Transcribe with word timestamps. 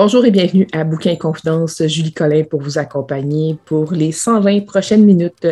Bonjour 0.00 0.24
et 0.24 0.30
bienvenue 0.30 0.68
à 0.70 0.84
Bouquin 0.84 1.16
Confidence. 1.16 1.84
Julie 1.88 2.12
Collin 2.12 2.44
pour 2.44 2.62
vous 2.62 2.78
accompagner 2.78 3.58
pour 3.64 3.92
les 3.92 4.12
120 4.12 4.64
prochaines 4.64 5.04
minutes. 5.04 5.48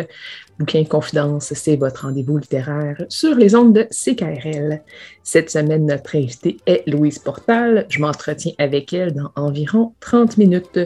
Bouquin 0.57 0.85
Confidence, 0.85 1.51
c'est 1.53 1.75
votre 1.75 2.05
rendez-vous 2.05 2.37
littéraire 2.37 2.95
sur 3.09 3.35
les 3.35 3.55
ondes 3.55 3.73
de 3.73 3.87
CKRL. 3.91 4.83
Cette 5.21 5.49
semaine, 5.49 5.85
notre 5.85 6.15
invitée 6.15 6.55
est 6.65 6.87
Louise 6.87 7.19
Portal. 7.19 7.87
Je 7.89 7.99
m'entretiens 7.99 8.53
avec 8.57 8.93
elle 8.93 9.13
dans 9.13 9.31
environ 9.35 9.91
30 9.99 10.37
minutes. 10.37 10.79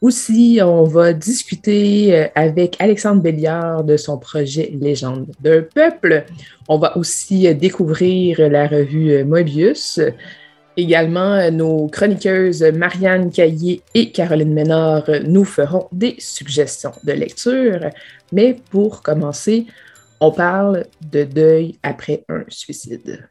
Aussi, 0.00 0.60
on 0.64 0.84
va 0.84 1.12
discuter 1.12 2.16
euh, 2.16 2.28
avec 2.34 2.76
Alexandre 2.80 3.20
Béliard 3.20 3.84
de 3.84 3.98
son 3.98 4.16
projet 4.16 4.72
Légende 4.80 5.26
d'un 5.40 5.60
peuple. 5.60 6.24
On 6.66 6.78
va 6.78 6.96
aussi 6.96 7.46
euh, 7.46 7.52
découvrir 7.52 8.48
la 8.50 8.66
revue 8.66 9.12
euh, 9.12 9.24
Moebius. 9.26 10.00
Également, 10.76 11.34
euh, 11.34 11.50
nos 11.50 11.86
chroniqueuses 11.88 12.62
Marianne 12.62 13.30
Caillé 13.30 13.82
et 13.92 14.10
Caroline 14.10 14.54
Ménard 14.54 15.04
nous 15.24 15.44
feront 15.44 15.86
des 15.92 16.16
suggestions 16.18 16.92
de 17.04 17.12
lecture. 17.12 17.90
Mais 18.32 18.56
pour 18.70 19.02
commencer, 19.02 19.66
on 20.18 20.30
parle 20.30 20.86
de 21.02 21.24
deuil 21.24 21.78
après 21.82 22.24
un 22.30 22.44
suicide. 22.48 23.28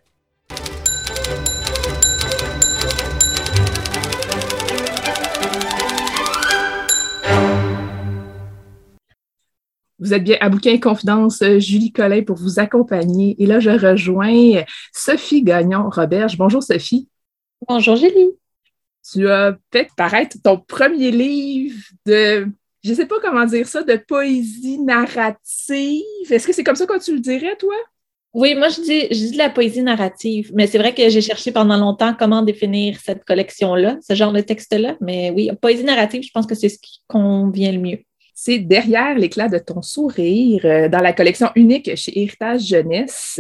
Vous 9.97 10.13
êtes 10.13 10.23
bien 10.23 10.37
à 10.41 10.49
Bouquin 10.49 10.79
Confidence, 10.79 11.43
Julie 11.57 11.91
Collin 11.91 12.23
pour 12.23 12.35
vous 12.35 12.59
accompagner. 12.59 13.35
Et 13.41 13.45
là, 13.47 13.59
je 13.59 13.69
rejoins 13.69 14.63
Sophie 14.91 15.43
Gagnon-Roberge. 15.43 16.37
Bonjour 16.37 16.61
Sophie. 16.61 17.07
Bonjour 17.67 17.95
Julie. 17.95 18.31
Tu 19.11 19.29
as 19.29 19.55
fait 19.71 19.87
paraître 19.95 20.37
ton 20.43 20.57
premier 20.57 21.11
livre 21.11 21.79
de, 22.05 22.47
je 22.83 22.89
ne 22.89 22.95
sais 22.95 23.05
pas 23.05 23.19
comment 23.21 23.45
dire 23.45 23.67
ça, 23.67 23.83
de 23.83 23.95
poésie 23.95 24.79
narrative. 24.79 26.31
Est-ce 26.31 26.47
que 26.47 26.53
c'est 26.53 26.63
comme 26.63 26.75
ça 26.75 26.87
que 26.87 27.03
tu 27.03 27.13
le 27.13 27.19
dirais, 27.19 27.55
toi? 27.57 27.75
Oui, 28.33 28.55
moi 28.55 28.69
je 28.69 28.81
dis, 28.81 29.01
je 29.11 29.27
dis 29.27 29.31
de 29.33 29.37
la 29.37 29.49
poésie 29.49 29.83
narrative, 29.83 30.51
mais 30.55 30.65
c'est 30.65 30.77
vrai 30.79 30.95
que 30.95 31.07
j'ai 31.09 31.21
cherché 31.21 31.51
pendant 31.51 31.77
longtemps 31.77 32.15
comment 32.17 32.41
définir 32.41 32.99
cette 32.99 33.25
collection-là, 33.25 33.97
ce 34.01 34.15
genre 34.15 34.31
de 34.31 34.41
texte-là. 34.41 34.97
Mais 34.99 35.31
oui, 35.31 35.51
poésie 35.61 35.83
narrative, 35.83 36.23
je 36.23 36.31
pense 36.33 36.47
que 36.47 36.55
c'est 36.55 36.69
ce 36.69 36.79
qui 36.79 37.01
convient 37.07 37.73
le 37.73 37.79
mieux. 37.79 37.99
C'est 38.33 38.59
derrière 38.59 39.15
l'éclat 39.15 39.49
de 39.49 39.59
ton 39.59 39.83
sourire 39.83 40.65
euh, 40.65 40.89
dans 40.89 41.01
la 41.01 41.13
collection 41.13 41.51
unique 41.55 41.95
chez 41.95 42.19
Héritage 42.19 42.61
Jeunesse. 42.61 43.39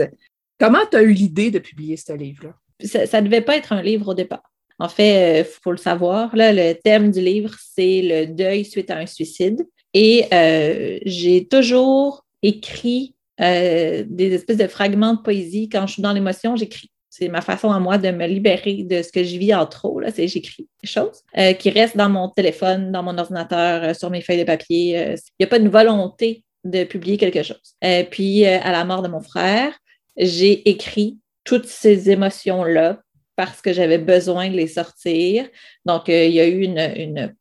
Comment 0.59 0.85
tu 0.91 0.97
as 0.97 1.01
eu 1.01 1.11
l'idée 1.11 1.49
de 1.49 1.57
publier 1.57 1.97
ce 1.97 2.13
livre-là? 2.13 2.53
Ça 2.83 3.21
ne 3.21 3.25
devait 3.25 3.41
pas 3.41 3.57
être 3.57 3.73
un 3.73 3.81
livre 3.81 4.09
au 4.09 4.13
départ. 4.13 4.51
En 4.81 4.89
fait, 4.89 5.39
il 5.39 5.41
euh, 5.41 5.49
faut 5.63 5.71
le 5.71 5.77
savoir, 5.77 6.35
là, 6.35 6.51
le 6.51 6.73
thème 6.73 7.11
du 7.11 7.21
livre, 7.21 7.55
c'est 7.59 8.01
le 8.01 8.25
deuil 8.25 8.65
suite 8.65 8.89
à 8.89 8.97
un 8.97 9.05
suicide. 9.05 9.61
Et 9.93 10.25
euh, 10.33 10.97
j'ai 11.05 11.47
toujours 11.47 12.25
écrit 12.41 13.13
euh, 13.39 14.03
des 14.07 14.33
espèces 14.33 14.57
de 14.57 14.65
fragments 14.65 15.13
de 15.13 15.21
poésie. 15.21 15.69
Quand 15.69 15.85
je 15.85 15.93
suis 15.93 16.01
dans 16.01 16.13
l'émotion, 16.13 16.55
j'écris. 16.55 16.89
C'est 17.11 17.27
ma 17.27 17.41
façon 17.41 17.69
à 17.69 17.79
moi 17.79 17.99
de 17.99 18.09
me 18.09 18.25
libérer 18.25 18.83
de 18.83 19.03
ce 19.03 19.11
que 19.11 19.23
je 19.23 19.37
vis 19.37 19.53
en 19.53 19.67
trop. 19.67 19.99
Là, 19.99 20.09
c'est 20.11 20.27
j'écris 20.27 20.67
des 20.81 20.89
choses 20.89 21.21
qui 21.59 21.69
restent 21.69 21.97
dans 21.97 22.09
mon 22.09 22.29
téléphone, 22.29 22.91
dans 22.91 23.03
mon 23.03 23.17
ordinateur, 23.17 23.93
sur 23.95 24.09
mes 24.09 24.21
feuilles 24.21 24.39
de 24.39 24.45
papier. 24.45 24.97
Il 24.97 25.17
n'y 25.41 25.43
a 25.43 25.47
pas 25.47 25.59
de 25.59 25.67
volonté 25.67 26.45
de 26.63 26.85
publier 26.85 27.17
quelque 27.17 27.43
chose. 27.43 27.75
puis, 28.11 28.45
à 28.45 28.71
la 28.71 28.85
mort 28.85 29.01
de 29.01 29.09
mon 29.09 29.19
frère, 29.19 29.77
j'ai 30.15 30.69
écrit 30.69 31.17
toutes 31.43 31.67
ces 31.67 32.09
émotions-là 32.09 32.99
parce 33.35 33.61
que 33.61 33.73
j'avais 33.73 33.97
besoin 33.97 34.49
de 34.49 34.55
les 34.55 34.67
sortir. 34.67 35.47
Donc, 35.85 36.09
euh, 36.09 36.25
il 36.25 36.33
y 36.33 36.39
a 36.39 36.47
eu 36.47 36.63
une, 36.63 37.35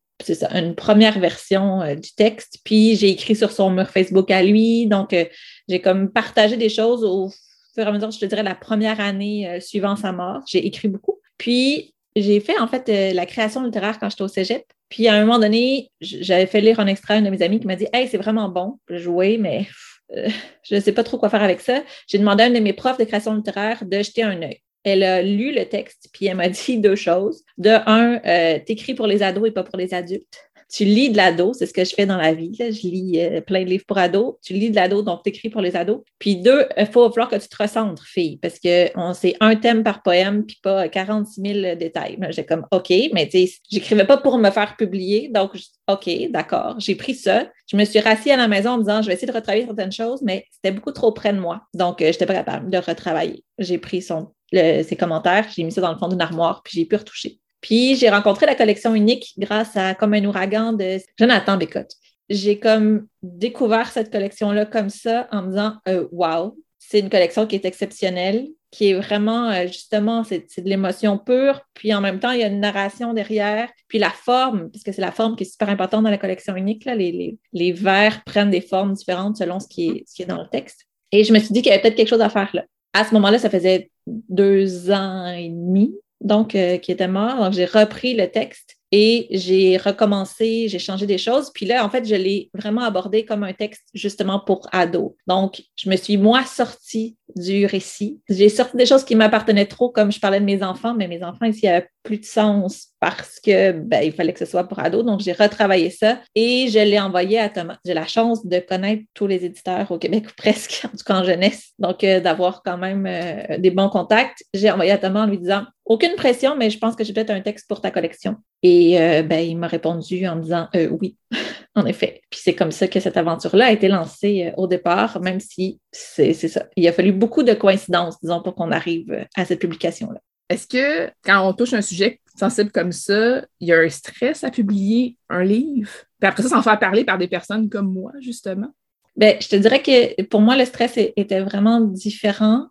première 0.74 1.18
version 1.18 1.82
euh, 1.82 1.94
du 1.94 2.12
texte, 2.14 2.58
puis 2.64 2.96
j'ai 2.96 3.10
écrit 3.10 3.36
sur 3.36 3.50
son 3.50 3.70
mur 3.70 3.88
Facebook 3.88 4.30
à 4.30 4.42
lui. 4.42 4.86
Donc, 4.86 5.12
euh, 5.12 5.24
j'ai 5.68 5.80
comme 5.80 6.10
partagé 6.10 6.56
des 6.56 6.68
choses 6.68 7.04
au 7.04 7.30
fur 7.74 7.84
et 7.84 7.88
à 7.88 7.92
mesure, 7.92 8.10
je 8.10 8.18
te 8.18 8.24
dirais, 8.24 8.42
la 8.42 8.54
première 8.54 9.00
année 9.00 9.60
suivant 9.60 9.96
sa 9.96 10.12
mort. 10.12 10.42
J'ai 10.46 10.66
écrit 10.66 10.88
beaucoup. 10.88 11.20
Puis, 11.38 11.94
j'ai 12.16 12.40
fait 12.40 12.58
en 12.58 12.66
fait 12.66 12.88
la 13.14 13.24
création 13.24 13.62
littéraire 13.62 13.98
quand 13.98 14.10
j'étais 14.10 14.22
au 14.22 14.28
cégep. 14.28 14.64
Puis, 14.88 15.06
à 15.06 15.14
un 15.14 15.24
moment 15.24 15.38
donné, 15.38 15.90
j'avais 16.00 16.46
fait 16.46 16.60
lire 16.60 16.80
un 16.80 16.86
extrait 16.86 17.14
à 17.14 17.16
une 17.18 17.26
de 17.26 17.30
mes 17.30 17.42
amies 17.42 17.60
qui 17.60 17.66
m'a 17.66 17.76
dit 17.76 17.86
Hey, 17.92 18.08
c'est 18.08 18.18
vraiment 18.18 18.48
bon. 18.48 18.78
Jouer, 18.88 19.38
mais 19.38 19.68
euh, 20.16 20.28
je 20.62 20.74
ne 20.76 20.80
sais 20.80 20.92
pas 20.92 21.04
trop 21.04 21.18
quoi 21.18 21.28
faire 21.28 21.42
avec 21.42 21.60
ça. 21.60 21.82
J'ai 22.06 22.18
demandé 22.18 22.42
à 22.42 22.46
un 22.46 22.50
de 22.50 22.60
mes 22.60 22.72
profs 22.72 22.98
de 22.98 23.04
création 23.04 23.34
littéraire 23.34 23.84
de 23.84 23.98
jeter 23.98 24.22
un 24.22 24.40
œil. 24.42 24.60
Elle 24.82 25.02
a 25.02 25.22
lu 25.22 25.52
le 25.52 25.66
texte, 25.66 26.08
puis 26.12 26.26
elle 26.26 26.36
m'a 26.36 26.48
dit 26.48 26.78
deux 26.78 26.96
choses. 26.96 27.44
De 27.58 27.70
un, 27.86 28.20
euh, 28.24 28.58
t'écris 28.64 28.94
pour 28.94 29.06
les 29.06 29.22
ados 29.22 29.48
et 29.48 29.52
pas 29.52 29.64
pour 29.64 29.78
les 29.78 29.94
adultes 29.94 30.49
tu 30.72 30.84
lis 30.84 31.10
de 31.10 31.16
l'ado, 31.16 31.52
c'est 31.52 31.66
ce 31.66 31.72
que 31.72 31.84
je 31.84 31.94
fais 31.94 32.06
dans 32.06 32.16
la 32.16 32.32
vie. 32.32 32.54
Je 32.56 32.86
lis 32.86 33.20
euh, 33.20 33.40
plein 33.40 33.64
de 33.64 33.68
livres 33.68 33.84
pour 33.86 33.98
ados. 33.98 34.36
Tu 34.42 34.52
lis 34.52 34.70
de 34.70 34.76
l'ado, 34.76 35.02
donc 35.02 35.22
tu 35.24 35.30
écris 35.30 35.50
pour 35.50 35.60
les 35.60 35.74
ados. 35.74 36.00
Puis 36.18 36.36
deux, 36.36 36.66
il 36.76 36.86
faut 36.86 37.08
falloir 37.10 37.28
que 37.28 37.36
tu 37.36 37.48
te 37.48 37.60
recentres, 37.60 38.06
fille, 38.06 38.36
parce 38.36 38.58
que 38.60 38.88
c'est 39.14 39.36
un 39.40 39.56
thème 39.56 39.82
par 39.82 40.02
poème, 40.02 40.46
puis 40.46 40.58
pas 40.62 40.88
46 40.88 41.40
000 41.62 41.76
détails. 41.76 42.18
J'ai 42.30 42.46
comme, 42.46 42.66
OK, 42.70 42.92
mais 43.12 43.28
tu 43.28 43.46
sais, 43.46 43.52
j'écrivais 43.70 44.04
pas 44.04 44.16
pour 44.16 44.38
me 44.38 44.50
faire 44.50 44.76
publier, 44.76 45.28
donc 45.34 45.52
OK, 45.88 46.08
d'accord, 46.30 46.76
j'ai 46.78 46.94
pris 46.94 47.14
ça. 47.14 47.48
Je 47.66 47.76
me 47.76 47.84
suis 47.84 47.98
rassis 47.98 48.30
à 48.30 48.36
la 48.36 48.46
maison 48.46 48.70
en 48.70 48.78
me 48.78 48.82
disant, 48.82 49.02
je 49.02 49.08
vais 49.08 49.14
essayer 49.14 49.26
de 49.26 49.36
retravailler 49.36 49.66
certaines 49.66 49.92
choses, 49.92 50.22
mais 50.22 50.46
c'était 50.52 50.72
beaucoup 50.72 50.92
trop 50.92 51.12
près 51.12 51.32
de 51.32 51.38
moi. 51.38 51.62
Donc, 51.74 52.00
euh, 52.00 52.12
j'étais 52.12 52.26
pas 52.26 52.34
capable 52.34 52.70
de 52.70 52.78
retravailler. 52.78 53.44
J'ai 53.58 53.78
pris 53.78 54.02
ses 54.02 54.96
commentaires, 54.98 55.46
j'ai 55.54 55.64
mis 55.64 55.72
ça 55.72 55.80
dans 55.80 55.92
le 55.92 55.98
fond 55.98 56.08
d'une 56.08 56.20
armoire, 56.20 56.62
puis 56.62 56.78
j'ai 56.78 56.86
pu 56.86 56.96
retoucher. 56.96 57.40
Puis 57.60 57.96
j'ai 57.96 58.08
rencontré 58.08 58.46
la 58.46 58.54
collection 58.54 58.94
unique 58.94 59.34
grâce 59.38 59.76
à 59.76 59.94
Comme 59.94 60.14
un 60.14 60.24
ouragan 60.24 60.72
de 60.72 60.98
Jonathan 61.18 61.56
Bécotte. 61.56 61.92
J'ai 62.28 62.58
comme 62.58 63.06
découvert 63.22 63.90
cette 63.90 64.12
collection-là 64.12 64.66
comme 64.66 64.88
ça 64.88 65.28
en 65.32 65.42
me 65.42 65.48
disant 65.48 65.74
euh, 65.88 66.06
Wow, 66.12 66.56
c'est 66.78 67.00
une 67.00 67.10
collection 67.10 67.46
qui 67.46 67.56
est 67.56 67.64
exceptionnelle, 67.64 68.48
qui 68.70 68.90
est 68.90 68.94
vraiment 68.94 69.50
euh, 69.50 69.66
justement, 69.66 70.24
c'est 70.24 70.46
de 70.58 70.68
l'émotion 70.68 71.18
pure, 71.18 71.60
puis 71.74 71.92
en 71.92 72.00
même 72.00 72.20
temps, 72.20 72.30
il 72.30 72.40
y 72.40 72.44
a 72.44 72.46
une 72.46 72.60
narration 72.60 73.12
derrière, 73.12 73.68
puis 73.88 73.98
la 73.98 74.10
forme, 74.10 74.70
parce 74.70 74.84
que 74.84 74.92
c'est 74.92 75.00
la 75.00 75.12
forme 75.12 75.36
qui 75.36 75.44
est 75.44 75.50
super 75.50 75.68
importante 75.68 76.04
dans 76.04 76.10
la 76.10 76.18
collection 76.18 76.54
unique. 76.54 76.84
Là, 76.84 76.94
les, 76.94 77.36
les, 77.52 77.72
vers 77.72 78.22
prennent 78.24 78.50
des 78.50 78.60
formes 78.60 78.94
différentes 78.94 79.36
selon 79.36 79.60
ce 79.60 79.68
qui 79.68 79.88
est, 79.88 80.04
ce 80.06 80.14
qui 80.14 80.22
est 80.22 80.26
dans 80.26 80.40
le 80.40 80.48
texte. 80.48 80.86
Et 81.12 81.24
je 81.24 81.32
me 81.32 81.38
suis 81.40 81.52
dit 81.52 81.62
qu'il 81.62 81.70
y 81.70 81.72
avait 81.72 81.82
peut-être 81.82 81.96
quelque 81.96 82.08
chose 82.08 82.20
à 82.20 82.28
faire 82.28 82.50
là. 82.54 82.64
À 82.92 83.04
ce 83.04 83.12
moment-là, 83.14 83.38
ça 83.38 83.50
faisait 83.50 83.90
deux 84.06 84.90
ans 84.90 85.26
et 85.26 85.48
demi 85.48 85.94
donc, 86.20 86.54
euh, 86.54 86.78
qui 86.78 86.92
était 86.92 87.08
mort. 87.08 87.36
Donc, 87.36 87.52
j'ai 87.52 87.64
repris 87.64 88.14
le 88.14 88.30
texte 88.30 88.80
et 88.92 89.28
j'ai 89.30 89.76
recommencé, 89.76 90.66
j'ai 90.68 90.80
changé 90.80 91.06
des 91.06 91.18
choses. 91.18 91.50
Puis 91.54 91.64
là, 91.64 91.84
en 91.84 91.90
fait, 91.90 92.04
je 92.04 92.14
l'ai 92.16 92.50
vraiment 92.54 92.82
abordé 92.82 93.24
comme 93.24 93.44
un 93.44 93.52
texte 93.52 93.84
justement 93.94 94.40
pour 94.40 94.66
ados. 94.72 95.12
Donc, 95.28 95.62
je 95.76 95.88
me 95.88 95.96
suis, 95.96 96.16
moi, 96.16 96.44
sortie 96.44 97.16
du 97.36 97.66
récit. 97.66 98.20
J'ai 98.28 98.48
sorti 98.48 98.76
des 98.76 98.86
choses 98.86 99.04
qui 99.04 99.14
m'appartenaient 99.14 99.66
trop, 99.66 99.90
comme 99.90 100.10
je 100.10 100.18
parlais 100.18 100.40
de 100.40 100.44
mes 100.44 100.64
enfants, 100.64 100.94
mais 100.94 101.06
mes 101.06 101.22
enfants, 101.22 101.46
ici, 101.46 101.68
avait 101.68 101.88
plus 102.02 102.18
de 102.18 102.24
sens 102.24 102.88
parce 102.98 103.38
que 103.38 103.72
ben, 103.72 104.02
il 104.02 104.12
fallait 104.12 104.32
que 104.32 104.40
ce 104.40 104.44
soit 104.44 104.64
pour 104.64 104.80
ados. 104.80 105.04
Donc, 105.04 105.20
j'ai 105.20 105.32
retravaillé 105.32 105.90
ça 105.90 106.18
et 106.34 106.66
je 106.68 106.80
l'ai 106.80 106.98
envoyé 106.98 107.38
à 107.38 107.48
Thomas. 107.48 107.78
J'ai 107.84 107.94
la 107.94 108.06
chance 108.06 108.44
de 108.44 108.58
connaître 108.58 109.04
tous 109.14 109.28
les 109.28 109.44
éditeurs 109.44 109.88
au 109.92 109.98
Québec, 109.98 110.24
presque, 110.36 110.82
en 110.84 110.88
tout 110.88 111.04
cas 111.06 111.14
en 111.14 111.24
jeunesse. 111.24 111.70
Donc, 111.78 112.02
euh, 112.02 112.18
d'avoir 112.18 112.62
quand 112.64 112.78
même 112.78 113.06
euh, 113.06 113.58
des 113.58 113.70
bons 113.70 113.88
contacts. 113.88 114.42
J'ai 114.52 114.70
envoyé 114.70 114.90
à 114.90 114.98
Thomas 114.98 115.22
en 115.22 115.26
lui 115.26 115.38
disant 115.38 115.64
aucune 115.90 116.14
pression, 116.14 116.54
mais 116.56 116.70
je 116.70 116.78
pense 116.78 116.94
que 116.94 117.02
j'ai 117.02 117.12
peut-être 117.12 117.30
un 117.30 117.40
texte 117.40 117.66
pour 117.66 117.80
ta 117.80 117.90
collection. 117.90 118.36
Et 118.62 119.00
euh, 119.00 119.24
ben, 119.24 119.40
il 119.40 119.58
m'a 119.58 119.66
répondu 119.66 120.24
en 120.28 120.36
disant 120.36 120.68
euh, 120.76 120.88
oui, 121.00 121.16
en 121.74 121.84
effet. 121.84 122.22
Puis 122.30 122.38
c'est 122.44 122.54
comme 122.54 122.70
ça 122.70 122.86
que 122.86 123.00
cette 123.00 123.16
aventure-là 123.16 123.66
a 123.66 123.72
été 123.72 123.88
lancée 123.88 124.46
euh, 124.46 124.52
au 124.56 124.68
départ, 124.68 125.20
même 125.20 125.40
si 125.40 125.80
c'est 125.90 126.32
ça. 126.32 126.66
Il 126.76 126.86
a 126.86 126.92
fallu 126.92 127.10
beaucoup 127.10 127.42
de 127.42 127.54
coïncidences, 127.54 128.20
disons, 128.22 128.40
pour 128.40 128.54
qu'on 128.54 128.70
arrive 128.70 129.26
à 129.34 129.44
cette 129.44 129.58
publication-là. 129.58 130.20
Est-ce 130.48 130.68
que 130.68 131.10
quand 131.24 131.44
on 131.44 131.52
touche 131.54 131.72
un 131.72 131.82
sujet 131.82 132.20
sensible 132.38 132.70
comme 132.70 132.92
ça, 132.92 133.44
il 133.58 133.66
y 133.66 133.72
a 133.72 133.80
un 133.80 133.88
stress 133.88 134.44
à 134.44 134.52
publier 134.52 135.16
un 135.28 135.42
livre? 135.42 135.90
Puis 136.20 136.28
après 136.28 136.44
ça, 136.44 136.50
s'en 136.50 136.62
faire 136.62 136.78
parler 136.78 137.04
par 137.04 137.18
des 137.18 137.26
personnes 137.28 137.68
comme 137.68 137.92
moi, 137.92 138.12
justement? 138.20 138.68
Bien, 139.16 139.34
je 139.40 139.48
te 139.48 139.56
dirais 139.56 139.82
que 139.82 140.22
pour 140.22 140.40
moi, 140.40 140.56
le 140.56 140.64
stress 140.64 140.92
était 140.96 141.40
vraiment 141.40 141.80
différent 141.80 142.68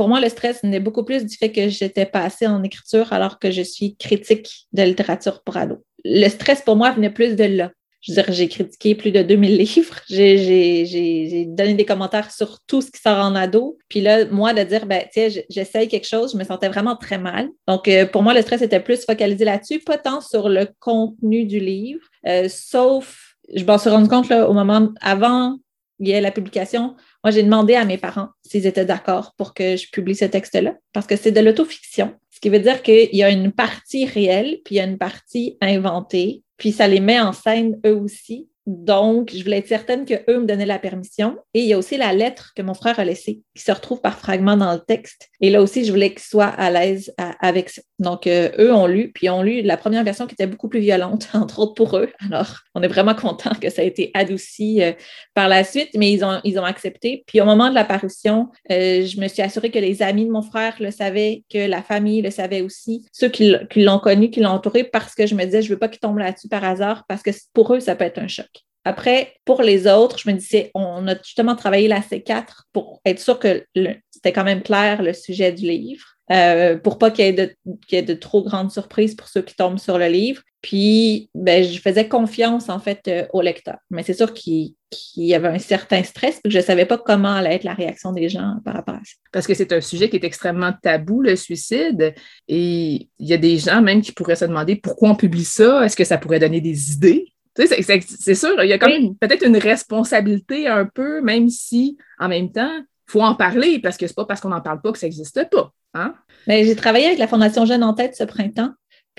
pour 0.00 0.08
moi, 0.08 0.18
le 0.18 0.30
stress 0.30 0.62
n'est 0.62 0.80
beaucoup 0.80 1.04
plus 1.04 1.26
du 1.26 1.36
fait 1.36 1.52
que 1.52 1.68
j'étais 1.68 2.06
passée 2.06 2.46
en 2.46 2.62
écriture 2.62 3.12
alors 3.12 3.38
que 3.38 3.50
je 3.50 3.60
suis 3.60 3.96
critique 3.96 4.66
de 4.72 4.82
littérature 4.82 5.42
pour 5.42 5.58
ados. 5.58 5.76
Le 6.06 6.26
stress, 6.30 6.62
pour 6.62 6.74
moi, 6.74 6.90
venait 6.92 7.10
plus 7.10 7.36
de 7.36 7.44
là. 7.44 7.70
Je 8.00 8.12
veux 8.12 8.22
dire, 8.22 8.32
j'ai 8.32 8.48
critiqué 8.48 8.94
plus 8.94 9.12
de 9.12 9.20
2000 9.20 9.58
livres. 9.58 9.96
J'ai 10.08 11.44
donné 11.46 11.74
des 11.74 11.84
commentaires 11.84 12.30
sur 12.30 12.60
tout 12.66 12.80
ce 12.80 12.90
qui 12.90 12.98
sort 12.98 13.22
en 13.22 13.34
ado. 13.34 13.76
Puis 13.90 14.00
là, 14.00 14.24
moi, 14.24 14.54
de 14.54 14.62
dire, 14.62 14.86
ben, 14.86 15.04
tiens, 15.12 15.28
j'essaye 15.50 15.86
quelque 15.86 16.08
chose, 16.08 16.32
je 16.32 16.38
me 16.38 16.44
sentais 16.44 16.70
vraiment 16.70 16.96
très 16.96 17.18
mal. 17.18 17.50
Donc, 17.68 17.86
euh, 17.86 18.06
pour 18.06 18.22
moi, 18.22 18.32
le 18.32 18.40
stress 18.40 18.62
était 18.62 18.80
plus 18.80 19.04
focalisé 19.04 19.44
là-dessus, 19.44 19.80
pas 19.80 19.98
tant 19.98 20.22
sur 20.22 20.48
le 20.48 20.66
contenu 20.78 21.44
du 21.44 21.60
livre, 21.60 22.06
euh, 22.26 22.48
sauf, 22.48 23.34
je 23.54 23.64
m'en 23.64 23.76
suis 23.76 23.90
rendu 23.90 24.08
compte 24.08 24.30
là, 24.30 24.48
au 24.48 24.54
moment 24.54 24.88
avant 25.02 25.58
il 26.00 26.08
y 26.08 26.14
a 26.14 26.20
la 26.20 26.30
publication, 26.30 26.96
moi, 27.24 27.30
j'ai 27.30 27.42
demandé 27.42 27.74
à 27.74 27.84
mes 27.84 27.98
parents 27.98 28.28
s'ils 28.42 28.66
étaient 28.66 28.84
d'accord 28.84 29.34
pour 29.36 29.54
que 29.54 29.76
je 29.76 29.90
publie 29.90 30.14
ce 30.14 30.24
texte-là, 30.24 30.74
parce 30.92 31.06
que 31.06 31.16
c'est 31.16 31.32
de 31.32 31.40
l'autofiction, 31.40 32.14
ce 32.30 32.40
qui 32.40 32.48
veut 32.48 32.60
dire 32.60 32.82
qu'il 32.82 33.14
y 33.14 33.22
a 33.22 33.30
une 33.30 33.52
partie 33.52 34.06
réelle, 34.06 34.58
puis 34.64 34.76
il 34.76 34.78
y 34.78 34.80
a 34.80 34.84
une 34.84 34.98
partie 34.98 35.56
inventée, 35.60 36.42
puis 36.56 36.72
ça 36.72 36.88
les 36.88 37.00
met 37.00 37.20
en 37.20 37.32
scène 37.32 37.78
eux 37.86 37.96
aussi. 37.96 38.49
Donc, 38.66 39.32
je 39.34 39.42
voulais 39.42 39.58
être 39.58 39.68
certaine 39.68 40.04
qu'eux 40.04 40.38
me 40.38 40.46
donnaient 40.46 40.66
la 40.66 40.78
permission. 40.78 41.38
Et 41.54 41.60
il 41.60 41.66
y 41.66 41.72
a 41.72 41.78
aussi 41.78 41.96
la 41.96 42.12
lettre 42.12 42.52
que 42.54 42.62
mon 42.62 42.74
frère 42.74 43.00
a 43.00 43.04
laissée, 43.04 43.40
qui 43.54 43.62
se 43.62 43.72
retrouve 43.72 44.00
par 44.00 44.18
fragments 44.18 44.56
dans 44.56 44.72
le 44.72 44.80
texte. 44.80 45.28
Et 45.40 45.50
là 45.50 45.62
aussi, 45.62 45.84
je 45.84 45.90
voulais 45.90 46.10
qu'ils 46.10 46.20
soient 46.20 46.46
à 46.46 46.70
l'aise 46.70 47.12
avec 47.40 47.70
ça. 47.70 47.82
Donc, 47.98 48.26
euh, 48.26 48.50
eux 48.58 48.72
ont 48.72 48.86
lu, 48.86 49.12
puis 49.12 49.28
ont 49.28 49.42
lu 49.42 49.62
la 49.62 49.76
première 49.76 50.04
version 50.04 50.26
qui 50.26 50.34
était 50.34 50.46
beaucoup 50.46 50.68
plus 50.68 50.80
violente, 50.80 51.28
entre 51.34 51.60
autres 51.60 51.74
pour 51.74 51.96
eux. 51.96 52.10
Alors, 52.26 52.60
on 52.74 52.82
est 52.82 52.88
vraiment 52.88 53.14
content 53.14 53.50
que 53.60 53.70
ça 53.70 53.82
ait 53.82 53.88
été 53.88 54.10
adouci 54.14 54.82
euh, 54.82 54.92
par 55.34 55.48
la 55.48 55.64
suite, 55.64 55.90
mais 55.96 56.12
ils 56.12 56.24
ont, 56.24 56.40
ils 56.44 56.58
ont 56.58 56.64
accepté. 56.64 57.24
Puis 57.26 57.40
au 57.40 57.44
moment 57.44 57.68
de 57.68 57.74
la 57.74 57.84
parution, 57.84 58.48
euh, 58.70 59.04
je 59.04 59.20
me 59.20 59.28
suis 59.28 59.42
assurée 59.42 59.70
que 59.70 59.78
les 59.78 60.02
amis 60.02 60.26
de 60.26 60.30
mon 60.30 60.42
frère 60.42 60.76
le 60.80 60.90
savaient, 60.90 61.44
que 61.52 61.66
la 61.66 61.82
famille 61.82 62.22
le 62.22 62.30
savait 62.30 62.62
aussi, 62.62 63.06
ceux 63.12 63.28
qui, 63.28 63.54
l'ont 63.76 63.98
connu, 63.98 64.30
qui 64.30 64.40
l'ont 64.40 64.50
entouré, 64.50 64.84
parce 64.84 65.14
que 65.14 65.26
je 65.26 65.34
me 65.34 65.44
disais, 65.44 65.62
je 65.62 65.70
veux 65.70 65.78
pas 65.78 65.88
qu'ils 65.88 66.00
tombent 66.00 66.18
là-dessus 66.18 66.48
par 66.48 66.64
hasard, 66.64 67.04
parce 67.08 67.22
que 67.22 67.30
pour 67.52 67.74
eux, 67.74 67.80
ça 67.80 67.96
peut 67.96 68.04
être 68.04 68.18
un 68.18 68.28
choc. 68.28 68.46
Après, 68.84 69.34
pour 69.44 69.62
les 69.62 69.86
autres, 69.86 70.18
je 70.18 70.30
me 70.30 70.36
disais, 70.36 70.70
on 70.74 71.06
a 71.06 71.14
justement 71.22 71.54
travaillé 71.54 71.88
la 71.88 72.00
C4 72.00 72.64
pour 72.72 73.00
être 73.04 73.20
sûr 73.20 73.38
que 73.38 73.64
c'était 74.10 74.32
quand 74.32 74.44
même 74.44 74.62
clair 74.62 75.02
le 75.02 75.12
sujet 75.12 75.52
du 75.52 75.66
livre. 75.66 76.16
Euh, 76.30 76.78
pour 76.78 76.98
pas 76.98 77.10
qu'il 77.10 77.24
y, 77.24 77.96
ait 77.96 78.02
de 78.02 78.14
trop 78.14 78.44
grandes 78.44 78.70
surprises 78.70 79.16
pour 79.16 79.26
ceux 79.26 79.42
qui 79.42 79.56
tombent 79.56 79.80
sur 79.80 79.98
le 79.98 80.06
livre. 80.06 80.42
Puis, 80.62 81.28
ben, 81.34 81.64
je 81.64 81.80
faisais 81.80 82.06
confiance, 82.06 82.68
en 82.68 82.78
fait, 82.78 83.00
euh, 83.08 83.26
au 83.32 83.40
lecteur. 83.40 83.78
Mais 83.90 84.02
c'est 84.02 84.14
sûr 84.14 84.32
qu'il 84.32 84.74
y 85.16 85.34
avait 85.34 85.48
un 85.48 85.58
certain 85.58 86.02
stress, 86.02 86.34
puis 86.34 86.42
que 86.44 86.50
je 86.50 86.58
ne 86.58 86.62
savais 86.62 86.84
pas 86.84 86.98
comment 86.98 87.34
allait 87.34 87.56
être 87.56 87.64
la 87.64 87.74
réaction 87.74 88.12
des 88.12 88.28
gens 88.28 88.56
par 88.64 88.74
rapport 88.74 88.94
à 88.94 89.00
ça. 89.02 89.14
Parce 89.32 89.46
que 89.46 89.54
c'est 89.54 89.72
un 89.72 89.80
sujet 89.80 90.08
qui 90.08 90.16
est 90.16 90.24
extrêmement 90.24 90.72
tabou, 90.82 91.22
le 91.22 91.34
suicide. 91.34 92.14
Et 92.46 93.08
il 93.18 93.26
y 93.26 93.32
a 93.32 93.38
des 93.38 93.58
gens 93.58 93.82
même 93.82 94.02
qui 94.02 94.12
pourraient 94.12 94.36
se 94.36 94.44
demander 94.44 94.76
pourquoi 94.76 95.10
on 95.10 95.16
publie 95.16 95.44
ça? 95.44 95.84
Est-ce 95.84 95.96
que 95.96 96.04
ça 96.04 96.18
pourrait 96.18 96.38
donner 96.40 96.60
des 96.60 96.92
idées? 96.92 97.32
C'est 97.56 98.34
sûr, 98.34 98.62
il 98.62 98.68
y 98.68 98.72
a 98.72 98.78
même 98.86 99.16
peut-être 99.16 99.44
une 99.44 99.56
responsabilité 99.56 100.68
un 100.68 100.86
peu, 100.86 101.20
même 101.20 101.48
si 101.48 101.96
en 102.18 102.28
même 102.28 102.52
temps, 102.52 102.72
il 102.78 103.10
faut 103.10 103.22
en 103.22 103.34
parler 103.34 103.80
parce 103.80 103.96
que 103.96 104.06
c'est 104.06 104.14
pas 104.14 104.24
parce 104.24 104.40
qu'on 104.40 104.50
n'en 104.50 104.60
parle 104.60 104.80
pas 104.80 104.92
que 104.92 104.98
ça 104.98 105.06
n'existe 105.06 105.48
pas. 105.50 105.72
Hein? 105.94 106.14
Ben, 106.46 106.64
j'ai 106.64 106.76
travaillé 106.76 107.06
avec 107.06 107.18
la 107.18 107.26
Fondation 107.26 107.66
Jeune 107.66 107.82
en 107.82 107.94
tête 107.94 108.14
ce 108.14 108.24
printemps. 108.24 108.70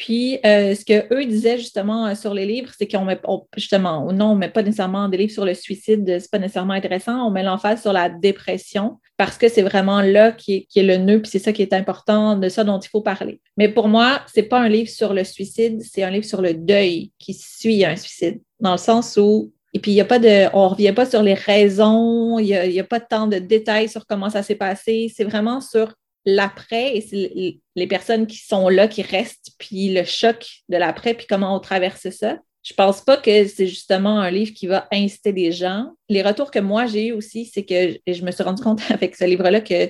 Puis, 0.01 0.39
euh, 0.47 0.73
ce 0.73 0.83
qu'eux 0.83 1.25
disaient 1.25 1.59
justement 1.59 2.07
euh, 2.07 2.15
sur 2.15 2.33
les 2.33 2.47
livres, 2.47 2.71
c'est 2.75 2.87
qu'on 2.87 3.05
met, 3.05 3.21
justement, 3.55 4.11
non, 4.11 4.31
on 4.31 4.35
met 4.35 4.49
pas 4.49 4.63
nécessairement 4.63 5.07
des 5.07 5.17
livres 5.17 5.31
sur 5.31 5.45
le 5.45 5.53
suicide, 5.53 6.17
c'est 6.19 6.31
pas 6.31 6.39
nécessairement 6.39 6.73
intéressant. 6.73 7.27
On 7.27 7.29
met 7.29 7.43
l'emphase 7.43 7.83
sur 7.83 7.93
la 7.93 8.09
dépression 8.09 8.97
parce 9.15 9.37
que 9.37 9.47
c'est 9.47 9.61
vraiment 9.61 10.01
là 10.01 10.31
qui 10.31 10.67
est, 10.75 10.81
le 10.81 10.97
nœud, 10.97 11.21
puis 11.21 11.29
c'est 11.29 11.37
ça 11.37 11.53
qui 11.53 11.61
est 11.61 11.71
important, 11.71 12.35
de 12.35 12.49
ça 12.49 12.63
dont 12.63 12.79
il 12.79 12.89
faut 12.89 13.01
parler. 13.01 13.41
Mais 13.57 13.69
pour 13.69 13.89
moi, 13.89 14.21
ce 14.33 14.39
n'est 14.39 14.47
pas 14.47 14.59
un 14.59 14.69
livre 14.69 14.89
sur 14.89 15.13
le 15.13 15.23
suicide, 15.23 15.79
c'est 15.83 16.01
un 16.01 16.09
livre 16.09 16.25
sur 16.25 16.41
le 16.41 16.55
deuil 16.55 17.11
qui 17.19 17.35
suit 17.35 17.85
un 17.85 17.95
suicide, 17.95 18.41
dans 18.59 18.71
le 18.71 18.79
sens 18.79 19.17
où 19.17 19.53
et 19.73 19.79
puis, 19.79 19.91
il 19.91 19.95
y 19.95 20.01
a 20.01 20.05
pas 20.05 20.19
de, 20.19 20.53
on 20.53 20.65
ne 20.65 20.69
revient 20.69 20.91
pas 20.91 21.05
sur 21.05 21.23
les 21.23 21.33
raisons, 21.33 22.39
il 22.39 22.47
n'y 22.47 22.79
a, 22.79 22.83
a, 22.83 22.85
pas 22.85 22.99
tant 22.99 23.27
de 23.27 23.37
détails 23.37 23.87
sur 23.87 24.05
comment 24.05 24.29
ça 24.29 24.43
s'est 24.43 24.55
passé. 24.55 25.09
C'est 25.15 25.23
vraiment 25.23 25.61
sur 25.61 25.93
l'après 26.25 26.97
et 26.97 27.59
les 27.75 27.87
personnes 27.87 28.27
qui 28.27 28.37
sont 28.37 28.69
là, 28.69 28.87
qui 28.87 29.01
restent, 29.01 29.51
puis 29.57 29.93
le 29.93 30.03
choc 30.03 30.45
de 30.69 30.77
l'après, 30.77 31.13
puis 31.13 31.27
comment 31.27 31.55
on 31.55 31.59
traverse 31.59 32.09
ça. 32.09 32.37
Je 32.63 32.73
pense 32.75 33.01
pas 33.01 33.17
que 33.17 33.47
c'est 33.47 33.65
justement 33.65 34.19
un 34.19 34.29
livre 34.29 34.53
qui 34.53 34.67
va 34.67 34.87
inciter 34.91 35.33
des 35.33 35.51
gens. 35.51 35.87
Les 36.09 36.21
retours 36.21 36.51
que 36.51 36.59
moi 36.59 36.85
j'ai 36.85 37.07
eu 37.07 37.11
aussi, 37.11 37.45
c'est 37.45 37.63
que 37.63 37.97
je 38.05 38.23
me 38.23 38.29
suis 38.29 38.43
rendu 38.43 38.61
compte 38.61 38.81
avec 38.91 39.15
ce 39.15 39.25
livre-là 39.25 39.61
que 39.61 39.89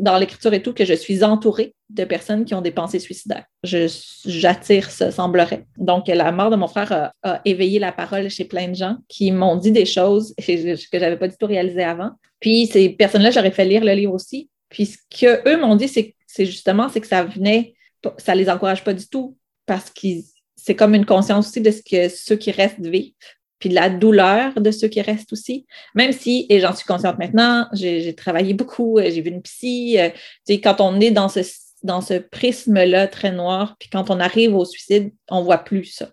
dans 0.00 0.18
l'écriture 0.18 0.52
et 0.54 0.62
tout, 0.62 0.72
que 0.72 0.84
je 0.84 0.94
suis 0.94 1.24
entourée 1.24 1.74
de 1.90 2.04
personnes 2.04 2.44
qui 2.44 2.54
ont 2.54 2.60
des 2.60 2.70
pensées 2.70 2.98
suicidaires. 2.98 3.44
J'attire 3.62 4.90
ça, 4.90 5.10
semblerait. 5.10 5.64
Donc, 5.76 6.08
la 6.08 6.32
mort 6.32 6.50
de 6.50 6.56
mon 6.56 6.68
frère 6.68 7.12
a, 7.22 7.40
éveillé 7.44 7.78
la 7.78 7.92
parole 7.92 8.28
chez 8.30 8.44
plein 8.44 8.68
de 8.68 8.74
gens 8.74 8.96
qui 9.08 9.32
m'ont 9.32 9.56
dit 9.56 9.72
des 9.72 9.86
choses 9.86 10.34
que 10.38 10.44
je 10.56 10.98
n'avais 10.98 11.16
pas 11.16 11.28
du 11.28 11.36
tout 11.36 11.46
réalisées 11.46 11.84
avant. 11.84 12.10
Puis, 12.40 12.66
ces 12.66 12.90
personnes-là, 12.90 13.30
j'aurais 13.30 13.50
fait 13.50 13.64
lire 13.64 13.84
le 13.84 13.92
livre 13.92 14.12
aussi. 14.12 14.48
Puis 14.74 14.86
ce 14.86 14.98
qu'eux 15.08 15.56
m'ont 15.56 15.76
dit, 15.76 15.86
c'est 15.86 16.16
justement 16.44 16.88
c'est 16.88 17.00
que 17.00 17.06
ça 17.06 17.22
venait, 17.22 17.74
ça 18.18 18.34
les 18.34 18.50
encourage 18.50 18.82
pas 18.82 18.92
du 18.92 19.06
tout 19.06 19.36
parce 19.66 19.88
que 19.88 20.08
c'est 20.56 20.74
comme 20.74 20.96
une 20.96 21.06
conscience 21.06 21.46
aussi 21.46 21.60
de 21.60 21.70
ce 21.70 21.80
que 21.80 22.08
ceux 22.08 22.34
qui 22.34 22.50
restent 22.50 22.80
vivent, 22.80 23.12
puis 23.60 23.68
de 23.68 23.76
la 23.76 23.88
douleur 23.88 24.60
de 24.60 24.70
ceux 24.72 24.88
qui 24.88 25.00
restent 25.00 25.32
aussi. 25.32 25.64
Même 25.94 26.10
si, 26.10 26.46
et 26.50 26.58
j'en 26.58 26.74
suis 26.74 26.86
consciente 26.86 27.18
maintenant, 27.20 27.68
j'ai 27.72 28.14
travaillé 28.16 28.52
beaucoup, 28.52 28.98
euh, 28.98 29.10
j'ai 29.12 29.20
vu 29.20 29.30
une 29.30 29.42
psy, 29.42 29.96
euh, 30.00 30.08
quand 30.48 30.80
on 30.80 31.00
est 31.00 31.12
dans 31.12 31.28
ce, 31.28 31.40
dans 31.84 32.00
ce 32.00 32.14
prisme-là 32.14 33.06
très 33.06 33.30
noir, 33.30 33.76
puis 33.78 33.88
quand 33.88 34.10
on 34.10 34.18
arrive 34.18 34.56
au 34.56 34.64
suicide, 34.64 35.12
on 35.30 35.42
voit 35.42 35.58
plus 35.58 35.84
ça. 35.84 36.10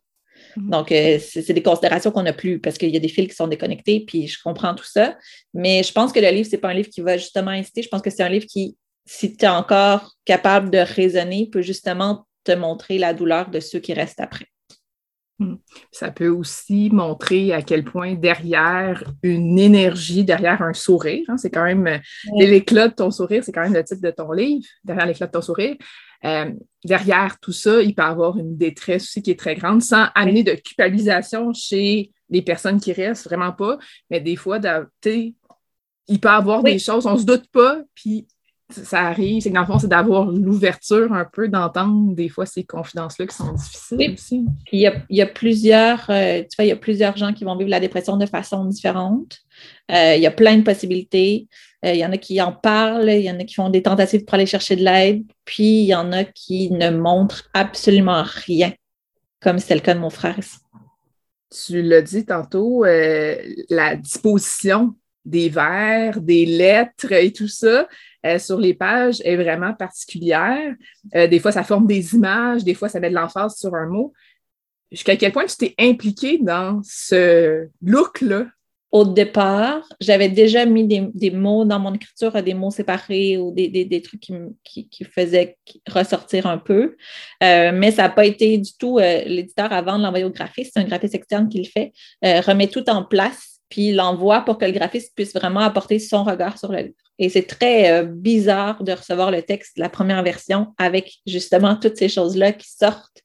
Mhm. 0.57 0.69
Donc, 0.69 0.91
euh, 0.91 1.19
c'est 1.19 1.53
des 1.53 1.63
considérations 1.63 2.11
qu'on 2.11 2.23
n'a 2.23 2.33
plus 2.33 2.59
parce 2.59 2.77
qu'il 2.77 2.89
y 2.89 2.97
a 2.97 2.99
des 2.99 3.07
fils 3.07 3.27
qui 3.27 3.35
sont 3.35 3.47
déconnectés, 3.47 4.03
puis 4.05 4.27
je 4.27 4.41
comprends 4.41 4.75
tout 4.75 4.85
ça. 4.85 5.17
Mais 5.53 5.83
je 5.83 5.91
pense 5.91 6.11
que 6.11 6.19
le 6.19 6.29
livre, 6.29 6.47
ce 6.47 6.55
n'est 6.55 6.61
pas 6.61 6.69
un 6.69 6.73
livre 6.73 6.89
qui 6.89 7.01
va 7.01 7.17
justement 7.17 7.51
inciter. 7.51 7.81
Je 7.81 7.89
pense 7.89 8.01
que 8.01 8.09
c'est 8.09 8.23
un 8.23 8.29
livre 8.29 8.45
qui, 8.45 8.77
si 9.05 9.35
tu 9.35 9.45
es 9.45 9.49
encore 9.49 10.15
capable 10.25 10.69
de 10.69 10.79
raisonner, 10.79 11.49
peut 11.51 11.61
justement 11.61 12.25
te 12.43 12.51
montrer 12.51 12.97
la 12.97 13.13
douleur 13.13 13.49
de 13.49 13.59
ceux 13.59 13.79
qui 13.79 13.93
restent 13.93 14.19
après. 14.19 14.47
Hmm. 15.41 15.55
Ça 15.91 16.11
peut 16.11 16.27
aussi 16.27 16.91
montrer 16.91 17.51
à 17.51 17.63
quel 17.63 17.83
point 17.83 18.13
derrière 18.13 19.03
une 19.23 19.57
énergie, 19.57 20.23
derrière 20.23 20.61
un 20.61 20.73
sourire, 20.73 21.25
hein, 21.29 21.37
c'est 21.37 21.49
quand 21.49 21.63
même 21.63 21.99
l'éclat 22.37 22.89
de 22.89 22.93
ton 22.93 23.09
sourire, 23.09 23.43
c'est 23.43 23.51
quand 23.51 23.63
même 23.63 23.73
le 23.73 23.83
titre 23.83 24.03
de 24.03 24.11
ton 24.11 24.31
livre, 24.33 24.63
derrière 24.83 25.07
l'éclat 25.07 25.25
de 25.25 25.31
ton 25.31 25.41
sourire, 25.41 25.77
euh, 26.25 26.51
derrière 26.83 27.39
tout 27.39 27.51
ça, 27.51 27.81
il 27.81 27.95
peut 27.95 28.03
y 28.03 28.05
avoir 28.05 28.37
une 28.37 28.57
détresse 28.57 29.03
aussi 29.03 29.21
qui 29.21 29.31
est 29.31 29.39
très 29.39 29.55
grande, 29.55 29.81
sans 29.81 30.07
amener 30.15 30.43
de 30.43 30.53
culpabilisation 30.53 31.53
chez 31.53 32.11
les 32.29 32.41
personnes 32.41 32.79
qui 32.79 32.93
restent, 32.93 33.25
vraiment 33.25 33.51
pas. 33.51 33.77
Mais 34.09 34.19
des 34.19 34.35
fois, 34.35 34.59
il 35.05 36.19
peut 36.19 36.29
y 36.29 36.31
avoir 36.31 36.63
des 36.63 36.79
choses, 36.79 37.05
on 37.05 37.13
ne 37.13 37.19
se 37.19 37.25
doute 37.25 37.47
pas, 37.51 37.81
puis 37.93 38.27
ça 38.71 39.01
arrive. 39.01 39.41
C'est 39.41 39.49
que 39.49 39.55
dans 39.55 39.61
le 39.61 39.67
fond, 39.67 39.79
c'est 39.79 39.87
d'avoir 39.87 40.25
l'ouverture 40.25 41.11
un 41.13 41.25
peu, 41.25 41.47
d'entendre 41.47 42.15
des 42.15 42.29
fois 42.29 42.45
ces 42.45 42.63
confidences-là 42.63 43.27
qui 43.27 43.35
sont 43.35 43.53
difficiles 43.53 44.13
aussi. 44.13 44.45
il 44.71 44.79
y 45.09 45.21
a, 45.21 45.25
plusieurs, 45.25 46.09
euh, 46.09 46.41
tu 46.41 46.55
vois, 46.57 46.65
il 46.65 46.69
y 46.69 46.71
a 46.71 46.77
plusieurs 46.77 47.17
gens 47.17 47.33
qui 47.33 47.43
vont 47.43 47.55
vivre 47.55 47.69
la 47.69 47.79
dépression 47.79 48.17
de 48.17 48.25
façon 48.25 48.65
différente. 48.65 49.39
Euh, 49.91 50.15
il 50.15 50.21
y 50.21 50.27
a 50.27 50.31
plein 50.31 50.57
de 50.57 50.63
possibilités. 50.63 51.47
Euh, 51.85 51.93
il 51.93 51.99
y 51.99 52.05
en 52.05 52.11
a 52.11 52.17
qui 52.17 52.41
en 52.41 52.51
parlent, 52.51 53.09
il 53.09 53.23
y 53.23 53.31
en 53.31 53.39
a 53.39 53.43
qui 53.43 53.55
font 53.55 53.69
des 53.69 53.81
tentatives 53.81 54.23
pour 54.23 54.35
aller 54.35 54.45
chercher 54.45 54.75
de 54.75 54.83
l'aide, 54.83 55.23
puis 55.45 55.81
il 55.81 55.85
y 55.85 55.95
en 55.95 56.11
a 56.11 56.23
qui 56.23 56.71
ne 56.71 56.91
montrent 56.91 57.49
absolument 57.53 58.23
rien 58.45 58.71
comme 59.41 59.57
c'était 59.57 59.75
le 59.75 59.81
cas 59.81 59.95
de 59.95 59.99
mon 59.99 60.11
frère 60.11 60.37
ici. 60.37 60.57
Tu 61.49 61.81
l'as 61.81 62.03
dit 62.03 62.25
tantôt, 62.25 62.85
euh, 62.85 63.35
la 63.69 63.95
disposition 63.95 64.95
des 65.25 65.49
vers, 65.49 66.21
des 66.21 66.45
lettres 66.45 67.11
et 67.11 67.33
tout 67.33 67.47
ça 67.47 67.87
euh, 68.25 68.37
sur 68.37 68.59
les 68.59 68.73
pages 68.73 69.19
est 69.25 69.35
vraiment 69.35 69.73
particulière. 69.73 70.75
Des 71.13 71.39
fois, 71.39 71.51
ça 71.51 71.63
forme 71.63 71.87
des 71.87 72.13
images, 72.13 72.63
des 72.63 72.75
fois, 72.75 72.89
ça 72.89 72.99
met 72.99 73.09
de 73.09 73.15
l'emphase 73.15 73.55
sur 73.57 73.73
un 73.75 73.87
mot. 73.87 74.13
Jusqu'à 74.91 75.15
quel 75.15 75.31
point 75.31 75.45
tu 75.45 75.55
t'es 75.55 75.73
impliqué 75.79 76.37
dans 76.37 76.81
ce 76.83 77.67
look-là? 77.81 78.45
Au 78.91 79.05
départ, 79.05 79.87
j'avais 80.01 80.27
déjà 80.27 80.65
mis 80.65 80.85
des, 80.85 81.31
mots 81.31 81.63
dans 81.63 81.79
mon 81.79 81.93
écriture, 81.93 82.31
des 82.43 82.53
mots 82.53 82.71
séparés 82.71 83.37
ou 83.37 83.51
des, 83.51 84.01
trucs 84.01 84.27
qui, 84.63 84.89
qui, 84.89 85.03
faisaient 85.05 85.57
ressortir 85.89 86.45
un 86.45 86.57
peu. 86.57 86.97
Euh, 87.41 87.71
mais 87.73 87.91
ça 87.91 88.03
n'a 88.03 88.09
pas 88.09 88.25
été 88.25 88.57
du 88.57 88.71
tout 88.77 88.99
euh, 88.99 89.23
l'éditeur 89.25 89.71
avant 89.71 89.97
de 89.97 90.03
l'envoyer 90.03 90.25
au 90.25 90.29
graphiste, 90.29 90.71
c'est 90.73 90.81
un 90.81 90.85
graphiste 90.85 91.15
externe 91.15 91.47
qui 91.47 91.59
le 91.59 91.69
fait, 91.69 91.93
euh, 92.25 92.41
remet 92.41 92.67
tout 92.67 92.89
en 92.89 93.03
place, 93.03 93.61
puis 93.69 93.93
l'envoie 93.93 94.41
pour 94.41 94.57
que 94.57 94.65
le 94.65 94.73
graphiste 94.73 95.13
puisse 95.15 95.33
vraiment 95.33 95.61
apporter 95.61 95.97
son 95.97 96.25
regard 96.25 96.57
sur 96.57 96.73
le 96.73 96.79
livre. 96.79 96.95
Et 97.17 97.29
c'est 97.29 97.43
très 97.43 98.05
bizarre 98.05 98.83
de 98.83 98.91
recevoir 98.91 99.31
le 99.31 99.43
texte, 99.43 99.77
la 99.77 99.89
première 99.89 100.23
version, 100.23 100.73
avec 100.77 101.13
justement 101.25 101.75
toutes 101.75 101.95
ces 101.95 102.09
choses-là 102.09 102.51
qui 102.51 102.67
sortent, 102.69 103.21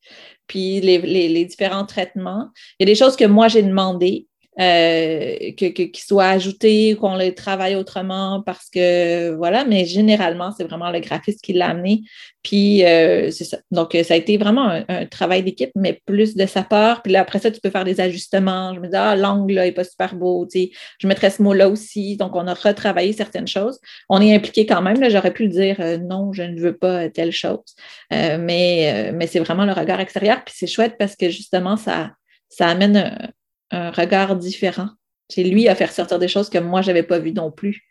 puis 0.47 0.81
les, 0.81 0.99
les 0.99 1.45
différents 1.45 1.87
traitements. 1.87 2.51
Il 2.79 2.87
y 2.87 2.91
a 2.91 2.93
des 2.93 2.99
choses 2.99 3.17
que 3.17 3.25
moi 3.25 3.49
j'ai 3.49 3.63
demandées 3.63 4.29
euh, 4.59 5.53
que, 5.59 5.67
qu'il 5.67 5.91
soit 5.99 6.29
ajouté, 6.29 6.97
qu'on 6.97 7.15
le 7.17 7.35
travaille 7.35 7.75
autrement 7.75 8.41
parce 8.41 8.71
que 8.71 9.35
voilà, 9.35 9.67
mais 9.67 9.85
généralement, 9.85 10.51
c'est 10.57 10.65
vraiment 10.65 10.91
le 10.91 11.01
graphiste 11.01 11.43
qui 11.43 11.53
l'a 11.53 11.69
amené. 11.69 12.05
Puis 12.43 12.83
euh, 12.85 13.31
c'est 13.31 13.45
ça. 13.45 13.59
Donc, 13.71 13.95
ça 14.03 14.15
a 14.15 14.17
été 14.17 14.39
vraiment 14.39 14.83
un, 14.89 15.05
travail 15.05 15.43
d'équipe, 15.43 15.73
mais 15.75 16.01
plus 16.07 16.37
de 16.37 16.47
sa 16.47 16.63
part. 16.63 17.03
Puis 17.03 17.13
là, 17.13 17.21
après 17.21 17.39
ça, 17.39 17.51
tu 17.51 17.61
peux 17.61 17.69
faire 17.69 17.85
des 17.85 18.01
ajustements. 18.01 18.75
Je 18.75 18.81
me 18.81 18.89
dis, 18.89 18.97
ah, 18.97 19.15
l'angle 19.15 19.53
là 19.53 19.65
n'est 19.65 19.73
pas 19.73 19.85
super 19.85 20.15
beau. 20.15 20.47
Tu 20.47 20.59
sais, 20.59 20.71
je 21.01 21.07
mettrais 21.07 21.29
ce 21.29 21.43
mot-là 21.43 21.69
aussi. 21.69 22.17
Donc, 22.17 22.35
on 22.35 22.47
a 22.47 22.55
retravaillé 22.55 23.13
certaines 23.13 23.49
choses. 23.49 23.79
On 24.09 24.23
est 24.23 24.35
impliqué 24.35 24.65
quand 24.65 24.81
même. 24.81 24.99
Là, 25.01 25.11
j'aurais 25.11 25.35
pu 25.35 25.43
le 25.45 25.51
dire 25.51 25.77
euh, 25.81 25.99
non, 25.99 26.33
je 26.33 26.45
ne 26.45 26.59
veux 26.59 26.77
pas 26.77 27.11
telle 27.11 27.33
chose. 27.33 27.75
mais, 28.11 29.13
mais 29.13 29.27
c'est 29.27 29.41
vraiment 29.41 29.67
le 29.67 29.73
regard 29.73 30.01
extérieur. 30.01 30.43
Puis 30.47 30.55
c'est 30.57 30.67
chouette 30.67 30.95
parce 30.99 31.15
que 31.15 31.29
justement, 31.29 31.77
ça, 31.77 32.13
ça 32.49 32.69
amène 32.69 33.33
un 33.71 33.91
regard 33.91 34.37
différent. 34.37 34.89
C'est 35.29 35.45
lui 35.45 35.69
à 35.69 35.75
faire 35.75 35.93
sortir 35.93 36.19
des 36.19 36.29
choses 36.29 36.49
que 36.49 36.59
moi, 36.59 36.83
je 36.83 36.89
n'avais 36.89 37.03
pas 37.03 37.19
vues 37.19 37.33
non 37.33 37.51
plus. 37.51 37.83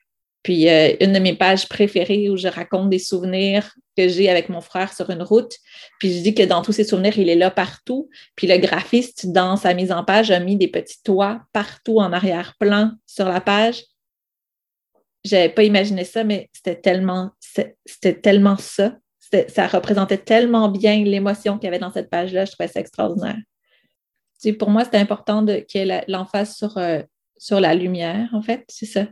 Puis 0.46 0.70
euh, 0.70 0.96
une 1.02 1.12
de 1.12 1.18
mes 1.18 1.36
pages 1.36 1.68
préférées 1.68 2.30
où 2.30 2.38
je 2.38 2.48
raconte 2.48 2.92
des 2.92 3.00
souvenirs 3.00 3.74
que 3.98 4.08
j'ai 4.08 4.30
avec 4.30 4.48
mon 4.48 4.62
frère 4.62 4.94
sur 4.94 5.10
une 5.10 5.24
route. 5.24 5.54
Puis 6.00 6.14
je 6.14 6.22
dis 6.22 6.36
que 6.36 6.44
dans 6.44 6.62
tous 6.62 6.72
ces 6.72 6.84
souvenirs, 6.84 7.18
il 7.18 7.30
est 7.30 7.36
là 7.36 7.50
partout. 7.50 8.10
Puis 8.36 8.46
le 8.46 8.58
graphiste, 8.58 9.32
dans 9.32 9.58
sa 9.58 9.74
mise 9.74 9.92
en 9.92 10.04
page, 10.04 10.30
a 10.30 10.40
mis 10.40 10.56
des 10.56 10.68
petits 10.68 11.02
toits 11.04 11.42
partout 11.52 12.00
en 12.00 12.14
arrière-plan 12.14 12.92
sur 13.08 13.28
la 13.28 13.42
page. 13.42 13.86
J'avais 15.24 15.50
pas 15.50 15.64
imaginé 15.64 16.04
ça, 16.04 16.24
mais 16.24 16.48
c'était 16.54 16.80
tellement, 16.80 17.32
c'était 17.84 18.14
tellement 18.14 18.58
ça. 18.58 18.96
Ça 19.48 19.66
représentait 19.66 20.20
tellement 20.20 20.70
bien 20.70 21.04
l'émotion 21.04 21.58
qu'il 21.58 21.66
y 21.66 21.68
avait 21.70 21.80
dans 21.80 21.92
cette 21.92 22.12
page-là. 22.12 22.46
Je 22.46 22.52
trouvais 22.52 22.68
ça 22.68 22.82
extraordinaire 22.82 23.38
pour 24.54 24.70
moi, 24.70 24.86
c'était 24.86 24.98
important 24.98 25.46
qu'il 25.46 25.86
y 25.86 25.90
ait 25.90 26.06
l'emphase 26.08 26.56
sur, 26.56 26.78
euh, 26.78 27.02
sur 27.38 27.60
la 27.60 27.76
lumière, 27.76 28.30
en 28.34 28.42
fait, 28.42 28.64
c'est 28.68 28.86
ça. 28.86 29.06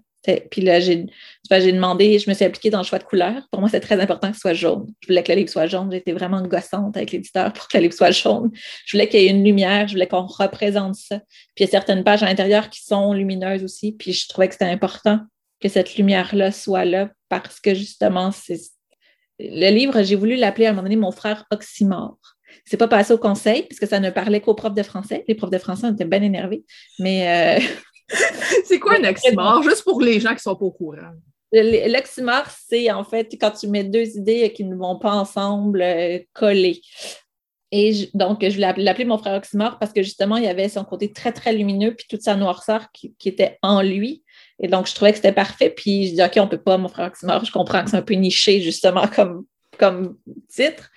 Puis 0.51 0.61
là, 0.61 0.79
j'ai 0.79 1.05
demandé, 1.49 2.17
je 2.17 2.29
me 2.29 2.33
suis 2.33 2.45
appliquée 2.45 2.69
dans 2.69 2.77
le 2.77 2.85
choix 2.85 2.99
de 2.99 3.03
couleur. 3.03 3.45
Pour 3.51 3.59
moi, 3.59 3.69
c'est 3.69 3.81
très 3.81 3.99
important 3.99 4.29
que 4.29 4.35
ce 4.35 4.41
soit 4.41 4.53
jaune. 4.53 4.87
Je 5.01 5.07
voulais 5.07 5.21
que 5.21 5.31
le 5.31 5.39
livre 5.39 5.49
soit 5.49 5.67
jaune. 5.67 5.91
J'étais 5.91 6.13
vraiment 6.13 6.41
gossante 6.41 6.95
avec 6.95 7.11
l'éditeur 7.11 7.51
pour 7.51 7.67
que 7.67 7.77
le 7.77 7.83
livre 7.83 7.93
soit 7.93 8.11
jaune. 8.11 8.49
Je 8.85 8.95
voulais 8.95 9.09
qu'il 9.09 9.19
y 9.19 9.25
ait 9.25 9.31
une 9.31 9.43
lumière. 9.43 9.87
Je 9.89 9.93
voulais 9.93 10.07
qu'on 10.07 10.25
représente 10.25 10.95
ça. 10.95 11.19
Puis 11.55 11.59
il 11.59 11.61
y 11.65 11.67
a 11.67 11.71
certaines 11.71 12.05
pages 12.05 12.23
à 12.23 12.27
l'intérieur 12.27 12.69
qui 12.69 12.81
sont 12.81 13.11
lumineuses 13.11 13.65
aussi. 13.65 13.91
Puis 13.91 14.13
je 14.13 14.29
trouvais 14.29 14.47
que 14.47 14.53
c'était 14.53 14.65
important 14.65 15.19
que 15.59 15.67
cette 15.67 15.97
lumière-là 15.97 16.53
soit 16.53 16.85
là 16.85 17.09
parce 17.27 17.59
que 17.59 17.73
justement, 17.73 18.31
c'est. 18.31 18.59
Le 19.39 19.71
livre, 19.71 20.03
j'ai 20.03 20.15
voulu 20.15 20.37
l'appeler 20.37 20.67
à 20.67 20.69
un 20.69 20.71
moment 20.71 20.83
donné 20.83 20.95
Mon 20.95 21.11
frère 21.11 21.45
Oxymore. 21.51 22.17
C'est 22.65 22.77
pas 22.77 22.87
passé 22.87 23.13
au 23.13 23.17
conseil 23.17 23.63
puisque 23.63 23.87
ça 23.87 23.99
ne 23.99 24.09
parlait 24.09 24.41
qu'aux 24.41 24.53
profs 24.53 24.73
de 24.73 24.83
français. 24.83 25.23
Les 25.27 25.35
profs 25.35 25.49
de 25.49 25.57
français 25.57 25.89
étaient 25.89 26.05
bien 26.05 26.21
énervés. 26.21 26.63
Mais. 26.99 27.59
Euh, 27.59 27.65
c'est 28.65 28.79
quoi 28.79 28.95
un 28.99 29.09
oxymore? 29.09 29.63
Juste 29.63 29.83
pour 29.83 30.01
les 30.01 30.19
gens 30.19 30.33
qui 30.33 30.41
sont 30.41 30.55
pas 30.55 30.65
au 30.65 30.71
courant? 30.71 31.13
L'oxymore, 31.51 32.45
c'est 32.67 32.91
en 32.91 33.03
fait 33.03 33.27
quand 33.39 33.51
tu 33.51 33.67
mets 33.67 33.83
deux 33.83 34.17
idées 34.17 34.51
qui 34.53 34.63
ne 34.63 34.75
vont 34.75 34.97
pas 34.97 35.13
ensemble 35.13 35.83
euh, 35.83 36.17
coller. 36.33 36.81
Et 37.75 38.09
donc, 38.13 38.43
je 38.43 38.53
voulais 38.53 38.71
l'appeler 38.77 39.05
mon 39.05 39.17
frère 39.17 39.35
Oxymore 39.35 39.79
parce 39.79 39.93
que 39.93 40.03
justement, 40.03 40.37
il 40.37 40.43
y 40.43 40.47
avait 40.47 40.69
son 40.69 40.83
côté 40.83 41.11
très, 41.11 41.31
très 41.31 41.53
lumineux, 41.53 41.95
puis 41.95 42.05
toute 42.07 42.21
sa 42.21 42.35
noirceur 42.35 42.91
qui, 42.91 43.15
était 43.25 43.57
en 43.63 43.81
lui. 43.81 44.23
Et 44.59 44.67
donc, 44.67 44.87
je 44.87 44.93
trouvais 44.93 45.09
que 45.09 45.17
c'était 45.17 45.31
parfait. 45.31 45.71
Puis, 45.71 46.09
je 46.09 46.13
dis, 46.13 46.23
OK, 46.23 46.33
on 46.37 46.43
ne 46.43 46.49
peut 46.49 46.61
pas, 46.61 46.77
mon 46.77 46.87
frère 46.87 47.07
Oxymore. 47.07 47.43
Je 47.43 47.51
comprends 47.51 47.83
que 47.83 47.89
c'est 47.89 47.97
un 47.97 48.03
peu 48.03 48.13
niché, 48.13 48.61
justement, 48.61 49.07
comme, 49.07 49.45
comme 49.79 50.17
titre 50.49 50.91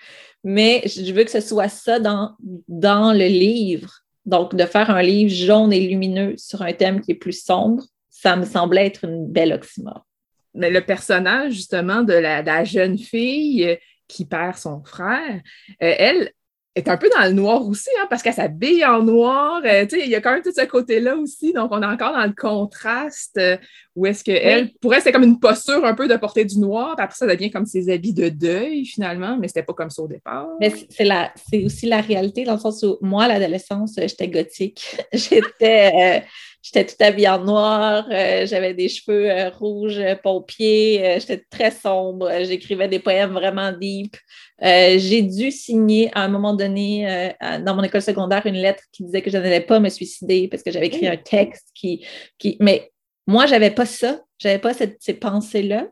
mais 0.49 0.81
je 0.87 1.13
veux 1.13 1.25
que 1.25 1.31
ce 1.33 1.41
soit 1.41 1.69
ça 1.69 1.99
dans, 1.99 2.37
dans 2.69 3.13
le 3.13 3.27
livre. 3.27 4.05
Donc, 4.27 4.55
de 4.55 4.65
faire 4.65 4.91
un 4.91 5.03
livre 5.03 5.35
jaune 5.35 5.73
et 5.73 5.81
lumineux 5.81 6.37
sur 6.37 6.63
un 6.63 6.73
thème 6.73 7.01
qui 7.01 7.11
est 7.11 7.17
plus 7.17 7.45
sombre, 7.45 7.83
ça 8.09 8.37
me 8.37 8.45
semblait 8.45 8.87
être 8.87 9.05
une 9.05 9.27
belle 9.27 9.53
oxymore. 9.53 10.07
Mais 10.55 10.71
le 10.71 10.83
personnage, 10.83 11.55
justement, 11.55 12.05
de 12.05 12.13
la, 12.13 12.63
jeune 12.63 12.97
fille 12.97 13.65
euh, 13.65 13.75
qui 14.07 14.25
perd 14.25 14.57
son 14.57 14.85
frère, 14.85 15.41
euh, 15.83 15.95
elle, 15.99 16.31
est 16.77 16.89
un 16.89 16.99
peu 16.99 17.09
dans 17.09 17.25
le 17.25 17.33
noir 17.33 17.67
aussi, 17.67 17.89
hein, 17.99 18.07
parce 18.11 18.23
qu'elle 18.23 18.35
s'habille 18.35 18.85
en 18.85 19.03
noir. 19.03 19.63
Euh, 19.65 19.87
il 19.93 20.09
y 20.09 20.15
a 20.15 20.21
quand 20.21 20.33
même 20.33 20.43
tout 20.43 20.53
ce 20.55 20.65
côté-là 20.67 21.17
aussi. 21.17 21.55
Donc, 21.55 21.71
on 21.73 21.83
est 21.83 21.87
encore 21.87 22.13
dans 22.13 22.25
le 22.25 22.35
contraste 22.35 23.39
euh, 23.39 23.57
où 23.97 24.05
est-ce 24.05 24.23
qu'elle, 24.23 24.75
pour 24.75 24.95
elle, 24.95 25.01
c'est 25.01 25.11
comme 25.11 25.23
une 25.23 25.41
posture 25.41 25.83
un 25.87 25.95
peu 25.95 26.07
de 26.07 26.17
porter 26.17 26.45
du 26.45 26.59
noir. 26.59 26.95
Puis 26.95 27.05
après, 27.05 27.17
ça 27.17 27.27
devient 27.27 27.51
comme 27.51 27.65
ses 27.65 27.91
habits 27.91 28.13
de 28.13 28.29
deuil, 28.29 28.85
finalement, 28.85 29.39
mais 29.39 29.49
c'était 29.49 29.63
pas 29.63 29.73
comme 29.73 29.89
ça 29.89 30.03
au 30.03 30.09
départ. 30.09 30.49
Mais 30.61 30.71
c'est, 30.71 31.09
c'est 31.51 31.65
aussi 31.65 31.87
la 31.87 32.03
réalité, 32.03 32.45
dans 32.45 32.55
le 32.55 32.61
sens 32.61 32.83
où 32.83 32.99
moi, 33.01 33.25
à 33.25 33.29
l'adolescence, 33.29 33.95
j'étais 33.97 34.29
gothique. 34.29 34.99
j'étais. 35.15 36.21
Euh, 36.23 36.27
J'étais 36.67 36.85
tout 36.85 36.97
habillée 36.99 37.29
en 37.29 37.45
noir, 37.45 38.09
euh, 38.11 38.45
j'avais 38.45 38.75
des 38.75 38.89
cheveux 38.89 39.31
euh, 39.31 39.51
rouges, 39.51 40.01
euh, 40.01 40.17
pompiers, 40.17 41.17
j'étais 41.21 41.45
très 41.49 41.71
sombre, 41.71 42.29
j'écrivais 42.43 42.89
des 42.89 42.99
poèmes 42.99 43.35
vraiment 43.35 43.71
deep. 43.71 44.17
j'ai 44.61 45.23
dû 45.23 45.53
signer 45.53 46.11
à 46.13 46.25
un 46.25 46.29
moment 46.29 46.55
donné 46.55 47.33
dans 47.65 47.77
mon 47.77 47.85
école 47.85 48.03
secondaire 48.03 48.47
une 48.47 48.57
lettre 48.57 48.83
qui 48.91 49.05
disait 49.05 49.23
que 49.23 49.31
je 49.31 49.39
n'allais 49.39 49.61
pas 49.61 49.79
me 49.79 49.89
suicider 49.89 50.49
parce 50.49 50.65
que 50.65 50.73
j'avais 50.73 50.89
écrit 50.89 51.07
un 51.07 51.17
texte 51.17 51.69
qui. 51.73 52.05
qui... 52.37 52.57
Mais 52.59 52.91
moi, 53.29 53.47
je 53.47 53.53
n'avais 53.53 53.71
pas 53.71 53.87
ça, 53.87 54.21
j'avais 54.39 54.59
pas 54.59 54.75
cette, 54.75 54.97
ces 55.01 55.15
pensées-là. 55.15 55.87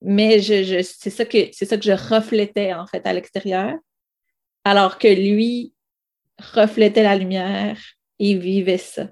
Mais 0.00 0.38
je, 0.40 0.82
c'est 0.82 1.10
ça, 1.10 1.24
que, 1.24 1.38
ça 1.52 1.76
que 1.76 1.82
je 1.82 2.14
reflétais 2.14 2.72
en 2.72 2.86
fait 2.86 3.04
à 3.04 3.12
l'extérieur. 3.12 3.74
Alors 4.64 4.98
que 4.98 5.08
lui 5.08 5.74
reflétait 6.54 7.02
la 7.02 7.16
lumière 7.16 7.80
et 8.20 8.34
vivait 8.36 8.78
ça. 8.78 9.08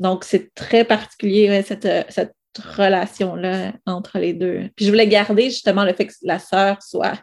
Donc, 0.00 0.24
c'est 0.24 0.52
très 0.54 0.84
particulier, 0.84 1.62
cette, 1.62 1.84
euh, 1.84 2.02
cette 2.08 2.34
relation-là 2.58 3.74
entre 3.86 4.18
les 4.18 4.32
deux. 4.32 4.68
Puis 4.74 4.86
je 4.86 4.90
voulais 4.90 5.06
garder 5.06 5.44
justement 5.44 5.84
le 5.84 5.92
fait 5.92 6.06
que 6.06 6.14
la 6.22 6.38
sœur 6.38 6.82
soit 6.82 7.22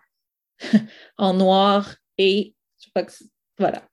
en 1.18 1.34
noir 1.34 1.96
et 2.18 2.54
je 2.80 2.86
sais 2.86 2.92
pas 2.94 3.04
que 3.04 3.12
voilà. 3.58 3.84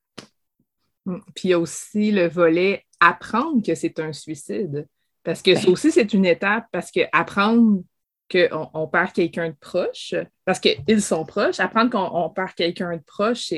Mm. 1.06 1.18
Puis 1.34 1.48
il 1.48 1.50
y 1.50 1.54
a 1.54 1.58
aussi 1.58 2.12
le 2.12 2.28
volet 2.28 2.84
apprendre 3.00 3.64
que 3.64 3.74
c'est 3.74 3.98
un 3.98 4.12
suicide. 4.12 4.86
Parce 5.22 5.40
que 5.40 5.54
ça 5.54 5.62
ben. 5.64 5.72
aussi, 5.72 5.90
c'est 5.90 6.12
une 6.12 6.26
étape, 6.26 6.66
parce 6.70 6.90
que 6.90 7.00
apprendre 7.12 7.82
qu'on 8.30 8.70
on 8.74 8.86
perd 8.86 9.12
quelqu'un 9.12 9.48
de 9.48 9.56
proche, 9.58 10.14
parce 10.44 10.60
qu'ils 10.60 11.02
sont 11.02 11.24
proches, 11.24 11.60
apprendre 11.60 11.90
qu'on 11.90 12.30
perd 12.30 12.52
quelqu'un 12.52 12.96
de 12.96 13.02
proche, 13.02 13.52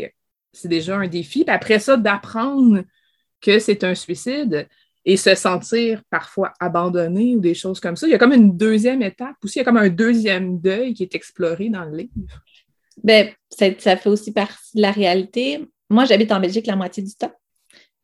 c'est 0.52 0.68
déjà 0.68 0.97
un 0.97 1.09
défi. 1.09 1.45
Puis 1.45 1.54
après 1.54 1.80
ça, 1.80 1.97
d'apprendre 1.97 2.85
que 3.40 3.59
c'est 3.59 3.83
un 3.83 3.95
suicide, 3.95 4.68
et 5.09 5.17
se 5.17 5.37
sentir 5.37 6.03
parfois 6.11 6.53
abandonné 6.59 7.37
ou 7.37 7.41
des 7.41 7.55
choses 7.55 7.79
comme 7.79 7.95
ça. 7.95 8.09
Il 8.09 8.11
y 8.11 8.15
a 8.15 8.19
comme 8.19 8.33
une 8.33 8.57
deuxième 8.57 9.03
étape 9.03 9.37
aussi, 9.43 9.59
il 9.59 9.61
y 9.61 9.63
a 9.63 9.65
comme 9.65 9.77
un 9.77 9.89
deuxième 9.89 10.59
deuil 10.59 10.95
qui 10.95 11.05
est 11.05 11.15
exploré 11.15 11.69
dans 11.69 11.85
le 11.85 11.97
livre. 11.97 12.11
Bien, 13.05 13.31
ça, 13.49 13.97
fait 13.97 14.09
aussi 14.09 14.33
partie 14.33 14.77
de 14.77 14.83
la 14.83 14.91
réalité. 14.91 15.65
Moi, 15.89 16.07
j'habite 16.07 16.33
en 16.33 16.41
Belgique 16.41 16.67
la 16.67 16.75
moitié 16.75 17.05
du 17.05 17.15
temps. 17.15 17.33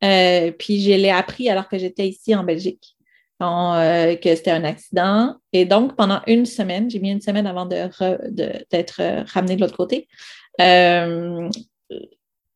Euh, 0.04 0.52
puis 0.52 0.80
je 0.80 0.92
l'ai 0.92 1.10
appris 1.10 1.48
alors 1.48 1.68
que 1.68 1.76
j'étais 1.76 2.06
ici 2.06 2.36
en 2.36 2.44
Belgique, 2.44 2.96
euh, 3.40 4.14
que 4.14 4.36
c'était 4.36 4.52
un 4.52 4.62
accident. 4.62 5.34
Et 5.52 5.64
donc, 5.64 5.96
pendant 5.96 6.20
une 6.28 6.46
semaine, 6.46 6.88
j'ai 6.88 7.00
mis 7.00 7.10
une 7.10 7.20
semaine 7.20 7.48
avant 7.48 7.66
d'être 7.66 8.20
de, 8.30 9.32
ramenée 9.32 9.56
de 9.56 9.60
l'autre 9.60 9.76
côté. 9.76 10.06
Euh, 10.60 11.48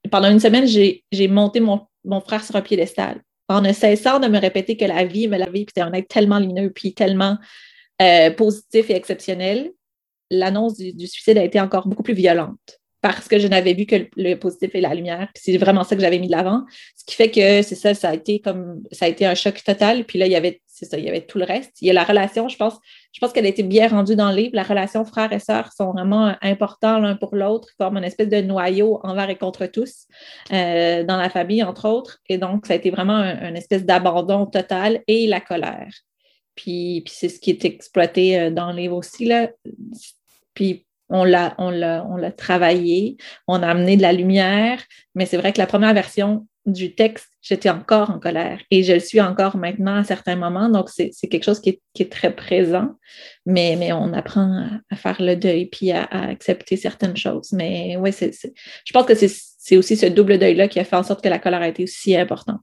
pendant 0.09 0.31
une 0.31 0.41
semaine, 0.41 0.67
j'ai 0.69 1.29
monté 1.29 1.59
mon, 1.59 1.81
mon 2.05 2.21
frère 2.21 2.45
sur 2.45 2.55
un 2.55 2.62
piédestal 2.62 3.21
en 3.49 3.61
ne 3.61 3.73
cessant 3.73 4.19
de 4.19 4.29
me 4.29 4.38
répéter 4.38 4.76
que 4.76 4.85
la 4.85 5.05
vie 5.05 5.29
me 5.29 5.38
la 5.38 5.47
vie, 5.47 5.65
puis 5.65 5.73
c'est 5.76 5.83
un 5.83 5.93
être 5.93 6.09
tellement 6.09 6.38
lumineux, 6.38 6.71
puis 6.71 6.95
tellement 6.95 7.38
euh, 8.03 8.31
positif 8.31 8.91
et 8.91 8.97
exceptionnel, 8.97 9.73
l'annonce 10.31 10.76
du, 10.76 11.07
suicide 11.07 11.38
a 11.38 11.45
été 11.45 11.61
encore 11.61 11.87
beaucoup 11.87 12.03
plus 12.03 12.15
violente. 12.15 12.81
Parce 13.00 13.29
que 13.29 13.38
je 13.38 13.47
n'avais 13.47 13.75
vu 13.75 13.87
que 13.87 14.09
le, 14.17 14.35
positif 14.35 14.71
et 14.75 14.81
la 14.81 14.95
lumière. 14.95 15.29
C'est 15.35 15.57
vraiment 15.59 15.85
ça 15.85 15.95
que 15.95 16.03
j'avais 16.03 16.19
mis 16.19 16.26
de 16.26 16.33
l'avant. 16.33 16.65
Ce 16.97 17.05
qui 17.05 17.15
fait 17.15 17.31
que 17.31 17.62
c'est 17.62 17.75
ça, 17.75 17.95
ça 17.95 18.11
a 18.11 18.15
été 18.15 18.41
comme 18.41 18.83
ça 18.91 19.05
a 19.05 19.09
été 19.09 19.26
un 19.26 19.35
choc 19.35 19.62
total. 19.62 20.05
Puis 20.05 20.19
là, 20.19 20.26
il 20.26 20.33
y 20.33 20.37
avait, 20.37 20.61
c'est 20.67 20.87
ça, 20.87 20.99
il 20.99 21.05
y 21.05 21.09
avait 21.09 21.21
tout 21.21 21.38
le 21.38 21.45
reste. 21.45 21.73
Il 21.83 21.87
y 21.87 21.91
a 21.91 21.93
la 21.93 22.05
relation, 22.05 22.49
je 22.49 22.57
pense, 22.57 22.75
je 23.12 23.21
pense 23.21 23.33
qu'elle 23.33 23.47
a 23.47 23.49
été 23.49 23.62
bien 23.62 23.88
rendue 23.88 24.17
dans 24.17 24.31
le 24.31 24.37
livre. 24.37 24.50
La 24.55 24.62
relation 24.62 25.05
frère 25.05 25.33
et 25.33 25.38
sœur 25.38 25.73
sont 25.73 25.93
vraiment 25.93 26.35
importants 26.41 26.99
l'un 26.99 27.17
pour 27.17 27.37
l'autre, 27.37 27.69
comme 27.79 27.97
une 27.97 28.05
espèce 28.05 28.29
de 28.29 28.41
noyau 28.41 29.00
envers 29.03 29.31
et 29.31 29.37
contre 29.37 29.67
tous 29.67 30.07
euh, 30.53 31.05
dans 31.05 31.17
la 31.17 31.29
famille, 31.29 31.62
entre 31.62 31.88
autres. 31.88 32.19
Et 32.29 32.38
donc, 32.38 32.67
ça 32.67 32.73
a 32.73 32.76
été 32.76 32.91
vraiment 32.91 33.23
une 33.23 33.57
espèce 33.57 33.85
d'abandon 33.85 34.47
total 34.47 35.03
et 35.07 35.26
la 35.26 35.41
colère. 35.41 35.93
Puis, 36.55 37.03
puis 37.05 37.15
c'est 37.15 37.29
ce 37.29 37.38
qui 37.38 37.50
est 37.50 37.65
exploité 37.65 38.41
euh, 38.41 38.50
dans 38.50 38.73
le 38.73 38.79
livre 38.79 38.97
aussi. 38.97 39.26
Là. 39.26 39.50
Puis 40.55 40.86
on 41.08 41.25
l'a, 41.25 41.54
travaillé, 42.36 43.16
on 43.46 43.62
a 43.62 43.68
amené 43.68 43.96
de 43.96 44.02
la 44.02 44.12
lumière, 44.12 44.82
mais 45.14 45.26
c'est 45.26 45.36
vrai 45.36 45.52
que 45.52 45.58
la 45.58 45.66
première 45.66 45.94
version 45.94 46.46
du 46.66 46.96
texte, 46.96 47.28
j'étais 47.42 47.70
encore 47.70 48.10
en 48.10 48.18
colère 48.18 48.60
et 48.72 48.82
je 48.82 48.92
le 48.92 48.98
suis 48.98 49.20
encore 49.20 49.56
maintenant 49.56 49.96
à 49.96 50.04
certains 50.04 50.34
moments. 50.34 50.68
Donc, 50.68 50.88
c'est, 50.90 51.12
quelque 51.30 51.44
chose 51.44 51.60
qui 51.60 51.80
est, 51.98 52.10
très 52.10 52.34
présent, 52.34 52.96
mais, 53.46 53.92
on 53.92 54.12
apprend 54.12 54.80
à, 54.90 54.96
faire 54.96 55.22
le 55.22 55.36
deuil 55.36 55.66
puis 55.66 55.92
à, 55.92 56.04
accepter 56.04 56.76
certaines 56.76 57.16
choses. 57.16 57.52
Mais 57.52 57.96
oui, 57.96 58.12
c'est, 58.12 58.32
je 58.84 58.92
pense 58.92 59.06
que 59.06 59.14
c'est, 59.14 59.76
aussi 59.76 59.96
ce 59.96 60.06
double 60.06 60.38
deuil-là 60.38 60.68
qui 60.68 60.80
a 60.80 60.84
fait 60.84 60.96
en 60.96 61.04
sorte 61.04 61.22
que 61.22 61.28
la 61.28 61.38
colère 61.38 61.62
a 61.62 61.68
été 61.68 61.84
aussi 61.84 62.16
importante. 62.16 62.62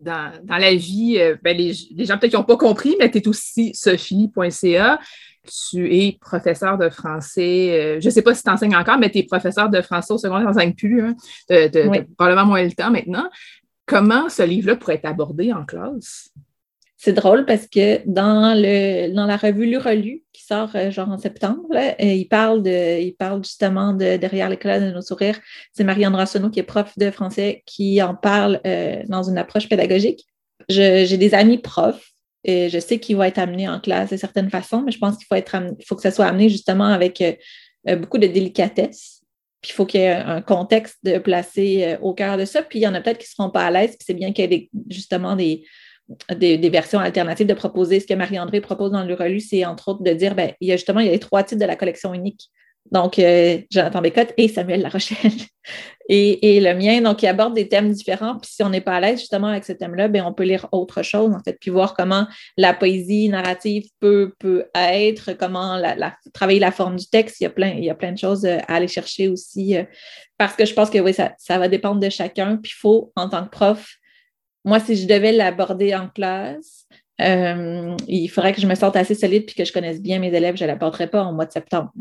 Dans, 0.00 0.32
la 0.48 0.74
vie, 0.74 1.18
euh, 1.20 1.36
ben 1.42 1.56
les, 1.56 1.72
les, 1.92 2.04
gens 2.06 2.18
peut-être 2.18 2.32
qui 2.32 2.36
n'ont 2.36 2.42
pas 2.42 2.56
compris, 2.56 2.96
mais 2.98 3.08
tu 3.08 3.18
es 3.18 3.28
aussi 3.28 3.72
sophie.ca 3.72 4.98
tu 5.70 5.94
es 5.94 6.18
professeur 6.20 6.78
de 6.78 6.88
français. 6.88 7.70
Euh, 7.70 8.00
je 8.00 8.06
ne 8.06 8.10
sais 8.10 8.22
pas 8.22 8.34
si 8.34 8.42
tu 8.42 8.50
enseignes 8.50 8.76
encore, 8.76 8.98
mais 8.98 9.10
tu 9.10 9.18
es 9.18 9.22
professeur 9.24 9.68
de 9.68 9.80
français 9.80 10.12
au 10.12 10.18
secondaire, 10.18 10.46
tu 10.48 10.54
n'enseignes 10.54 10.74
plus, 10.74 11.02
hein, 11.02 11.14
de, 11.48 12.04
probablement 12.16 12.46
moins 12.46 12.62
le 12.62 12.72
temps 12.72 12.90
maintenant. 12.90 13.28
Comment 13.86 14.28
ce 14.28 14.42
livre-là 14.42 14.76
pourrait 14.76 14.94
être 14.94 15.06
abordé 15.06 15.52
en 15.52 15.64
classe? 15.64 16.30
C'est 16.96 17.12
drôle 17.12 17.44
parce 17.46 17.66
que 17.66 18.00
dans, 18.06 18.54
le, 18.54 19.12
dans 19.12 19.26
la 19.26 19.36
revue 19.36 19.68
Le 19.68 19.78
Relu, 19.78 20.22
qui 20.32 20.44
sort 20.44 20.70
euh, 20.76 20.92
genre 20.92 21.08
en 21.08 21.18
septembre, 21.18 21.66
euh, 21.74 21.94
il, 22.00 22.28
parle 22.28 22.62
de, 22.62 23.00
il 23.00 23.16
parle 23.16 23.44
justement 23.44 23.92
de 23.92 24.16
Derrière 24.16 24.48
l'éclat 24.48 24.78
de 24.78 24.92
nos 24.92 25.02
sourires. 25.02 25.40
C'est 25.72 25.82
Marianne 25.82 26.14
Rassonneau, 26.14 26.50
qui 26.50 26.60
est 26.60 26.64
prof 26.64 26.96
de 26.96 27.10
français, 27.10 27.64
qui 27.66 28.00
en 28.00 28.14
parle 28.14 28.60
dans 29.08 29.24
une 29.24 29.36
approche 29.36 29.68
pédagogique. 29.68 30.24
j'ai 30.68 31.16
des 31.16 31.34
amis 31.34 31.58
profs 31.58 32.11
je 32.44 32.78
sais 32.78 32.98
qu'il 32.98 33.16
va 33.16 33.28
être 33.28 33.38
amené 33.38 33.68
en 33.68 33.80
classe 33.80 34.10
de 34.10 34.16
certaines 34.16 34.50
façons, 34.50 34.82
mais 34.82 34.92
je 34.92 34.98
pense 34.98 35.16
qu'il 35.16 35.26
faut, 35.86 35.96
que 35.96 36.02
ça 36.02 36.10
soit 36.10 36.26
amené 36.26 36.48
justement 36.48 36.86
avec 36.86 37.20
euh, 37.20 37.32
euh, 37.88 37.96
beaucoup 37.96 38.18
de 38.18 38.26
délicatesse. 38.26 39.22
Puis 39.60 39.70
il 39.70 39.74
faut 39.74 39.86
qu'il 39.86 40.00
y 40.00 40.04
ait 40.04 40.10
un 40.12 40.42
contexte 40.42 40.98
de 41.04 41.12
euh, 41.12 41.98
au 42.00 42.14
cœur 42.14 42.36
de 42.36 42.44
ça. 42.44 42.62
Puis 42.62 42.80
il 42.80 42.82
y 42.82 42.88
en 42.88 42.94
a 42.94 43.00
peut-être 43.00 43.18
qui 43.18 43.26
ne 43.26 43.34
seront 43.36 43.50
pas 43.50 43.66
à 43.66 43.70
l'aise, 43.70 43.90
puis 43.90 44.04
c'est 44.04 44.14
bien 44.14 44.32
qu'il 44.32 44.52
y 44.52 44.54
ait 44.54 44.70
justement 44.90 45.36
des, 45.36 45.64
versions 46.68 46.98
alternatives 46.98 47.46
de 47.46 47.54
proposer. 47.54 48.00
Ce 48.00 48.06
que 48.06 48.14
Marie-André 48.14 48.60
propose 48.60 48.90
dans 48.90 49.04
le 49.04 49.14
relu, 49.14 49.38
c'est 49.38 49.64
entre 49.64 49.88
autres 49.88 50.02
de 50.02 50.12
dire, 50.12 50.34
ben, 50.34 50.52
il 50.60 50.68
y 50.68 50.72
a 50.72 50.76
justement 50.76 51.00
il 51.00 51.10
les 51.10 51.18
trois 51.20 51.44
titres 51.44 51.60
de 51.60 51.66
la 51.66 51.76
collection 51.76 52.12
unique. 52.12 52.50
Donc, 52.90 53.18
euh, 53.18 53.58
Jonathan 53.70 54.02
Bécotte 54.02 54.34
et 54.36 54.48
Samuel 54.48 54.82
Larochelle 54.82 55.32
et, 56.08 56.56
et, 56.56 56.60
le 56.60 56.74
mien. 56.74 57.00
Donc, 57.00 57.22
il 57.22 57.26
aborde 57.26 57.54
des 57.54 57.68
thèmes 57.68 57.90
différents. 57.90 58.38
Puis, 58.38 58.50
si 58.52 58.62
on 58.62 58.68
n'est 58.68 58.80
pas 58.80 58.96
à 58.96 59.00
l'aise 59.00 59.20
justement 59.20 59.46
avec 59.46 59.64
ce 59.64 59.72
thème-là, 59.72 60.08
ben, 60.08 60.24
on 60.26 60.34
peut 60.34 60.42
lire 60.42 60.68
autre 60.72 61.02
chose, 61.02 61.32
en 61.32 61.40
fait, 61.42 61.56
puis 61.58 61.70
voir 61.70 61.94
comment 61.94 62.26
la 62.58 62.74
poésie 62.74 63.28
narrative 63.28 63.84
peut, 64.00 64.34
être, 64.74 65.32
comment 65.32 65.76
la, 65.76 66.14
travailler 66.34 66.60
la 66.60 66.72
forme 66.72 66.96
du 66.96 67.06
texte. 67.08 67.40
Il 67.40 67.44
y, 67.44 67.46
a 67.46 67.50
plein, 67.94 68.12
de 68.12 68.18
choses 68.18 68.44
euh, 68.44 68.58
à 68.68 68.74
aller 68.74 68.88
chercher 68.88 69.28
aussi. 69.28 69.76
Euh, 69.76 69.84
parce 70.36 70.54
que 70.54 70.66
je 70.66 70.74
pense 70.74 70.90
que 70.90 70.98
oui, 70.98 71.14
ça, 71.14 71.58
va 71.58 71.68
dépendre 71.68 72.00
de 72.00 72.10
chacun. 72.10 72.56
Puis, 72.56 72.72
il 72.76 72.78
faut, 72.78 73.12
en 73.16 73.28
tant 73.28 73.44
que 73.44 73.50
prof, 73.50 73.94
moi, 74.64 74.80
si 74.80 74.96
je 74.96 75.06
devais 75.06 75.32
l'aborder 75.32 75.94
en 75.94 76.08
classe, 76.08 76.86
il 77.18 78.28
faudrait 78.28 78.52
que 78.52 78.60
je 78.60 78.66
me 78.66 78.74
sente 78.74 78.96
assez 78.96 79.14
solide 79.14 79.46
puis 79.46 79.54
que 79.54 79.64
je 79.64 79.72
connaisse 79.72 80.02
bien 80.02 80.18
mes 80.18 80.34
élèves. 80.34 80.56
Je 80.56 80.64
ne 80.64 80.68
l'apporterai 80.68 81.06
pas 81.06 81.22
en 81.22 81.32
mois 81.32 81.46
de 81.46 81.52
septembre. 81.52 81.92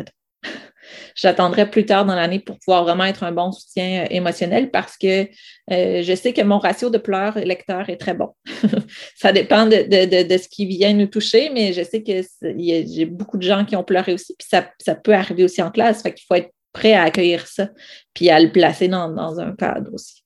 J'attendrai 1.15 1.69
plus 1.69 1.85
tard 1.85 2.05
dans 2.05 2.15
l'année 2.15 2.39
pour 2.39 2.57
pouvoir 2.59 2.83
vraiment 2.83 3.05
être 3.05 3.23
un 3.23 3.31
bon 3.31 3.51
soutien 3.51 4.03
euh, 4.03 4.07
émotionnel 4.09 4.71
parce 4.71 4.97
que 4.97 5.23
euh, 5.71 6.01
je 6.01 6.15
sais 6.15 6.33
que 6.33 6.41
mon 6.41 6.59
ratio 6.59 6.89
de 6.89 6.97
pleurs 6.97 7.37
lecteurs 7.37 7.89
est 7.89 7.97
très 7.97 8.13
bon. 8.13 8.29
ça 9.15 9.31
dépend 9.31 9.65
de, 9.65 9.73
ce 9.75 10.47
qui 10.47 10.65
vient 10.65 10.93
nous 10.93 11.07
toucher, 11.07 11.49
mais 11.49 11.73
je 11.73 11.83
sais 11.83 12.03
que 12.03 12.21
j'ai 12.57 13.05
beaucoup 13.05 13.37
de 13.37 13.43
gens 13.43 13.65
qui 13.65 13.75
ont 13.75 13.83
pleuré 13.83 14.13
aussi, 14.13 14.35
puis 14.37 14.47
ça, 14.49 14.95
peut 14.95 15.13
arriver 15.13 15.43
aussi 15.43 15.61
en 15.61 15.71
classe. 15.71 16.01
Fait 16.01 16.13
qu'il 16.13 16.25
faut 16.25 16.35
être 16.35 16.51
prêt 16.73 16.93
à 16.93 17.03
accueillir 17.03 17.47
ça, 17.47 17.69
puis 18.13 18.29
à 18.29 18.39
le 18.39 18.51
placer 18.51 18.87
dans 18.87 19.39
un 19.39 19.55
cadre 19.55 19.93
aussi. 19.93 20.21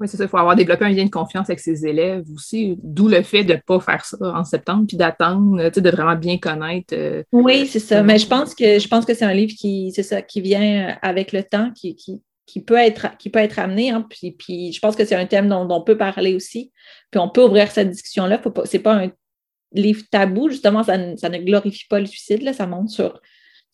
Oui, 0.00 0.08
c'est 0.08 0.16
ça. 0.16 0.24
Il 0.24 0.28
faut 0.28 0.38
avoir 0.38 0.56
développé 0.56 0.84
un 0.84 0.90
lien 0.90 1.04
de 1.04 1.10
confiance 1.10 1.48
avec 1.48 1.60
ses 1.60 1.86
élèves 1.86 2.24
aussi, 2.34 2.76
d'où 2.82 3.08
le 3.08 3.22
fait 3.22 3.44
de 3.44 3.54
ne 3.54 3.58
pas 3.58 3.78
faire 3.78 4.04
ça 4.04 4.16
en 4.20 4.44
septembre, 4.44 4.86
puis 4.88 4.96
d'attendre, 4.96 5.70
de 5.70 5.90
vraiment 5.90 6.16
bien 6.16 6.38
connaître. 6.38 6.94
Euh, 6.94 7.22
oui, 7.32 7.66
c'est 7.66 7.78
ça. 7.78 8.02
Mais 8.02 8.18
je 8.18 8.26
pense 8.26 8.54
que 8.54 8.78
je 8.78 8.88
pense 8.88 9.04
que 9.04 9.14
c'est 9.14 9.24
un 9.24 9.34
livre 9.34 9.54
qui, 9.56 9.92
c'est 9.94 10.02
ça, 10.02 10.20
qui 10.22 10.40
vient 10.40 10.96
avec 11.02 11.32
le 11.32 11.44
temps, 11.44 11.70
qui, 11.72 11.94
qui, 11.94 12.60
peut, 12.60 12.76
être, 12.76 13.16
qui 13.18 13.30
peut 13.30 13.38
être 13.38 13.58
amené. 13.58 13.90
Hein. 13.90 14.04
puis, 14.08 14.32
puis 14.32 14.72
je 14.72 14.80
pense 14.80 14.96
que 14.96 15.04
c'est 15.04 15.14
un 15.14 15.26
thème 15.26 15.48
dont, 15.48 15.66
on 15.70 15.82
peut 15.82 15.96
parler 15.96 16.34
aussi. 16.34 16.72
Puis 17.10 17.20
on 17.20 17.28
peut 17.28 17.44
ouvrir 17.44 17.70
cette 17.70 17.90
discussion-là. 17.90 18.40
Ce 18.64 18.76
n'est 18.76 18.82
pas 18.82 19.04
un 19.04 19.10
livre 19.72 20.02
tabou, 20.10 20.48
justement, 20.48 20.82
ça 20.82 20.98
ne, 20.98 21.16
ça 21.16 21.28
ne 21.28 21.38
glorifie 21.38 21.86
pas 21.88 22.00
le 22.00 22.06
suicide, 22.06 22.42
là, 22.42 22.52
ça 22.52 22.66
montre 22.66 22.90
sur 22.90 23.20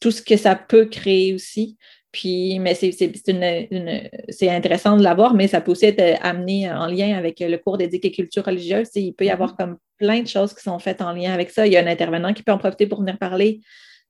tout 0.00 0.10
ce 0.10 0.22
que 0.22 0.36
ça 0.36 0.54
peut 0.54 0.86
créer 0.86 1.34
aussi. 1.34 1.76
Puis, 2.12 2.58
mais 2.58 2.74
c'est 2.74 4.48
intéressant 4.48 4.96
de 4.96 5.02
l'avoir, 5.02 5.34
mais 5.34 5.46
ça 5.46 5.60
peut 5.60 5.70
aussi 5.70 5.86
être 5.86 6.18
amené 6.22 6.70
en 6.70 6.86
lien 6.86 7.16
avec 7.16 7.38
le 7.38 7.56
cours 7.56 7.78
d'éthique 7.78 8.04
et 8.04 8.10
culture 8.10 8.44
religieuse. 8.44 8.88
Il 8.96 9.12
peut 9.14 9.26
y 9.26 9.30
avoir 9.30 9.52
mm-hmm. 9.52 9.56
comme 9.56 9.76
plein 9.96 10.22
de 10.22 10.26
choses 10.26 10.52
qui 10.52 10.62
sont 10.62 10.78
faites 10.80 11.02
en 11.02 11.12
lien 11.12 11.32
avec 11.32 11.50
ça. 11.50 11.66
Il 11.66 11.72
y 11.72 11.76
a 11.76 11.82
un 11.82 11.86
intervenant 11.86 12.32
qui 12.32 12.42
peut 12.42 12.52
en 12.52 12.58
profiter 12.58 12.86
pour 12.86 13.00
venir 13.00 13.16
parler 13.18 13.60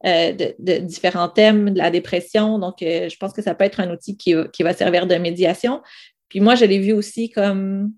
euh, 0.06 0.32
de, 0.32 0.78
différents 0.78 1.28
thèmes, 1.28 1.70
de 1.70 1.78
la 1.78 1.90
dépression. 1.90 2.58
Donc, 2.58 2.82
euh, 2.82 3.10
je 3.10 3.16
pense 3.18 3.34
que 3.34 3.42
ça 3.42 3.54
peut 3.54 3.64
être 3.64 3.80
un 3.80 3.90
outil 3.90 4.16
qui, 4.16 4.32
va 4.62 4.72
servir 4.72 5.06
de 5.06 5.16
médiation. 5.16 5.82
Puis 6.30 6.40
moi, 6.40 6.54
je 6.54 6.64
l'ai 6.64 6.78
vu 6.78 6.92
aussi 6.92 7.28
comme, 7.28 7.92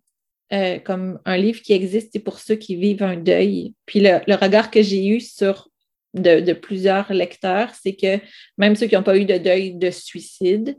euh, 0.52 0.80
comme 0.80 1.20
un 1.24 1.36
livre 1.36 1.62
qui 1.62 1.74
existe 1.74 2.18
pour 2.24 2.40
ceux 2.40 2.56
qui 2.56 2.74
vivent 2.74 3.04
un 3.04 3.16
deuil. 3.16 3.74
Puis 3.86 4.00
le 4.00 4.34
regard 4.34 4.72
que 4.72 4.82
j'ai 4.82 5.06
eu 5.06 5.20
sur 5.20 5.68
de, 6.14 6.52
plusieurs 6.52 7.12
lecteurs, 7.12 7.70
c'est 7.80 7.94
que 7.94 8.18
même 8.58 8.76
ceux 8.76 8.86
qui 8.86 8.94
n'ont 8.94 9.02
pas 9.02 9.16
eu 9.16 9.24
de 9.24 9.38
deuil 9.38 9.74
de 9.74 9.90
suicide, 9.90 10.76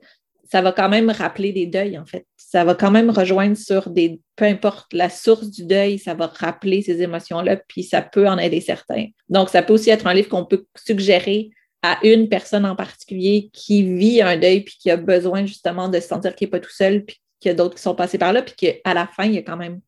ça 0.51 0.61
va 0.61 0.71
quand 0.71 0.89
même 0.89 1.09
rappeler 1.09 1.51
des 1.51 1.65
deuils, 1.65 1.97
en 1.97 2.05
fait. 2.05 2.27
Ça 2.37 2.63
va 2.63 2.75
quand 2.75 2.91
même 2.91 3.09
rejoindre 3.09 3.57
sur 3.57 3.89
des, 3.89 4.19
peu 4.35 4.45
importe 4.45 4.93
la 4.93 5.09
source 5.09 5.49
du 5.49 5.65
deuil, 5.65 5.97
ça 5.97 6.13
va 6.13 6.27
rappeler 6.27 6.83
ces 6.83 7.01
émotions-là, 7.01 7.57
puis 7.67 7.81
ça 7.83 8.03
peut 8.03 8.27
en 8.27 8.37
aider 8.37 8.61
certains. 8.61 9.07
Donc, 9.29 9.49
ça 9.49 9.63
peut 9.63 9.73
aussi 9.73 9.89
être 9.89 10.05
un 10.05 10.13
livre 10.13 10.29
qu'on 10.29 10.45
peut 10.45 10.65
suggérer 10.75 11.49
à 11.81 11.97
une 12.03 12.29
personne 12.29 12.65
en 12.65 12.75
particulier 12.75 13.49
qui 13.51 13.81
vit 13.97 14.21
un 14.21 14.37
deuil, 14.37 14.61
puis 14.61 14.75
qui 14.79 14.91
a 14.91 14.97
besoin 14.97 15.45
justement 15.45 15.89
de 15.89 15.99
se 15.99 16.07
sentir 16.07 16.35
qu'il 16.35 16.47
n'est 16.47 16.51
pas 16.51 16.59
tout 16.59 16.71
seul, 16.71 17.03
puis 17.03 17.17
qu'il 17.39 17.49
y 17.49 17.51
a 17.51 17.55
d'autres 17.55 17.75
qui 17.75 17.81
sont 17.81 17.95
passés 17.95 18.19
par 18.19 18.31
là, 18.31 18.43
puis 18.43 18.55
qu'à 18.55 18.93
la 18.93 19.07
fin, 19.07 19.25
il 19.25 19.33
y 19.33 19.39
a 19.39 19.41
quand 19.41 19.57
même 19.57 19.81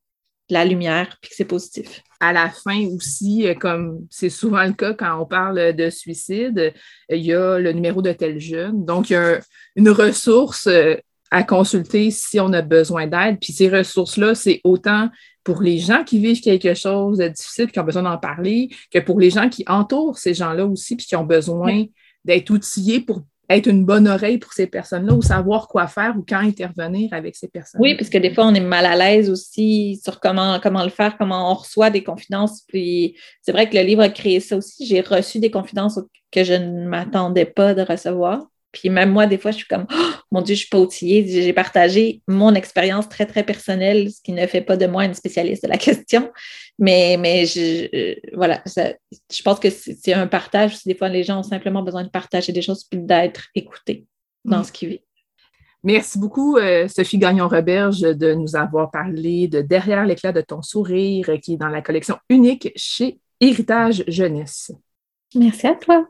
la 0.50 0.66
lumière, 0.66 1.18
puis 1.22 1.30
que 1.30 1.36
c'est 1.36 1.46
positif. 1.46 2.02
À 2.26 2.34
la 2.34 2.50
fin 2.50 2.88
aussi, 2.88 3.48
euh, 3.48 3.54
comme 3.54 4.08
c'est 4.10 4.32
souvent 4.32 4.64
le 4.64 4.74
cas 4.74 4.96
quand 4.96 5.22
on 5.22 5.28
parle 5.28 5.76
de 5.76 5.92
suicide, 5.92 6.58
euh, 6.58 6.72
il 7.16 7.24
y 7.24 7.34
a 7.34 7.60
le 7.60 7.72
numéro 7.72 8.02
de 8.02 8.12
tel 8.14 8.40
jeune. 8.40 8.84
Donc, 8.84 9.12
il 9.12 9.14
y 9.14 9.16
a 9.16 9.40
une 9.76 9.92
ressource 9.92 10.66
euh, 10.66 10.96
à 11.30 11.44
consulter 11.44 12.10
si 12.10 12.40
on 12.40 12.52
a 12.54 12.64
besoin 12.64 13.06
d'aide. 13.06 13.38
Puis 13.40 13.54
ces 13.54 13.70
ressources-là, 13.70 14.34
c'est 14.34 14.60
autant 14.64 15.10
pour 15.44 15.62
les 15.62 15.78
gens 15.78 16.04
qui 16.04 16.18
vivent 16.18 16.42
quelque 16.42 16.74
chose 16.74 17.20
de 17.20 17.28
difficile, 17.28 17.72
qui 17.72 17.80
ont 17.80 17.84
besoin 17.84 18.02
d'en 18.02 18.18
parler, 18.18 18.70
que 18.92 18.98
pour 18.98 19.20
les 19.20 19.30
gens 19.30 19.48
qui 19.48 19.64
entourent 19.68 20.18
ces 20.18 20.34
gens-là 20.34 20.66
aussi, 20.66 20.96
puis 20.96 21.06
qui 21.06 21.16
ont 21.16 21.26
besoin 21.26 21.86
d'être 22.24 22.50
outillés 22.50 23.02
pour 23.02 23.22
être 23.50 23.68
une 23.68 23.86
bonne 23.86 24.08
oreille 24.08 24.38
pour 24.38 24.54
ces 24.54 24.68
personnes-là 24.68 25.14
ou 25.14 25.22
savoir 25.22 25.68
quoi 25.68 25.88
faire 25.88 26.16
ou 26.18 26.26
quand 26.28 26.40
intervenir 26.40 27.14
avec 27.14 27.36
ces 27.36 27.48
personnes. 27.48 27.82
Oui, 27.82 27.96
parce 27.96 28.10
que 28.10 28.18
des 28.18 28.34
fois, 28.34 28.48
on 28.48 28.54
est 28.54 28.60
mal 28.60 28.86
à 28.86 28.96
l'aise 28.96 29.30
aussi 29.30 30.00
sur 30.04 30.20
comment, 30.20 30.60
comment 30.60 30.84
le 30.84 30.90
faire, 30.90 31.18
comment 31.18 31.52
on 31.52 31.56
reçoit 31.56 31.90
des 31.90 32.04
confidences. 32.04 32.64
Puis 32.68 33.18
c'est 33.42 33.52
vrai 33.52 33.70
que 33.70 33.76
le 33.76 33.84
livre 33.84 34.02
a 34.02 34.10
créé 34.10 34.40
ça 34.40 34.58
aussi. 34.58 34.86
J'ai 34.86 35.02
reçu 35.02 35.40
des 35.40 35.52
confidences 35.52 36.00
que 36.32 36.44
je 36.44 36.54
ne 36.54 36.88
m'attendais 36.88 37.46
pas 37.46 37.74
de 37.74 37.82
recevoir. 37.82 38.48
Puis 38.76 38.90
même 38.90 39.12
moi, 39.12 39.26
des 39.26 39.38
fois, 39.38 39.52
je 39.52 39.58
suis 39.58 39.68
comme, 39.68 39.88
oh, 39.90 40.12
mon 40.32 40.42
Dieu, 40.42 40.54
je 40.54 40.60
suis 40.60 40.70
pas 40.70 40.80
outillée. 40.80 41.26
J'ai 41.26 41.54
partagé 41.54 42.22
mon 42.28 42.54
expérience 42.54 43.08
très, 43.08 43.26
très 43.26 43.44
personnelle, 43.44 44.12
ce 44.12 44.22
qui 44.22 44.34
ne 44.34 44.46
fait 44.48 44.62
pas 44.62 44.76
de 44.76 44.86
moi 44.86 45.06
une 45.06 45.14
spécialiste 45.14 45.64
de 45.64 45.70
la 45.70 45.78
question. 45.88 46.30
Mais, 46.78 47.18
mais 47.18 47.46
je, 47.46 47.88
euh, 47.96 48.16
voilà, 48.34 48.62
je 48.68 49.42
pense 49.44 49.60
que 49.60 49.70
c'est 49.70 50.14
un 50.14 50.28
partage. 50.28 50.84
Des 50.86 50.96
fois, 50.96 51.08
les 51.08 51.24
gens 51.24 51.40
ont 51.40 51.44
simplement 51.44 51.84
besoin 51.84 52.04
de 52.04 52.10
partager 52.10 52.52
des 52.52 52.62
choses 52.62 52.84
puis 52.84 53.00
d'être 53.00 53.48
écoutés 53.56 54.06
dans 54.44 54.64
ce 54.64 54.72
qu'ils 54.72 54.90
vivent. 54.90 55.00
Merci 55.84 56.18
beaucoup, 56.20 56.58
euh, 56.58 56.88
Sophie 56.88 57.20
Gagnon-Roberge, 57.20 58.02
de 58.02 58.34
nous 58.34 58.56
avoir 58.56 58.90
parlé 58.90 59.48
de 59.48 59.62
Derrière 59.62 60.04
l'éclat 60.04 60.32
de 60.32 60.42
ton 60.42 60.64
sourire, 60.64 61.30
qui 61.42 61.54
est 61.54 61.58
dans 61.58 61.70
la 61.70 61.82
collection 61.82 62.18
unique 62.28 62.72
chez 62.76 63.20
Héritage 63.40 64.04
Jeunesse. 64.08 64.72
Merci 65.36 65.68
à 65.68 65.76
toi. 65.76 66.08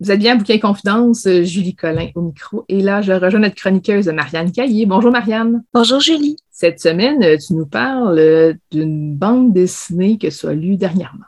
Vous 0.00 0.12
êtes 0.12 0.20
bien 0.20 0.32
à 0.32 0.36
Bouquet 0.36 0.58
Confidence, 0.58 1.26
euh, 1.26 1.42
Julie 1.42 1.74
Collin 1.74 2.08
au 2.14 2.22
micro. 2.22 2.64
Et 2.68 2.80
là, 2.80 3.02
je 3.02 3.12
rejoins 3.12 3.40
notre 3.40 3.56
chroniqueuse 3.56 4.06
Marianne 4.08 4.52
Caillé. 4.52 4.86
Bonjour 4.86 5.10
Marianne. 5.10 5.64
Bonjour 5.74 6.00
Julie. 6.00 6.36
Cette 6.50 6.80
semaine, 6.80 7.22
euh, 7.22 7.36
tu 7.36 7.52
nous 7.54 7.66
parles 7.66 8.18
euh, 8.18 8.54
d'une 8.70 9.14
bande 9.14 9.52
dessinée 9.52 10.16
que 10.16 10.28
tu 10.28 10.46
as 10.46 10.54
lue 10.54 10.76
dernièrement. 10.76 11.26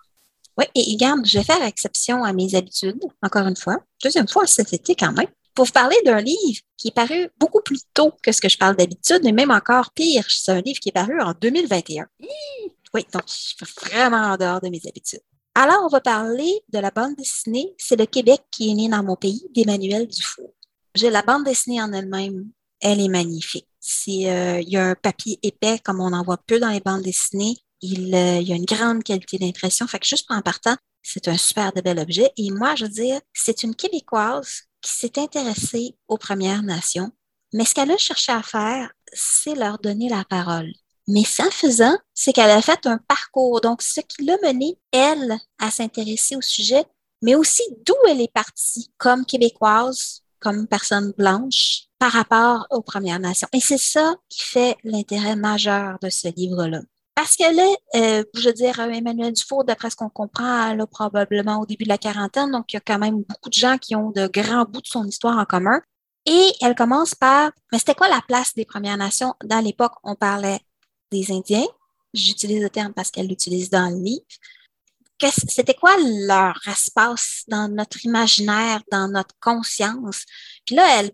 Oui, 0.57 0.65
et 0.75 0.93
regarde, 0.93 1.27
je 1.27 1.37
vais 1.37 1.45
faire 1.45 1.63
exception 1.63 2.23
à 2.23 2.33
mes 2.33 2.55
habitudes, 2.55 3.03
encore 3.23 3.47
une 3.49 3.57
fois. 3.57 3.79
Deuxième 4.03 4.29
fois 4.29 4.47
cet 4.47 4.73
été 4.73 4.95
quand 4.95 5.13
même. 5.13 5.27
Pour 5.55 5.67
vous 5.67 5.73
parler 5.73 5.97
d'un 6.05 6.21
livre 6.21 6.61
qui 6.77 6.89
est 6.89 6.95
paru 6.95 7.29
beaucoup 7.39 7.61
plus 7.63 7.81
tôt 7.93 8.13
que 8.23 8.33
ce 8.33 8.41
que 8.41 8.49
je 8.49 8.57
parle 8.57 8.77
d'habitude, 8.77 9.25
et 9.25 9.33
même 9.33 9.51
encore 9.51 9.93
pire, 9.93 10.25
c'est 10.29 10.53
un 10.53 10.61
livre 10.61 10.81
qui 10.81 10.91
est 10.91 10.93
paru 10.93 11.21
en 11.21 11.35
2021. 11.41 12.07
Oui, 12.95 13.07
donc 13.13 13.23
je 13.29 13.33
suis 13.33 13.57
vraiment 13.83 14.33
en 14.33 14.37
dehors 14.37 14.61
de 14.61 14.69
mes 14.69 14.81
habitudes. 14.87 15.21
Alors, 15.55 15.83
on 15.85 15.89
va 15.89 16.01
parler 16.01 16.61
de 16.73 16.79
la 16.79 16.91
bande 16.91 17.17
dessinée 17.17 17.75
C'est 17.77 17.97
le 17.97 18.07
Québec 18.07 18.41
qui 18.51 18.71
est 18.71 18.75
né 18.75 18.89
dans 18.89 19.03
mon 19.03 19.17
pays 19.17 19.43
d'Emmanuel 19.55 20.07
Dufour. 20.07 20.51
J'ai 20.95 21.11
la 21.11 21.23
bande 21.23 21.45
dessinée 21.45 21.83
en 21.83 21.93
elle-même, 21.93 22.51
elle 22.81 23.01
est 23.01 23.09
magnifique. 23.09 23.67
Euh, 24.09 24.61
il 24.61 24.69
y 24.69 24.77
a 24.77 24.85
un 24.85 24.95
papier 24.95 25.39
épais 25.43 25.79
comme 25.79 26.01
on 26.01 26.13
en 26.13 26.23
voit 26.23 26.39
peu 26.47 26.59
dans 26.59 26.69
les 26.69 26.81
bandes 26.81 27.03
dessinées. 27.03 27.57
Il, 27.81 28.15
euh, 28.15 28.41
y 28.41 28.53
a 28.53 28.57
une 28.57 28.65
grande 28.65 29.03
qualité 29.03 29.39
d'impression. 29.39 29.87
Fait 29.87 29.99
que 29.99 30.07
juste 30.07 30.27
en 30.31 30.43
partant, 30.43 30.77
c'est 31.03 31.29
un 31.29 31.37
super 31.37 31.73
de 31.73 31.81
bel 31.81 31.99
objet. 31.99 32.31
Et 32.37 32.51
moi, 32.51 32.75
je 32.77 32.85
veux 32.85 32.91
dire, 32.91 33.21
c'est 33.33 33.63
une 33.63 33.75
Québécoise 33.75 34.65
qui 34.81 34.93
s'est 34.93 35.19
intéressée 35.19 35.97
aux 36.09 36.19
Premières 36.19 36.63
Nations. 36.63 37.11
Mais 37.53 37.65
ce 37.65 37.75
qu'elle 37.75 37.91
a 37.91 37.97
cherché 37.97 38.33
à 38.33 38.43
faire, 38.43 38.91
c'est 39.13 39.55
leur 39.55 39.79
donner 39.79 40.09
la 40.09 40.25
parole. 40.25 40.73
Mais 41.09 41.25
sans 41.25 41.51
faisant, 41.51 41.97
c'est 42.15 42.33
qu'elle 42.33 42.51
a 42.51 42.63
fait 42.63 42.87
un 42.87 42.99
parcours. 42.99 43.61
Donc, 43.61 43.83
ce 43.83 44.01
qui 44.01 44.25
l'a 44.25 44.37
mené, 44.45 44.79
elle, 44.93 45.39
à 45.59 45.71
s'intéresser 45.71 46.37
au 46.37 46.41
sujet, 46.41 46.85
mais 47.23 47.35
aussi 47.35 47.63
d'où 47.85 47.95
elle 48.09 48.21
est 48.21 48.33
partie 48.33 48.93
comme 48.97 49.27
québécoise, 49.27 50.23
comme 50.39 50.69
personne 50.69 51.13
blanche, 51.19 51.83
par 51.99 52.13
rapport 52.13 52.67
aux 52.71 52.83
Premières 52.83 53.19
Nations. 53.19 53.49
Et 53.53 53.61
c'est 53.61 53.79
ça 53.79 54.15
qui 54.29 54.43
fait 54.43 54.77
l'intérêt 54.85 55.37
majeur 55.37 55.99
de 56.01 56.09
ce 56.09 56.29
livre-là. 56.29 56.81
Parce 57.21 57.37
qu'elle 57.37 57.59
est, 57.59 57.77
euh, 57.97 58.25
je 58.33 58.49
veux 58.49 58.55
dire, 58.55 58.81
Emmanuel 58.81 59.35
Dufour, 59.35 59.63
d'après 59.63 59.91
ce 59.91 59.97
qu'on 59.97 60.09
comprend, 60.09 60.73
là, 60.73 60.87
probablement 60.87 61.61
au 61.61 61.67
début 61.67 61.85
de 61.85 61.91
la 61.91 61.99
quarantaine, 61.99 62.51
donc 62.51 62.73
il 62.73 62.77
y 62.77 62.79
a 62.79 62.81
quand 62.81 62.99
même 62.99 63.25
beaucoup 63.25 63.51
de 63.51 63.55
gens 63.55 63.77
qui 63.77 63.95
ont 63.95 64.11
de 64.11 64.27
grands 64.27 64.65
bouts 64.65 64.81
de 64.81 64.87
son 64.87 65.05
histoire 65.05 65.37
en 65.37 65.45
commun. 65.45 65.83
Et 66.25 66.51
elle 66.63 66.75
commence 66.75 67.15
par, 67.15 67.51
mais 67.71 67.79
c'était 67.79 67.95
quoi 67.95 68.09
la 68.09 68.23
place 68.27 68.55
des 68.55 68.65
Premières 68.65 68.97
Nations? 68.97 69.35
Dans 69.45 69.61
l'époque, 69.61 69.93
on 70.03 70.15
parlait 70.15 70.61
des 71.13 71.31
Indiens. 71.31 71.67
J'utilise 72.15 72.63
le 72.63 72.71
terme 72.71 72.95
parce 72.95 73.11
qu'elle 73.11 73.27
l'utilise 73.27 73.69
dans 73.69 73.91
le 73.91 74.03
livre. 74.03 74.25
C'était 75.47 75.75
quoi 75.75 75.95
leur 76.27 76.59
espace 76.67 77.45
dans 77.49 77.69
notre 77.69 78.03
imaginaire, 78.07 78.81
dans 78.91 79.09
notre 79.09 79.35
conscience? 79.43 80.25
Puis 80.65 80.75
là, 80.75 80.99
elle, 80.99 81.11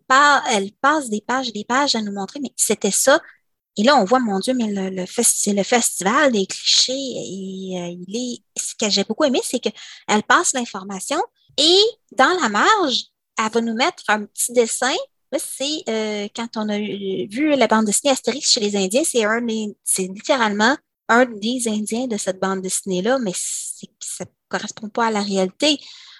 elle 0.52 0.70
passe 0.80 1.10
des 1.10 1.20
pages 1.20 1.48
et 1.48 1.52
des 1.52 1.64
pages 1.64 1.96
à 1.96 2.00
nous 2.00 2.12
montrer, 2.12 2.38
mais 2.40 2.52
c'était 2.54 2.92
ça. 2.92 3.20
Et 3.76 3.82
là, 3.82 3.96
on 3.96 4.04
voit, 4.04 4.20
mon 4.20 4.38
Dieu, 4.38 4.54
mais 4.54 4.68
le, 4.68 4.90
le, 4.90 5.02
le 5.02 5.62
festival 5.62 6.32
des 6.32 6.46
clichés. 6.46 6.92
Et 6.92 7.78
euh, 7.78 7.96
il 8.08 8.16
est, 8.16 8.60
ce 8.60 8.74
que 8.74 8.90
j'ai 8.90 9.04
beaucoup 9.04 9.24
aimé, 9.24 9.40
c'est 9.42 9.58
qu'elle 9.58 10.22
passe 10.26 10.54
l'information 10.54 11.20
et 11.58 11.78
dans 12.12 12.36
la 12.40 12.48
marge, 12.48 13.04
elle 13.38 13.50
va 13.50 13.60
nous 13.60 13.74
mettre 13.74 14.02
un 14.08 14.24
petit 14.24 14.52
dessin 14.52 14.94
c'est 15.38 15.82
euh, 15.88 16.28
quand 16.34 16.56
on 16.56 16.68
a 16.68 16.78
vu 16.78 17.54
la 17.56 17.66
bande 17.66 17.86
dessinée 17.86 18.12
Astérix 18.12 18.50
chez 18.50 18.60
les 18.60 18.76
Indiens, 18.76 19.02
c'est 19.04 19.24
un 19.24 19.40
c'est 19.84 20.06
littéralement 20.06 20.76
un 21.08 21.26
des 21.26 21.68
Indiens 21.68 22.06
de 22.06 22.16
cette 22.16 22.40
bande 22.40 22.62
dessinée-là, 22.62 23.18
mais 23.18 23.32
ça 23.34 24.24
ne 24.24 24.30
correspond 24.48 24.88
pas 24.88 25.06
à 25.06 25.10
la 25.10 25.22
réalité. 25.22 25.78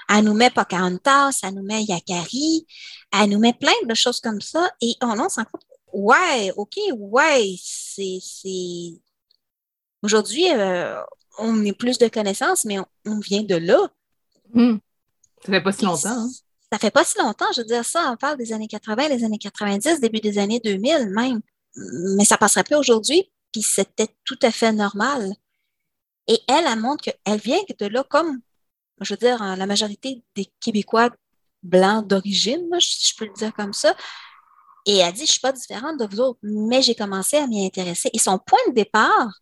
Elle 0.08 0.24
nous 0.24 0.34
met 0.34 0.50
Pocahontas, 0.50 1.40
elle 1.42 1.54
nous 1.54 1.64
met 1.64 1.82
Yakari, 1.82 2.66
elle 3.12 3.30
nous 3.30 3.40
met 3.40 3.54
plein 3.54 3.72
de 3.84 3.94
choses 3.94 4.20
comme 4.20 4.40
ça, 4.40 4.70
et 4.80 4.94
on, 5.02 5.18
on 5.18 5.28
s'en 5.28 5.44
compte. 5.44 5.62
Ouais, 5.92 6.52
OK, 6.56 6.76
ouais, 6.94 7.54
c'est. 7.60 8.20
Aujourd'hui, 10.02 10.50
euh, 10.52 11.00
on 11.38 11.66
a 11.66 11.72
plus 11.72 11.98
de 11.98 12.08
connaissances, 12.08 12.64
mais 12.64 12.78
on, 13.06 13.18
vient 13.20 13.42
de 13.42 13.56
là. 13.56 13.88
Hmm. 14.52 14.76
Ça 15.44 15.52
fait 15.52 15.62
pas 15.62 15.72
si 15.72 15.84
longtemps. 15.84 16.08
Hein? 16.08 16.28
ça 16.72 16.78
fait 16.78 16.90
pas 16.90 17.04
si 17.04 17.18
longtemps, 17.18 17.46
je 17.54 17.60
veux 17.60 17.66
dire 17.66 17.84
ça, 17.84 18.10
on 18.10 18.16
parle 18.16 18.36
des 18.36 18.52
années 18.52 18.66
80, 18.66 19.08
des 19.08 19.24
années 19.24 19.38
90, 19.38 20.00
début 20.00 20.20
des 20.20 20.38
années 20.38 20.60
2000 20.60 21.10
même, 21.10 21.40
mais 22.16 22.24
ça 22.24 22.36
passerait 22.36 22.64
plus 22.64 22.74
aujourd'hui, 22.74 23.30
puis 23.52 23.62
c'était 23.62 24.08
tout 24.24 24.38
à 24.42 24.50
fait 24.50 24.72
normal. 24.72 25.32
Et 26.26 26.40
elle, 26.48 26.64
elle 26.66 26.80
montre 26.80 27.04
qu'elle 27.04 27.38
vient 27.38 27.60
de 27.78 27.86
là 27.86 28.02
comme, 28.04 28.40
je 29.00 29.14
veux 29.14 29.18
dire, 29.18 29.42
la 29.42 29.66
majorité 29.66 30.24
des 30.34 30.46
Québécois 30.60 31.10
blancs 31.62 32.06
d'origine, 32.06 32.68
si 32.80 33.12
je 33.12 33.16
peux 33.16 33.26
le 33.26 33.32
dire 33.34 33.54
comme 33.54 33.72
ça, 33.72 33.94
et 34.86 34.98
elle 34.98 35.12
dit, 35.12 35.26
je 35.26 35.32
suis 35.32 35.40
pas 35.40 35.52
différente 35.52 35.98
de 35.98 36.06
vous 36.06 36.20
autres, 36.20 36.38
mais 36.42 36.80
j'ai 36.80 36.94
commencé 36.94 37.36
à 37.36 37.48
m'y 37.48 37.66
intéresser. 37.66 38.08
Et 38.12 38.18
son 38.20 38.38
point 38.38 38.58
de 38.68 38.72
départ, 38.72 39.40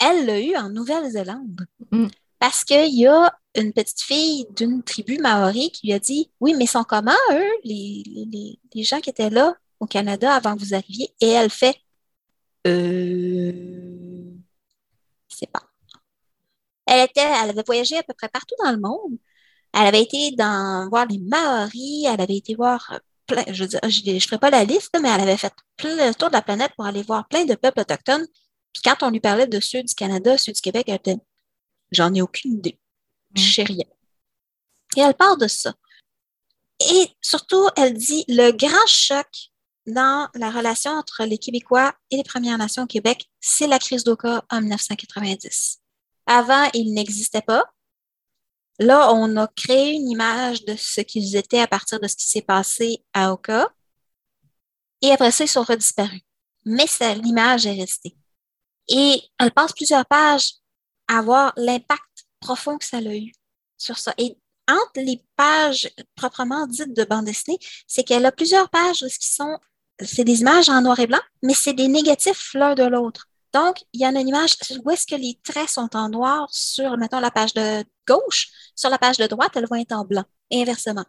elle 0.00 0.26
l'a 0.26 0.40
eu 0.40 0.56
en 0.56 0.68
Nouvelle-Zélande. 0.70 1.66
Mm. 1.92 2.08
Parce 2.40 2.64
qu'il 2.64 2.98
y 2.98 3.06
a 3.06 3.32
une 3.54 3.72
petite 3.72 4.00
fille 4.00 4.46
d'une 4.56 4.82
tribu 4.82 5.18
maori 5.18 5.70
qui 5.70 5.86
lui 5.86 5.92
a 5.94 6.00
dit 6.00 6.32
Oui, 6.40 6.54
mais 6.58 6.66
sont 6.66 6.82
comment, 6.82 7.12
eux, 7.32 7.50
les, 7.62 8.58
les, 8.74 8.82
gens 8.82 9.00
qui 9.00 9.10
étaient 9.10 9.30
là 9.30 9.54
au 9.78 9.86
Canada 9.86 10.34
avant 10.34 10.56
que 10.56 10.60
vous 10.60 10.74
arriviez 10.74 11.14
Et 11.20 11.28
elle 11.28 11.50
fait 11.50 11.76
Euh. 12.66 14.32
Sais 15.28 15.46
pas. 15.46 15.62
Elle, 16.86 17.08
était, 17.08 17.20
elle 17.20 17.50
avait 17.50 17.62
voyagé 17.64 17.96
à 17.96 18.02
peu 18.02 18.14
près 18.14 18.28
partout 18.28 18.56
dans 18.64 18.72
le 18.72 18.80
monde. 18.80 19.18
Elle 19.72 19.86
avait 19.86 20.02
été 20.02 20.32
dans, 20.32 20.88
voir 20.90 21.06
les 21.06 21.18
Maoris, 21.18 22.06
elle 22.06 22.20
avait 22.20 22.36
été 22.36 22.54
voir 22.54 23.00
plein, 23.32 23.44
je 23.52 23.64
ne 23.64 24.20
ferai 24.20 24.38
pas 24.38 24.50
la 24.50 24.64
liste, 24.64 24.90
mais 25.00 25.08
elle 25.08 25.20
avait 25.20 25.36
fait 25.36 25.52
plein 25.76 26.08
le 26.08 26.14
tour 26.14 26.28
de 26.28 26.34
la 26.34 26.42
planète 26.42 26.72
pour 26.76 26.86
aller 26.86 27.02
voir 27.02 27.26
plein 27.28 27.44
de 27.44 27.54
peuples 27.54 27.80
autochtones. 27.80 28.26
Puis 28.72 28.82
quand 28.84 29.02
on 29.02 29.10
lui 29.10 29.20
parlait 29.20 29.46
de 29.46 29.60
ceux 29.60 29.82
du 29.82 29.94
Canada, 29.94 30.36
ceux 30.38 30.52
du 30.52 30.60
Québec, 30.60 30.84
elle 30.88 30.96
était 30.96 31.16
J'en 31.90 32.12
ai 32.14 32.22
aucune 32.22 32.54
idée. 32.54 32.78
Je 33.34 33.52
sais 33.52 33.64
rien. 33.64 33.84
Et 34.96 35.00
elle 35.00 35.14
parle 35.14 35.38
de 35.38 35.46
ça. 35.46 35.74
Et 36.80 37.08
surtout, 37.20 37.68
elle 37.76 37.94
dit 37.94 38.24
le 38.28 38.50
grand 38.50 38.86
choc 38.86 39.26
dans 39.86 40.28
la 40.34 40.50
relation 40.50 40.92
entre 40.92 41.24
les 41.24 41.38
Québécois 41.38 41.94
et 42.10 42.16
les 42.16 42.24
Premières 42.24 42.58
Nations 42.58 42.84
au 42.84 42.86
Québec, 42.86 43.26
c'est 43.40 43.66
la 43.66 43.78
crise 43.78 44.04
d'Oka 44.04 44.44
en 44.50 44.60
1990. 44.60 45.80
Avant, 46.26 46.68
il 46.72 46.94
n'existait 46.94 47.42
pas. 47.42 47.64
Là, 48.82 49.12
on 49.14 49.36
a 49.36 49.46
créé 49.46 49.92
une 49.92 50.10
image 50.10 50.64
de 50.64 50.74
ce 50.76 51.00
qu'ils 51.02 51.36
étaient 51.36 51.60
à 51.60 51.68
partir 51.68 52.00
de 52.00 52.08
ce 52.08 52.16
qui 52.16 52.28
s'est 52.28 52.42
passé 52.42 53.04
à 53.12 53.32
Oka. 53.32 53.72
Et 55.02 55.12
après 55.12 55.30
ça, 55.30 55.44
ils 55.44 55.48
sont 55.48 55.62
redisparus. 55.62 56.22
Mais 56.64 56.86
l'image 57.22 57.64
est 57.64 57.78
restée. 57.78 58.16
Et 58.88 59.22
elle 59.38 59.52
passe 59.52 59.72
plusieurs 59.72 60.04
pages 60.06 60.54
à 61.06 61.22
voir 61.22 61.52
l'impact 61.56 62.26
profond 62.40 62.76
que 62.76 62.84
ça 62.84 62.96
a 62.96 63.14
eu 63.14 63.30
sur 63.78 63.98
ça. 63.98 64.14
Et 64.18 64.36
entre 64.68 65.00
les 65.00 65.22
pages 65.36 65.88
proprement 66.16 66.66
dites 66.66 66.92
de 66.92 67.04
bande 67.04 67.26
dessinée, 67.26 67.58
c'est 67.86 68.02
qu'elle 68.02 68.26
a 68.26 68.32
plusieurs 68.32 68.68
pages 68.68 69.04
qui 69.20 69.30
sont, 69.30 69.58
c'est 70.00 70.24
des 70.24 70.40
images 70.40 70.68
en 70.68 70.82
noir 70.82 70.98
et 70.98 71.06
blanc, 71.06 71.22
mais 71.42 71.54
c'est 71.54 71.72
des 71.72 71.86
négatifs 71.86 72.52
l'un 72.54 72.74
de 72.74 72.84
l'autre. 72.84 73.28
Donc, 73.52 73.76
il 73.92 74.00
y 74.00 74.04
a 74.04 74.08
une 74.08 74.28
image 74.28 74.56
où 74.82 74.90
est-ce 74.90 75.06
que 75.06 75.14
les 75.14 75.38
traits 75.44 75.68
sont 75.68 75.94
en 75.94 76.08
noir 76.08 76.48
sur, 76.50 76.96
mettons, 76.96 77.20
la 77.20 77.30
page 77.30 77.52
de 77.54 77.84
gauche. 78.06 78.48
Sur 78.74 78.88
la 78.88 78.98
page 78.98 79.18
de 79.18 79.26
droite, 79.26 79.52
elles 79.54 79.66
vont 79.68 79.76
être 79.76 79.92
en 79.92 80.04
blanc, 80.04 80.24
et 80.50 80.62
inversement. 80.62 81.04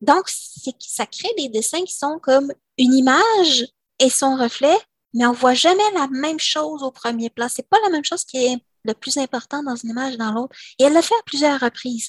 Donc, 0.00 0.28
ça 0.28 1.06
crée 1.06 1.32
des 1.36 1.48
dessins 1.48 1.84
qui 1.84 1.94
sont 1.94 2.18
comme 2.22 2.52
une 2.78 2.94
image 2.94 3.66
et 3.98 4.08
son 4.08 4.36
reflet, 4.36 4.76
mais 5.14 5.26
on 5.26 5.32
voit 5.32 5.54
jamais 5.54 5.90
la 5.94 6.06
même 6.08 6.38
chose 6.38 6.82
au 6.82 6.90
premier 6.90 7.28
plan. 7.28 7.48
C'est 7.50 7.68
pas 7.68 7.78
la 7.84 7.90
même 7.90 8.04
chose 8.04 8.24
qui 8.24 8.38
est 8.38 8.58
le 8.84 8.94
plus 8.94 9.18
important 9.18 9.62
dans 9.62 9.76
une 9.76 9.90
image 9.90 10.16
dans 10.16 10.32
l'autre. 10.32 10.56
Et 10.78 10.84
elle 10.84 10.92
l'a 10.92 11.02
fait 11.02 11.14
à 11.14 11.22
plusieurs 11.26 11.60
reprises, 11.60 12.08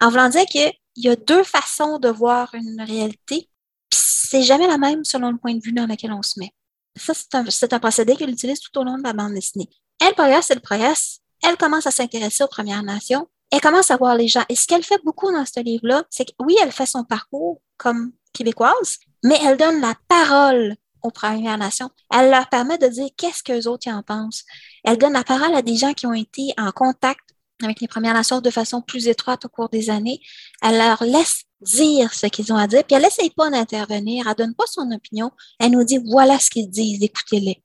en 0.00 0.10
voulant 0.10 0.28
dire 0.28 0.44
qu'il 0.46 0.72
y 0.96 1.08
a 1.08 1.16
deux 1.16 1.44
façons 1.44 1.98
de 1.98 2.08
voir 2.08 2.54
une 2.54 2.82
réalité, 2.82 3.48
c'est 3.92 4.42
jamais 4.42 4.66
la 4.66 4.78
même 4.78 5.04
selon 5.04 5.30
le 5.30 5.38
point 5.38 5.54
de 5.54 5.62
vue 5.62 5.72
dans 5.72 5.86
lequel 5.86 6.12
on 6.12 6.22
se 6.22 6.38
met. 6.38 6.52
Ça, 6.96 7.12
c'est 7.14 7.72
un, 7.72 7.78
procédé 7.78 8.16
qu'elle 8.16 8.30
utilise 8.30 8.60
tout 8.60 8.78
au 8.78 8.84
long 8.84 8.98
de 8.98 9.02
la 9.02 9.12
bande 9.12 9.34
dessinée. 9.34 9.68
Elle 10.00 10.14
progresse, 10.14 10.50
elle 10.50 10.60
progresse, 10.60 11.20
elle 11.42 11.56
commence 11.56 11.86
à 11.86 11.90
s'intéresser 11.90 12.44
aux 12.44 12.48
Premières 12.48 12.82
Nations, 12.82 13.28
elle 13.50 13.60
commence 13.60 13.90
à 13.90 13.96
voir 13.96 14.14
les 14.14 14.28
gens. 14.28 14.44
Et 14.48 14.56
ce 14.56 14.66
qu'elle 14.66 14.84
fait 14.84 15.00
beaucoup 15.04 15.30
dans 15.32 15.44
ce 15.44 15.60
livre-là, 15.60 16.04
c'est 16.10 16.24
que 16.24 16.32
oui, 16.40 16.56
elle 16.62 16.72
fait 16.72 16.86
son 16.86 17.04
parcours 17.04 17.60
comme 17.76 18.12
québécoise, 18.32 18.98
mais 19.24 19.38
elle 19.44 19.56
donne 19.56 19.80
la 19.80 19.94
parole 20.08 20.76
aux 21.02 21.10
Premières 21.10 21.58
Nations. 21.58 21.90
Elle 22.12 22.30
leur 22.30 22.48
permet 22.48 22.78
de 22.78 22.86
dire 22.86 23.08
qu'est-ce 23.16 23.42
qu'eux 23.42 23.68
autres 23.68 23.88
y 23.88 23.92
en 23.92 24.02
pensent. 24.02 24.44
Elle 24.84 24.98
donne 24.98 25.14
la 25.14 25.24
parole 25.24 25.54
à 25.54 25.62
des 25.62 25.76
gens 25.76 25.94
qui 25.94 26.06
ont 26.06 26.14
été 26.14 26.52
en 26.58 26.70
contact 26.70 27.34
avec 27.64 27.80
les 27.80 27.88
Premières 27.88 28.14
Nations 28.14 28.40
de 28.40 28.50
façon 28.50 28.82
plus 28.82 29.08
étroite 29.08 29.44
au 29.44 29.48
cours 29.48 29.68
des 29.68 29.90
années. 29.90 30.20
Elle 30.62 30.78
leur 30.78 31.02
laisse 31.04 31.44
dire 31.60 32.12
ce 32.14 32.26
qu'ils 32.26 32.52
ont 32.52 32.56
à 32.56 32.66
dire, 32.66 32.84
puis 32.84 32.96
elle 32.96 33.02
n'essaye 33.02 33.30
pas 33.30 33.50
d'intervenir, 33.50 34.26
elle 34.26 34.34
donne 34.34 34.54
pas 34.54 34.64
son 34.66 34.90
opinion, 34.92 35.30
elle 35.58 35.72
nous 35.72 35.84
dit 35.84 35.98
voilà 35.98 36.38
ce 36.38 36.50
qu'ils 36.50 36.70
disent, 36.70 37.02
écoutez-les. 37.02 37.62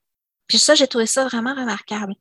Puis 0.48 0.60
ça, 0.60 0.76
j'ai 0.76 0.88
trouvé 0.88 1.06
ça 1.06 1.26
vraiment 1.26 1.56
remarquable. 1.56 2.14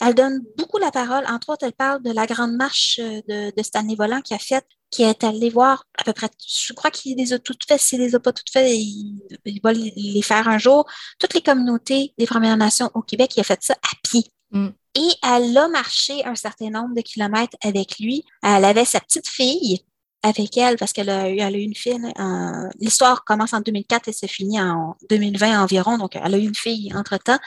Elle 0.00 0.14
donne 0.14 0.40
beaucoup 0.56 0.78
la 0.78 0.90
parole. 0.90 1.24
Entre 1.28 1.50
autres, 1.50 1.66
elle 1.66 1.74
parle 1.74 2.02
de 2.02 2.10
la 2.10 2.26
grande 2.26 2.54
marche 2.56 2.98
de, 2.98 3.54
de 3.54 3.62
Stanley 3.62 3.96
Volant 3.96 4.22
qui 4.22 4.34
a 4.34 4.38
fait 4.38 4.64
qui 4.90 5.04
est 5.04 5.24
allé 5.24 5.50
voir 5.50 5.84
à 5.98 6.04
peu 6.04 6.12
près, 6.12 6.28
je 6.46 6.72
crois 6.72 6.90
qu'il 6.90 7.16
les 7.16 7.32
a 7.32 7.38
toutes 7.38 7.64
faites. 7.66 7.80
S'il 7.80 8.00
les 8.00 8.14
a 8.14 8.20
pas 8.20 8.32
toutes 8.32 8.50
faites, 8.50 8.68
il, 8.68 9.60
va 9.62 9.72
les 9.72 10.22
faire 10.22 10.48
un 10.48 10.58
jour. 10.58 10.84
Toutes 11.18 11.34
les 11.34 11.42
communautés 11.42 12.12
des 12.18 12.26
Premières 12.26 12.56
Nations 12.56 12.90
au 12.94 13.02
Québec, 13.02 13.32
il 13.36 13.40
a 13.40 13.44
fait 13.44 13.62
ça 13.62 13.74
à 13.74 13.96
pied. 14.02 14.24
Mm. 14.50 14.68
Et 14.96 15.08
elle 15.22 15.56
a 15.56 15.68
marché 15.68 16.24
un 16.24 16.34
certain 16.34 16.70
nombre 16.70 16.94
de 16.94 17.00
kilomètres 17.00 17.56
avec 17.62 17.98
lui. 17.98 18.24
Elle 18.42 18.64
avait 18.64 18.84
sa 18.84 19.00
petite 19.00 19.28
fille 19.28 19.84
avec 20.22 20.56
elle 20.56 20.76
parce 20.76 20.92
qu'elle 20.92 21.10
a, 21.10 21.30
eu, 21.30 21.58
une 21.58 21.74
fille. 21.74 22.00
L'histoire 22.80 23.24
commence 23.24 23.52
en 23.52 23.60
2004 23.60 24.08
et 24.08 24.12
se 24.12 24.26
finit 24.26 24.60
en 24.60 24.96
2020 25.08 25.62
environ. 25.62 25.96
Donc, 25.96 26.16
elle 26.16 26.34
a 26.34 26.38
eu 26.38 26.44
une 26.44 26.54
fille 26.54 26.92
entre-temps. 26.94 27.38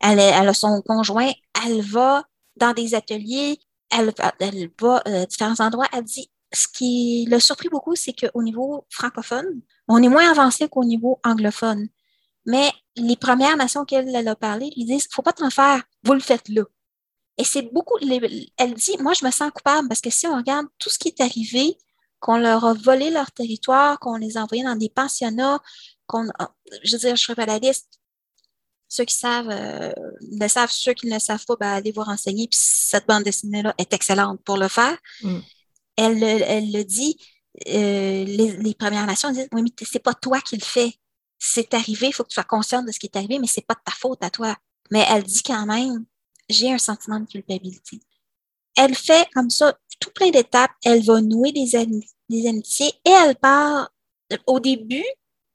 Elle, 0.00 0.20
elle 0.20 0.48
a 0.48 0.54
son 0.54 0.80
conjoint. 0.82 1.32
Elle 1.64 1.82
va 1.82 2.24
dans 2.56 2.72
des 2.72 2.94
ateliers. 2.94 3.58
Elle, 3.90 4.12
elle 4.38 4.70
va 4.80 5.02
à 5.04 5.26
différents 5.26 5.58
endroits. 5.60 5.88
Elle 5.92 6.04
dit 6.04 6.30
ce 6.52 6.66
qui 6.68 7.26
l'a 7.28 7.40
surpris 7.40 7.68
beaucoup, 7.68 7.94
c'est 7.94 8.14
qu'au 8.14 8.42
niveau 8.42 8.86
francophone, 8.90 9.60
on 9.86 10.02
est 10.02 10.08
moins 10.08 10.30
avancé 10.30 10.68
qu'au 10.68 10.84
niveau 10.84 11.20
anglophone. 11.24 11.88
Mais 12.46 12.70
les 12.98 13.16
Premières 13.16 13.56
Nations 13.56 13.84
qu'elle 13.84 14.28
a 14.28 14.36
parlé 14.36 14.70
lui 14.76 14.84
disent 14.84 15.08
faut 15.10 15.22
pas 15.22 15.32
t'en 15.32 15.50
faire, 15.50 15.82
vous 16.04 16.14
le 16.14 16.20
faites 16.20 16.48
là. 16.48 16.62
Et 17.36 17.44
c'est 17.44 17.62
beaucoup. 17.62 17.96
Elle 18.56 18.74
dit 18.74 18.96
moi, 19.00 19.12
je 19.14 19.24
me 19.24 19.30
sens 19.30 19.50
coupable 19.52 19.88
parce 19.88 20.00
que 20.00 20.10
si 20.10 20.26
on 20.26 20.36
regarde 20.36 20.66
tout 20.78 20.90
ce 20.90 20.98
qui 20.98 21.08
est 21.08 21.20
arrivé, 21.20 21.78
qu'on 22.20 22.36
leur 22.36 22.64
a 22.64 22.74
volé 22.74 23.10
leur 23.10 23.30
territoire, 23.30 24.00
qu'on 24.00 24.16
les 24.16 24.36
a 24.36 24.42
envoyés 24.42 24.64
dans 24.64 24.76
des 24.76 24.88
pensionnats, 24.88 25.60
qu'on. 26.06 26.26
Je 26.82 26.92
veux 26.92 26.98
dire, 26.98 27.16
je 27.16 27.22
ferai 27.22 27.36
pas 27.36 27.46
la 27.46 27.58
liste. 27.58 28.00
Ceux 28.88 29.04
qui 29.04 29.14
savent 29.14 29.50
euh, 29.50 29.92
le 30.20 30.48
savent, 30.48 30.72
ceux 30.72 30.94
qui 30.94 31.06
ne 31.06 31.14
le 31.14 31.20
savent 31.20 31.44
pas, 31.44 31.56
ben, 31.60 31.68
allez 31.74 31.92
vous 31.92 32.02
renseigner. 32.02 32.48
Puis 32.48 32.58
cette 32.60 33.06
bande 33.06 33.22
dessinée-là 33.22 33.74
est 33.78 33.92
excellente 33.92 34.40
pour 34.44 34.56
le 34.56 34.68
faire. 34.68 34.96
Mm 35.22 35.38
elle, 35.98 36.22
elle 36.22 36.72
le 36.72 36.84
dit, 36.84 37.18
euh, 37.68 38.24
les, 38.24 38.74
Premières 38.74 39.06
Nations 39.06 39.32
disent 39.32 39.48
Oui, 39.52 39.62
mais 39.62 39.86
c'est 39.86 40.02
pas 40.02 40.14
toi 40.14 40.40
qui 40.40 40.56
le 40.56 40.64
fais. 40.64 40.94
C'est 41.38 41.72
arrivé, 41.74 42.08
il 42.08 42.12
faut 42.12 42.24
que 42.24 42.28
tu 42.28 42.34
sois 42.34 42.44
consciente 42.44 42.86
de 42.86 42.92
ce 42.92 42.98
qui 42.98 43.06
est 43.06 43.16
arrivé, 43.16 43.38
mais 43.38 43.46
c'est 43.46 43.66
pas 43.66 43.74
de 43.74 43.80
ta 43.84 43.92
faute 43.92 44.22
à 44.22 44.30
toi. 44.30 44.56
Mais 44.90 45.04
elle 45.08 45.22
dit 45.22 45.42
quand 45.42 45.66
même 45.66 46.04
J'ai 46.48 46.72
un 46.72 46.78
sentiment 46.78 47.20
de 47.20 47.26
culpabilité. 47.26 48.00
Elle 48.76 48.94
fait 48.94 49.28
comme 49.34 49.50
ça 49.50 49.76
tout 50.00 50.10
plein 50.10 50.30
d'étapes. 50.30 50.70
Elle 50.84 51.04
va 51.04 51.20
nouer 51.20 51.52
des, 51.52 51.72
des 52.28 52.48
amitiés 52.48 52.92
et 53.04 53.10
elle 53.10 53.36
parle, 53.36 53.88
au 54.46 54.60
début, 54.60 55.04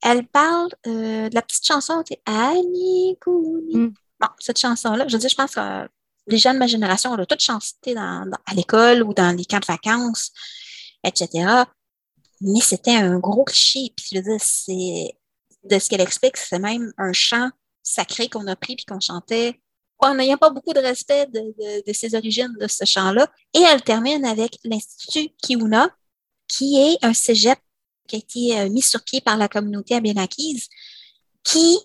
elle 0.02 0.28
parle 0.28 0.70
euh, 0.88 1.30
de 1.30 1.36
la 1.36 1.42
petite 1.42 1.66
chanson 1.66 2.04
Annie 2.26 3.18
mm. 3.26 3.88
Bon, 4.20 4.28
cette 4.40 4.60
chanson-là, 4.60 5.08
je 5.08 5.14
veux 5.14 5.20
dire, 5.20 5.30
je 5.30 5.36
pense 5.36 5.56
que 5.56 5.90
les 6.28 6.38
gens 6.38 6.54
de 6.54 6.60
ma 6.60 6.68
génération, 6.68 7.12
on 7.12 7.18
a 7.18 7.26
toutes 7.26 7.42
chanté 7.42 7.94
dans, 7.94 8.30
à 8.46 8.54
l'école 8.54 9.04
ou 9.04 9.14
dans 9.14 9.36
les 9.36 9.46
camps 9.46 9.60
de 9.60 9.66
vacances, 9.66 10.32
etc. 11.04 11.64
Mais 12.42 12.60
c'était 12.62 12.96
un 12.96 13.20
gros 13.20 13.44
cliché. 13.44 13.94
Puis 13.96 14.08
je 14.12 14.18
veux 14.18 14.24
dire, 14.24 14.40
c'est 14.40 15.18
de 15.64 15.80
ce 15.80 15.90
qu'elle 15.90 16.02
explique, 16.02 16.38
c'est 16.38 16.60
même 16.60 16.94
un 16.98 17.14
chant 17.14 17.50
sacré 17.82 18.30
qu'on 18.30 18.48
a 18.48 18.56
pris 18.56 18.76
puis 18.76 18.86
qu'on 18.86 19.00
chantait 19.00 19.60
en 20.00 20.16
n'ayant 20.16 20.38
pas 20.38 20.50
beaucoup 20.50 20.74
de 20.74 20.80
respect 20.80 21.28
de, 21.28 21.84
de, 21.86 21.94
ses 21.94 22.16
origines 22.16 22.54
de 22.60 22.68
ce 22.68 22.86
chant-là. 22.86 23.28
Et 23.54 23.62
elle 23.62 23.82
termine 23.82 24.26
avec 24.26 24.58
l'Institut 24.64 25.30
Kiuna, 25.42 25.90
qui 26.48 26.78
est 26.78 26.98
un 27.04 27.14
cégep 27.14 27.60
qui 28.08 28.16
a 28.16 28.20
été 28.20 28.60
euh, 28.60 28.70
mis 28.70 28.82
sur 28.82 29.02
pied 29.04 29.22
par 29.22 29.38
la 29.38 29.48
communauté 29.48 29.96
abénaquise, 29.96 30.68
qui 31.44 31.78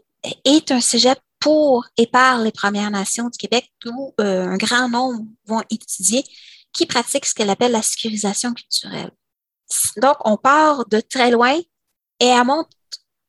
est 0.44 0.72
un 0.72 0.80
cégep 0.80 1.18
pour 1.38 1.86
et 1.96 2.06
par 2.06 2.42
les 2.42 2.50
Premières 2.50 2.90
Nations 2.90 3.28
du 3.28 3.38
Québec, 3.38 3.70
où 3.86 4.14
euh, 4.20 4.46
un 4.46 4.56
grand 4.56 4.88
nombre 4.88 5.24
vont 5.46 5.62
étudier, 5.70 6.24
qui 6.72 6.86
pratiquent 6.86 7.26
ce 7.26 7.34
qu'elle 7.34 7.50
appelle 7.50 7.72
la 7.72 7.82
sécurisation 7.82 8.52
culturelle. 8.52 9.10
Donc, 9.98 10.16
on 10.24 10.36
part 10.36 10.86
de 10.86 11.00
très 11.00 11.30
loin 11.30 11.56
et 12.20 12.26
elle 12.26 12.44
montre 12.44 12.70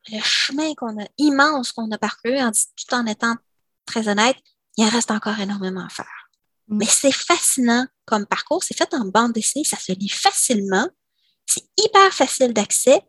le 0.08 0.20
chemin 0.22 0.74
qu'on 0.76 1.02
a 1.02 1.08
immense 1.18 1.72
qu'on 1.72 1.92
a 1.92 1.98
parcouru, 1.98 2.38
tout 2.40 2.96
en 2.96 3.06
étant 3.06 3.36
très 3.86 4.08
honnête, 4.08 4.38
il 4.78 4.86
en 4.86 4.90
reste 4.90 5.12
encore 5.12 5.40
énormément 5.40 5.86
à 5.86 5.90
faire. 5.90 6.30
Mm. 6.68 6.78
Mais 6.78 6.86
c'est 6.86 7.12
fascinant 7.12 7.86
comme 8.06 8.26
parcours, 8.26 8.64
c'est 8.64 8.78
fait 8.78 8.94
en 8.94 9.06
bande 9.06 9.34
dessinée, 9.34 9.66
ça 9.66 9.78
se 9.78 9.92
lit 9.92 10.10
facilement, 10.10 10.88
c'est 11.46 11.64
hyper 11.78 12.14
facile 12.14 12.54
d'accès, 12.54 13.02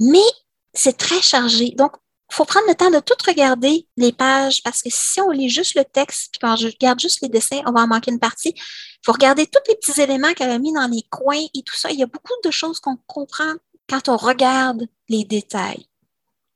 mais 0.00 0.26
c'est 0.72 0.96
très 0.96 1.22
chargé. 1.22 1.70
Donc, 1.70 1.92
faut 2.30 2.44
prendre 2.44 2.66
le 2.68 2.74
temps 2.74 2.90
de 2.90 2.98
tout 2.98 3.14
regarder 3.26 3.86
les 3.96 4.12
pages 4.12 4.62
parce 4.62 4.82
que 4.82 4.90
si 4.90 5.20
on 5.20 5.30
lit 5.30 5.48
juste 5.48 5.76
le 5.76 5.84
texte 5.84 6.32
puis 6.32 6.40
quand 6.40 6.56
je 6.56 6.66
regarde 6.66 6.98
juste 6.98 7.20
les 7.22 7.28
dessins, 7.28 7.62
on 7.66 7.72
va 7.72 7.82
en 7.82 7.86
manquer 7.86 8.10
une 8.10 8.18
partie. 8.18 8.52
Il 8.56 9.00
faut 9.04 9.12
regarder 9.12 9.46
tous 9.46 9.60
les 9.68 9.76
petits 9.76 10.00
éléments 10.00 10.32
qu'elle 10.34 10.50
a 10.50 10.58
mis 10.58 10.72
dans 10.72 10.88
les 10.88 11.02
coins 11.08 11.46
et 11.54 11.62
tout 11.62 11.76
ça. 11.76 11.90
Il 11.92 11.98
y 11.98 12.02
a 12.02 12.06
beaucoup 12.06 12.34
de 12.44 12.50
choses 12.50 12.80
qu'on 12.80 12.96
comprend 13.06 13.52
quand 13.88 14.08
on 14.08 14.16
regarde 14.16 14.86
les 15.08 15.24
détails. 15.24 15.86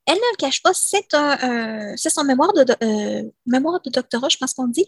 Elle 0.06 0.16
ne 0.16 0.32
le 0.32 0.36
cache 0.38 0.62
pas, 0.62 0.72
c'est 0.74 1.14
un, 1.14 1.96
c'est 1.96 2.10
son 2.10 2.24
mémoire 2.24 2.52
de, 2.52 2.64
euh, 2.82 3.30
mémoire 3.46 3.80
de 3.82 3.90
doctorat, 3.90 4.28
je 4.28 4.36
pense 4.36 4.54
qu'on 4.54 4.66
dit, 4.66 4.86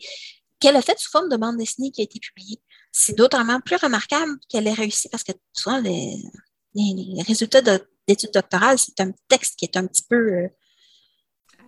qu'elle 0.59 0.77
a 0.77 0.83
fait 0.83 0.99
sous 0.99 1.11
forme 1.11 1.29
de 1.29 1.37
bande 1.37 1.57
dessinée 1.57 1.91
qui 1.91 2.01
a 2.01 2.05
été 2.05 2.19
publiée. 2.19 2.61
C'est 2.91 3.17
d'autant 3.17 3.45
plus 3.61 3.77
remarquable 3.77 4.39
qu'elle 4.49 4.67
ait 4.67 4.73
réussi 4.73 5.09
parce 5.09 5.23
que 5.23 5.33
souvent 5.53 5.79
les, 5.79 6.17
les, 6.75 7.23
résultats 7.23 7.63
d'études 8.07 8.33
doctorales, 8.33 8.79
c'est 8.79 9.01
un 9.01 9.13
texte 9.29 9.59
qui 9.59 9.65
est 9.65 9.77
un 9.77 9.87
petit 9.87 10.05
peu 10.09 10.17
euh, 10.17 10.49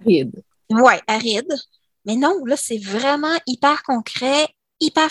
Aride. 0.00 0.42
Oui, 0.70 0.94
aride. 1.06 1.54
Mais 2.04 2.16
non, 2.16 2.44
là, 2.44 2.56
c'est 2.56 2.78
vraiment 2.78 3.36
hyper 3.46 3.82
concret, 3.82 4.48
hyper 4.80 5.08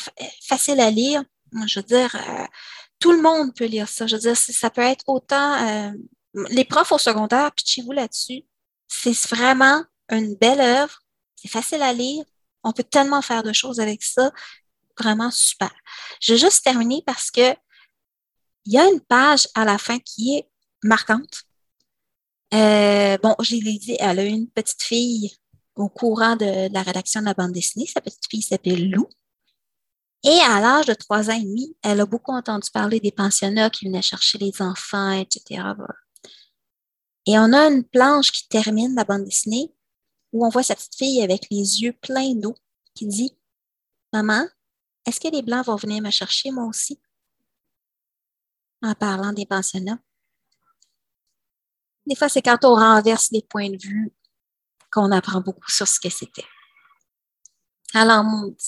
facile 0.48 0.80
à 0.80 0.92
lire. 0.92 1.24
Je 1.66 1.80
veux 1.80 1.86
dire, 1.86 2.16
euh, 2.16 2.46
tout 3.00 3.12
le 3.12 3.22
monde 3.22 3.54
peut 3.56 3.66
lire 3.66 3.88
ça. 3.88 4.08
Je 4.08 4.16
veux 4.16 4.22
dire, 4.22 4.38
ça 4.38 4.70
peut 4.70 4.82
être 4.82 5.04
autant. 5.08 5.54
Euh, 5.68 5.92
les 6.50 6.66
profs 6.66 6.92
au 6.92 6.98
secondaire, 6.98 7.52
pitchez-vous 7.52 7.92
là-dessus. 7.92 8.44
C'est 8.88 9.18
vraiment 9.30 9.84
une 10.10 10.36
belle 10.36 10.62
œuvre. 10.62 11.00
C'est 11.36 11.50
facile 11.50 11.82
à 11.82 11.94
lire. 11.94 12.24
On 12.64 12.72
peut 12.72 12.84
tellement 12.84 13.22
faire 13.22 13.44
de 13.44 13.54
choses 13.54 13.80
avec 13.80 14.04
ça. 14.04 14.32
Vraiment 15.00 15.32
super. 15.32 15.72
Je 16.22 16.34
vais 16.34 16.40
juste 16.40 16.64
terminer 16.64 17.04
parce 17.06 17.32
que 17.32 17.56
il 18.66 18.74
y 18.74 18.78
a 18.78 18.88
une 18.90 19.02
page 19.02 19.48
à 19.56 19.66
la 19.66 19.78
fin 19.78 20.00
qui 20.00 20.38
est 20.38 20.50
marquante. 20.84 21.44
Euh, 22.54 23.18
bon, 23.18 23.36
je 23.42 23.56
l'ai 23.56 23.78
dit, 23.78 23.98
elle 24.00 24.20
a 24.20 24.24
une 24.24 24.50
petite 24.50 24.84
fille 24.84 25.36
au 25.76 25.90
courant 25.90 26.36
de, 26.36 26.72
la 26.72 26.84
rédaction 26.84 27.20
de 27.22 27.26
la 27.26 27.34
bande 27.34 27.52
dessinée. 27.52 27.88
Sa 27.88 28.00
petite 28.00 28.26
fille 28.30 28.42
s'appelle 28.42 28.90
Lou. 28.90 29.10
Et 30.24 30.40
à 30.40 30.62
l'âge 30.62 30.86
de 30.86 30.94
trois 30.94 31.30
ans 31.30 31.36
et 31.36 31.44
demi, 31.44 31.76
elle 31.82 32.00
a 32.00 32.06
beaucoup 32.06 32.32
entendu 32.32 32.70
parler 32.72 33.00
des 33.02 33.12
pensionnats 33.12 33.70
qui 33.70 33.86
venaient 33.86 34.02
chercher 34.02 34.38
les 34.38 34.62
enfants, 34.62 35.12
etc. 35.12 35.62
Et 37.26 37.40
on 37.40 37.54
a 37.54 37.68
une 37.68 37.84
planche 37.84 38.32
qui 38.32 38.48
termine 38.48 38.96
la 38.96 39.06
bande 39.06 39.24
dessinée 39.24 39.74
où 40.32 40.46
on 40.46 40.50
voit 40.50 40.64
sa 40.64 40.76
petite 40.76 40.96
fille 40.96 41.22
avec 41.22 41.48
les 41.50 41.82
yeux 41.82 41.94
pleins 41.94 42.36
d'eau 42.36 42.56
qui 42.96 43.08
dit 43.08 43.38
Maman, 44.12 44.48
est-ce 45.06 45.20
que 45.20 45.28
les 45.28 45.42
Blancs 45.42 45.66
vont 45.66 45.76
venir 45.76 46.02
me 46.02 46.12
chercher 46.12 46.52
moi 46.52 46.66
aussi? 46.66 47.00
En 48.82 48.94
parlant 48.94 49.32
des 49.32 49.46
pensionnats. 49.46 50.00
Des 52.06 52.16
fois, 52.16 52.30
c'est 52.30 52.42
quand 52.42 52.64
on 52.66 52.76
renverse 52.76 53.32
les 53.32 53.42
points 53.42 53.70
de 53.70 53.78
vue 53.78 54.14
qu'on 54.92 55.12
apprend 55.12 55.40
beaucoup 55.42 55.72
sur 55.72 55.88
ce 55.88 56.00
que 56.00 56.10
c'était. 56.10 56.46
Alors, 57.94 58.26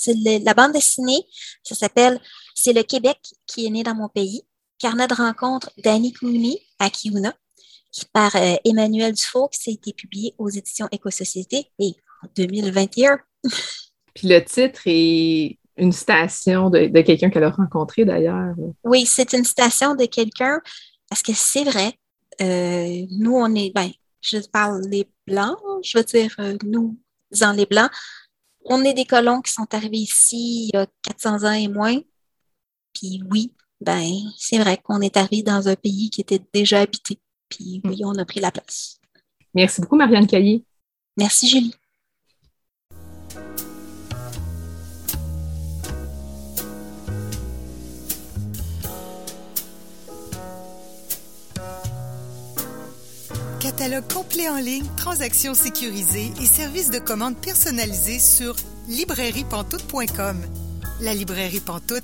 la 0.08 0.54
bande 0.54 0.72
dessinée, 0.72 1.26
ça 1.63 1.76
s'appelle 1.76 2.22
C'est 2.54 2.74
le 2.74 2.84
Québec 2.84 3.20
qui 3.46 3.65
est 3.65 3.70
né 3.70 3.84
dans 3.84 3.96
mon 3.96 4.08
pays, 4.08 4.44
carnet 4.78 5.08
de 5.08 5.15
rencontre 5.15 5.72
d'Annie 5.78 6.13
Clooney 6.13 6.62
à 6.80 6.89
Kiuna, 6.89 7.36
par 8.13 8.36
euh, 8.36 8.55
Emmanuel 8.65 9.13
Dufault, 9.13 9.49
qui 9.49 9.69
a 9.69 9.73
été 9.73 9.93
publié 9.93 10.34
aux 10.38 10.49
éditions 10.49 10.88
Éco-Société 10.91 11.71
et 11.79 11.93
en 12.23 12.27
2021. 12.36 13.19
Puis 14.13 14.27
le 14.27 14.43
titre 14.43 14.81
est 14.86 15.58
une 15.77 15.91
citation 15.91 16.69
de, 16.69 16.88
de 16.88 17.01
quelqu'un 17.01 17.29
qu'elle 17.29 17.43
a 17.43 17.49
rencontré 17.49 18.05
d'ailleurs. 18.05 18.53
Oui, 18.84 19.05
c'est 19.05 19.34
une 19.34 19.43
citation 19.43 19.95
de 19.95 20.05
quelqu'un 20.05 20.62
parce 21.10 21.21
que 21.21 21.34
c'est 21.34 21.63
vrai, 21.63 21.93
euh, 22.41 23.05
nous, 23.12 23.36
on 23.36 23.53
est, 23.55 23.71
ben, 23.73 23.89
je 24.21 24.38
parle 24.51 24.81
les 24.89 25.08
Blancs, 25.27 25.58
je 25.84 25.97
veux 25.97 26.03
dire, 26.03 26.34
euh, 26.39 26.58
nous, 26.65 26.97
disant 27.31 27.53
les 27.53 27.65
Blancs, 27.65 27.91
on 28.65 28.84
est 28.84 28.93
des 28.93 29.05
colons 29.05 29.41
qui 29.41 29.51
sont 29.51 29.67
arrivés 29.73 29.97
ici 29.97 30.67
il 30.67 30.71
y 30.73 30.77
a 30.77 30.88
400 31.03 31.43
ans 31.43 31.51
et 31.51 31.67
moins. 31.67 31.97
Puis 32.93 33.21
oui, 33.29 33.53
ben, 33.81 34.10
c'est 34.38 34.58
vrai 34.58 34.77
qu'on 34.77 35.01
est 35.01 35.17
arrivé 35.17 35.43
dans 35.43 35.67
un 35.67 35.75
pays 35.75 36.10
qui 36.10 36.21
était 36.21 36.41
déjà 36.53 36.81
habité. 36.81 37.19
Puis 37.49 37.81
oui, 37.84 38.01
on 38.03 38.17
a 38.17 38.25
pris 38.25 38.39
la 38.39 38.51
place. 38.51 38.99
Merci 39.53 39.81
beaucoup, 39.81 39.95
Marianne 39.95 40.27
Caillé. 40.27 40.65
Merci, 41.17 41.47
Julie. 41.47 41.73
Catalogue 53.60 54.08
complet 54.13 54.47
en 54.47 54.58
ligne, 54.58 54.86
transactions 54.95 55.53
sécurisées 55.53 56.31
et 56.39 56.45
services 56.45 56.91
de 56.91 56.99
commande 56.99 57.36
personnalisés 57.36 58.19
sur 58.19 58.55
librairiepantoute.com. 58.88 60.38
La 61.01 61.13
librairie 61.13 61.60
Pantoute, 61.60 62.03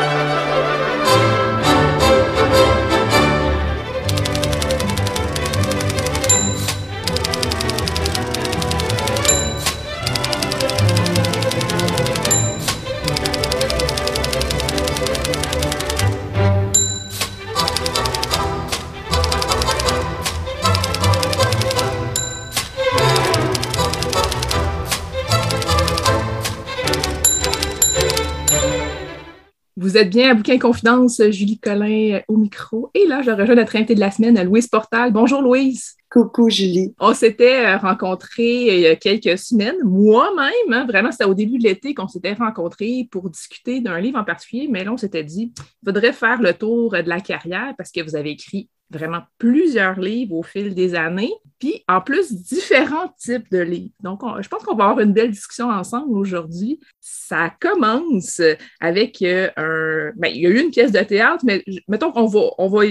Vous 29.81 29.97
êtes 29.97 30.11
bien 30.11 30.29
à 30.29 30.33
Bouquin 30.35 30.59
Confidence, 30.59 31.19
Julie 31.31 31.57
Collin 31.57 32.17
euh, 32.17 32.21
au 32.27 32.37
micro. 32.37 32.91
Et 32.93 33.07
là, 33.07 33.23
je 33.23 33.31
rejoins 33.31 33.55
notre 33.55 33.75
invité 33.75 33.95
de 33.95 33.99
la 33.99 34.11
semaine, 34.11 34.39
Louise 34.43 34.67
Portal. 34.67 35.11
Bonjour 35.11 35.41
Louise. 35.41 35.95
Coucou 36.11 36.51
Julie. 36.51 36.93
On 36.99 37.15
s'était 37.15 37.65
euh, 37.65 37.77
rencontrés 37.77 38.69
euh, 38.69 38.75
il 38.75 38.79
y 38.81 38.85
a 38.85 38.95
quelques 38.95 39.39
semaines. 39.39 39.77
Moi-même, 39.83 40.71
hein, 40.71 40.85
vraiment, 40.85 41.11
c'était 41.11 41.23
au 41.23 41.33
début 41.33 41.57
de 41.57 41.63
l'été 41.63 41.95
qu'on 41.95 42.07
s'était 42.07 42.33
rencontrés 42.33 43.07
pour 43.09 43.27
discuter 43.31 43.81
d'un 43.81 43.99
livre 43.99 44.19
en 44.19 44.23
particulier, 44.23 44.67
mais 44.69 44.83
là, 44.83 44.93
on 44.93 44.97
s'était 44.97 45.23
dit, 45.23 45.51
il 45.57 45.85
faudrait 45.85 46.13
faire 46.13 46.43
le 46.43 46.53
tour 46.53 46.91
de 46.91 47.09
la 47.09 47.19
carrière 47.19 47.73
parce 47.75 47.91
que 47.91 48.01
vous 48.01 48.15
avez 48.15 48.29
écrit 48.29 48.69
vraiment 48.91 49.21
plusieurs 49.37 49.99
livres 49.99 50.35
au 50.35 50.43
fil 50.43 50.75
des 50.75 50.95
années, 50.95 51.33
puis 51.59 51.83
en 51.87 52.01
plus 52.01 52.33
différents 52.33 53.09
types 53.17 53.49
de 53.51 53.59
livres. 53.59 53.93
Donc, 54.01 54.21
je 54.41 54.47
pense 54.47 54.63
qu'on 54.63 54.75
va 54.75 54.85
avoir 54.85 54.99
une 54.99 55.13
belle 55.13 55.31
discussion 55.31 55.69
ensemble 55.69 56.17
aujourd'hui. 56.17 56.79
Ça 56.99 57.51
commence 57.59 58.41
avec 58.79 59.21
euh, 59.21 59.49
un... 59.57 60.11
Ben, 60.15 60.29
il 60.29 60.41
y 60.41 60.47
a 60.47 60.49
eu 60.49 60.59
une 60.59 60.71
pièce 60.71 60.91
de 60.91 60.99
théâtre, 60.99 61.43
mais 61.45 61.63
mettons 61.87 62.11
qu'on 62.11 62.25
va, 62.25 62.41
on 62.57 62.67
va, 62.67 62.85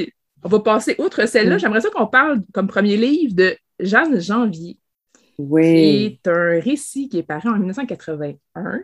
on 0.45 0.49
va 0.49 0.61
passer 0.61 0.97
outre 0.99 1.27
celle-là. 1.27 1.57
Mm. 1.57 1.59
J'aimerais 1.59 1.81
ça 1.81 1.91
qu'on 1.91 2.07
parle 2.07 2.43
comme 2.53 2.67
premier 2.67 2.97
livre 2.97 3.35
de 3.35 3.57
Jeanne 3.79 4.21
Janvier. 4.21 4.79
Oui. 5.39 6.19
C'est 6.23 6.31
un 6.31 6.61
récit 6.61 7.09
qui 7.09 7.19
est 7.19 7.23
paru 7.23 7.49
en 7.49 7.57
1981. 7.57 8.83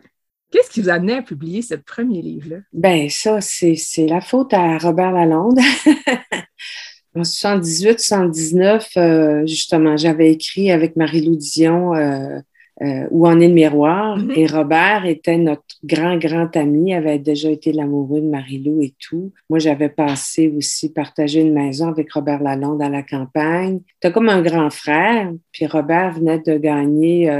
Qu'est-ce 0.51 0.69
qui 0.69 0.81
vous 0.81 0.89
a 0.89 0.93
amené 0.93 1.13
à 1.13 1.21
publier 1.21 1.61
ce 1.61 1.75
premier 1.75 2.21
livre-là? 2.21 2.57
Ben 2.71 3.09
ça, 3.09 3.41
c'est 3.41 4.07
la 4.07 4.21
faute 4.21 4.53
à 4.53 4.77
Robert 4.77 5.11
Lalonde. 5.11 5.59
En 7.17 7.23
78-79, 7.23 8.91
euh, 8.97 9.47
justement, 9.47 9.97
j'avais 9.97 10.31
écrit 10.31 10.69
avec 10.69 10.95
Marie-Lou 10.95 11.35
Dion 11.35 11.95
euh, 11.95 12.39
euh, 12.83 13.07
Où 13.09 13.25
en 13.25 13.39
est 13.39 13.47
le 13.47 13.55
miroir? 13.55 14.19
Mm-hmm. 14.19 14.37
Et 14.37 14.45
Robert 14.45 15.05
était 15.07 15.37
notre 15.39 15.63
grand, 15.83 16.17
grand 16.17 16.55
ami, 16.55 16.93
avait 16.93 17.17
déjà 17.17 17.49
été 17.49 17.71
l'amoureux 17.71 18.21
de 18.21 18.27
Marie-Lou 18.27 18.83
et 18.83 18.93
tout. 18.99 19.31
Moi, 19.49 19.57
j'avais 19.57 19.89
passé 19.89 20.53
aussi, 20.55 20.93
partagé 20.93 21.41
une 21.41 21.53
maison 21.53 21.87
avec 21.87 22.13
Robert 22.13 22.43
Lalonde 22.43 22.83
à 22.83 22.89
la 22.89 23.01
campagne. 23.01 23.79
C'était 23.95 24.13
comme 24.13 24.29
un 24.29 24.43
grand 24.43 24.69
frère. 24.69 25.31
Puis 25.51 25.65
Robert 25.65 26.19
venait 26.19 26.39
de 26.39 26.55
gagner 26.57 27.31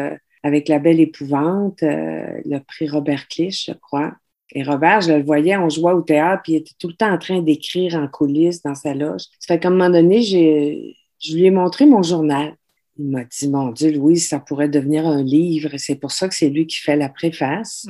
avec 0.41 0.69
La 0.69 0.79
Belle 0.79 0.99
Épouvante 0.99 1.83
le 1.83 2.57
prix 2.61 2.89
Robert 2.89 3.27
Clich, 3.27 3.65
je 3.67 3.73
crois. 3.73 4.13
Et 4.53 4.63
Robert, 4.63 5.01
je 5.01 5.11
le 5.11 5.23
voyais, 5.23 5.57
on 5.57 5.69
jouait 5.69 5.91
au 5.91 6.01
théâtre, 6.01 6.41
puis 6.43 6.53
il 6.53 6.55
était 6.57 6.73
tout 6.79 6.87
le 6.87 6.93
temps 6.93 7.11
en 7.11 7.17
train 7.17 7.41
d'écrire 7.41 7.95
en 7.95 8.07
coulisses 8.07 8.61
dans 8.63 8.75
sa 8.75 8.93
loge. 8.93 9.23
Ça 9.39 9.55
fait 9.55 9.59
qu'à 9.59 9.67
un 9.67 9.71
moment 9.71 9.89
donné, 9.89 10.21
je 10.21 11.33
lui 11.35 11.45
ai 11.45 11.51
montré 11.51 11.85
mon 11.85 12.01
journal. 12.01 12.55
Il 12.97 13.09
m'a 13.09 13.25
dit, 13.25 13.49
mon 13.49 13.71
Dieu, 13.71 13.91
Louise, 13.91 14.27
ça 14.27 14.39
pourrait 14.39 14.69
devenir 14.69 15.05
un 15.05 15.21
livre. 15.21 15.71
C'est 15.77 15.95
pour 15.95 16.11
ça 16.11 16.27
que 16.27 16.33
c'est 16.33 16.49
lui 16.49 16.65
qui 16.65 16.77
fait 16.77 16.95
la 16.95 17.09
préface. 17.09 17.85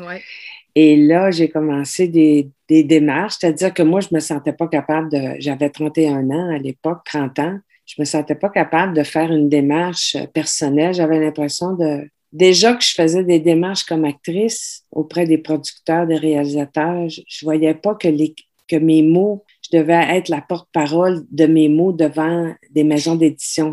Et 0.75 0.97
là, 0.97 1.31
j'ai 1.31 1.49
commencé 1.49 2.07
des, 2.07 2.49
des 2.67 2.83
démarches, 2.83 3.35
c'est-à-dire 3.39 3.73
que 3.73 3.83
moi, 3.83 3.99
je 3.99 4.09
me 4.11 4.19
sentais 4.19 4.53
pas 4.53 4.67
capable 4.67 5.11
de... 5.11 5.35
J'avais 5.39 5.69
31 5.69 6.29
ans 6.29 6.55
à 6.55 6.57
l'époque, 6.57 6.99
30 7.05 7.39
ans. 7.39 7.57
Je 7.85 7.95
me 7.99 8.05
sentais 8.05 8.35
pas 8.35 8.49
capable 8.49 8.93
de 8.93 9.03
faire 9.03 9.31
une 9.31 9.47
démarche 9.47 10.17
personnelle. 10.33 10.93
J'avais 10.93 11.19
l'impression 11.19 11.73
de 11.73 12.07
déjà 12.31 12.73
que 12.73 12.83
je 12.83 12.93
faisais 12.93 13.23
des 13.23 13.39
démarches 13.39 13.85
comme 13.85 14.05
actrice 14.05 14.85
auprès 14.91 15.25
des 15.25 15.37
producteurs, 15.37 16.07
des 16.07 16.17
réalisateurs, 16.17 17.09
je, 17.09 17.21
ne 17.21 17.45
voyais 17.45 17.73
pas 17.73 17.95
que, 17.95 18.07
les, 18.07 18.35
que 18.67 18.75
mes 18.75 19.01
mots, 19.01 19.43
je 19.63 19.77
devais 19.77 20.17
être 20.17 20.29
la 20.29 20.41
porte-parole 20.41 21.25
de 21.31 21.45
mes 21.45 21.69
mots 21.69 21.91
devant 21.91 22.53
des 22.71 22.83
maisons 22.83 23.15
d'édition. 23.15 23.71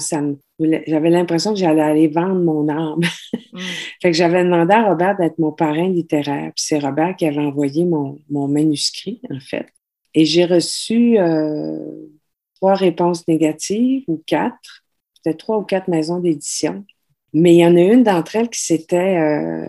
J'avais 0.58 1.10
l'impression 1.10 1.52
que 1.52 1.58
j'allais 1.58 1.82
aller 1.82 2.08
vendre 2.08 2.40
mon 2.40 2.68
âme. 2.68 3.00
Mm. 3.54 3.60
fait 4.02 4.10
que 4.10 4.16
j'avais 4.16 4.42
demandé 4.42 4.74
à 4.74 4.88
Robert 4.88 5.16
d'être 5.16 5.38
mon 5.38 5.52
parrain 5.52 5.86
littéraire. 5.88 6.50
Puis 6.56 6.64
c'est 6.66 6.80
Robert 6.80 7.14
qui 7.14 7.24
avait 7.24 7.38
envoyé 7.38 7.84
mon, 7.84 8.18
mon 8.28 8.48
manuscrit, 8.48 9.20
en 9.30 9.38
fait. 9.38 9.68
Et 10.12 10.24
j'ai 10.24 10.44
reçu 10.44 11.16
euh, 11.20 11.78
trois 12.56 12.74
réponses 12.74 13.28
négatives 13.28 14.02
ou 14.08 14.20
quatre. 14.26 14.82
C'était 15.14 15.36
trois 15.36 15.58
ou 15.58 15.62
quatre 15.62 15.86
maisons 15.86 16.18
d'édition. 16.18 16.84
Mais 17.34 17.54
il 17.54 17.58
y 17.58 17.66
en 17.66 17.76
a 17.76 17.80
une 17.80 18.04
d'entre 18.04 18.36
elles 18.36 18.48
qui 18.48 18.60
c'était 18.60 19.18
euh, 19.18 19.66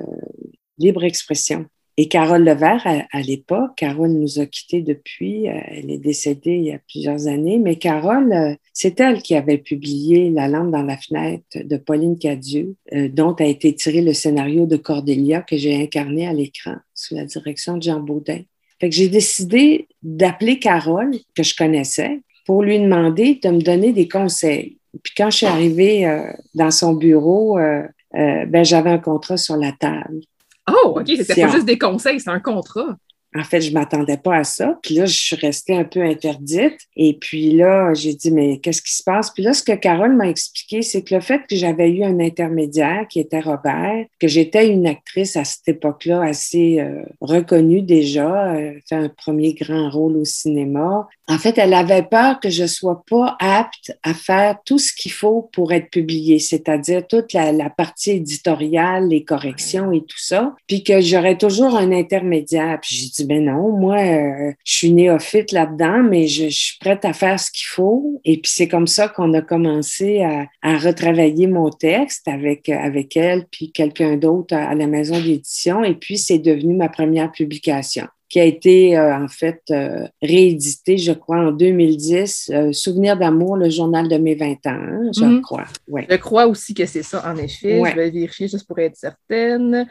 libre 0.77 1.03
expression. 1.03 1.65
Et 1.97 2.09
Carole 2.09 2.43
Levert, 2.43 2.85
à, 2.85 3.21
l'époque, 3.21 3.71
Carole 3.77 4.11
nous 4.11 4.39
a 4.39 4.45
quittés 4.45 4.81
depuis, 4.81 5.49
euh, 5.49 5.57
elle 5.67 5.89
est 5.89 5.97
décédée 5.97 6.57
il 6.57 6.65
y 6.65 6.73
a 6.73 6.79
plusieurs 6.89 7.27
années, 7.27 7.57
mais 7.57 7.77
Carole, 7.77 8.33
euh, 8.33 8.53
c'est 8.73 8.99
elle 8.99 9.21
qui 9.21 9.33
avait 9.33 9.57
publié 9.57 10.29
La 10.29 10.47
lampe 10.47 10.71
dans 10.71 10.83
la 10.83 10.97
fenêtre 10.97 11.57
de 11.63 11.77
Pauline 11.77 12.19
Cadieux, 12.19 12.75
dont 12.91 13.33
a 13.33 13.45
été 13.45 13.73
tiré 13.73 14.01
le 14.01 14.13
scénario 14.13 14.65
de 14.65 14.75
Cordélia 14.75 15.41
que 15.41 15.57
j'ai 15.57 15.81
incarné 15.81 16.27
à 16.27 16.33
l'écran 16.33 16.75
sous 16.93 17.15
la 17.15 17.25
direction 17.25 17.77
de 17.77 17.83
Jean 17.83 18.01
Baudin. 18.01 18.41
Fait 18.79 18.89
que 18.89 18.95
j'ai 18.95 19.07
décidé 19.07 19.87
d'appeler 20.03 20.59
Carole, 20.59 21.15
que 21.33 21.43
je 21.43 21.55
connaissais, 21.55 22.19
pour 22.45 22.61
lui 22.61 22.77
demander 22.77 23.39
de 23.41 23.49
me 23.49 23.61
donner 23.61 23.91
des 23.91 24.07
conseils. 24.07 24.77
Puis 25.03 25.13
quand 25.17 25.29
je 25.29 25.37
suis 25.37 25.45
arrivée 25.45 26.07
euh, 26.07 26.31
dans 26.53 26.71
son 26.71 26.93
bureau, 26.93 27.57
euh, 27.59 27.83
euh, 28.15 28.45
ben, 28.45 28.63
j'avais 28.63 28.91
un 28.91 28.99
contrat 28.99 29.37
sur 29.37 29.57
la 29.57 29.71
table. 29.71 30.21
Oh, 30.69 30.97
OK, 30.99 31.07
c'était 31.07 31.41
pas 31.41 31.49
juste 31.49 31.65
des 31.65 31.77
conseils, 31.77 32.19
c'est 32.19 32.29
un 32.29 32.39
contrat. 32.39 32.95
En 33.37 33.43
fait, 33.43 33.61
je 33.61 33.73
m'attendais 33.73 34.17
pas 34.17 34.37
à 34.37 34.43
ça. 34.45 34.79
Puis 34.81 34.95
là, 34.95 35.05
je 35.05 35.17
suis 35.17 35.35
restée 35.35 35.75
un 35.75 35.83
peu 35.83 36.01
interdite. 36.01 36.77
Et 36.95 37.17
puis 37.19 37.51
là, 37.51 37.93
j'ai 37.93 38.13
dit, 38.13 38.31
mais 38.31 38.59
qu'est-ce 38.59 38.81
qui 38.81 38.93
se 38.93 39.03
passe? 39.03 39.31
Puis 39.31 39.43
là, 39.43 39.53
ce 39.53 39.61
que 39.61 39.73
Carole 39.73 40.15
m'a 40.15 40.29
expliqué, 40.29 40.81
c'est 40.81 41.01
que 41.01 41.13
le 41.13 41.21
fait 41.21 41.41
que 41.49 41.55
j'avais 41.55 41.89
eu 41.89 42.03
un 42.03 42.19
intermédiaire 42.19 43.05
qui 43.09 43.19
était 43.19 43.41
Robert, 43.41 44.05
que 44.19 44.27
j'étais 44.27 44.69
une 44.69 44.87
actrice 44.87 45.35
à 45.35 45.43
cette 45.43 45.67
époque-là 45.67 46.21
assez 46.23 46.79
euh, 46.79 47.03
reconnue 47.19 47.81
déjà, 47.81 48.53
euh, 48.53 48.73
fait 48.87 48.95
un 48.95 49.09
premier 49.09 49.53
grand 49.53 49.89
rôle 49.89 50.15
au 50.15 50.25
cinéma. 50.25 51.07
En 51.27 51.37
fait, 51.37 51.57
elle 51.57 51.73
avait 51.73 52.03
peur 52.03 52.39
que 52.39 52.49
je 52.49 52.65
sois 52.65 53.03
pas 53.09 53.35
apte 53.39 53.91
à 54.03 54.13
faire 54.13 54.57
tout 54.65 54.77
ce 54.77 54.93
qu'il 54.93 55.11
faut 55.11 55.49
pour 55.51 55.73
être 55.73 55.89
publiée, 55.89 56.39
c'est-à-dire 56.39 57.05
toute 57.05 57.33
la, 57.33 57.51
la 57.51 57.69
partie 57.69 58.11
éditoriale, 58.11 59.09
les 59.09 59.23
corrections 59.23 59.91
et 59.91 60.01
tout 60.01 60.19
ça. 60.19 60.53
Puis 60.67 60.83
que 60.83 61.01
j'aurais 61.01 61.37
toujours 61.37 61.75
un 61.75 61.91
intermédiaire. 61.91 62.79
Puis 62.81 62.95
j'ai 62.95 63.09
dit, 63.09 63.24
ben 63.25 63.45
non, 63.45 63.71
moi, 63.71 63.97
euh, 63.97 64.51
je 64.63 64.73
suis 64.73 64.91
néophyte 64.91 65.51
là-dedans, 65.51 66.03
mais 66.03 66.27
je, 66.27 66.47
suis 66.47 66.77
prête 66.79 67.05
à 67.05 67.13
faire 67.13 67.39
ce 67.39 67.51
qu'il 67.51 67.67
faut. 67.67 68.21
Et 68.25 68.37
puis 68.37 68.51
c'est 68.53 68.67
comme 68.67 68.87
ça 68.87 69.07
qu'on 69.07 69.33
a 69.33 69.41
commencé 69.41 70.21
à, 70.21 70.77
retravailler 70.77 71.47
mon 71.47 71.69
texte 71.69 72.27
avec, 72.27 72.69
avec 72.69 73.15
elle, 73.15 73.45
puis 73.51 73.71
quelqu'un 73.71 74.17
d'autre 74.17 74.55
à, 74.55 74.75
la 74.75 74.87
maison 74.87 75.19
d'édition. 75.19 75.83
Et 75.83 75.95
puis 75.95 76.17
c'est 76.17 76.39
devenu 76.39 76.75
ma 76.75 76.89
première 76.89 77.31
publication 77.31 78.07
qui 78.27 78.39
a 78.39 78.43
été 78.43 78.97
euh, 78.97 79.15
en 79.15 79.27
fait 79.27 79.61
euh, 79.69 80.07
réédité, 80.21 80.97
je 80.97 81.11
crois, 81.11 81.37
en 81.37 81.51
2010. 81.51 82.51
Souvenir 82.71 83.17
d'amour, 83.17 83.55
le 83.55 83.69
journal 83.69 84.09
de 84.09 84.17
mes 84.17 84.35
20 84.35 84.51
ans, 84.51 84.57
hein, 84.65 85.11
je 85.15 85.23
mhm. 85.23 85.41
crois. 85.41 85.65
Ouais. 85.87 86.07
Je 86.09 86.15
crois 86.17 86.47
aussi 86.47 86.73
que 86.73 86.85
c'est 86.85 87.03
ça, 87.03 87.23
en 87.25 87.37
effet. 87.37 87.81
Je 87.85 87.95
vais 87.95 88.09
vérifier 88.09 88.47
juste 88.47 88.67
pour 88.67 88.79
être 88.79 88.97
certaine. 88.97 89.87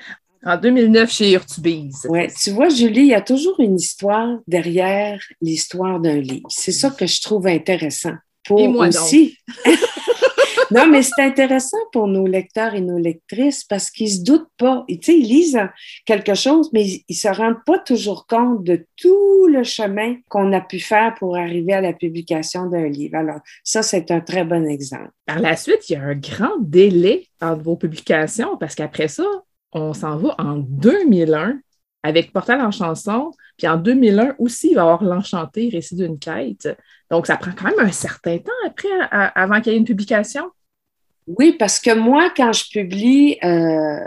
En 0.46 0.58
2009, 0.58 1.10
chez 1.10 1.32
Urtubise. 1.32 2.06
Oui, 2.08 2.26
tu 2.42 2.50
vois, 2.50 2.68
Julie, 2.68 3.00
il 3.00 3.06
y 3.08 3.14
a 3.14 3.22
toujours 3.22 3.58
une 3.60 3.76
histoire 3.76 4.38
derrière 4.46 5.18
l'histoire 5.40 6.00
d'un 6.00 6.20
livre. 6.20 6.48
C'est 6.50 6.72
ça 6.72 6.90
que 6.90 7.06
je 7.06 7.22
trouve 7.22 7.46
intéressant. 7.46 8.14
Pour 8.46 8.60
et 8.60 8.68
moi 8.68 8.88
aussi. 8.88 9.38
non, 10.70 10.86
mais 10.86 11.02
c'est 11.02 11.22
intéressant 11.22 11.78
pour 11.92 12.08
nos 12.08 12.26
lecteurs 12.26 12.74
et 12.74 12.82
nos 12.82 12.98
lectrices 12.98 13.64
parce 13.64 13.90
qu'ils 13.90 14.10
se 14.10 14.22
doutent 14.22 14.50
pas. 14.58 14.84
Tu 14.86 14.98
sais, 15.00 15.16
ils 15.16 15.26
lisent 15.26 15.60
quelque 16.04 16.34
chose, 16.34 16.68
mais 16.74 17.02
ils 17.08 17.14
se 17.14 17.28
rendent 17.28 17.64
pas 17.64 17.78
toujours 17.78 18.26
compte 18.26 18.64
de 18.64 18.86
tout 19.00 19.46
le 19.46 19.64
chemin 19.64 20.16
qu'on 20.28 20.52
a 20.52 20.60
pu 20.60 20.78
faire 20.78 21.14
pour 21.14 21.38
arriver 21.38 21.72
à 21.72 21.80
la 21.80 21.94
publication 21.94 22.66
d'un 22.66 22.88
livre. 22.88 23.16
Alors, 23.16 23.40
ça, 23.62 23.82
c'est 23.82 24.10
un 24.10 24.20
très 24.20 24.44
bon 24.44 24.68
exemple. 24.68 25.10
Par 25.24 25.40
la 25.40 25.56
suite, 25.56 25.88
il 25.88 25.94
y 25.94 25.96
a 25.96 26.02
un 26.02 26.16
grand 26.16 26.58
délai 26.60 27.28
entre 27.40 27.62
vos 27.62 27.76
publications 27.76 28.58
parce 28.58 28.74
qu'après 28.74 29.08
ça, 29.08 29.24
on 29.74 29.92
s'en 29.92 30.16
va 30.16 30.34
en 30.38 30.56
2001 30.56 31.58
avec 32.02 32.32
Portal 32.32 32.60
en 32.60 32.70
chanson. 32.70 33.32
Puis 33.56 33.66
en 33.66 33.76
2001 33.76 34.36
aussi, 34.38 34.70
il 34.70 34.74
va 34.74 34.82
y 34.82 34.84
avoir 34.84 35.04
L'Enchanté, 35.04 35.70
Récit 35.72 35.96
d'une 35.96 36.18
quête. 36.18 36.68
Donc, 37.10 37.26
ça 37.26 37.36
prend 37.36 37.52
quand 37.52 37.64
même 37.64 37.86
un 37.86 37.92
certain 37.92 38.38
temps 38.38 38.52
après, 38.66 38.88
avant 39.10 39.60
qu'il 39.60 39.72
y 39.72 39.76
ait 39.76 39.78
une 39.78 39.84
publication. 39.84 40.44
Oui, 41.26 41.56
parce 41.58 41.80
que 41.80 41.94
moi, 41.94 42.30
quand 42.36 42.52
je 42.52 42.70
publie 42.70 43.38
euh, 43.42 43.98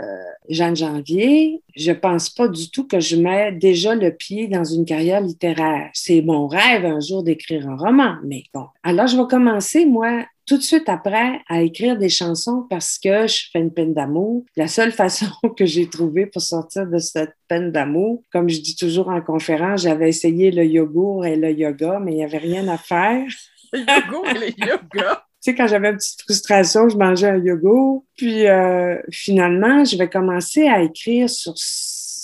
Jeanne 0.48 0.76
Janvier, 0.76 1.62
je 1.74 1.90
pense 1.90 2.30
pas 2.30 2.46
du 2.46 2.70
tout 2.70 2.86
que 2.86 3.00
je 3.00 3.16
mets 3.16 3.50
déjà 3.50 3.96
le 3.96 4.12
pied 4.12 4.46
dans 4.46 4.62
une 4.62 4.84
carrière 4.84 5.20
littéraire. 5.20 5.90
C'est 5.94 6.22
mon 6.22 6.46
rêve 6.46 6.84
un 6.84 7.00
jour 7.00 7.24
d'écrire 7.24 7.68
un 7.68 7.76
roman, 7.76 8.16
mais 8.24 8.44
bon. 8.54 8.66
Alors, 8.84 9.08
je 9.08 9.16
vais 9.16 9.26
commencer, 9.28 9.84
moi, 9.84 10.24
tout 10.48 10.56
de 10.56 10.62
suite 10.62 10.88
après 10.88 11.40
à 11.48 11.60
écrire 11.60 11.98
des 11.98 12.08
chansons 12.08 12.66
parce 12.68 12.98
que 12.98 13.26
je 13.26 13.44
fais 13.52 13.60
une 13.60 13.72
peine 13.72 13.94
d'amour. 13.94 14.44
La 14.56 14.66
seule 14.66 14.92
façon 14.92 15.26
que 15.56 15.66
j'ai 15.66 15.88
trouvée 15.88 16.26
pour 16.26 16.42
sortir 16.42 16.86
de 16.86 16.98
cette 16.98 17.34
peine 17.46 17.70
d'amour, 17.70 18.22
comme 18.32 18.48
je 18.48 18.60
dis 18.60 18.74
toujours 18.74 19.08
en 19.08 19.20
conférence, 19.20 19.82
j'avais 19.82 20.08
essayé 20.08 20.50
le 20.50 20.64
yogourt 20.64 21.26
et 21.26 21.36
le 21.36 21.52
yoga, 21.52 22.00
mais 22.02 22.12
il 22.12 22.16
n'y 22.16 22.24
avait 22.24 22.38
rien 22.38 22.66
à 22.68 22.78
faire. 22.78 23.26
Le 23.74 23.80
yogourt 23.80 24.26
et 24.28 24.54
le 24.56 24.66
yoga? 24.66 25.24
Tu 25.42 25.50
sais, 25.50 25.54
quand 25.54 25.66
j'avais 25.66 25.90
une 25.90 25.98
petite 25.98 26.22
frustration, 26.22 26.88
je 26.88 26.96
mangeais 26.96 27.28
un 27.28 27.36
yogourt. 27.36 28.02
Puis 28.16 28.48
euh, 28.48 28.96
finalement, 29.12 29.84
je 29.84 29.98
vais 29.98 30.08
commencer 30.08 30.66
à 30.66 30.80
écrire 30.80 31.28
sur 31.28 31.52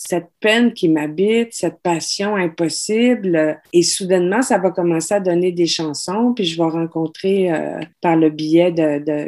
cette 0.07 0.29
peine 0.41 0.73
qui 0.73 0.89
m'habite, 0.89 1.49
cette 1.53 1.81
passion 1.83 2.37
impossible. 2.37 3.59
Et 3.73 3.83
soudainement, 3.83 4.43
ça 4.43 4.59
va 4.59 4.71
commencer 4.71 5.15
à 5.15 5.21
donner 5.21 5.53
des 5.53 5.67
chansons. 5.67 6.33
Puis 6.35 6.45
je 6.45 6.57
vais 6.57 6.69
rencontrer 6.69 7.53
euh, 7.53 7.81
par 8.01 8.17
le 8.17 8.31
biais 8.31 8.73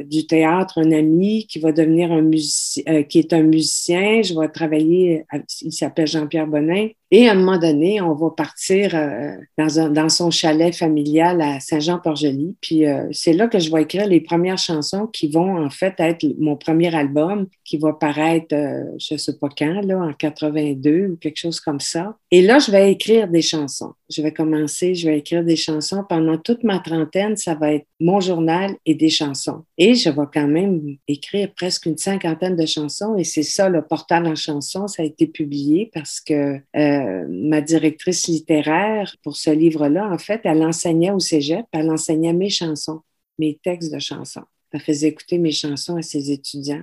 du 0.05 0.27
théâtre 0.27 0.81
un 0.81 0.93
ami 0.93 1.47
qui 1.47 1.59
va 1.59 1.73
devenir 1.73 2.13
un 2.13 2.23
musicien, 2.23 2.83
euh, 2.89 3.03
qui 3.03 3.19
est 3.19 3.33
un 3.33 3.43
musicien. 3.43 4.23
Je 4.23 4.39
vais 4.39 4.49
travailler, 4.49 5.25
il 5.63 5.73
s'appelle 5.73 6.07
Jean-Pierre 6.07 6.47
Bonin. 6.47 6.89
Et 7.13 7.29
à 7.29 7.33
un 7.33 7.35
moment 7.37 7.59
donné, 7.59 8.01
on 8.01 8.15
va 8.15 8.31
partir 8.31 8.91
euh, 8.95 9.37
dans, 9.57 10.09
son 10.09 10.31
chalet 10.31 10.75
familial 10.75 11.41
à 11.41 11.61
Saint-Jean-Port-Joli. 11.61 12.57
Puis 12.61 12.85
euh, 12.85 13.07
c'est 13.13 13.33
là 13.33 13.47
que 13.47 13.61
je 13.61 13.71
vais 13.71 13.83
écrire 13.83 14.09
les 14.09 14.21
premières 14.21 14.59
chansons 14.59 15.07
qui 15.07 15.29
vont 15.29 15.65
en 15.65 15.71
fait 15.71 15.95
être 15.99 16.27
mon 16.39 16.57
premier 16.57 16.93
album 16.95 17.47
qui 17.65 17.79
va 17.79 17.93
paraître, 17.93 18.55
euh, 18.55 18.83
je 18.99 19.15
ne 19.15 19.19
sais 19.19 19.39
pas 19.39 19.49
quand, 19.57 19.81
là, 19.83 19.99
en 19.99 20.13
82 20.13 21.11
ou 21.13 21.17
quelque 21.17 21.37
chose 21.37 21.61
comme 21.61 21.81
ça. 21.81 22.17
Et 22.33 22.43
là, 22.43 22.59
je 22.59 22.73
vais 22.73 22.91
écrire 22.91 23.29
des 23.29 23.43
chansons. 23.43 23.93
Je 24.11 24.23
vais 24.23 24.33
commencer, 24.33 24.95
je 24.95 25.09
vais 25.09 25.19
écrire 25.19 25.45
des 25.45 25.57
chansons. 25.57 26.03
Pendant 26.09 26.39
toute 26.39 26.65
ma 26.65 26.81
trentaine, 26.81 27.37
ça 27.37 27.55
va 27.55 27.73
être 27.73 27.87
mon 28.01 28.21
journal 28.21 28.75
et 28.85 28.95
des 28.95 29.11
chansons. 29.11 29.65
Et 29.79 29.95
je 29.95 30.11
vais 30.11 30.27
quand 30.33 30.49
même 30.49 30.97
écrire 31.07 31.53
presque 31.55 31.87
une 31.87 31.99
cinquantaine 31.99 32.57
de 32.57 32.67
chansons. 32.67 33.17
Et 33.17 33.25
c'est 33.25 33.43
ça, 33.45 33.69
le 33.69 33.83
portal 33.83 34.27
en 34.27 34.35
chansons, 34.35 34.89
ça 34.89 35.03
a 35.03 35.07
été 35.07 35.27
publié 35.27 35.91
parce 35.93 36.21
que 36.21 36.61
euh, 37.05 37.27
ma 37.29 37.61
directrice 37.61 38.27
littéraire 38.29 39.15
pour 39.23 39.37
ce 39.37 39.51
livre-là, 39.51 40.09
en 40.11 40.19
fait, 40.19 40.41
elle 40.45 40.63
enseignait 40.63 41.11
au 41.11 41.21
cégep, 41.21 41.67
elle 41.73 41.91
enseignait 41.91 42.33
mes 42.33 42.51
chansons, 42.51 43.01
mes 43.39 43.59
textes 43.63 43.93
de 43.93 43.99
chansons. 43.99 44.45
Elle 44.73 44.81
faisait 44.81 45.09
écouter 45.09 45.39
mes 45.39 45.53
chansons 45.53 45.97
à 45.97 46.03
ses 46.03 46.31
étudiants. 46.31 46.83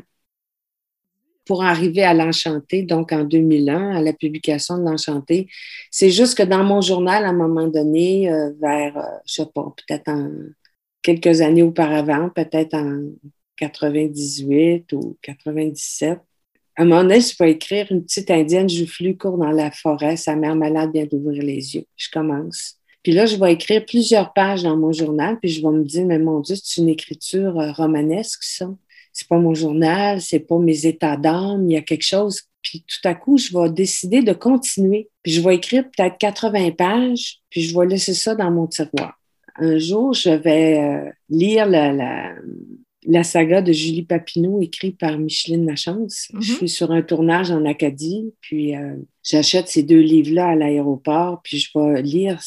Pour 1.46 1.64
arriver 1.64 2.04
à 2.04 2.14
l'Enchanté, 2.14 2.84
donc 2.84 3.12
en 3.12 3.26
2001, 3.26 3.98
à 3.98 4.02
la 4.02 4.14
publication 4.14 4.78
de 4.78 4.84
l'Enchanté, 4.84 5.50
c'est 5.92 6.10
juste 6.10 6.38
que 6.38 6.44
dans 6.44 6.64
mon 6.64 6.82
journal, 6.82 7.26
à 7.26 7.30
un 7.30 7.34
moment 7.34 7.68
donné, 7.68 8.32
euh, 8.32 8.52
vers, 8.62 8.98
euh, 8.98 9.18
je 9.26 9.34
sais 9.34 9.50
pas, 9.54 9.74
peut-être 9.76 10.08
en 10.08 10.30
quelques 11.02 11.42
années 11.42 11.64
auparavant, 11.64 12.30
peut-être 12.30 12.76
en 12.76 13.02
98 13.58 14.94
ou 14.94 15.18
97, 15.22 16.20
à 16.76 16.82
un 16.82 16.86
moment 16.86 17.04
donné, 17.04 17.22
je 17.22 17.36
peux 17.36 17.48
écrire 17.48 17.88
une 17.92 18.04
petite 18.04 18.32
indienne 18.32 18.68
joufflue 18.68 19.16
court 19.16 19.38
dans 19.38 19.52
la 19.52 19.70
forêt, 19.70 20.18
sa 20.18 20.36
mère 20.36 20.56
malade 20.56 20.92
vient 20.94 21.06
d'ouvrir 21.06 21.44
les 21.44 21.76
yeux. 21.76 21.86
Je 21.96 22.10
commence. 22.10 22.78
Puis 23.04 23.12
là, 23.12 23.26
je 23.26 23.36
vais 23.36 23.54
écrire 23.54 23.86
plusieurs 23.86 24.34
pages 24.34 24.64
dans 24.64 24.78
mon 24.78 24.92
journal, 24.92 25.38
puis 25.40 25.50
je 25.50 25.62
vais 25.62 25.74
me 25.74 25.84
dire, 25.84 26.06
mais 26.06 26.18
mon 26.18 26.40
Dieu, 26.40 26.56
c'est 26.62 26.82
une 26.82 26.90
écriture 26.90 27.60
euh, 27.60 27.72
romanesque, 27.72 28.44
ça. 28.44 28.70
C'est 29.12 29.28
pas 29.28 29.38
mon 29.38 29.54
journal, 29.54 30.20
c'est 30.22 30.40
pas 30.40 30.58
mes 30.58 30.88
états 30.88 31.18
d'âme, 31.18 31.70
il 31.70 31.74
y 31.74 31.78
a 31.78 31.82
quelque 31.82 32.06
chose. 32.06 32.42
Puis 32.64 32.84
tout 32.88 33.08
à 33.08 33.14
coup, 33.14 33.38
je 33.38 33.56
vais 33.56 33.70
décider 33.70 34.24
de 34.24 34.34
continuer. 34.34 35.10
Puis 35.22 35.34
je 35.34 35.42
vais 35.42 35.56
écrire 35.56 35.84
peut-être 35.84 36.18
80 36.18 36.72
pages, 36.72 37.42
puis 37.52 37.62
je 37.62 37.78
vais 37.78 37.86
laisser 37.86 38.16
ça 38.16 38.34
dans 38.34 38.50
mon 38.50 38.66
tiroir. 38.66 39.20
Un 39.58 39.78
jour, 39.78 40.14
je 40.14 40.32
vais 40.32 40.80
euh, 40.80 41.12
lire 41.30 41.68
la 41.68 42.34
la 43.06 43.24
saga 43.24 43.62
de 43.62 43.72
Julie 43.72 44.04
Papineau, 44.04 44.62
écrite 44.62 44.98
par 44.98 45.18
Micheline 45.18 45.66
Lachance. 45.66 46.30
Je 46.34 46.38
mhm. 46.38 46.58
suis 46.58 46.70
sur 46.70 46.92
un 46.92 47.02
tournage 47.02 47.52
en 47.52 47.66
Acadie, 47.66 48.34
puis 48.42 48.76
euh, 48.76 48.96
j'achète 49.24 49.68
ces 49.68 49.84
deux 49.84 50.00
livres-là 50.00 50.50
à 50.50 50.56
l'aéroport, 50.56 51.42
puis 51.44 51.60
je 51.60 51.70
vais 51.76 52.02
lire 52.02 52.40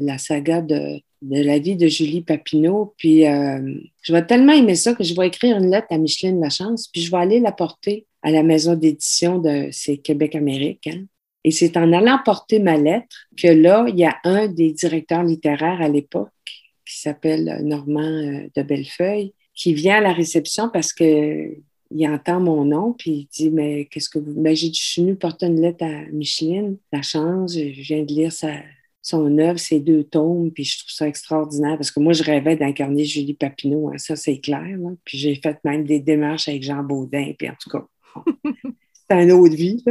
la 0.00 0.18
saga 0.18 0.60
de, 0.60 1.00
la 1.22 1.58
vie 1.58 1.76
de 1.76 1.88
Julie 1.88 2.22
Papineau, 2.22 2.94
puis 2.98 3.26
euh, 3.26 3.74
je 4.02 4.12
vais 4.12 4.24
tellement 4.24 4.52
aimer 4.52 4.74
ça 4.74 4.94
que 4.94 5.04
je 5.04 5.14
vais 5.14 5.28
écrire 5.28 5.56
une 5.56 5.70
lettre 5.70 5.88
à 5.90 5.98
Micheline 5.98 6.40
Lachance, 6.40 6.88
puis 6.88 7.02
je 7.02 7.10
vais 7.10 7.18
aller 7.18 7.40
la 7.40 7.52
porter 7.52 8.06
à 8.22 8.30
la 8.30 8.42
maison 8.42 8.74
d'édition 8.74 9.38
de 9.38 9.68
c'est 9.72 9.98
Québec-Amérique. 9.98 10.86
Hein. 10.86 11.04
Et 11.44 11.50
c'est 11.50 11.76
en 11.76 11.92
allant 11.92 12.18
porter 12.24 12.60
ma 12.60 12.76
lettre 12.76 13.26
que 13.36 13.48
là, 13.48 13.86
il 13.88 13.98
y 13.98 14.04
a 14.04 14.16
un 14.24 14.46
des 14.46 14.72
directeurs 14.72 15.24
littéraires 15.24 15.80
à 15.80 15.88
l'époque 15.88 16.30
qui 16.86 17.00
s'appelle 17.00 17.60
Normand 17.64 18.00
euh, 18.00 18.48
de 18.54 18.62
Bellefeuille, 18.62 19.34
qui 19.54 19.74
vient 19.74 19.96
à 19.96 20.00
la 20.00 20.12
réception 20.12 20.68
parce 20.68 20.92
que 20.92 21.56
il 21.94 22.08
entend 22.08 22.40
mon 22.40 22.64
nom, 22.64 22.94
puis 22.94 23.10
il 23.10 23.26
dit 23.26 23.50
Mais 23.50 23.84
qu'est-ce 23.86 24.08
que 24.08 24.18
vous. 24.18 24.32
Ben, 24.40 24.56
j'ai 24.56 24.72
je 24.72 24.82
suis 24.82 25.14
porter 25.14 25.46
une 25.46 25.60
lettre 25.60 25.84
à 25.84 26.06
Micheline, 26.10 26.78
la 26.92 27.02
chance, 27.02 27.54
je 27.54 27.82
viens 27.82 28.02
de 28.02 28.12
lire 28.12 28.32
sa, 28.32 28.52
son 29.02 29.36
œuvre, 29.38 29.58
ses 29.58 29.80
deux 29.80 30.04
tomes, 30.04 30.50
puis 30.52 30.64
je 30.64 30.78
trouve 30.78 30.90
ça 30.90 31.08
extraordinaire 31.08 31.76
parce 31.76 31.90
que 31.90 32.00
moi, 32.00 32.12
je 32.12 32.22
rêvais 32.22 32.56
d'incarner 32.56 33.04
Julie 33.04 33.34
Papineau, 33.34 33.90
hein, 33.90 33.98
ça 33.98 34.16
c'est 34.16 34.38
clair. 34.38 34.78
Puis 35.04 35.18
j'ai 35.18 35.34
fait 35.34 35.58
même 35.64 35.84
des 35.84 36.00
démarches 36.00 36.48
avec 36.48 36.62
Jean 36.62 36.82
Baudin, 36.82 37.32
puis 37.36 37.50
en 37.50 37.54
tout 37.60 37.70
cas, 37.70 37.84
une 39.20 39.32
autre 39.32 39.54
vie. 39.54 39.84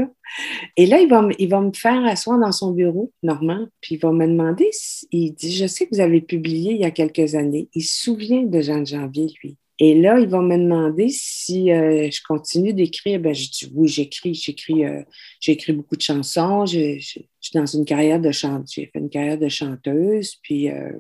Et 0.78 0.86
là, 0.86 1.00
il 1.00 1.10
va, 1.10 1.28
il 1.38 1.50
va 1.50 1.62
me 1.62 1.74
faire 1.74 2.06
asseoir 2.06 2.40
dans 2.40 2.52
son 2.52 2.72
bureau, 2.72 3.12
Normand, 3.24 3.68
puis 3.82 3.96
il 3.96 4.00
va 4.00 4.12
me 4.12 4.26
demander, 4.26 4.70
il 5.12 5.34
dit, 5.34 5.56
je 5.56 5.68
sais 5.68 5.86
que 5.86 5.96
vous 5.96 6.02
avez 6.02 6.22
publié 6.22 6.74
il 6.74 6.82
y 6.82 6.86
a 6.86 6.92
quelques 6.92 7.36
années, 7.36 7.70
il 7.74 7.84
se 7.84 8.04
souvient 8.04 8.44
de 8.44 8.62
Jean 8.62 8.80
de 8.80 8.86
Janvier, 8.86 9.28
lui. 9.44 9.58
Et 9.84 9.96
là, 9.96 10.20
il 10.20 10.28
va 10.28 10.42
me 10.42 10.56
demander 10.58 11.10
si 11.10 11.72
euh, 11.72 12.08
je 12.12 12.22
continue 12.22 12.72
d'écrire. 12.72 13.20
Ben, 13.20 13.34
je 13.34 13.50
dis 13.50 13.72
oui, 13.74 13.88
j'écris, 13.88 14.36
j'écris, 14.36 14.86
euh, 14.86 15.02
j'écris 15.40 15.74
beaucoup 15.74 15.96
de 15.96 16.04
chansons. 16.04 16.68
Je, 16.68 17.00
suis 17.00 17.28
dans 17.56 17.66
une 17.66 17.84
carrière 17.84 18.20
de 18.20 18.32
chanteuse. 18.32 18.74
J'ai 18.76 18.86
fait 18.94 19.00
une 19.00 19.10
carrière 19.10 19.40
de 19.40 19.50
chanteuse. 19.50 20.36
Puis 20.44 20.70
euh, 20.70 20.92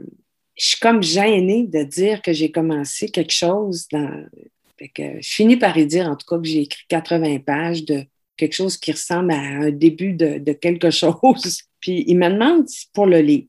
je 0.57 0.65
suis 0.65 0.79
comme 0.79 1.03
gênée 1.03 1.67
de 1.67 1.83
dire 1.83 2.23
que 2.23 2.33
j'ai 2.33 2.49
commencé 2.49 3.09
quelque 3.09 3.33
chose 3.33 3.87
que 4.95 5.19
je 5.21 5.27
finis 5.27 5.57
par 5.57 5.77
y 5.77 5.85
dire, 5.85 6.07
en 6.07 6.15
tout 6.15 6.25
cas, 6.27 6.37
que 6.37 6.47
j'ai 6.47 6.61
écrit 6.61 6.83
80 6.89 7.39
pages 7.39 7.85
de 7.85 8.03
quelque 8.37 8.53
chose 8.53 8.77
qui 8.77 8.91
ressemble 8.91 9.31
à 9.31 9.39
un 9.39 9.71
début 9.71 10.13
de, 10.13 10.53
quelque 10.53 10.89
chose. 10.91 11.61
Puis 11.79 12.03
il 12.07 12.17
me 12.17 12.29
demande 12.29 12.65
pour 12.93 13.05
le 13.05 13.19
lire 13.19 13.45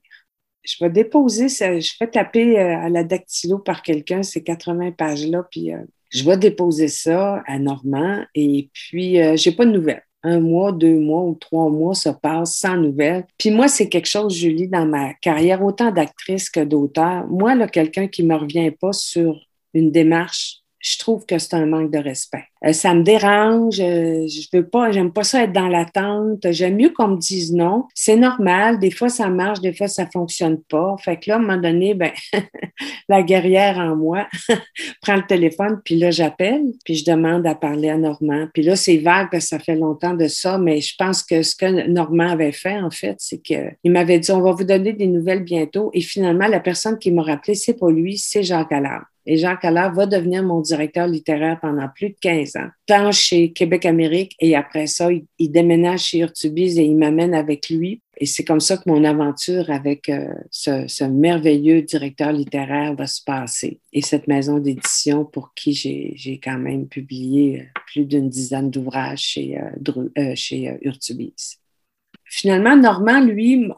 je 0.64 0.76
vais 0.80 0.90
déposer, 0.90 1.48
ça, 1.48 1.80
je 1.80 1.90
fais 1.98 2.06
taper 2.06 2.56
euh, 2.56 2.78
à 2.78 2.88
la 2.88 3.02
dactylo 3.02 3.58
par 3.58 3.82
quelqu'un 3.82 4.22
ces 4.22 4.44
80 4.44 4.92
pages-là, 4.92 5.44
puis 5.50 5.72
euh, 5.72 5.78
je 6.10 6.24
vais 6.24 6.36
déposer 6.36 6.86
ça 6.86 7.42
à 7.48 7.58
Normand, 7.58 8.24
et 8.36 8.70
puis 8.72 9.20
euh, 9.20 9.34
j'ai 9.36 9.50
pas 9.50 9.66
de 9.66 9.72
nouvelles. 9.72 10.04
Un 10.22 10.38
mois, 10.38 10.70
deux 10.70 11.00
mois 11.00 11.24
ou 11.24 11.34
trois 11.34 11.68
mois 11.68 11.94
se 11.94 12.10
passent 12.10 12.54
sans 12.54 12.76
nouvelles. 12.76 13.26
Puis 13.38 13.50
moi, 13.50 13.66
c'est 13.66 13.88
quelque 13.88 14.06
chose, 14.06 14.36
Julie, 14.36 14.68
dans 14.68 14.86
ma 14.86 15.14
carrière, 15.14 15.64
autant 15.64 15.90
d'actrice 15.90 16.48
que 16.48 16.62
d'auteur. 16.62 17.26
Moi, 17.26 17.56
là, 17.56 17.66
quelqu'un 17.66 18.06
qui 18.06 18.22
me 18.22 18.36
revient 18.36 18.70
pas 18.70 18.92
sur 18.92 19.40
une 19.74 19.90
démarche 19.90 20.62
je 20.82 20.98
trouve 20.98 21.24
que 21.24 21.38
c'est 21.38 21.54
un 21.54 21.66
manque 21.66 21.90
de 21.90 21.98
respect. 21.98 22.44
Euh, 22.64 22.72
ça 22.72 22.94
me 22.94 23.02
dérange, 23.02 23.80
euh, 23.80 24.26
je 24.28 24.46
veux 24.52 24.66
pas, 24.66 24.92
j'aime 24.92 25.12
pas 25.12 25.24
ça 25.24 25.44
être 25.44 25.52
dans 25.52 25.68
l'attente. 25.68 26.46
J'aime 26.50 26.76
mieux 26.76 26.90
qu'on 26.90 27.08
me 27.08 27.16
dise 27.16 27.52
non. 27.52 27.86
C'est 27.94 28.16
normal, 28.16 28.78
des 28.78 28.90
fois 28.90 29.08
ça 29.08 29.28
marche, 29.28 29.60
des 29.60 29.72
fois 29.72 29.88
ça 29.88 30.06
fonctionne 30.06 30.58
pas. 30.68 30.94
Fait 30.98 31.16
que 31.16 31.30
là, 31.30 31.36
à 31.36 31.38
un 31.38 31.42
moment 31.42 31.60
donné, 31.60 31.94
ben, 31.94 32.12
la 33.08 33.22
guerrière 33.22 33.78
en 33.78 33.96
moi 33.96 34.28
prend 35.02 35.16
le 35.16 35.26
téléphone, 35.26 35.80
puis 35.84 35.96
là, 35.96 36.10
j'appelle, 36.10 36.62
puis 36.84 36.94
je 36.94 37.04
demande 37.04 37.46
à 37.46 37.54
parler 37.54 37.90
à 37.90 37.96
Normand. 37.96 38.46
Puis 38.54 38.62
là, 38.62 38.76
c'est 38.76 38.98
vague 38.98 39.28
parce 39.30 39.44
que 39.44 39.48
ça 39.50 39.58
fait 39.58 39.76
longtemps 39.76 40.14
de 40.14 40.28
ça, 40.28 40.58
mais 40.58 40.80
je 40.80 40.94
pense 40.96 41.22
que 41.22 41.42
ce 41.42 41.56
que 41.56 41.88
Normand 41.88 42.30
avait 42.30 42.52
fait, 42.52 42.78
en 42.78 42.90
fait, 42.90 43.16
c'est 43.18 43.38
qu'il 43.38 43.76
m'avait 43.86 44.18
dit, 44.18 44.30
on 44.30 44.40
va 44.40 44.52
vous 44.52 44.64
donner 44.64 44.92
des 44.92 45.08
nouvelles 45.08 45.42
bientôt. 45.42 45.90
Et 45.94 46.00
finalement, 46.00 46.46
la 46.46 46.60
personne 46.60 46.98
qui 46.98 47.10
m'a 47.10 47.22
rappelé, 47.22 47.54
c'est 47.54 47.78
pas 47.78 47.90
lui, 47.90 48.18
c'est 48.18 48.42
Jacques 48.42 48.72
Allard. 48.72 49.04
Et 49.26 49.36
Jacques 49.36 49.64
Allard 49.64 49.94
va 49.94 50.06
devenir 50.06 50.42
mon 50.42 50.60
directeur 50.60 51.06
littéraire 51.06 51.58
pendant 51.60 51.88
plus 51.88 52.10
de 52.10 52.16
15 52.20 52.51
ans, 52.56 52.68
tant 52.86 53.12
chez 53.12 53.52
Québec-Amérique 53.52 54.36
et 54.40 54.56
après 54.56 54.86
ça, 54.86 55.08
il, 55.12 55.50
déménage 55.50 56.04
chez 56.04 56.18
Urtubise 56.18 56.78
et 56.78 56.84
il 56.84 56.96
m'amène 56.96 57.34
avec 57.34 57.68
lui. 57.68 58.00
Et 58.18 58.26
c'est 58.26 58.44
comme 58.44 58.60
ça 58.60 58.76
que 58.76 58.82
mon 58.86 59.04
aventure 59.04 59.70
avec 59.70 60.08
euh, 60.08 60.32
ce, 60.50 61.04
merveilleux 61.04 61.82
directeur 61.82 62.32
littéraire 62.32 62.94
va 62.94 63.06
se 63.06 63.22
passer. 63.24 63.80
Et 63.92 64.02
cette 64.02 64.28
maison 64.28 64.58
d'édition 64.58 65.24
pour 65.24 65.54
qui 65.54 65.72
j'ai 65.72 66.40
quand 66.42 66.58
même 66.58 66.86
publié 66.88 67.60
euh, 67.60 67.64
plus 67.86 68.04
d'une 68.04 68.28
dizaine 68.28 68.70
d'ouvrages 68.70 69.20
chez, 69.20 69.58
euh, 69.58 70.34
chez 70.34 70.78
Urtubise. 70.82 71.58
finalement, 72.24 72.76
Normand, 72.76 73.20
lui, 73.20 73.68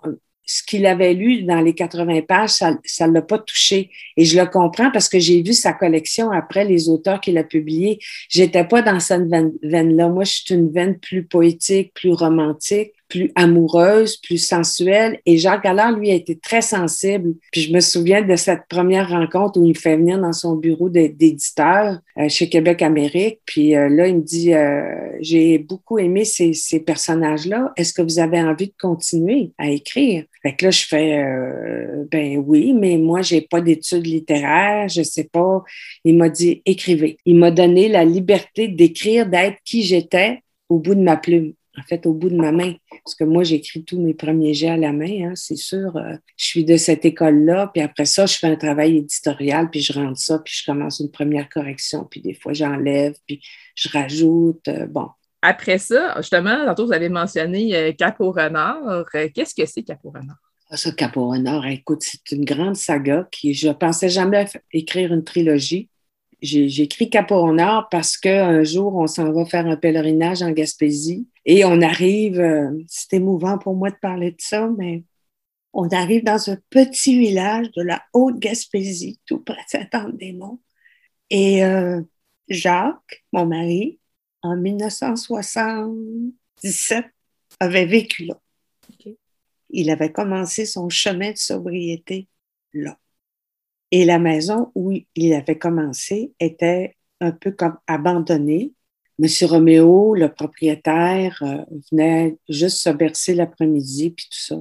ce 0.46 0.62
qu'il 0.62 0.86
avait 0.86 1.14
lu 1.14 1.42
dans 1.42 1.60
les 1.60 1.74
80 1.74 2.22
pages, 2.22 2.50
ça 2.50 3.06
ne 3.06 3.12
l'a 3.12 3.22
pas 3.22 3.38
touché. 3.38 3.90
Et 4.16 4.24
je 4.24 4.38
le 4.38 4.46
comprends 4.46 4.90
parce 4.90 5.08
que 5.08 5.18
j'ai 5.18 5.42
vu 5.42 5.52
sa 5.52 5.72
collection 5.72 6.30
après 6.30 6.64
les 6.64 6.88
auteurs 6.88 7.20
qu'il 7.20 7.38
a 7.38 7.44
publiés. 7.44 7.98
J'étais 8.28 8.64
pas 8.64 8.82
dans 8.82 9.00
cette 9.00 9.28
veine-là. 9.62 10.08
Moi, 10.08 10.24
je 10.24 10.32
suis 10.32 10.54
une 10.54 10.70
veine 10.70 10.98
plus 10.98 11.24
poétique, 11.24 11.92
plus 11.94 12.12
romantique 12.12 12.93
plus 13.08 13.30
amoureuse, 13.34 14.16
plus 14.16 14.38
sensuelle. 14.38 15.20
Et 15.26 15.36
Jacques 15.36 15.66
Allard, 15.66 15.92
lui, 15.92 16.10
a 16.10 16.14
été 16.14 16.36
très 16.36 16.62
sensible. 16.62 17.34
Puis 17.52 17.62
je 17.62 17.72
me 17.72 17.80
souviens 17.80 18.22
de 18.22 18.36
cette 18.36 18.62
première 18.68 19.08
rencontre 19.10 19.60
où 19.60 19.64
il 19.64 19.70
me 19.70 19.74
fait 19.74 19.96
venir 19.96 20.18
dans 20.18 20.32
son 20.32 20.56
bureau 20.56 20.88
d'éditeur 20.88 21.98
euh, 22.18 22.28
chez 22.28 22.48
Québec 22.48 22.82
Amérique. 22.82 23.40
Puis 23.46 23.76
euh, 23.76 23.88
là, 23.88 24.08
il 24.08 24.16
me 24.16 24.22
dit, 24.22 24.54
euh, 24.54 24.82
j'ai 25.20 25.58
beaucoup 25.58 25.98
aimé 25.98 26.24
ces, 26.24 26.52
ces 26.54 26.80
personnages-là. 26.80 27.72
Est-ce 27.76 27.92
que 27.92 28.02
vous 28.02 28.18
avez 28.18 28.40
envie 28.40 28.68
de 28.68 28.74
continuer 28.80 29.52
à 29.58 29.70
écrire? 29.70 30.24
Fait 30.42 30.54
que 30.54 30.66
là, 30.66 30.70
je 30.70 30.84
fais, 30.84 31.24
ben 32.10 32.42
oui, 32.46 32.74
mais 32.74 32.98
moi, 32.98 33.22
j'ai 33.22 33.40
pas 33.40 33.62
d'études 33.62 34.06
littéraires, 34.06 34.88
je 34.90 35.02
sais 35.02 35.24
pas. 35.24 35.62
Il 36.04 36.18
m'a 36.18 36.28
dit, 36.28 36.60
écrivez. 36.66 37.16
Il 37.24 37.36
m'a 37.36 37.50
donné 37.50 37.88
la 37.88 38.04
liberté 38.04 38.68
d'écrire, 38.68 39.26
d'être 39.26 39.56
qui 39.64 39.82
j'étais 39.82 40.42
au 40.68 40.78
bout 40.78 40.94
de 40.94 41.00
ma 41.00 41.16
plume 41.16 41.54
en 41.78 41.82
fait, 41.82 42.06
au 42.06 42.12
bout 42.12 42.28
de 42.28 42.36
ma 42.36 42.52
main. 42.52 42.74
Parce 43.04 43.14
que 43.14 43.24
moi, 43.24 43.42
j'écris 43.42 43.84
tous 43.84 44.00
mes 44.00 44.14
premiers 44.14 44.54
jets 44.54 44.70
à 44.70 44.76
la 44.76 44.92
main, 44.92 45.28
hein, 45.28 45.32
c'est 45.34 45.56
sûr. 45.56 45.96
Euh, 45.96 46.16
je 46.36 46.44
suis 46.46 46.64
de 46.64 46.76
cette 46.76 47.04
école-là, 47.04 47.70
puis 47.72 47.82
après 47.82 48.04
ça, 48.04 48.26
je 48.26 48.36
fais 48.36 48.46
un 48.46 48.56
travail 48.56 48.98
éditorial, 48.98 49.70
puis 49.70 49.80
je 49.80 49.92
rentre 49.92 50.18
ça, 50.18 50.38
puis 50.38 50.54
je 50.56 50.64
commence 50.64 51.00
une 51.00 51.10
première 51.10 51.48
correction, 51.48 52.06
puis 52.10 52.20
des 52.20 52.34
fois, 52.34 52.52
j'enlève, 52.52 53.14
puis 53.26 53.42
je 53.74 53.88
rajoute. 53.88 54.68
Euh, 54.68 54.86
bon. 54.86 55.08
Après 55.42 55.78
ça, 55.78 56.14
justement, 56.18 56.64
tantôt, 56.64 56.86
vous 56.86 56.92
avez 56.92 57.08
mentionné 57.08 57.74
euh, 57.74 57.92
renard. 58.18 59.04
Qu'est-ce 59.34 59.54
que 59.54 59.66
c'est 59.66 59.82
Cap 59.82 59.98
au 60.04 60.10
renard? 60.10 60.36
Ah, 60.70 60.76
ça, 60.76 60.92
Cap 60.92 61.16
au 61.16 61.28
renard, 61.28 61.66
écoute, 61.66 62.02
c'est 62.02 62.32
une 62.32 62.44
grande 62.44 62.76
saga 62.76 63.28
qui, 63.30 63.52
je 63.52 63.68
pensais 63.68 64.08
jamais 64.08 64.46
écrire 64.72 65.12
une 65.12 65.24
trilogie 65.24 65.90
j'ai 66.44 66.82
écrit 66.82 67.08
Cap 67.10 67.30
au 67.30 67.52
Nord 67.52 67.88
parce 67.90 68.16
qu'un 68.16 68.62
jour, 68.64 68.94
on 68.96 69.06
s'en 69.06 69.32
va 69.32 69.44
faire 69.46 69.66
un 69.66 69.76
pèlerinage 69.76 70.42
en 70.42 70.50
Gaspésie 70.50 71.26
et 71.44 71.64
on 71.64 71.82
arrive, 71.82 72.40
euh, 72.40 72.70
c'est 72.88 73.14
émouvant 73.14 73.58
pour 73.58 73.74
moi 73.74 73.90
de 73.90 73.96
parler 73.96 74.30
de 74.30 74.40
ça, 74.40 74.68
mais 74.78 75.02
on 75.72 75.88
arrive 75.88 76.22
dans 76.24 76.50
un 76.50 76.58
petit 76.70 77.18
village 77.18 77.70
de 77.72 77.82
la 77.82 78.02
Haute-Gaspésie, 78.12 79.20
tout 79.26 79.40
près 79.40 79.64
de 79.64 79.68
Saint-Anne-des-Monts. 79.68 80.60
Et 81.30 81.64
euh, 81.64 82.00
Jacques, 82.48 83.24
mon 83.32 83.46
mari, 83.46 83.98
en 84.42 84.56
1977, 84.56 87.06
avait 87.60 87.86
vécu 87.86 88.24
là. 88.26 88.40
Il 89.70 89.90
avait 89.90 90.12
commencé 90.12 90.66
son 90.66 90.88
chemin 90.88 91.32
de 91.32 91.36
sobriété 91.36 92.28
là. 92.72 92.98
Et 93.90 94.04
la 94.04 94.18
maison 94.18 94.72
où 94.74 94.92
il 95.14 95.34
avait 95.34 95.58
commencé 95.58 96.32
était 96.40 96.96
un 97.20 97.32
peu 97.32 97.52
comme 97.52 97.78
abandonnée. 97.86 98.72
Monsieur 99.18 99.46
Roméo, 99.46 100.14
le 100.14 100.28
propriétaire, 100.28 101.42
euh, 101.42 101.64
venait 101.90 102.36
juste 102.48 102.78
se 102.78 102.90
bercer 102.90 103.34
l'après-midi, 103.34 104.10
puis 104.10 104.26
tout 104.30 104.38
ça. 104.38 104.56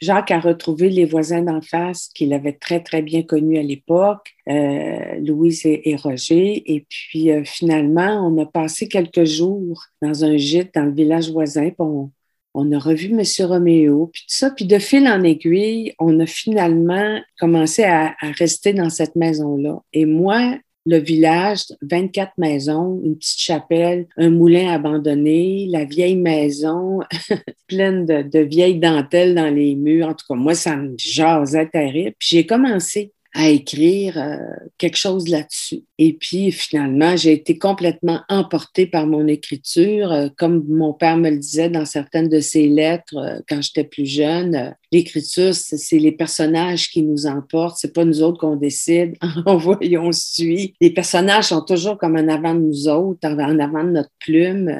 Jacques 0.00 0.30
a 0.30 0.40
retrouvé 0.40 0.90
les 0.90 1.06
voisins 1.06 1.42
d'en 1.42 1.62
face 1.62 2.08
qu'il 2.14 2.34
avait 2.34 2.52
très, 2.52 2.82
très 2.82 3.00
bien 3.00 3.22
connus 3.22 3.58
à 3.58 3.62
l'époque, 3.62 4.34
euh, 4.48 5.18
Louise 5.20 5.62
et, 5.64 5.96
Roger. 5.96 6.62
Et 6.74 6.86
puis, 6.88 7.30
euh, 7.30 7.44
finalement, 7.44 8.28
on 8.28 8.40
a 8.42 8.46
passé 8.46 8.88
quelques 8.88 9.24
jours 9.24 9.86
dans 10.02 10.24
un 10.24 10.36
gîte 10.36 10.74
dans 10.74 10.84
le 10.84 10.92
village 10.92 11.30
voisin. 11.30 11.70
On, 11.78 12.10
on 12.58 12.72
a 12.72 12.78
revu 12.78 13.10
M. 13.12 13.22
Roméo, 13.46 14.10
puis 14.12 14.22
tout 14.22 14.34
ça. 14.34 14.50
Puis 14.50 14.64
de 14.64 14.78
fil 14.78 15.06
en 15.06 15.22
aiguille, 15.22 15.94
on 15.98 16.18
a 16.20 16.26
finalement 16.26 17.20
commencé 17.38 17.84
à, 17.84 18.16
rester 18.38 18.72
dans 18.72 18.88
cette 18.88 19.14
maison-là. 19.14 19.82
Et 19.92 20.06
moi, 20.06 20.58
le 20.86 20.98
village, 20.98 21.64
24 21.82 22.32
maisons, 22.38 23.00
une 23.04 23.16
petite 23.18 23.40
chapelle, 23.40 24.06
un 24.16 24.30
moulin 24.30 24.72
abandonné, 24.72 25.66
la 25.68 25.84
vieille 25.84 26.16
maison 26.16 27.00
pleine 27.66 28.06
de, 28.06 28.38
vieilles 28.38 28.78
dentelles 28.78 29.34
dans 29.34 29.52
les 29.52 29.74
murs. 29.74 30.08
En 30.08 30.14
tout 30.14 30.24
cas, 30.28 30.36
moi, 30.36 30.54
ça 30.54 30.76
me 30.76 30.94
jasait 30.96 31.68
terrible. 31.68 32.14
Puis 32.18 32.28
j'ai 32.30 32.46
commencé 32.46 33.12
à 33.34 33.50
écrire 33.50 34.16
euh, 34.16 34.38
quelque 34.78 34.96
chose 34.96 35.28
là-dessus. 35.28 35.84
Et 35.98 36.14
puis 36.14 36.50
finalement, 36.52 37.16
j'ai 37.16 37.32
été 37.32 37.58
complètement 37.58 38.22
emportée 38.30 38.86
par 38.86 39.06
mon 39.06 39.26
écriture. 39.26 40.10
Euh, 40.10 40.28
comme 40.38 40.64
mon 40.68 40.94
père 40.94 41.18
me 41.18 41.28
le 41.28 41.36
disait 41.36 41.68
dans 41.68 41.84
certaines 41.84 42.30
de 42.30 42.40
ses 42.40 42.66
lettres 42.66 43.16
euh, 43.16 43.40
quand 43.46 43.60
j'étais 43.60 43.84
plus 43.84 44.06
jeune, 44.06 44.74
l'écriture, 44.92 45.54
c'est 45.54 45.98
les 45.98 46.12
personnages 46.12 46.90
qui 46.90 47.02
nous 47.02 47.26
emportent. 47.26 47.78
C'est 47.78 47.92
pas 47.92 48.04
nous 48.04 48.22
autres 48.22 48.38
qu'on 48.38 48.56
décide. 48.56 49.14
en 49.46 49.56
voyons, 49.56 50.06
on 50.06 50.12
suit. 50.12 50.74
Les 50.80 50.90
personnages 50.90 51.46
sont 51.46 51.62
toujours 51.62 51.98
comme 51.98 52.16
en 52.16 52.28
avant 52.28 52.54
de 52.54 52.60
nous 52.60 52.88
autres, 52.88 53.26
en 53.28 53.58
avant 53.58 53.84
de 53.84 53.90
notre 53.90 54.12
plume. 54.18 54.70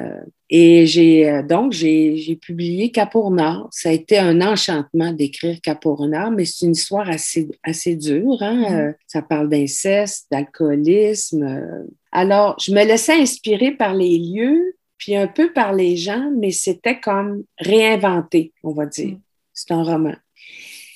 Et 0.49 0.85
j'ai 0.85 1.29
euh, 1.29 1.43
donc 1.43 1.73
j'ai 1.73 2.39
publié 2.41 2.91
Capour 2.91 3.31
Nord. 3.31 3.67
Ça 3.71 3.89
a 3.89 3.91
été 3.91 4.17
un 4.17 4.41
enchantement 4.41 5.11
d'écrire 5.11 5.59
Capour 5.61 6.07
Nord, 6.07 6.31
mais 6.31 6.45
c'est 6.45 6.65
une 6.65 6.71
histoire 6.71 7.09
assez 7.09 7.49
assez 7.63 7.95
dure. 7.95 8.37
Hein? 8.41 8.61
Mm-hmm. 8.61 8.89
Euh, 8.89 8.91
ça 9.07 9.21
parle 9.21 9.49
d'inceste, 9.49 10.27
d'alcoolisme. 10.31 11.43
Euh. 11.43 11.83
Alors, 12.11 12.55
je 12.59 12.71
me 12.71 12.85
laissais 12.85 13.19
inspirer 13.19 13.71
par 13.71 13.93
les 13.93 14.17
lieux, 14.17 14.77
puis 14.97 15.15
un 15.15 15.27
peu 15.27 15.51
par 15.51 15.73
les 15.73 15.97
gens, 15.97 16.31
mais 16.37 16.51
c'était 16.51 16.99
comme 16.99 17.43
réinventé, 17.59 18.53
on 18.63 18.71
va 18.71 18.85
dire. 18.85 19.15
Mm. 19.15 19.21
C'est 19.57 19.73
un 19.73 19.81
roman. 19.81 20.13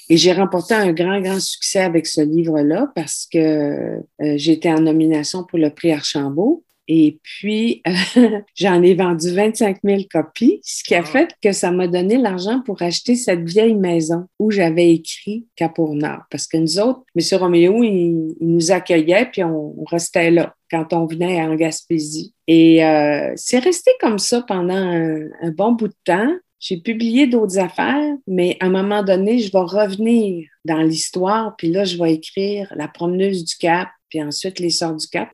Et 0.09 0.17
j'ai 0.17 0.33
remporté 0.33 0.73
un 0.73 0.93
grand, 0.93 1.19
grand 1.19 1.39
succès 1.39 1.79
avec 1.79 2.05
ce 2.05 2.21
livre-là 2.21 2.91
parce 2.95 3.27
que 3.31 4.01
j'étais 4.19 4.69
en 4.69 4.81
nomination 4.81 5.43
pour 5.43 5.57
le 5.57 5.69
prix 5.69 5.91
Archambault. 5.91 6.63
Et 6.93 7.19
puis, 7.23 7.81
j'en 8.55 8.83
ai 8.83 8.93
vendu 8.95 9.33
25 9.33 9.77
000 9.81 10.01
copies, 10.11 10.59
ce 10.61 10.83
qui 10.83 10.93
a 10.93 11.03
fait 11.03 11.33
que 11.41 11.53
ça 11.53 11.71
m'a 11.71 11.87
donné 11.87 12.17
l'argent 12.17 12.59
pour 12.65 12.81
acheter 12.81 13.15
cette 13.15 13.47
vieille 13.47 13.75
maison 13.75 14.25
où 14.39 14.51
j'avais 14.51 14.91
écrit 14.91 15.47
Capour 15.55 15.95
Nord. 15.95 16.23
Parce 16.29 16.47
que 16.47 16.57
nous 16.57 16.79
autres, 16.79 17.03
M. 17.15 17.39
Roméo, 17.39 17.81
il, 17.83 18.35
nous 18.41 18.71
accueillait, 18.73 19.29
puis 19.31 19.41
on, 19.43 19.73
restait 19.85 20.31
là 20.31 20.53
quand 20.69 20.91
on 20.91 21.05
venait 21.05 21.41
en 21.41 21.55
Gaspésie. 21.55 22.33
Et 22.47 22.83
euh, 22.83 23.31
c'est 23.37 23.59
resté 23.59 23.91
comme 24.01 24.19
ça 24.19 24.41
pendant 24.41 24.73
un, 24.73 25.29
un 25.41 25.51
bon 25.51 25.71
bout 25.71 25.87
de 25.87 25.95
temps. 26.03 26.33
J'ai 26.61 26.77
publié 26.77 27.25
d'autres 27.25 27.57
affaires, 27.57 28.15
mais 28.27 28.55
à 28.59 28.67
un 28.67 28.69
moment 28.69 29.01
donné, 29.03 29.39
je 29.39 29.51
vais 29.51 29.57
revenir 29.57 30.47
dans 30.63 30.83
l'histoire, 30.83 31.55
puis 31.57 31.69
là, 31.69 31.85
je 31.85 31.97
vais 31.97 32.13
écrire 32.13 32.71
La 32.75 32.87
promeneuse 32.87 33.43
du 33.43 33.55
Cap, 33.55 33.89
puis 34.09 34.21
ensuite 34.21 34.59
Les 34.59 34.69
Sœurs 34.69 34.95
du 34.95 35.07
Cap. 35.07 35.29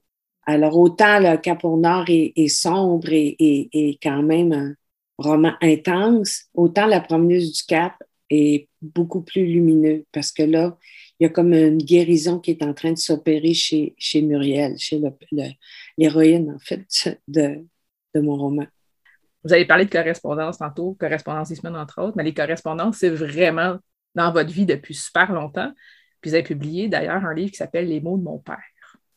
Alors, 0.46 0.78
autant 0.78 1.20
le 1.20 1.36
Cap 1.36 1.66
au 1.66 1.76
Nord 1.76 2.06
est, 2.08 2.48
sombre 2.48 3.10
et, 3.12 4.00
quand 4.02 4.24
même 4.24 4.54
un 4.54 4.74
roman 5.18 5.52
intense, 5.62 6.46
autant 6.54 6.86
La 6.86 7.02
promeneuse 7.02 7.52
du 7.52 7.64
Cap 7.64 8.02
est 8.30 8.70
beaucoup 8.82 9.22
plus 9.22 9.46
lumineux 9.46 10.06
parce 10.14 10.32
que 10.32 10.44
là, 10.44 10.78
il 11.20 11.24
y 11.24 11.26
a 11.26 11.30
comme 11.30 11.54
une 11.54 11.80
guérison 11.80 12.40
qui 12.40 12.52
est 12.52 12.64
en 12.64 12.74
train 12.74 12.94
de 12.94 12.98
s'opérer 12.98 13.54
chez, 13.54 13.96
chez 13.98 14.22
Muriel, 14.22 14.78
chez 14.78 15.02
l'héroïne, 15.98 16.54
en 16.56 16.60
fait, 16.60 17.20
de, 17.28 17.66
de 18.16 18.22
mon 18.22 18.38
roman. 18.38 18.68
Vous 19.44 19.54
avez 19.54 19.66
parlé 19.66 19.86
de 19.86 19.92
correspondance 19.92 20.58
tantôt, 20.58 20.98
correspondance 21.00 21.50
des 21.50 21.56
semaines, 21.56 21.76
entre 21.76 22.02
autres, 22.02 22.18
mais 22.18 22.24
les 22.24 22.34
correspondances, 22.34 22.98
c'est 22.98 23.10
vraiment 23.10 23.78
dans 24.16 24.32
votre 24.32 24.52
vie 24.52 24.66
depuis 24.66 24.96
super 24.96 25.32
longtemps. 25.32 25.72
Puis 26.22 26.32
vous 26.32 26.36
avez 26.36 26.44
publié 26.44 26.88
d'ailleurs 26.88 27.24
un 27.24 27.34
livre 27.34 27.52
qui 27.52 27.58
s'appelle 27.58 27.88
Les 27.88 28.02
mots 28.02 28.18
de 28.18 28.24
mon 28.24 28.40
père. 28.40 28.64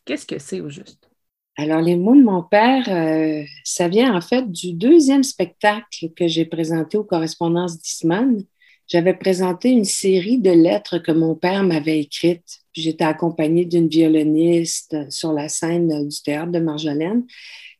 Qu'est-ce 0.04 0.26
que 0.26 0.38
c'est 0.38 0.60
au 0.60 0.68
juste? 0.68 1.10
Alors, 1.56 1.80
les 1.80 1.96
mots 1.96 2.16
de 2.16 2.22
mon 2.22 2.42
père, 2.42 2.88
euh, 2.88 3.44
ça 3.64 3.88
vient 3.88 4.14
en 4.14 4.20
fait 4.20 4.50
du 4.50 4.72
deuxième 4.72 5.22
spectacle 5.22 6.10
que 6.16 6.26
j'ai 6.26 6.44
présenté 6.44 6.96
aux 6.96 7.04
correspondances 7.04 7.78
d'Isman. 7.78 8.42
J'avais 8.86 9.14
présenté 9.14 9.70
une 9.70 9.84
série 9.84 10.38
de 10.38 10.50
lettres 10.50 10.98
que 10.98 11.12
mon 11.12 11.34
père 11.34 11.62
m'avait 11.62 12.00
écrites. 12.00 12.60
J'étais 12.72 13.04
accompagnée 13.04 13.64
d'une 13.64 13.88
violoniste 13.88 14.96
sur 15.10 15.32
la 15.32 15.48
scène 15.48 16.08
du 16.08 16.22
théâtre 16.22 16.50
de 16.50 16.60
Marjolaine. 16.60 17.24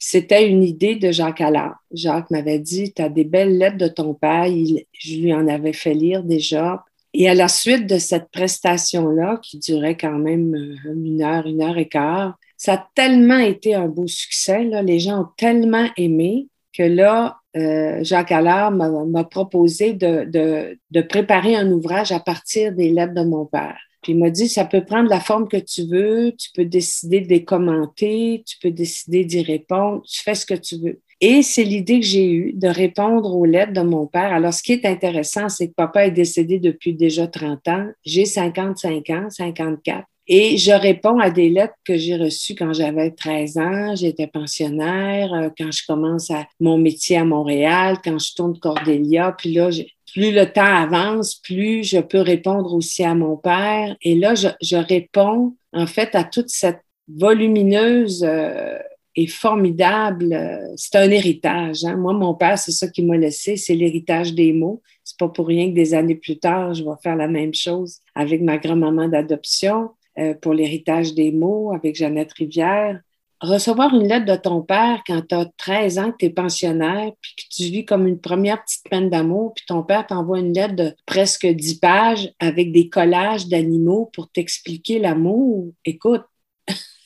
C'était 0.03 0.49
une 0.49 0.65
idée 0.65 0.97
de 0.97 1.13
Jacques 1.13 1.43
Allard. 1.43 1.77
Jacques 1.93 2.31
m'avait 2.31 2.59
dit, 2.59 2.95
tu 2.95 3.09
des 3.11 3.25
belles 3.25 3.59
lettres 3.59 3.77
de 3.77 3.87
ton 3.87 4.15
père. 4.15 4.47
je 4.47 5.17
lui 5.17 5.33
en 5.35 5.47
avais 5.47 5.75
fait 5.75 5.93
lire 5.93 6.25
déjà. 6.25 6.85
Et 7.13 7.29
à 7.29 7.35
la 7.35 7.49
suite 7.49 7.87
de 7.87 7.99
cette 7.99 8.31
prestation-là, 8.31 9.39
qui 9.43 9.59
durait 9.59 9.97
quand 9.97 10.19
même 10.19 10.55
euh, 10.55 10.95
une 10.95 11.23
heure, 11.23 11.47
une 11.47 11.61
heure 11.61 11.77
et 11.77 11.89
quart, 11.89 12.39
ça 12.57 12.75
a 12.75 12.89
tellement 12.95 13.39
été 13.39 13.75
un 13.75 13.89
beau 13.89 14.07
succès. 14.07 14.65
Les 14.65 15.01
gens 15.01 15.23
ont 15.23 15.29
tellement 15.37 15.87
aimé 15.99 16.49
que 16.73 16.83
là, 16.83 17.37
euh, 17.57 18.03
Jacques 18.03 18.33
Allard 18.33 18.71
m'a 18.71 19.25
proposé 19.25 19.93
de, 19.93 21.03
préparer 21.09 21.57
un 21.57 21.71
ouvrage 21.71 22.13
à 22.13 22.21
partir 22.21 22.73
des 22.73 22.91
lettres 22.91 23.15
de 23.15 23.25
mon 23.25 23.45
père. 23.45 23.79
Puis 24.03 24.13
il 24.13 24.19
m'a 24.19 24.31
dit, 24.31 24.49
ça 24.49 24.65
peut 24.65 24.85
prendre 24.85 25.09
la 25.09 25.21
forme 25.21 25.49
que 25.49 25.57
tu 25.57 25.87
veux, 25.87 26.33
tu 26.39 26.51
peux 26.55 26.65
décider 26.65 27.21
de 27.21 27.29
les 27.29 27.45
commenter, 27.45 28.43
tu 28.47 28.57
peux 28.59 28.71
décider 28.71 29.25
d'y 29.25 29.43
répondre, 29.43 30.03
tu 30.09 30.23
fais 30.23 30.35
ce 30.35 30.47
que 30.47 30.55
tu 30.55 30.77
veux. 30.77 31.01
Et 31.23 31.43
c'est 31.43 31.65
l'idée 31.65 32.01
que 32.01 32.07
j'ai 32.07 32.33
eue 32.33 32.53
de 32.55 32.69
répondre 32.69 33.35
aux 33.37 33.45
lettres 33.45 33.75
de 33.75 33.83
mon 33.83 34.07
père. 34.07 34.33
Alors, 34.33 34.55
ce 34.55 34.63
qui 34.63 34.73
est 34.73 34.87
intéressant, 34.87 35.51
c'est 35.51 35.69
que 35.69 35.75
papa 35.75 36.07
est 36.07 36.13
décédé 36.13 36.59
depuis 36.59 36.95
déjà 36.95 37.27
30 37.27 37.69
ans. 37.69 37.87
J'ai 38.05 38.25
55 38.25 39.11
ans, 39.11 39.29
54. 39.29 40.07
Et 40.33 40.57
je 40.57 40.71
réponds 40.71 41.19
à 41.19 41.29
des 41.29 41.51
lettres 41.51 41.75
que 41.85 41.97
j'ai 41.97 42.17
reçues 42.17 42.55
quand 42.55 42.73
j'avais 42.73 43.11
13 43.11 43.59
ans, 43.59 43.97
j'étais 43.97 44.29
pensionnaire, 44.29 45.35
euh, 45.35 45.49
quand 45.59 45.73
je 45.73 45.85
commence 45.85 46.31
à 46.31 46.47
mon 46.61 46.79
métier 46.79 47.17
à 47.17 47.25
Montréal, 47.25 47.97
quand 48.03 48.19
je 48.19 48.35
tourne 48.35 48.57
Cordélia, 48.59 49.35
puis 49.37 49.53
là, 49.53 49.71
plus 50.13 50.33
le 50.33 50.47
temps 50.47 50.63
avance, 50.63 51.35
plus 51.37 51.85
je 51.85 51.99
peux 51.99 52.21
répondre 52.21 52.75
aussi 52.75 53.05
à 53.05 53.15
mon 53.15 53.37
père. 53.37 53.97
Et 54.03 54.15
là, 54.15 54.35
je, 54.35 54.77
réponds 54.77 55.57
en 55.73 55.87
fait 55.87 56.15
à 56.15 56.25
toute 56.25 56.49
cette 56.49 56.81
volumineuse 57.09 58.25
euh, 58.27 58.79
et 59.17 59.27
formidable. 59.27 60.33
Euh, 60.33 60.73
c'est 60.77 60.97
un 60.97 61.11
héritage. 61.11 61.85
Hein. 61.85 61.97
Moi, 61.97 62.13
mon 62.13 62.35
père, 62.35 62.59
c'est 62.59 62.73
ça 62.73 62.89
qui 62.89 63.03
m'a 63.03 63.17
laissé, 63.17 63.57
c'est 63.57 63.75
l'héritage 63.75 64.35
des 64.35 64.53
mots. 64.53 64.83
C'est 65.05 65.19
pas 65.19 65.29
pour 65.29 65.47
rien 65.47 65.69
que 65.71 65.75
des 65.75 65.95
années 65.95 66.15
plus 66.15 66.39
tard, 66.39 66.75
je 66.75 66.85
vais 66.85 66.91
faire 67.03 67.17
la 67.17 67.29
même 67.29 67.55
chose 67.55 67.99
avec 68.15 68.43
ma 68.43 68.59
grand-maman 68.59 69.09
d'adoption. 69.09 69.91
Euh, 70.19 70.35
pour 70.35 70.55
l'héritage 70.55 71.15
des 71.15 71.31
mots 71.31 71.73
avec 71.73 71.95
Jeannette 71.95 72.33
Rivière. 72.33 73.01
Recevoir 73.41 73.95
une 73.95 74.07
lettre 74.07 74.27
de 74.27 74.37
ton 74.37 74.61
père 74.61 75.03
quand 75.07 75.23
tu 75.27 75.35
as 75.35 75.47
13 75.57 75.99
ans, 75.99 76.13
que 76.13 76.19
tu 76.19 76.27
es 76.27 76.31
pensionnaire, 76.31 77.11
puis 77.23 77.35
que 77.37 77.55
tu 77.55 77.63
vis 77.71 77.85
comme 77.87 78.07
une 78.07 78.21
première 78.21 78.63
petite 78.63 78.85
peine 78.91 79.09
d'amour, 79.09 79.55
puis 79.55 79.65
ton 79.67 79.83
père 79.83 80.07
t'envoie 80.07 80.41
une 80.41 80.53
lettre 80.53 80.77
de 80.77 80.95
presque 81.07 81.47
10 81.47 81.77
pages 81.77 82.33
avec 82.39 82.71
des 82.73 82.91
collages 82.91 83.47
d'animaux 83.47 84.11
pour 84.13 84.31
t'expliquer 84.31 84.99
l'amour. 84.99 85.73
Écoute, 85.87 86.25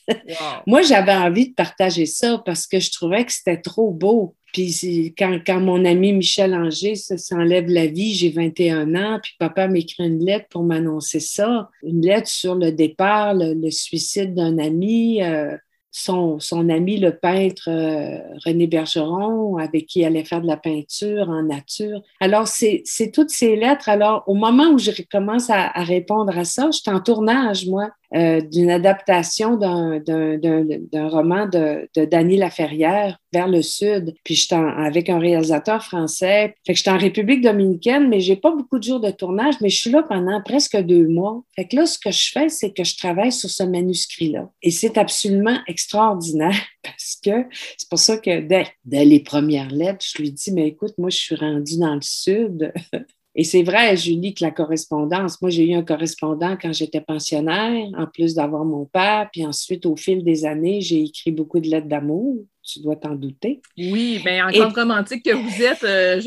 moi, 0.67 0.83
j'avais 0.83 1.15
envie 1.15 1.51
de 1.51 1.55
partager 1.55 2.07
ça 2.07 2.43
parce 2.45 2.67
que 2.67 2.81
je 2.81 2.91
trouvais 2.91 3.25
que 3.25 3.33
c'était 3.33 3.61
trop 3.61 3.91
beau. 3.91 4.35
Puis 4.53 5.13
quand, 5.19 5.41
quand, 5.45 5.61
mon 5.61 5.85
ami 5.85 6.13
Michel 6.13 6.55
Anger 6.55 6.95
s'enlève 6.95 7.69
la 7.69 7.87
vie, 7.87 8.15
j'ai 8.15 8.31
21 8.31 8.95
ans, 8.95 9.19
puis 9.21 9.33
papa 9.39 9.67
m'écrit 9.67 10.07
une 10.07 10.25
lettre 10.25 10.47
pour 10.49 10.63
m'annoncer 10.63 11.19
ça, 11.19 11.71
une 11.83 12.03
lettre 12.03 12.29
sur 12.29 12.55
le 12.55 12.71
départ, 12.71 13.35
le, 13.35 13.71
suicide 13.71 14.35
d'un 14.35 14.59
ami. 14.59 15.23
Euh, 15.23 15.57
son, 15.97 16.41
son, 16.41 16.69
ami, 16.71 16.97
le 16.97 17.17
peintre 17.17 17.69
euh, 17.69 18.19
René 18.45 18.67
Bergeron, 18.67 19.59
avec 19.59 19.87
qui 19.87 20.01
il 20.01 20.05
allait 20.05 20.25
faire 20.25 20.41
de 20.41 20.47
la 20.49 20.57
peinture 20.57 21.29
en 21.29 21.45
nature. 21.45 22.03
Alors, 22.19 22.49
c'est 22.49 22.83
toutes 23.15 23.31
ces 23.31 23.55
lettres. 23.55 23.89
Alors, 23.89 24.25
au 24.27 24.35
moment 24.35 24.71
où 24.71 24.79
je 24.79 24.91
commence 25.09 25.51
à, 25.51 25.71
à 25.71 25.85
répondre 25.85 26.37
à 26.37 26.45
ça, 26.45 26.67
je 26.73 26.79
suis 26.79 26.91
en 26.91 26.99
tournage, 26.99 27.67
moi. 27.67 27.91
Euh, 28.15 28.41
d'une 28.41 28.71
adaptation 28.71 29.57
d'un 29.57 29.99
roman 31.09 31.49
de, 31.49 31.89
de 31.97 32.05
Dany 32.05 32.37
Laferrière 32.37 33.19
vers 33.33 33.49
le 33.49 33.61
sud. 33.61 34.15
Puis 34.23 34.37
je 34.37 34.55
avec 34.55 35.09
un 35.09 35.19
réalisateur 35.19 35.83
français. 35.83 36.55
Fait 36.65 36.75
que 36.75 36.79
j'étais 36.79 36.91
en 36.91 36.99
République 36.99 37.41
dominicaine, 37.41 38.09
mais 38.09 38.21
j'ai 38.21 38.37
pas 38.37 38.55
beaucoup 38.55 38.79
de 38.79 38.85
jours 38.85 39.01
de 39.01 39.11
tournage, 39.11 39.57
mais 39.61 39.69
je 39.69 39.79
suis 39.79 39.91
là 39.91 40.05
pendant 40.05 40.41
presque 40.43 40.77
deux 40.77 41.09
mois. 41.09 41.43
Fait 41.57 41.67
que 41.67 41.75
là, 41.75 41.87
ce 41.87 41.99
que 41.99 42.13
je 42.13 42.31
fais, 42.31 42.49
c'est 42.49 42.71
que 42.71 42.85
je 42.85 42.97
travaille 42.97 43.33
sur 43.33 43.51
ce 43.51 43.65
manuscrit-là. 43.65 44.49
Et 44.63 44.71
c'est 44.71 44.97
absolument 44.97 45.59
extraordinaire 45.67 46.55
parce 46.85 47.19
que 47.25 47.47
c'est 47.77 47.89
pour 47.89 47.99
ça 47.99 48.19
que 48.19 48.41
dès, 48.43 48.69
dès 48.85 49.05
les 49.05 49.21
premières 49.21 49.71
lettres, 49.71 50.07
je 50.15 50.23
lui 50.23 50.31
dis, 50.31 50.53
mais 50.53 50.69
écoute, 50.69 50.95
moi, 50.99 51.11
je 51.11 51.17
suis 51.17 51.35
rendue 51.35 51.79
dans 51.79 51.97
le 51.97 52.03
sud. 52.03 52.73
Et 53.37 53.43
c'est 53.43 53.65
vrai, 53.65 53.97
Julie, 53.97 54.33
que 54.33 54.45
la 54.45 54.53
correspondance, 54.53 55.43
moi, 55.43 55.51
j'ai 55.51 55.69
eu 55.69 55.75
un 55.75 55.83
correspondant 55.83 56.57
quand 56.61 56.73
j'étais 56.73 57.01
pensionnaire, 57.01 57.89
en 57.99 58.07
plus 58.07 58.35
d'avoir 58.35 58.65
mon 58.65 58.85
père. 58.85 59.29
Puis 59.33 59.45
ensuite, 59.45 59.87
au 59.87 59.97
fil 59.97 60.23
des 60.23 60.45
années, 60.45 60.81
j'ai 60.81 61.03
écrit 61.03 61.33
beaucoup 61.33 61.59
de 61.59 61.69
lettres 61.69 61.89
d'amour. 61.89 62.45
Tu 62.63 62.81
dois 62.81 62.97
t'en 62.97 63.15
douter. 63.15 63.61
Oui, 63.77 64.21
bien, 64.25 64.49
en 64.49 64.53
tant 64.53 64.71
que 64.71 64.81
romantique 64.81 65.25
que 65.25 65.35
vous 65.35 65.63
êtes, 65.63 65.85
euh, 65.85 66.21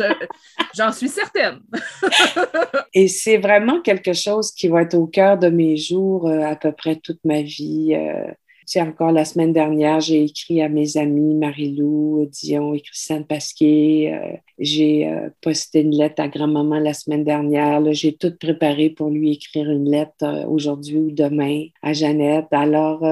j'en 0.75 0.91
suis 0.91 1.07
certaine. 1.07 1.59
Et 2.93 3.07
c'est 3.07 3.37
vraiment 3.37 3.81
quelque 3.81 4.13
chose 4.13 4.51
qui 4.51 4.67
va 4.67 4.83
être 4.83 4.93
au 4.93 5.07
cœur 5.07 5.39
de 5.39 5.47
mes 5.47 5.77
jours 5.77 6.27
euh, 6.27 6.41
à 6.41 6.55
peu 6.55 6.73
près 6.73 6.97
toute 6.97 7.19
ma 7.23 7.41
vie. 7.41 7.95
Euh, 7.95 8.31
sais, 8.73 8.81
encore 8.81 9.11
la 9.11 9.25
semaine 9.25 9.53
dernière, 9.53 9.99
j'ai 9.99 10.23
écrit 10.23 10.61
à 10.61 10.69
mes 10.69 10.97
amis 10.97 11.35
Marie-Lou 11.35 12.27
Dion 12.31 12.73
et 12.73 12.81
Christiane 12.81 13.25
Pasquier. 13.25 14.13
Euh, 14.13 14.35
j'ai 14.59 15.07
euh, 15.07 15.29
posté 15.41 15.81
une 15.81 15.95
lettre 15.95 16.21
à 16.21 16.27
grand-maman 16.27 16.79
la 16.79 16.93
semaine 16.93 17.23
dernière. 17.23 17.81
J'ai 17.93 18.13
tout 18.17 18.35
préparé 18.37 18.89
pour 18.89 19.09
lui 19.09 19.33
écrire 19.33 19.69
une 19.69 19.89
lettre 19.89 20.23
euh, 20.23 20.45
aujourd'hui 20.45 20.97
ou 20.97 21.11
demain 21.11 21.67
à 21.81 21.93
Jeannette. 21.93 22.47
Alors, 22.51 23.03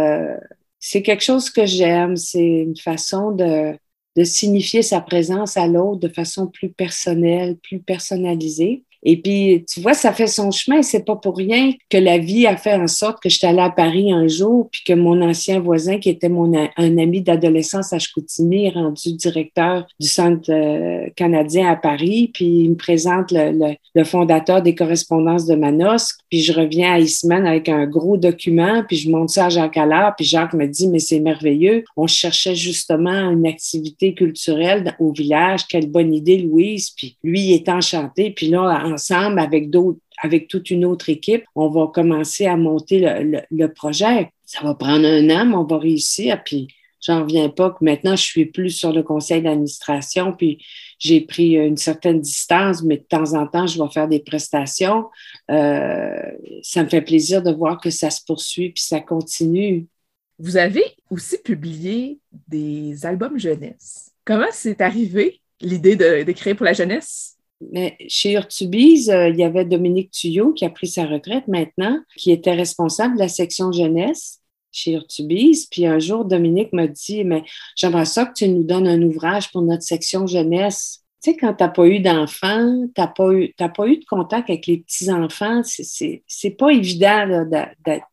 c'est 0.80 1.02
quelque 1.02 1.24
chose 1.24 1.50
que 1.50 1.66
j'aime. 1.66 2.18
C'est 2.18 2.62
une 2.62 2.78
façon 2.78 3.32
de, 3.32 3.74
de 4.16 4.24
signifier 4.24 4.82
sa 4.82 5.02
présence 5.02 5.58
à 5.58 5.68
l'autre 5.68 6.00
de 6.02 6.10
façon 6.10 6.48
plus 6.48 6.70
personnelle, 6.70 7.58
plus 7.58 7.80
personnalisée. 7.80 8.84
Et 9.06 9.18
puis, 9.18 9.64
tu 9.72 9.82
vois, 9.82 9.94
ça 9.94 10.12
fait 10.12 10.28
son 10.28 10.50
chemin. 10.50 10.82
C'est 10.82 11.06
pas 11.06 11.16
pour 11.16 11.38
rien 11.38 11.72
que 11.90 11.98
la 11.98 12.18
vie 12.18 12.48
a 12.48 12.58
fait 12.58 12.74
en 12.74 12.88
sorte 12.88 13.22
que 13.22 13.30
j'étais 13.30 13.48
allée 13.48 13.60
à 13.60 13.70
Paris 13.70 14.12
un 14.12 14.28
jour, 14.28 14.68
puis 14.72 14.82
que 14.86 14.94
mon 14.94 15.22
ancien 15.22 15.60
voisin, 15.60 16.00
qui 16.00 16.10
était 16.10 16.28
mon 16.28 16.52
un 16.56 16.98
ami 16.98 17.22
d'adolescence 17.22 17.94
à 17.94 18.00
Chicoutimi, 18.00 18.66
est 18.66 18.72
rendu 18.72 19.14
directeur 19.14 19.86
du 20.00 20.08
Centre 20.08 20.52
euh, 20.52 21.08
canadien 21.16 21.70
à 21.70 21.76
Paris, 21.76 22.32
puis 22.34 22.46
il 22.46 22.72
me 22.72 22.76
présente 22.76 23.32
le, 23.32 24.04
fondateur 24.04 24.62
des 24.62 24.74
correspondances 24.74 25.46
de 25.46 25.56
Manosque, 25.56 26.18
puis 26.30 26.42
je 26.42 26.54
reviens 26.54 26.94
à 26.94 27.00
Eastman 27.00 27.46
avec 27.46 27.70
un 27.70 27.86
gros 27.86 28.18
document, 28.18 28.84
puis 28.88 28.98
je 28.98 29.10
monte 29.10 29.30
ça 29.30 29.46
à 29.46 29.50
Jacques 29.50 29.78
Allard, 29.78 30.16
puis 30.16 30.26
Jacques 30.26 30.54
me 30.54 30.66
dit, 30.66 30.88
mais 30.88 31.00
c'est 31.00 31.20
merveilleux. 31.20 31.84
On 31.96 32.08
cherchait 32.08 32.56
justement 32.56 33.30
une 33.30 33.46
activité 33.46 34.14
culturelle 34.14 34.96
au 35.00 35.12
village. 35.12 35.68
Quelle 35.68 35.90
bonne 35.90 36.14
idée, 36.14 36.38
Louise. 36.38 36.92
Puis 36.96 37.18
lui, 37.24 37.42
il 37.42 37.54
est 37.54 37.70
enchanté. 37.70 38.32
Puis 38.32 38.48
là, 38.48 38.95
ensemble 38.96 39.40
avec 39.40 39.70
d'autres, 39.70 40.00
avec 40.22 40.48
toute 40.48 40.70
une 40.70 40.86
autre 40.86 41.10
équipe, 41.10 41.44
on 41.56 41.70
va 41.70 41.88
commencer 41.88 42.46
à 42.46 42.58
monter 42.58 43.00
le, 43.02 43.68
projet. 43.68 44.32
Ça 44.46 44.64
va 44.64 44.76
prendre 44.76 45.06
un 45.06 45.30
an, 45.30 45.46
mais 45.46 45.56
on 45.56 45.66
va 45.66 45.78
réussir. 45.78 46.42
Puis 46.44 46.68
j'en 47.02 47.24
reviens 47.24 47.50
pas 47.50 47.72
que 47.72 47.84
maintenant 47.84 48.16
je 48.16 48.24
suis 48.24 48.46
plus 48.46 48.72
sur 48.72 48.92
le 48.92 49.04
conseil 49.04 49.42
d'administration, 49.42 50.34
puis 50.34 50.64
j'ai 51.00 51.22
pris 51.22 51.54
une 51.54 51.78
certaine 51.78 52.22
distance, 52.22 52.82
mais 52.84 52.98
de 52.98 53.04
temps 53.04 53.34
en 53.34 53.46
temps, 53.46 53.68
je 53.68 53.82
vais 53.82 53.90
faire 53.90 54.08
des 54.08 54.20
prestations. 54.20 55.06
Euh, 55.52 56.32
ça 56.62 56.84
me 56.84 56.90
fait 56.90 57.02
plaisir 57.02 57.44
de 57.44 57.52
voir 57.52 57.80
que 57.80 57.90
ça 57.90 58.10
se 58.10 58.24
poursuit 58.26 58.72
puis 58.72 58.84
ça 58.84 59.02
continue. 59.02 59.88
Vous 60.40 60.58
avez 60.58 60.84
aussi 61.10 61.38
publié 61.38 62.20
des 62.48 63.06
albums 63.06 63.40
jeunesse. 63.40 64.12
Comment 64.26 64.48
c'est 64.52 64.82
arrivé 64.82 65.42
l'idée 65.62 65.96
d'écrire 65.96 66.56
pour 66.56 66.66
la 66.66 66.74
jeunesse? 66.74 67.35
Mais 67.62 67.98
chez 68.08 68.34
Urtubise, 68.34 69.10
euh, 69.10 69.30
il 69.30 69.38
y 69.38 69.44
avait 69.44 69.66
Dominique 69.66 70.12
Tuyau 70.12 70.54
qui 70.54 70.66
a 70.66 70.70
pris 70.70 70.88
sa 70.88 71.06
retraite 71.06 71.48
maintenant, 71.48 72.00
qui 72.18 72.32
était 72.32 72.54
responsable 72.54 73.16
de 73.16 73.20
la 73.20 73.28
section 73.28 73.72
jeunesse 73.72 74.42
chez 74.72 74.94
Urtubise. 74.94 75.68
Puis 75.68 75.86
un 75.86 76.00
jour, 76.00 76.26
Dominique 76.26 76.74
m'a 76.74 76.88
dit, 76.88 77.24
mais 77.24 77.44
j'aimerais 77.76 78.06
ça 78.06 78.26
que 78.26 78.34
tu 78.34 78.48
nous 78.50 78.64
donnes 78.64 78.88
un 78.88 79.02
ouvrage 79.02 79.52
pour 79.52 79.62
notre 79.62 79.84
section 79.84 80.28
jeunesse. 80.28 81.04
Tu 81.24 81.32
sais, 81.32 81.38
quand 81.38 81.54
tu 81.54 81.64
n'as 81.64 81.70
pas 81.70 81.88
eu 81.88 82.00
d'enfants, 82.02 82.86
tu 82.94 83.02
n'as 83.02 83.08
pas, 83.08 83.32
eu, 83.32 83.54
pas 83.54 83.88
eu 83.88 83.98
de 83.98 84.06
contact 84.06 84.50
avec 84.50 84.68
les 84.68 84.78
petits-enfants, 84.78 85.62
c'est 85.64 86.50
pas 86.52 86.70
évident 86.72 87.46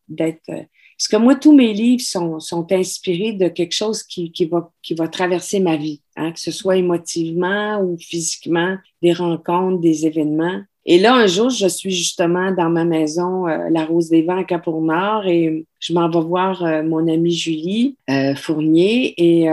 d'être 0.07 0.49
euh, 0.49 0.63
parce 1.03 1.21
que 1.21 1.25
moi, 1.25 1.35
tous 1.35 1.51
mes 1.51 1.73
livres 1.73 2.01
sont, 2.01 2.39
sont 2.39 2.65
inspirés 2.71 3.33
de 3.33 3.49
quelque 3.49 3.73
chose 3.73 4.03
qui, 4.03 4.31
qui, 4.31 4.45
va, 4.45 4.71
qui 4.81 4.93
va 4.93 5.09
traverser 5.09 5.59
ma 5.59 5.75
vie, 5.75 5.99
hein, 6.15 6.31
que 6.31 6.39
ce 6.39 6.49
soit 6.49 6.77
émotivement 6.77 7.81
ou 7.81 7.97
physiquement, 7.97 8.77
des 9.01 9.11
rencontres, 9.11 9.81
des 9.81 10.07
événements. 10.07 10.61
Et 10.85 10.99
là, 10.99 11.13
un 11.13 11.27
jour, 11.27 11.49
je 11.49 11.67
suis 11.67 11.91
justement 11.91 12.53
dans 12.53 12.69
ma 12.69 12.85
maison, 12.85 13.49
euh, 13.49 13.67
La 13.69 13.83
Rose 13.83 14.07
des 14.07 14.21
Vents 14.21 14.37
à 14.37 14.45
Cap-au-Nord, 14.45 15.25
et 15.27 15.65
je 15.81 15.91
m'en 15.91 16.09
vais 16.09 16.21
voir 16.21 16.63
euh, 16.63 16.83
mon 16.83 17.05
amie 17.11 17.35
Julie 17.35 17.97
euh, 18.09 18.33
Fournier, 18.35 19.13
et, 19.17 19.49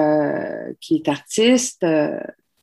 qui 0.80 0.94
est 0.94 1.08
artiste. 1.08 1.84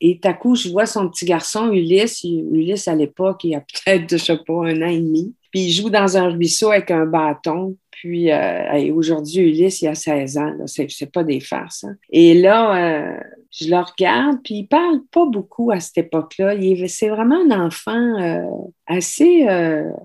et 0.00 0.20
à 0.24 0.32
coup, 0.32 0.54
je 0.54 0.70
vois 0.70 0.86
son 0.86 1.10
petit 1.10 1.26
garçon, 1.26 1.70
Ulysse. 1.70 2.24
Ulysse, 2.24 2.88
à 2.88 2.94
l'époque, 2.94 3.44
il 3.44 3.54
a 3.54 3.60
peut-être, 3.60 4.12
je 4.12 4.16
sais 4.16 4.38
pas, 4.46 4.64
un 4.64 4.80
an 4.80 4.88
et 4.88 4.98
demi. 4.98 5.34
Puis 5.50 5.60
il 5.60 5.72
joue 5.72 5.90
dans 5.90 6.16
un 6.16 6.30
ruisseau 6.30 6.70
avec 6.70 6.90
un 6.90 7.06
bâton. 7.06 7.76
Puis 8.00 8.30
euh, 8.30 8.94
aujourd'hui, 8.94 9.42
Ulysse, 9.42 9.82
il 9.82 9.88
a 9.88 9.96
16 9.96 10.38
ans. 10.38 10.54
C'est 10.66 11.10
pas 11.10 11.24
des 11.24 11.40
farces. 11.40 11.82
Hein. 11.82 11.96
Et 12.10 12.32
là, 12.34 12.76
euh, 12.76 13.20
je 13.50 13.68
le 13.68 13.76
regarde, 13.76 14.38
puis 14.44 14.54
il 14.54 14.66
parle 14.68 15.00
pas 15.10 15.26
beaucoup 15.26 15.72
à 15.72 15.80
cette 15.80 15.98
époque-là. 15.98 16.54
C'est 16.86 17.08
vraiment 17.08 17.40
un 17.50 17.66
enfant 17.66 18.20
euh, 18.20 18.46
assez 18.86 19.46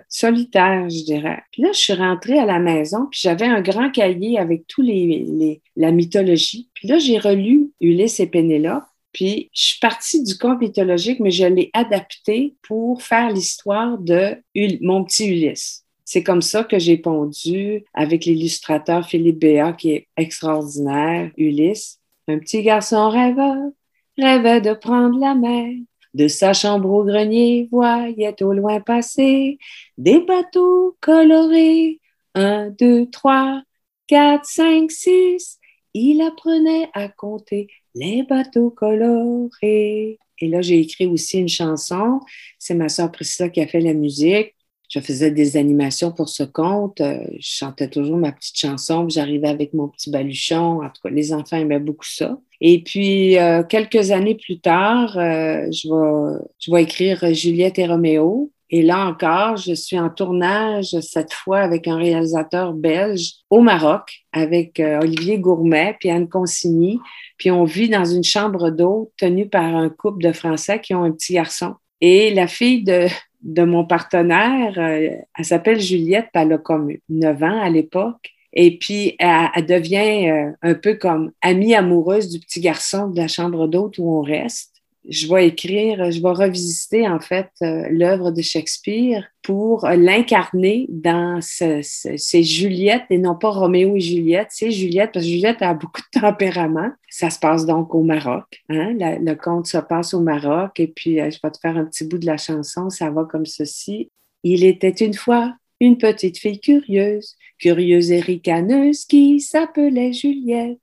solitaire, 0.10 0.90
je 0.90 1.04
dirais. 1.04 1.44
Puis 1.52 1.62
là, 1.62 1.70
je 1.72 1.80
suis 1.80 1.94
rentrée 1.94 2.40
à 2.40 2.48
la 2.48 2.58
maison, 2.58 3.06
puis 3.12 3.20
j'avais 3.22 3.46
un 3.46 3.62
grand 3.62 3.92
cahier 3.92 4.40
avec 4.40 4.66
tous 4.68 4.82
les 4.82 5.62
la 5.76 5.92
mythologie. 5.92 6.70
Puis 6.74 6.88
là, 6.88 6.98
j'ai 6.98 7.20
relu 7.20 7.72
Ulysse 7.80 8.20
et 8.20 8.28
Pénélope. 8.28 8.84
Puis 9.12 9.52
je 9.54 9.66
suis 9.66 9.80
partie 9.80 10.24
du 10.24 10.36
conte 10.36 10.62
mythologique, 10.62 11.20
mais 11.20 11.30
je 11.30 11.46
l'ai 11.46 11.70
adapté 11.74 12.56
pour 12.68 13.04
faire 13.04 13.30
l'histoire 13.30 14.00
de 14.00 14.36
mon 14.82 15.04
petit 15.04 15.28
Ulysse. 15.28 15.83
C'est 16.06 16.24
comme 16.24 16.42
ça 16.42 16.64
que 16.64 16.80
j'ai 16.80 16.98
pondu 16.98 17.86
avec 17.94 18.26
l'illustrateur 18.26 19.06
Philippe 19.06 19.40
Béat, 19.40 19.74
qui 19.74 19.92
est 19.92 20.08
extraordinaire, 20.18 21.32
Ulysse. 21.38 22.00
Un 22.28 22.40
petit 22.40 22.62
garçon 22.64 23.10
rêveur 23.10 23.72
rêvait 24.18 24.62
de 24.62 24.74
prendre 24.74 25.20
la 25.20 25.36
mer. 25.36 25.74
De 26.14 26.28
sa 26.28 26.54
chambre 26.54 26.92
au 26.92 27.04
grenier, 27.04 27.68
voyait 27.72 28.44
au 28.44 28.54
loin 28.54 28.80
passer 28.80 29.58
des 29.98 30.20
bateaux 30.20 30.96
colorés. 31.02 32.00
Un, 32.36 32.70
deux, 32.70 33.10
trois, 33.10 33.64
quatre, 34.08 34.46
cinq, 34.46 34.92
six. 34.92 35.58
Il 35.96 36.22
apprenait 36.22 36.90
à 36.94 37.08
compter 37.08 37.68
les 37.96 38.24
bateaux 38.24 38.70
colorés. 38.70 40.20
Et 40.40 40.48
là, 40.48 40.62
j'ai 40.62 40.80
écrit 40.80 41.08
aussi 41.08 41.40
une 41.40 41.50
chanson. 41.50 42.20
C'est 42.60 42.76
ma 42.76 42.90
soeur 42.90 43.12
Priscilla 43.12 43.50
qui 43.50 43.62
a 43.62 43.68
fait 43.68 43.80
la 43.80 43.94
musique. 43.94 44.53
Je 44.94 45.00
faisais 45.00 45.32
des 45.32 45.58
animations 45.58 46.12
pour 46.12 46.30
ce 46.30 46.44
conte. 46.44 47.02
Euh, 47.02 47.18
je 47.40 47.48
chantais 47.58 47.88
toujours 47.88 48.18
ma 48.18 48.32
petite 48.32 48.60
chanson. 48.60 49.10
J'arrivais 49.10 49.48
avec 49.48 49.74
mon 49.74 49.88
petit 49.88 50.12
baluchon. 50.12 50.84
En 50.84 50.90
tout 50.90 51.02
cas, 51.04 51.10
les 51.10 51.34
enfants 51.34 51.58
aimaient 51.58 51.80
beaucoup 51.80 52.06
ça. 52.06 52.38
Et 52.62 52.84
puis, 52.84 53.40
euh, 53.40 53.64
quelques 53.64 54.12
années 54.12 54.36
plus 54.36 54.60
tard, 54.60 55.18
euh, 55.18 55.66
je, 55.72 55.90
vais, 55.90 56.40
je 56.60 56.72
vais 56.72 56.84
écrire 56.84 57.34
Juliette 57.34 57.80
et 57.80 57.88
Roméo. 57.88 58.52
Et 58.70 58.84
là 58.84 59.08
encore, 59.08 59.58
je 59.58 59.74
suis 59.74 59.98
en 59.98 60.12
tournage 60.12 60.96
cette 61.02 61.34
fois 61.34 61.62
avec 61.62 61.88
un 61.88 61.98
réalisateur 61.98 62.74
belge 62.74 63.34
au 63.50 63.62
Maroc, 63.62 64.12
avec 64.32 64.80
Olivier 64.80 65.40
Gourmet 65.40 65.96
puis 66.00 66.12
Anne 66.12 66.30
Consigny. 66.30 67.00
Puis 67.38 67.50
on 67.50 67.64
vit 67.64 67.90
dans 67.90 68.06
une 68.06 68.24
chambre 68.24 68.70
d'eau 68.70 69.12
tenue 69.18 69.48
par 69.48 69.76
un 69.76 69.90
couple 69.90 70.24
de 70.24 70.34
Français 70.34 70.80
qui 70.80 70.94
ont 70.94 71.04
un 71.04 71.12
petit 71.12 71.34
garçon. 71.34 71.76
Et 72.02 72.34
la 72.34 72.48
fille 72.48 72.84
de, 72.84 73.08
de 73.44 73.64
mon 73.64 73.86
partenaire, 73.86 74.74
euh, 74.78 75.10
elle 75.38 75.46
s'appelle 75.46 75.80
Juliette, 75.80 76.30
elle 76.34 76.54
a 76.54 76.58
comme 76.58 76.92
9 77.10 77.44
ans 77.44 77.62
à 77.62 77.70
l'époque. 77.70 78.32
Et 78.54 78.78
puis, 78.78 79.16
elle, 79.20 79.66
devient 79.66 80.30
euh, 80.30 80.52
un 80.62 80.76
peu 80.76 80.96
comme 80.96 81.32
amie 81.42 81.76
amoureuse 81.76 82.30
du 82.30 82.40
petit 82.40 82.62
garçon 82.62 83.10
de 83.10 83.18
la 83.18 83.28
chambre 83.28 83.68
d'hôte 83.68 83.98
où 83.98 84.10
on 84.10 84.22
reste 84.22 84.73
je 85.08 85.28
vais 85.28 85.48
écrire, 85.48 86.12
je 86.12 86.22
vais 86.22 86.30
revisiter 86.30 87.08
en 87.08 87.20
fait 87.20 87.50
euh, 87.62 87.88
l'œuvre 87.90 88.32
de 88.32 88.42
Shakespeare 88.42 89.28
pour 89.42 89.86
l'incarner 89.88 90.86
dans 90.90 91.40
ces 91.42 92.44
Juliette 92.44 93.04
et 93.10 93.18
non 93.18 93.36
pas 93.36 93.50
Roméo 93.50 93.96
et 93.96 94.00
Juliette. 94.00 94.48
C'est 94.52 94.72
Juliette 94.72 95.12
parce 95.14 95.26
que 95.26 95.32
Juliette 95.32 95.62
a 95.62 95.74
beaucoup 95.74 96.02
de 96.02 96.20
tempérament. 96.20 96.92
Ça 97.10 97.30
se 97.30 97.40
passe 97.40 97.66
donc 97.66 97.94
au 97.94 98.04
Maroc. 98.04 98.64
Hein? 98.70 98.94
le 99.00 99.34
conte 99.36 99.68
se 99.68 99.78
passe 99.78 100.14
au 100.14 100.22
Maroc 100.22 100.80
et 100.80 100.88
puis 100.88 101.20
euh, 101.20 101.30
je 101.30 101.40
vais 101.44 101.52
te 101.52 101.60
faire 101.60 101.78
un 101.78 101.86
petit 101.86 102.06
bout 102.06 102.18
de 102.18 102.26
la 102.26 102.38
chanson. 102.38 102.90
Ça 102.90 103.10
va 103.10 103.26
comme 103.26 103.46
ceci. 103.46 104.10
Il 104.44 104.64
était 104.64 104.90
une 104.90 105.14
fois 105.14 105.54
une 105.82 105.98
petite 105.98 106.38
fille 106.38 106.62
curieuse, 106.62 107.36
curieuse 107.60 108.12
et 108.12 108.22
ricaneuse 108.22 109.04
qui 109.06 109.42
s'appelait 109.42 110.14
Juliette. 110.14 110.80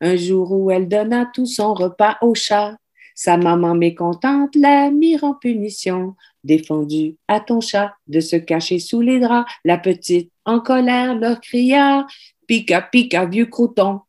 Un 0.00 0.16
jour 0.16 0.50
où 0.52 0.70
elle 0.70 0.88
donna 0.88 1.30
tout 1.32 1.46
son 1.46 1.74
repas 1.74 2.16
au 2.22 2.34
chat, 2.34 2.76
sa 3.14 3.36
maman 3.36 3.74
mécontente 3.74 4.54
l'a 4.54 4.90
mis 4.90 5.22
en 5.22 5.34
punition. 5.34 6.14
Défendu 6.44 7.16
à 7.28 7.38
ton 7.40 7.60
chat 7.60 7.94
de 8.08 8.20
se 8.20 8.36
cacher 8.36 8.78
sous 8.80 9.00
les 9.00 9.20
draps, 9.20 9.50
la 9.64 9.78
petite 9.78 10.32
en 10.44 10.60
colère 10.60 11.14
leur 11.14 11.40
cria 11.40 12.06
Pica, 12.46 12.82
pica, 12.82 13.24
vieux 13.24 13.46
crouton. 13.46 14.00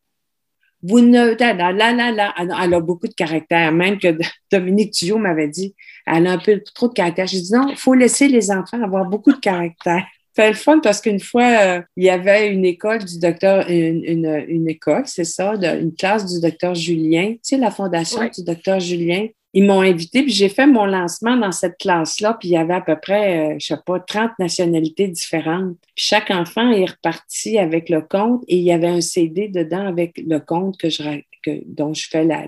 Vous 0.81 0.99
ne. 0.99 1.35
La, 1.39 1.53
la, 1.53 1.93
la, 1.93 2.11
la. 2.11 2.33
Elle 2.37 2.73
a 2.73 2.79
beaucoup 2.79 3.07
de 3.07 3.13
caractère, 3.13 3.71
même 3.71 3.99
que 3.99 4.17
Dominique 4.51 4.93
Tuyau 4.93 5.17
m'avait 5.17 5.47
dit 5.47 5.75
elle 6.05 6.27
a 6.27 6.33
un 6.33 6.37
peu 6.37 6.61
trop 6.73 6.87
de 6.87 6.93
caractère. 6.93 7.27
Je 7.27 7.37
dis 7.37 7.53
non, 7.53 7.67
il 7.69 7.77
faut 7.77 7.93
laisser 7.93 8.27
les 8.27 8.51
enfants 8.51 8.81
avoir 8.81 9.05
beaucoup 9.05 9.31
de 9.31 9.39
caractère. 9.39 10.05
C'était 10.35 10.49
le 10.49 10.55
fun 10.55 10.79
parce 10.79 10.99
qu'une 10.99 11.19
fois, 11.19 11.43
euh, 11.43 11.81
il 11.95 12.05
y 12.05 12.09
avait 12.09 12.51
une 12.51 12.65
école 12.65 13.05
du 13.05 13.19
docteur, 13.19 13.69
une, 13.69 14.03
une, 14.47 14.67
école, 14.67 15.03
c'est 15.05 15.25
ça, 15.25 15.53
une 15.53 15.93
classe 15.93 16.25
du 16.25 16.41
docteur 16.41 16.73
Julien, 16.73 17.33
tu 17.33 17.39
sais, 17.43 17.57
la 17.57 17.69
fondation 17.69 18.27
du 18.35 18.43
docteur 18.43 18.79
Julien. 18.79 19.27
Ils 19.55 19.63
m'ont 19.63 19.81
invité, 19.81 20.23
puis 20.23 20.31
j'ai 20.31 20.49
fait 20.49 20.65
mon 20.65 20.85
lancement 20.85 21.37
dans 21.37 21.51
cette 21.51 21.77
classe-là, 21.77 22.35
puis 22.39 22.49
il 22.49 22.53
y 22.53 22.57
avait 22.57 22.73
à 22.73 22.81
peu 22.81 22.95
près, 22.99 23.51
je 23.51 23.53
euh, 23.53 23.55
je 23.59 23.65
sais 23.67 23.81
pas, 23.85 23.99
30 23.99 24.31
nationalités 24.39 25.07
différentes. 25.07 25.77
Puis 25.95 26.05
chaque 26.07 26.31
enfant 26.31 26.71
est 26.71 26.89
reparti 26.89 27.59
avec 27.59 27.89
le 27.89 28.01
conte 28.01 28.43
et 28.47 28.57
il 28.57 28.63
y 28.63 28.71
avait 28.71 28.87
un 28.87 29.01
CD 29.01 29.49
dedans 29.49 29.85
avec 29.85 30.17
le 30.17 30.39
conte 30.39 30.79
que 30.79 30.89
je, 30.89 31.03
que, 31.45 31.61
dont 31.67 31.93
je 31.93 32.07
fais 32.09 32.23
la, 32.23 32.47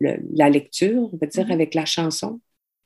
la, 0.00 0.16
la 0.32 0.50
lecture, 0.50 1.08
on 1.12 1.16
va 1.16 1.28
dire, 1.28 1.46
mm-hmm. 1.46 1.52
avec 1.52 1.74
la 1.74 1.84
chanson. 1.84 2.40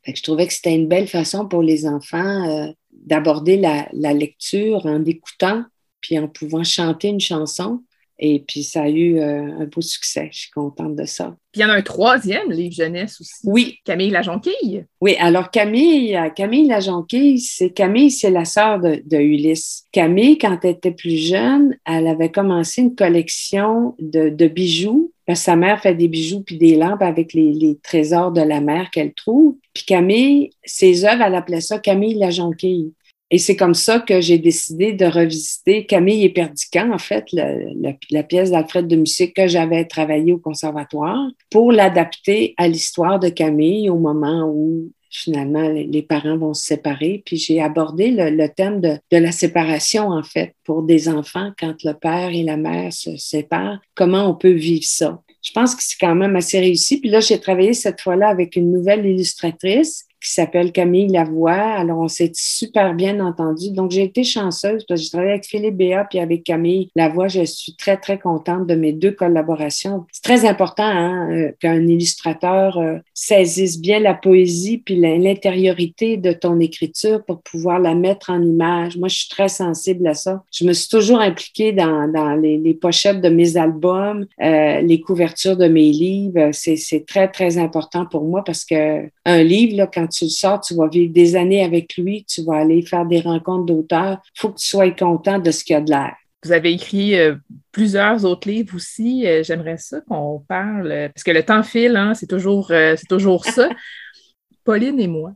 Fait 0.05 0.13
que 0.13 0.19
je 0.19 0.23
trouvais 0.23 0.47
que 0.47 0.53
c'était 0.53 0.75
une 0.75 0.87
belle 0.87 1.09
façon 1.09 1.49
pour 1.49 1.63
les 1.63 1.87
enfants 1.87 2.51
euh, 2.51 2.73
d'aborder 3.05 3.57
la, 3.57 4.13
lecture 4.13 4.87
en 4.87 5.05
écoutant, 5.05 5.65
puis 6.01 6.19
en 6.19 6.29
pouvant 6.29 6.65
chanter 6.65 7.09
une 7.09 7.21
chanson. 7.21 7.83
Et 8.21 8.41
puis, 8.41 8.65
ça 8.65 8.83
a 8.83 8.89
eu 8.89 9.21
euh, 9.21 9.61
un 9.61 9.67
beau 9.67 9.81
succès. 9.81 10.29
Je 10.33 10.41
suis 10.41 10.51
contente 10.51 10.97
de 10.97 11.05
ça. 11.05 11.37
Puis, 11.53 11.61
il 11.61 11.63
y 11.63 11.65
en 11.65 11.69
a 11.69 11.75
un 11.75 11.83
troisième 11.83 12.51
livre 12.51 12.75
jeunesse 12.75 13.21
aussi. 13.21 13.33
Oui. 13.45 13.79
Camille 13.85 14.11
la 14.11 14.23
Jonquille. 14.23 14.87
Oui, 15.01 15.15
alors 15.21 15.53
Camille, 15.53 16.17
euh, 16.17 16.29
Camille 16.31 16.67
la 16.67 16.81
Jonquille, 16.81 17.39
c'est 17.39 17.71
Camille, 17.71 18.11
c'est 18.11 18.31
la 18.31 18.45
sœur 18.45 18.81
de, 18.81 19.01
de, 19.07 19.19
Ulysse. 19.19 19.85
Camille, 19.93 20.37
quand 20.37 20.59
elle 20.65 20.71
était 20.71 20.91
plus 20.91 21.17
jeune, 21.17 21.77
elle 21.85 22.09
avait 22.09 22.33
commencé 22.33 22.83
une 22.83 22.97
collection 22.97 23.95
de, 24.01 24.31
de 24.31 24.49
bijoux 24.49 25.13
sa 25.35 25.57
mère 25.57 25.81
fait 25.81 25.95
des 25.95 26.09
bijoux 26.09 26.43
puis 26.43 26.57
des 26.57 26.77
lampes 26.77 27.03
avec 27.03 27.33
les, 27.35 27.79
trésors 27.83 28.33
de 28.33 28.41
la 28.41 28.61
mer 28.61 28.91
qu'elle 28.91 29.13
trouve. 29.13 29.57
Puis 29.75 29.85
Camille, 29.85 30.51
ses 30.65 31.05
œuvres, 31.05 31.23
elle 31.23 31.35
appelait 31.35 31.61
ça 31.61 31.79
Camille 31.79 32.15
la 32.15 32.31
jonquille. 32.31 32.93
Et 33.31 33.37
c'est 33.37 33.57
comme 33.57 33.75
ça 33.75 34.01
que 34.01 34.23
j'ai 34.23 34.39
décidé 34.39 34.95
de 34.95 35.05
revisiter 35.05 35.85
Camille 35.85 36.25
et 36.25 36.31
Perdican, 36.31 36.91
en 36.93 36.99
fait, 36.99 37.27
la 37.33 38.23
pièce 38.23 38.51
d'Alfred 38.51 38.87
de 38.87 38.97
Musset 38.97 39.33
que 39.33 39.47
j'avais 39.47 39.85
travaillé 39.85 40.33
au 40.33 40.39
conservatoire, 40.39 41.29
pour 41.51 41.71
l'adapter 41.71 42.55
à 42.57 42.69
l'histoire 42.69 43.19
de 43.19 43.29
Camille 43.29 43.91
au 43.91 43.99
moment 43.99 44.51
où 44.51 44.91
finalement 45.11 45.69
les 45.69 46.03
parents 46.03 46.37
vont 46.37 46.55
se 46.55 46.65
séparer. 46.65 47.23
Puis 47.25 47.37
j'ai 47.37 47.61
abordé 47.61 48.11
le, 48.11 48.47
thème 48.49 48.81
de, 48.81 48.99
la 49.11 49.33
séparation, 49.33 50.09
en 50.09 50.23
fait, 50.23 50.55
pour 50.65 50.83
des 50.83 51.09
enfants 51.09 51.53
quand 51.59 51.75
le 51.85 51.93
père 51.93 52.31
et 52.31 52.43
la 52.43 52.57
mère 52.57 52.93
se 52.93 53.17
séparent. 53.17 53.81
Comment 53.95 54.29
on 54.29 54.35
peut 54.35 54.53
vivre 54.53 54.85
ça? 54.85 55.21
Je 55.43 55.53
pense 55.53 55.75
que 55.75 55.83
c'est 55.83 55.99
quand 56.01 56.15
même 56.15 56.37
assez 56.37 56.59
réussi. 56.59 57.01
Puis 57.01 57.11
là, 57.11 57.21
j'ai 57.21 57.39
travaillé 57.39 57.73
cette 57.73 58.01
fois-là 58.01 58.29
avec 58.29 58.57
une 58.57 58.73
nouvelle 58.73 59.07
illustratrice 59.07 60.08
qui 60.21 60.33
s'appelle 60.33 60.73
Camille 60.73 61.09
Lavoie. 61.09 61.53
Alors, 61.53 61.99
on 61.99 62.09
s'est 62.09 62.33
super 62.35 62.95
bien 62.95 63.21
entendu. 63.21 63.71
Donc, 63.71 63.91
j'ai 63.91 64.03
été 64.03 64.25
chanceuse 64.25 64.85
parce 64.87 65.01
que 65.01 65.05
j'ai 65.05 65.11
travaillé 65.11 65.33
avec 65.33 65.47
Philippe 65.47 65.77
Béat 65.77 66.07
puis 66.09 66.19
avec 66.19 66.45
Camille 66.45 66.91
Lavoie. 66.97 67.29
Je 67.29 67.45
suis 67.45 67.75
très, 67.77 67.97
très 67.97 68.19
contente 68.19 68.67
de 68.67 68.75
mes 68.75 68.93
deux 68.93 69.13
collaborations. 69.13 70.05
C'est 70.13 70.23
très 70.23 70.45
important 70.45 70.85
hein, 70.85 71.31
euh, 71.31 71.53
qu'un 71.61 71.87
illustrateur 71.87 72.79
euh, 72.79 72.99
saisisse 73.15 73.81
bien 73.81 74.01
la 74.01 74.15
poésie 74.15 74.79
puis 74.79 74.97
l'intériorité 74.97 76.17
de 76.17 76.33
ton 76.33 76.61
écriture 76.61 77.25
pour 77.25 77.43
pouvoir 77.43 77.79
la 77.79 77.95
mettre 77.95 78.31
en 78.31 78.43
image. 78.43 78.97
Moi, 78.97 79.09
je 79.09 79.17
suis 79.17 79.29
très 79.29 79.49
sensible 79.49 80.07
à 80.07 80.15
ça. 80.15 80.43
Je 80.53 80.65
me 80.65 80.73
suis 80.73 80.89
toujours 80.89 81.21
impliquée 81.21 81.73
dans, 81.73 82.39
les, 82.41 82.75
pochettes 82.75 83.21
de 83.21 83.29
mes 83.29 83.57
albums, 83.57 84.27
euh, 84.43 84.81
les 84.81 85.01
couvertures 85.01 85.57
de 85.57 85.69
mes 85.69 85.91
livres. 85.91 86.51
C'est 86.53 87.07
très, 87.07 87.29
très 87.29 87.59
important 87.59 88.07
pour 88.07 88.25
moi 88.25 88.43
parce 88.45 88.65
que 88.65 89.09
un 89.25 89.43
livre, 89.43 89.77
là, 89.77 89.87
quand 89.87 90.08
tu 90.09 90.25
le 90.25 90.31
sors, 90.31 90.61
tu 90.61 90.75
vas 90.75 90.89
vivre 90.89 91.13
des 91.13 91.37
années 91.37 91.63
avec 91.63 91.97
lui, 91.97 92.25
tu 92.25 92.43
vas 92.43 92.57
aller 92.57 92.83
faire 92.83 93.07
des 93.07 93.21
rencontres 93.21 93.67
d'auteurs. 93.67 94.21
Il 94.37 94.41
faut 94.41 94.49
que 94.51 94.59
tu 94.59 94.67
sois 94.67 94.91
content 94.91 95.39
de 95.39 95.51
ce 95.51 95.65
qu'il 95.65 95.75
y 95.75 95.77
a 95.77 95.81
de 95.81 95.91
l'air. 95.91 96.15
Vous 96.45 96.53
avez 96.53 96.73
écrit 96.73 97.19
euh, 97.19 97.35
plusieurs 97.73 98.25
autres 98.25 98.49
livres 98.49 98.77
aussi. 98.77 99.27
Euh, 99.27 99.43
j'aimerais 99.43 99.77
ça 99.77 100.01
qu'on 100.03 100.45
parle, 100.47 100.91
euh, 100.91 101.09
parce 101.09 101.25
que 101.25 101.33
le 101.33 101.43
temps 101.43 101.65
file, 101.65 101.97
hein, 101.97 102.15
c'est 102.15 102.29
toujours, 102.29 102.73
toujours 103.09 103.45
ça. 103.45 103.69
Pauline 104.65 105.01
et 105.01 105.09
moi, 105.09 105.33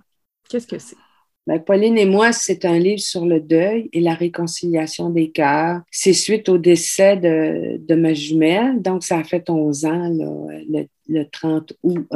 qu'est-ce 0.48 0.66
que 0.66 0.78
c'est? 0.78 0.96
Ben, 1.44 1.58
Pauline 1.58 1.98
et 1.98 2.06
moi, 2.06 2.32
c'est 2.32 2.64
un 2.64 2.78
livre 2.78 3.00
sur 3.00 3.26
le 3.26 3.40
deuil 3.40 3.88
et 3.92 4.00
la 4.00 4.14
réconciliation 4.14 5.10
des 5.10 5.32
cœurs. 5.32 5.80
C'est 5.90 6.12
suite 6.12 6.48
au 6.48 6.56
décès 6.56 7.16
de, 7.16 7.94
ma 7.96 8.14
jumelle, 8.14 8.80
donc 8.80 9.02
ça 9.02 9.18
a 9.18 9.24
fait 9.24 9.50
11 9.50 9.84
ans, 9.86 10.08
le, 10.08 10.86
le, 11.08 11.24
30 11.24 11.72
août 11.82 12.06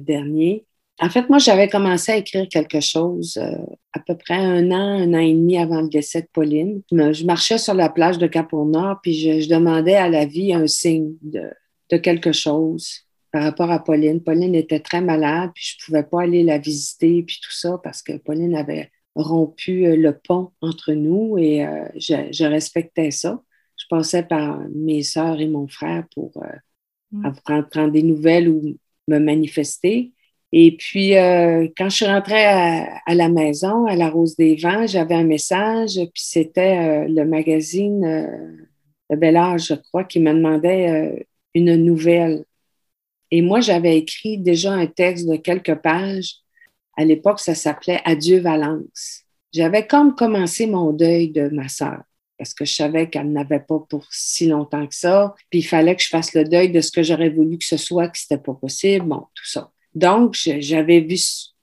dernier. 0.00 0.64
En 1.02 1.10
fait, 1.10 1.28
moi, 1.28 1.38
j'avais 1.38 1.68
commencé 1.68 2.12
à 2.12 2.16
écrire 2.16 2.48
quelque 2.48 2.78
chose 2.78 3.36
euh, 3.36 3.56
à 3.92 3.98
peu 3.98 4.16
près 4.16 4.36
un 4.36 4.70
an, 4.70 5.00
un 5.02 5.14
an 5.14 5.18
et 5.18 5.34
demi 5.34 5.58
avant 5.58 5.80
le 5.80 5.88
décès 5.88 6.22
de 6.22 6.28
Pauline. 6.32 6.80
Je 6.92 7.24
marchais 7.24 7.58
sur 7.58 7.74
la 7.74 7.88
plage 7.88 8.18
de 8.18 8.28
Cap-au-Nord, 8.28 9.00
puis 9.02 9.14
je, 9.14 9.48
demandais 9.48 9.96
à 9.96 10.08
la 10.08 10.26
vie 10.26 10.54
un 10.54 10.68
signe 10.68 11.14
de, 11.20 11.50
quelque 11.98 12.30
chose 12.30 13.00
par 13.32 13.42
rapport 13.42 13.72
à 13.72 13.82
Pauline. 13.82 14.22
Pauline 14.22 14.54
était 14.54 14.78
très 14.78 15.00
malade, 15.00 15.50
puis 15.52 15.74
je 15.76 15.82
ne 15.82 15.86
pouvais 15.86 16.08
pas 16.08 16.22
aller 16.22 16.44
la 16.44 16.58
visiter, 16.58 17.24
puis 17.24 17.40
tout 17.42 17.52
ça, 17.52 17.80
parce 17.82 18.00
que 18.00 18.16
Pauline 18.18 18.54
avait 18.54 18.92
rompu 19.16 19.86
euh, 19.86 19.96
le 19.96 20.16
pont 20.16 20.52
entre 20.60 20.92
nous 20.92 21.36
et 21.36 21.66
euh, 21.66 21.84
je, 21.96 22.44
respectais 22.44 23.10
ça. 23.10 23.42
Je 23.76 23.86
passais 23.90 24.22
par 24.22 24.60
mes 24.72 25.02
sœurs 25.02 25.40
et 25.40 25.48
mon 25.48 25.66
frère 25.66 26.04
pour 26.14 26.30
mm. 27.10 27.32
prendre 27.72 27.90
des 27.90 28.04
nouvelles 28.04 28.48
ou 28.48 28.76
me 29.08 29.18
manifester. 29.18 30.12
Et 30.52 30.76
puis, 30.76 31.16
euh, 31.16 31.66
quand 31.76 31.88
je 31.88 31.96
suis 31.96 32.06
rentrée 32.06 32.44
à, 32.44 33.14
la 33.14 33.28
maison, 33.30 33.86
à 33.86 33.96
la 33.96 34.10
Rose 34.10 34.36
des 34.36 34.54
Vents, 34.56 34.86
j'avais 34.86 35.14
un 35.14 35.24
message, 35.24 35.94
puis 35.94 36.22
c'était 36.22 36.78
euh, 36.78 37.08
le 37.08 37.24
magazine 37.24 38.04
euh, 38.04 38.66
Le 39.08 39.16
Bel 39.16 39.36
Âge, 39.36 39.68
je 39.68 39.74
crois, 39.74 40.04
qui 40.04 40.20
me 40.20 40.32
demandait 40.32 41.26
une 41.54 41.76
nouvelle. 41.76 42.44
Et 43.30 43.40
moi, 43.40 43.60
j'avais 43.60 43.96
écrit 43.96 44.38
déjà 44.38 44.72
un 44.72 44.86
texte 44.86 45.26
de 45.26 45.36
quelques 45.36 45.76
pages. 45.76 46.36
À 46.98 47.04
l'époque, 47.04 47.40
ça 47.40 47.54
s'appelait 47.54 48.00
Adieu 48.04 48.40
Valence. 48.40 49.22
J'avais 49.52 49.86
comme 49.86 50.14
commencé 50.14 50.66
mon 50.66 50.92
deuil 50.92 51.30
de 51.30 51.48
ma 51.48 51.68
sœur 51.68 52.02
parce 52.38 52.54
que 52.54 52.64
je 52.64 52.74
savais 52.74 53.08
qu'elle 53.08 53.30
n'avait 53.30 53.60
pas 53.60 53.78
pour 53.88 54.04
si 54.10 54.46
longtemps 54.48 54.86
que 54.86 54.94
ça. 54.94 55.34
Puis 55.48 55.60
il 55.60 55.62
fallait 55.62 55.94
que 55.94 56.02
je 56.02 56.08
fasse 56.08 56.34
le 56.34 56.44
deuil 56.44 56.72
de 56.72 56.80
ce 56.80 56.90
que 56.90 57.02
j'aurais 57.02 57.30
voulu 57.30 57.56
que 57.56 57.64
ce 57.64 57.76
soit, 57.76 58.08
que 58.08 58.18
c'était 58.18 58.36
pas 58.36 58.54
possible, 58.54 59.06
bon, 59.06 59.26
tout 59.34 59.46
ça. 59.46 59.70
Donc, 59.94 60.34
j'avais 60.34 61.00
vu, 61.00 61.16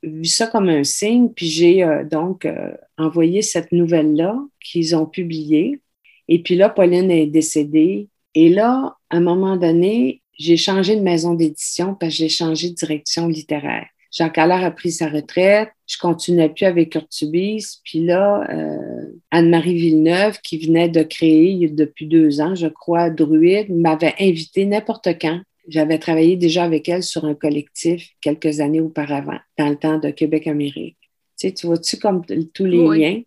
vu 0.03 0.25
ça 0.25 0.47
comme 0.47 0.69
un 0.69 0.83
signe, 0.83 1.29
puis 1.29 1.47
j'ai 1.47 1.83
euh, 1.83 2.03
donc 2.03 2.45
euh, 2.45 2.71
envoyé 2.97 3.41
cette 3.41 3.71
nouvelle-là 3.71 4.37
qu'ils 4.63 4.95
ont 4.95 5.05
publiée. 5.05 5.79
Et 6.27 6.41
puis 6.43 6.55
là, 6.55 6.69
Pauline 6.69 7.09
est 7.11 7.27
décédée. 7.27 8.07
Et 8.35 8.49
là, 8.49 8.95
à 9.09 9.17
un 9.17 9.21
moment 9.21 9.57
donné, 9.57 10.21
j'ai 10.37 10.57
changé 10.57 10.95
de 10.95 11.01
maison 11.01 11.33
d'édition 11.33 11.95
parce 11.95 12.13
que 12.13 12.19
j'ai 12.19 12.29
changé 12.29 12.69
de 12.69 12.75
direction 12.75 13.27
littéraire. 13.27 13.87
Jacques 14.11 14.37
Allard 14.37 14.63
a 14.63 14.71
pris 14.71 14.91
sa 14.91 15.07
retraite. 15.07 15.69
Je 15.87 15.97
continuais 15.97 16.49
plus 16.49 16.65
avec 16.65 16.95
Urtubis. 16.95 17.79
Puis 17.83 18.03
là, 18.03 18.47
euh, 18.49 19.05
Anne-Marie 19.31 19.75
Villeneuve, 19.75 20.39
qui 20.41 20.57
venait 20.57 20.89
de 20.89 21.03
créer 21.03 21.67
depuis 21.69 22.07
deux 22.07 22.41
ans, 22.41 22.55
je 22.55 22.67
crois, 22.67 23.09
Druide, 23.09 23.69
m'avait 23.69 24.15
invité 24.19 24.65
n'importe 24.65 25.09
quand. 25.21 25.41
J'avais 25.69 25.99
travaillé 25.99 26.35
déjà 26.35 26.63
avec 26.63 26.89
elle 26.89 27.03
sur 27.03 27.25
un 27.25 27.35
collectif 27.35 28.09
quelques 28.21 28.59
années 28.59 28.81
auparavant, 28.81 29.39
dans 29.57 29.69
le 29.69 29.75
temps 29.75 29.99
de 29.99 30.09
Québec-Amérique. 30.09 30.97
Tu 31.39 31.47
sais, 31.47 31.53
tu 31.53 31.67
vois-tu 31.67 31.97
comme 31.97 32.23
tous 32.53 32.65
les 32.65 32.83
liens? 32.83 33.21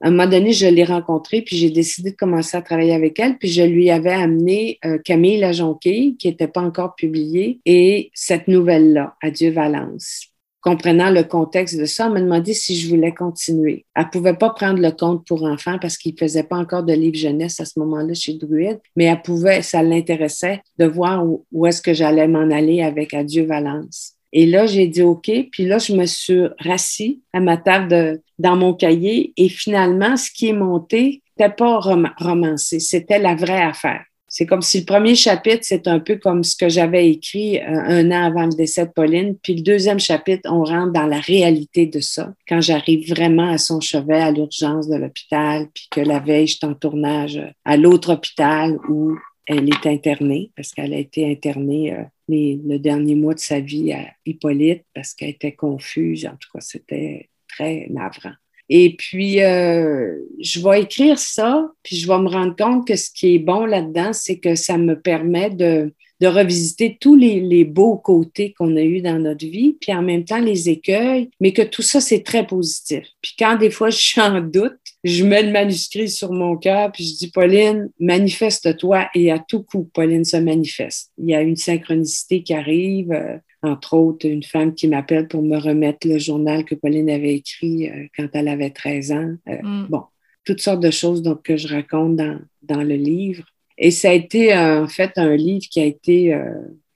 À 0.00 0.08
un 0.08 0.10
moment 0.10 0.26
donné, 0.28 0.52
je 0.52 0.66
l'ai 0.66 0.84
rencontrée, 0.84 1.40
puis 1.40 1.56
j'ai 1.56 1.70
décidé 1.70 2.10
de 2.10 2.16
commencer 2.16 2.56
à 2.56 2.62
travailler 2.62 2.92
avec 2.92 3.18
elle, 3.18 3.38
puis 3.38 3.48
je 3.48 3.62
lui 3.62 3.90
avais 3.90 4.12
amené 4.12 4.78
euh, 4.84 4.98
Camille 4.98 5.38
Lajonquille, 5.38 6.16
qui 6.16 6.28
n'était 6.28 6.48
pas 6.48 6.60
encore 6.60 6.94
publiée, 6.94 7.60
et 7.64 8.10
cette 8.12 8.48
nouvelle-là, 8.48 9.14
Adieu 9.22 9.50
Valence. 9.50 10.33
Comprenant 10.64 11.10
le 11.10 11.24
contexte 11.24 11.78
de 11.78 11.84
ça, 11.84 12.08
m'a 12.08 12.22
demandé 12.22 12.54
si 12.54 12.74
je 12.74 12.88
voulais 12.88 13.12
continuer. 13.12 13.84
Elle 13.94 14.08
pouvait 14.08 14.32
pas 14.34 14.48
prendre 14.48 14.80
le 14.80 14.92
compte 14.92 15.26
pour 15.26 15.44
enfants 15.44 15.78
parce 15.78 15.98
qu'il 15.98 16.18
faisait 16.18 16.42
pas 16.42 16.56
encore 16.56 16.84
de 16.84 16.94
livre 16.94 17.18
jeunesse 17.18 17.60
à 17.60 17.66
ce 17.66 17.78
moment-là 17.80 18.14
chez 18.14 18.32
Druide, 18.32 18.80
mais 18.96 19.04
elle 19.04 19.20
pouvait, 19.20 19.60
ça 19.60 19.82
l'intéressait 19.82 20.62
de 20.78 20.86
voir 20.86 21.22
où, 21.52 21.66
est-ce 21.66 21.82
que 21.82 21.92
j'allais 21.92 22.28
m'en 22.28 22.50
aller 22.50 22.80
avec 22.80 23.12
Adieu 23.12 23.44
Valence. 23.44 24.14
Et 24.32 24.46
là, 24.46 24.64
j'ai 24.64 24.86
dit 24.86 25.02
OK. 25.02 25.30
Puis 25.52 25.66
là, 25.66 25.76
je 25.76 25.92
me 25.92 26.06
suis 26.06 26.46
rassis 26.58 27.20
à 27.34 27.40
ma 27.40 27.58
table 27.58 27.88
de, 27.88 28.22
dans 28.38 28.56
mon 28.56 28.72
cahier. 28.72 29.34
Et 29.36 29.50
finalement, 29.50 30.16
ce 30.16 30.30
qui 30.30 30.48
est 30.48 30.54
monté, 30.54 31.22
c'était 31.36 31.54
pas 31.54 31.78
romancé, 31.78 32.80
c'était 32.80 33.18
la 33.18 33.34
vraie 33.34 33.62
affaire. 33.62 34.04
C'est 34.36 34.46
comme 34.46 34.62
si 34.62 34.80
le 34.80 34.84
premier 34.84 35.14
chapitre, 35.14 35.60
c'est 35.62 35.86
un 35.86 36.00
peu 36.00 36.16
comme 36.16 36.42
ce 36.42 36.56
que 36.56 36.68
j'avais 36.68 37.08
écrit 37.08 37.58
euh, 37.58 37.62
un 37.68 38.10
an 38.10 38.24
avant 38.24 38.46
le 38.46 38.56
décès 38.56 38.84
de 38.84 38.90
Pauline. 38.90 39.36
Puis 39.40 39.54
le 39.54 39.62
deuxième 39.62 40.00
chapitre, 40.00 40.50
on 40.50 40.64
rentre 40.64 40.92
dans 40.92 41.06
la 41.06 41.20
réalité 41.20 41.86
de 41.86 42.00
ça. 42.00 42.34
Quand 42.48 42.60
j'arrive 42.60 43.08
vraiment 43.08 43.48
à 43.48 43.58
son 43.58 43.80
chevet, 43.80 44.20
à 44.20 44.32
l'urgence 44.32 44.88
de 44.88 44.96
l'hôpital, 44.96 45.68
puis 45.72 45.86
que 45.88 46.00
la 46.00 46.18
veille, 46.18 46.48
je 46.48 46.66
en 46.66 46.74
tournage 46.74 47.40
à 47.64 47.76
l'autre 47.76 48.14
hôpital 48.14 48.76
où 48.88 49.16
elle 49.46 49.68
est 49.68 49.86
internée, 49.86 50.50
parce 50.56 50.72
qu'elle 50.72 50.94
a 50.94 50.98
été 50.98 51.30
internée 51.30 51.92
euh, 51.92 52.02
le 52.26 52.78
dernier 52.78 53.14
mois 53.14 53.34
de 53.34 53.38
sa 53.38 53.60
vie 53.60 53.92
à 53.92 54.04
Hippolyte, 54.26 54.82
parce 54.96 55.14
qu'elle 55.14 55.28
était 55.28 55.54
confuse. 55.54 56.26
En 56.26 56.34
tout 56.36 56.48
cas, 56.52 56.60
c'était 56.60 57.30
très 57.46 57.86
navrant. 57.88 58.32
Et 58.68 58.96
puis, 58.96 59.42
euh, 59.42 60.16
je 60.40 60.60
vais 60.60 60.82
écrire 60.82 61.18
ça, 61.18 61.70
puis 61.82 61.96
je 61.96 62.06
vais 62.06 62.18
me 62.18 62.28
rendre 62.28 62.56
compte 62.56 62.86
que 62.86 62.96
ce 62.96 63.10
qui 63.10 63.34
est 63.34 63.38
bon 63.38 63.66
là-dedans, 63.66 64.12
c'est 64.12 64.38
que 64.38 64.54
ça 64.54 64.78
me 64.78 64.98
permet 64.98 65.50
de, 65.50 65.92
de 66.20 66.26
revisiter 66.26 66.96
tous 66.98 67.16
les, 67.16 67.40
les 67.40 67.64
beaux 67.64 67.96
côtés 67.96 68.54
qu'on 68.56 68.76
a 68.76 68.82
eus 68.82 69.02
dans 69.02 69.18
notre 69.18 69.44
vie, 69.44 69.76
puis 69.80 69.92
en 69.92 70.02
même 70.02 70.24
temps 70.24 70.38
les 70.38 70.70
écueils, 70.70 71.28
mais 71.40 71.52
que 71.52 71.62
tout 71.62 71.82
ça, 71.82 72.00
c'est 72.00 72.22
très 72.22 72.46
positif. 72.46 73.04
Puis 73.20 73.34
quand 73.38 73.56
des 73.56 73.70
fois 73.70 73.90
je 73.90 73.98
suis 73.98 74.20
en 74.20 74.40
doute, 74.40 74.78
je 75.02 75.24
mets 75.24 75.42
le 75.42 75.52
manuscrit 75.52 76.08
sur 76.08 76.32
mon 76.32 76.56
cœur, 76.56 76.90
puis 76.92 77.04
je 77.04 77.16
dis, 77.16 77.30
Pauline, 77.30 77.90
manifeste-toi, 78.00 79.08
et 79.14 79.30
à 79.30 79.38
tout 79.38 79.62
coup, 79.62 79.90
Pauline 79.92 80.24
se 80.24 80.38
manifeste. 80.38 81.10
Il 81.18 81.28
y 81.28 81.34
a 81.34 81.42
une 81.42 81.56
synchronicité 81.56 82.42
qui 82.42 82.54
arrive, 82.54 83.12
euh, 83.12 83.36
entre 83.64 83.94
autres, 83.94 84.26
une 84.26 84.42
femme 84.42 84.74
qui 84.74 84.88
m'appelle 84.88 85.28
pour 85.28 85.42
me 85.42 85.58
remettre 85.58 86.06
le 86.06 86.18
journal 86.18 86.64
que 86.64 86.74
Pauline 86.74 87.10
avait 87.10 87.34
écrit 87.34 87.88
euh, 87.88 88.06
quand 88.16 88.28
elle 88.34 88.48
avait 88.48 88.70
13 88.70 89.12
ans. 89.12 89.34
Euh, 89.48 89.62
mm. 89.62 89.86
Bon, 89.88 90.02
toutes 90.44 90.60
sortes 90.60 90.80
de 90.80 90.90
choses 90.90 91.22
donc, 91.22 91.42
que 91.42 91.56
je 91.56 91.68
raconte 91.68 92.16
dans, 92.16 92.38
dans 92.62 92.82
le 92.82 92.94
livre. 92.94 93.44
Et 93.76 93.90
ça 93.90 94.10
a 94.10 94.12
été 94.12 94.56
en 94.56 94.86
fait 94.86 95.12
un 95.16 95.34
livre 95.34 95.66
qui 95.68 95.80
a 95.80 95.84
été 95.84 96.38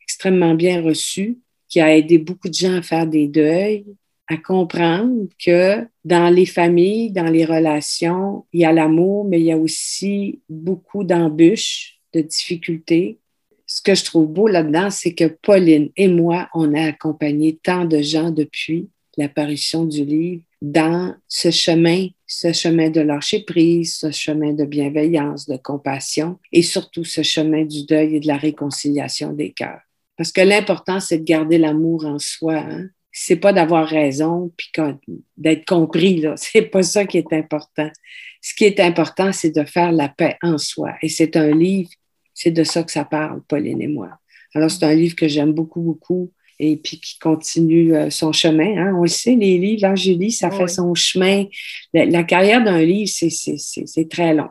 extrêmement 0.00 0.54
bien 0.54 0.80
reçu, 0.80 1.38
qui 1.68 1.80
a 1.80 1.96
aidé 1.96 2.18
beaucoup 2.18 2.48
de 2.48 2.54
gens 2.54 2.76
à 2.76 2.82
faire 2.82 3.06
des 3.06 3.26
deuils, 3.26 3.84
à 4.28 4.36
comprendre 4.36 5.26
que 5.42 5.86
dans 6.04 6.28
les 6.28 6.46
familles, 6.46 7.10
dans 7.10 7.30
les 7.30 7.44
relations, 7.44 8.44
il 8.52 8.60
y 8.60 8.64
a 8.64 8.72
l'amour, 8.72 9.24
mais 9.24 9.40
il 9.40 9.46
y 9.46 9.52
a 9.52 9.56
aussi 9.56 10.40
beaucoup 10.48 11.02
d'embûches, 11.02 11.98
de 12.12 12.20
difficultés. 12.20 13.18
Ce 13.68 13.80
que 13.80 13.94
je 13.94 14.04
trouve 14.04 14.26
beau 14.26 14.48
là-dedans, 14.48 14.90
c'est 14.90 15.14
que 15.14 15.26
Pauline 15.26 15.90
et 15.96 16.08
moi, 16.08 16.48
on 16.54 16.74
a 16.74 16.86
accompagné 16.86 17.56
tant 17.62 17.84
de 17.84 18.02
gens 18.02 18.30
depuis 18.30 18.88
l'apparition 19.16 19.84
du 19.84 20.04
livre 20.04 20.42
dans 20.60 21.14
ce 21.28 21.50
chemin, 21.50 22.08
ce 22.26 22.52
chemin 22.52 22.90
de 22.90 23.00
lâcher 23.00 23.44
prise, 23.44 23.94
ce 23.94 24.10
chemin 24.10 24.52
de 24.54 24.64
bienveillance, 24.64 25.46
de 25.46 25.56
compassion 25.56 26.38
et 26.50 26.62
surtout 26.62 27.04
ce 27.04 27.22
chemin 27.22 27.64
du 27.64 27.86
deuil 27.86 28.16
et 28.16 28.20
de 28.20 28.26
la 28.26 28.36
réconciliation 28.36 29.32
des 29.32 29.52
cœurs. 29.52 29.82
Parce 30.16 30.32
que 30.32 30.40
l'important, 30.40 30.98
c'est 30.98 31.18
de 31.18 31.24
garder 31.24 31.58
l'amour 31.58 32.06
en 32.06 32.18
soi. 32.18 32.56
Hein? 32.56 32.88
c'est 33.20 33.36
pas 33.36 33.52
d'avoir 33.52 33.88
raison 33.88 34.52
puis 34.56 34.70
d'être 35.36 35.66
compris 35.66 36.20
là, 36.20 36.34
c'est 36.36 36.62
pas 36.62 36.82
ça 36.82 37.04
qui 37.04 37.18
est 37.18 37.32
important. 37.32 37.90
Ce 38.40 38.54
qui 38.54 38.64
est 38.64 38.80
important, 38.80 39.32
c'est 39.32 39.50
de 39.50 39.64
faire 39.64 39.92
la 39.92 40.08
paix 40.08 40.36
en 40.42 40.58
soi. 40.58 40.94
Et 41.02 41.08
c'est 41.08 41.36
un 41.36 41.50
livre, 41.50 41.90
c'est 42.38 42.52
de 42.52 42.62
ça 42.62 42.84
que 42.84 42.92
ça 42.92 43.04
parle, 43.04 43.42
Pauline 43.48 43.82
et 43.82 43.88
moi. 43.88 44.10
Alors 44.54 44.70
c'est 44.70 44.84
un 44.84 44.94
livre 44.94 45.16
que 45.16 45.26
j'aime 45.26 45.52
beaucoup 45.52 45.80
beaucoup 45.80 46.32
et 46.60 46.76
puis 46.76 47.00
qui 47.00 47.18
continue 47.18 47.96
euh, 47.96 48.10
son 48.10 48.32
chemin. 48.32 48.76
Hein. 48.78 48.94
On 48.96 49.02
le 49.02 49.08
sait, 49.08 49.34
les 49.34 49.58
livres, 49.58 49.82
là, 49.82 49.94
Julie, 49.96 50.30
ça 50.30 50.50
fait 50.50 50.68
son 50.68 50.94
chemin. 50.94 51.44
La, 51.92 52.22
carrière 52.22 52.62
d'un 52.62 52.82
livre, 52.82 53.10
c'est 53.10 54.08
très 54.08 54.34
long. 54.34 54.50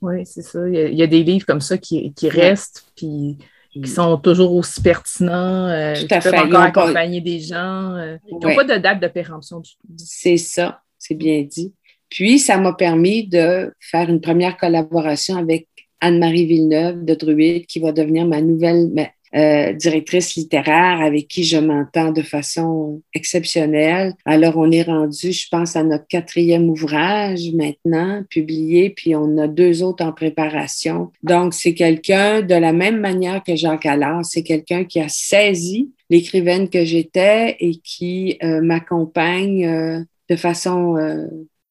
Oui, 0.00 0.24
c'est 0.24 0.42
ça. 0.42 0.60
Il 0.68 0.94
y, 0.94 1.02
a, 1.02 1.06
des 1.06 1.24
livres 1.24 1.46
comme 1.46 1.60
ça 1.60 1.76
qui, 1.76 2.12
qui 2.14 2.28
restent, 2.28 2.84
puis 2.96 3.36
qui 3.72 3.88
sont 3.88 4.16
toujours 4.18 4.54
aussi 4.54 4.80
pertinents, 4.80 5.68
euh, 5.68 5.94
qui 5.94 6.06
peuvent 6.06 6.34
encore 6.34 6.62
accompagner 6.62 7.20
des 7.20 7.40
gens, 7.40 7.94
euh, 7.94 8.16
qui 8.26 8.34
n'ont 8.34 8.54
pas 8.54 8.64
de 8.64 8.76
date 8.76 9.00
de 9.00 9.08
péremption 9.08 9.60
du 9.60 9.70
tout. 9.70 9.94
C'est 9.96 10.36
ça, 10.36 10.82
c'est 10.98 11.14
bien 11.14 11.42
dit. 11.42 11.74
Puis, 12.08 12.38
ça 12.38 12.56
m'a 12.58 12.72
permis 12.72 13.28
de 13.28 13.72
faire 13.80 14.08
une 14.08 14.20
première 14.20 14.56
collaboration 14.56 15.36
avec 15.36 15.67
Anne-Marie 16.00 16.46
Villeneuve 16.46 17.04
de 17.04 17.14
Druide, 17.14 17.66
qui 17.66 17.80
va 17.80 17.92
devenir 17.92 18.26
ma 18.26 18.40
nouvelle 18.40 18.90
euh, 19.34 19.74
directrice 19.74 20.36
littéraire 20.36 21.02
avec 21.02 21.28
qui 21.28 21.44
je 21.44 21.58
m'entends 21.58 22.12
de 22.12 22.22
façon 22.22 23.02
exceptionnelle. 23.12 24.14
Alors, 24.24 24.56
on 24.56 24.70
est 24.70 24.84
rendu, 24.84 25.32
je 25.32 25.46
pense, 25.50 25.76
à 25.76 25.82
notre 25.82 26.06
quatrième 26.06 26.70
ouvrage 26.70 27.52
maintenant, 27.52 28.22
publié, 28.30 28.88
puis 28.88 29.14
on 29.14 29.36
a 29.36 29.46
deux 29.46 29.82
autres 29.82 30.02
en 30.02 30.12
préparation. 30.12 31.10
Donc, 31.22 31.52
c'est 31.52 31.74
quelqu'un, 31.74 32.40
de 32.40 32.54
la 32.54 32.72
même 32.72 33.00
manière 33.00 33.42
que 33.44 33.54
Jacques 33.54 33.84
Allard, 33.84 34.24
c'est 34.24 34.42
quelqu'un 34.42 34.84
qui 34.84 34.98
a 34.98 35.08
saisi 35.08 35.92
l'écrivaine 36.08 36.70
que 36.70 36.86
j'étais 36.86 37.56
et 37.60 37.76
qui 37.84 38.38
euh, 38.42 38.62
m'accompagne 38.62 39.66
euh, 39.66 40.00
de 40.30 40.36
façon 40.36 40.96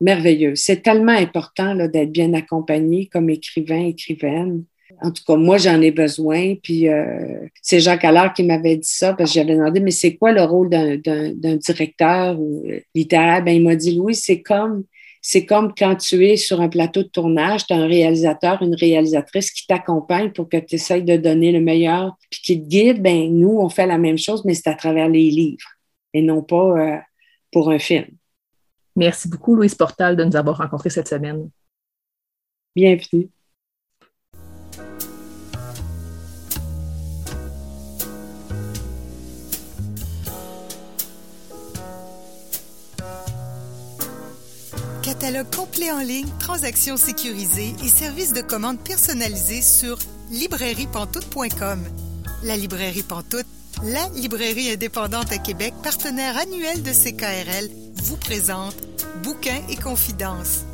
merveilleuse. 0.01 0.59
C'est 0.59 0.81
tellement 0.81 1.13
important 1.13 1.75
d'être 1.75 2.11
bien 2.11 2.33
accompagné 2.33 3.07
comme 3.07 3.29
écrivain, 3.29 3.87
écrivaine. 3.87 4.63
En 5.01 5.11
tout 5.11 5.23
cas, 5.25 5.35
moi, 5.35 5.57
j'en 5.57 5.81
ai 5.81 5.91
besoin. 5.91 6.55
Puis 6.61 6.87
euh, 6.87 7.45
c'est 7.61 7.79
Jacques 7.79 8.05
Allard 8.05 8.33
qui 8.33 8.43
m'avait 8.43 8.77
dit 8.77 8.89
ça 8.89 9.13
parce 9.13 9.31
que 9.31 9.39
j'avais 9.39 9.55
demandé, 9.55 9.79
mais 9.79 9.91
c'est 9.91 10.15
quoi 10.15 10.31
le 10.31 10.43
rôle 10.43 10.69
d'un 10.69 11.55
directeur 11.57 12.39
ou 12.39 12.63
euh, 12.67 12.79
littéraire? 12.95 13.43
Ben, 13.43 13.55
il 13.55 13.63
m'a 13.63 13.75
dit, 13.75 13.95
Louis, 13.95 14.15
c'est 14.15 14.41
comme 14.41 14.83
c'est 15.21 15.45
comme 15.45 15.73
quand 15.77 15.95
tu 15.97 16.25
es 16.25 16.37
sur 16.37 16.61
un 16.61 16.69
plateau 16.69 17.03
de 17.03 17.09
tournage, 17.09 17.67
tu 17.67 17.73
as 17.73 17.77
un 17.77 17.87
réalisateur, 17.87 18.61
une 18.61 18.75
réalisatrice 18.75 19.51
qui 19.51 19.67
t'accompagne 19.67 20.31
pour 20.31 20.47
que 20.47 20.55
tu 20.55 20.75
essayes 20.75 21.03
de 21.03 21.17
donner 21.17 21.51
le 21.51 21.59
meilleur, 21.59 22.15
puis 22.29 22.39
qui 22.41 22.61
te 22.61 22.65
guide. 22.65 23.01
Ben, 23.01 23.29
nous, 23.29 23.57
on 23.59 23.67
fait 23.67 23.87
la 23.87 23.97
même 23.97 24.17
chose, 24.17 24.45
mais 24.45 24.53
c'est 24.53 24.69
à 24.69 24.73
travers 24.73 25.09
les 25.09 25.29
livres 25.29 25.67
et 26.13 26.21
non 26.21 26.41
pas 26.41 26.79
euh, 26.79 26.97
pour 27.51 27.69
un 27.69 27.79
film. 27.79 28.05
Merci 28.97 29.29
beaucoup, 29.29 29.55
Louise 29.55 29.75
Portal, 29.75 30.15
de 30.15 30.23
nous 30.23 30.35
avoir 30.35 30.57
rencontrés 30.57 30.89
cette 30.89 31.07
semaine. 31.07 31.51
Bienvenue. 32.75 33.29
Catalogue 45.03 45.55
complet 45.55 45.91
en 45.91 45.99
ligne, 45.99 46.27
transactions 46.39 46.97
sécurisées 46.97 47.75
et 47.83 47.87
services 47.87 48.33
de 48.33 48.41
commande 48.41 48.79
personnalisés 48.79 49.61
sur 49.61 49.99
librairiepantoute.com. 50.31 51.79
La 52.43 52.57
librairie 52.57 53.03
Pantoute, 53.03 53.45
la 53.83 54.09
librairie 54.15 54.71
indépendante 54.71 55.31
à 55.31 55.37
Québec, 55.37 55.75
partenaire 55.83 56.35
annuel 56.37 56.81
de 56.81 56.91
CKRL, 56.91 57.86
vous 58.07 58.15
présente 58.15 58.75
Bouquins 59.21 59.61
et 59.69 59.75
confidences. 59.75 60.65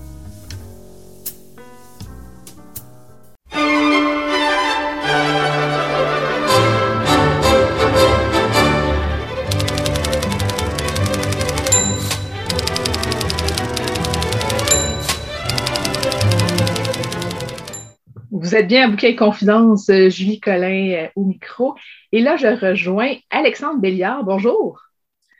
Vous 18.29 18.55
êtes 18.55 18.67
bien 18.67 18.85
à 18.85 18.87
Bouquet 18.89 19.15
Confidence, 19.15 19.89
euh, 19.89 20.09
Julie 20.11 20.39
Collin 20.39 20.91
euh, 20.91 21.07
au 21.15 21.23
micro. 21.23 21.73
Et 22.11 22.21
là, 22.21 22.35
je 22.35 22.45
rejoins 22.45 23.15
Alexandre 23.31 23.79
Béliard. 23.79 24.23
Bonjour. 24.23 24.79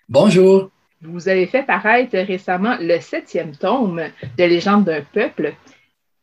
Bonjour. 0.10 0.73
Vous 1.04 1.28
avez 1.28 1.48
fait 1.48 1.64
paraître 1.64 2.18
récemment 2.18 2.78
le 2.80 3.00
septième 3.00 3.56
tome 3.56 4.02
de 4.38 4.44
Légende 4.44 4.86
d'un 4.86 5.02
peuple. 5.02 5.54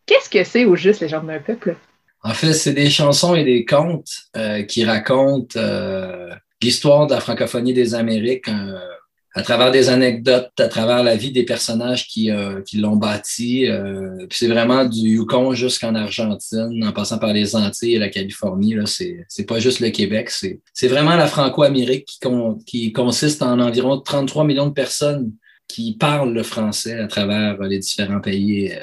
Qu'est-ce 0.06 0.30
que 0.30 0.42
c'est 0.42 0.64
au 0.64 0.76
juste 0.76 1.00
Légende 1.00 1.26
d'un 1.26 1.38
peuple? 1.38 1.76
En 2.22 2.34
fait, 2.34 2.52
c'est 2.52 2.72
des 2.72 2.90
chansons 2.90 3.34
et 3.34 3.44
des 3.44 3.64
contes 3.64 4.10
euh, 4.36 4.62
qui 4.62 4.84
racontent 4.84 5.58
l'histoire 6.62 7.06
de 7.06 7.14
la 7.14 7.20
francophonie 7.20 7.72
des 7.72 7.94
Amériques 7.94 8.48
à 9.34 9.42
travers 9.42 9.70
des 9.70 9.88
anecdotes, 9.88 10.50
à 10.58 10.66
travers 10.66 11.04
la 11.04 11.14
vie 11.14 11.30
des 11.30 11.44
personnages 11.44 12.08
qui, 12.08 12.30
euh, 12.30 12.62
qui 12.62 12.78
l'ont 12.78 12.96
bâti. 12.96 13.68
Euh, 13.68 14.26
c'est 14.30 14.48
vraiment 14.48 14.84
du 14.84 15.10
Yukon 15.10 15.54
jusqu'en 15.54 15.94
Argentine, 15.94 16.84
en 16.84 16.92
passant 16.92 17.18
par 17.18 17.32
les 17.32 17.54
Antilles 17.54 17.94
et 17.94 17.98
la 17.98 18.08
Californie. 18.08 18.74
Là, 18.74 18.86
c'est, 18.86 19.24
c'est 19.28 19.46
pas 19.46 19.60
juste 19.60 19.80
le 19.80 19.90
Québec, 19.90 20.30
c'est, 20.30 20.60
c'est 20.74 20.88
vraiment 20.88 21.14
la 21.14 21.28
Franco-Amérique 21.28 22.06
qui, 22.06 22.18
qui 22.66 22.92
consiste 22.92 23.42
en 23.42 23.60
environ 23.60 24.00
33 24.00 24.44
millions 24.44 24.66
de 24.66 24.72
personnes 24.72 25.32
qui 25.68 25.96
parlent 25.96 26.32
le 26.32 26.42
français 26.42 26.98
à 26.98 27.06
travers 27.06 27.60
les 27.62 27.78
différents 27.78 28.20
pays 28.20 28.72
euh, 28.72 28.80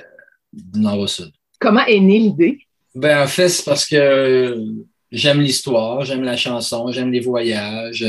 du 0.53 0.79
nord 0.79 0.99
au 0.99 1.07
sud. 1.07 1.31
Comment 1.59 1.85
est 1.85 1.99
née 1.99 2.19
l'idée? 2.19 2.59
Ben, 2.95 3.21
en 3.21 3.27
fait, 3.27 3.49
c'est 3.49 3.65
parce 3.65 3.85
que 3.85 4.57
j'aime 5.11 5.41
l'histoire, 5.41 6.05
j'aime 6.05 6.23
la 6.23 6.37
chanson, 6.37 6.89
j'aime 6.91 7.11
les 7.11 7.19
voyages. 7.19 8.05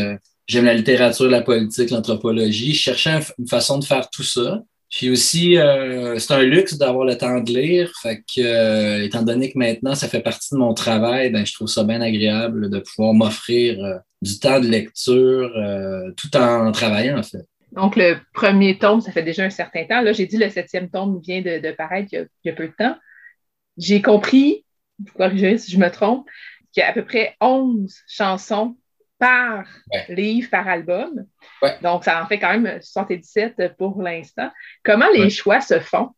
J'aime 0.49 0.65
la 0.65 0.73
littérature, 0.73 1.29
la 1.29 1.43
politique, 1.43 1.91
l'anthropologie. 1.91 2.73
Je 2.73 2.81
cherchais 2.81 3.21
une 3.39 3.47
façon 3.47 3.79
de 3.79 3.85
faire 3.85 4.09
tout 4.09 4.23
ça. 4.23 4.63
Puis 4.91 5.11
aussi, 5.11 5.59
euh, 5.59 6.19
c'est 6.19 6.33
un 6.33 6.43
luxe 6.43 6.79
d'avoir 6.79 7.05
le 7.05 7.19
temps 7.19 7.41
de 7.41 7.53
lire. 7.53 7.93
Fait 8.03 8.17
que, 8.17 8.41
euh, 8.41 9.05
étant 9.05 9.23
donné 9.23 9.53
que 9.53 9.59
maintenant, 9.59 9.95
ça 9.95 10.09
fait 10.09 10.23
partie 10.23 10.55
de 10.55 10.59
mon 10.59 10.73
travail, 10.73 11.31
ben, 11.31 11.45
je 11.45 11.53
trouve 11.53 11.69
ça 11.69 11.85
bien 11.85 12.01
agréable 12.01 12.71
de 12.71 12.79
pouvoir 12.79 13.13
m'offrir 13.13 13.85
euh, 13.85 13.99
du 14.23 14.39
temps 14.39 14.59
de 14.59 14.67
lecture 14.67 15.53
tout 16.17 16.35
en 16.35 16.73
travaillant, 16.73 17.19
en 17.19 17.23
fait. 17.23 17.45
Donc, 17.73 17.97
le 17.97 18.17
premier 18.33 18.79
tome, 18.79 19.03
ça 19.03 19.13
fait 19.13 19.23
déjà 19.23 19.45
un 19.45 19.51
certain 19.51 19.85
temps. 19.85 20.01
Là, 20.01 20.15
j'ai 20.15 20.25
dit 20.25 20.39
le 20.39 20.49
septième 20.49 20.89
tome 20.89 21.21
vient 21.23 21.43
de, 21.43 21.71
paraître 21.73 22.09
il 22.13 22.27
y, 22.45 22.49
a, 22.49 22.53
peu 22.55 22.69
de 22.69 22.73
temps. 22.73 22.97
J'ai 23.77 24.01
compris, 24.01 24.65
vous 24.99 25.13
corrigez 25.13 25.59
si 25.59 25.71
je 25.71 25.79
me 25.79 25.91
trompe, 25.91 26.27
qu'il 26.73 26.81
y 26.81 26.85
a 26.85 26.89
à 26.89 26.93
peu 26.95 27.05
près 27.05 27.37
11 27.43 27.95
chansons 28.09 28.77
par 29.19 29.65
livre, 30.09 30.49
par 30.51 30.69
album. 30.69 31.25
Donc, 31.83 32.05
ça 32.05 32.23
en 32.23 32.27
fait 32.27 32.39
quand 32.39 32.59
même 32.59 32.79
77 32.81 33.73
pour 33.77 34.01
l'instant. 34.03 34.51
Comment 34.85 35.09
les 35.15 35.31
choix 35.31 35.61
se 35.61 35.81
font? 35.81 36.11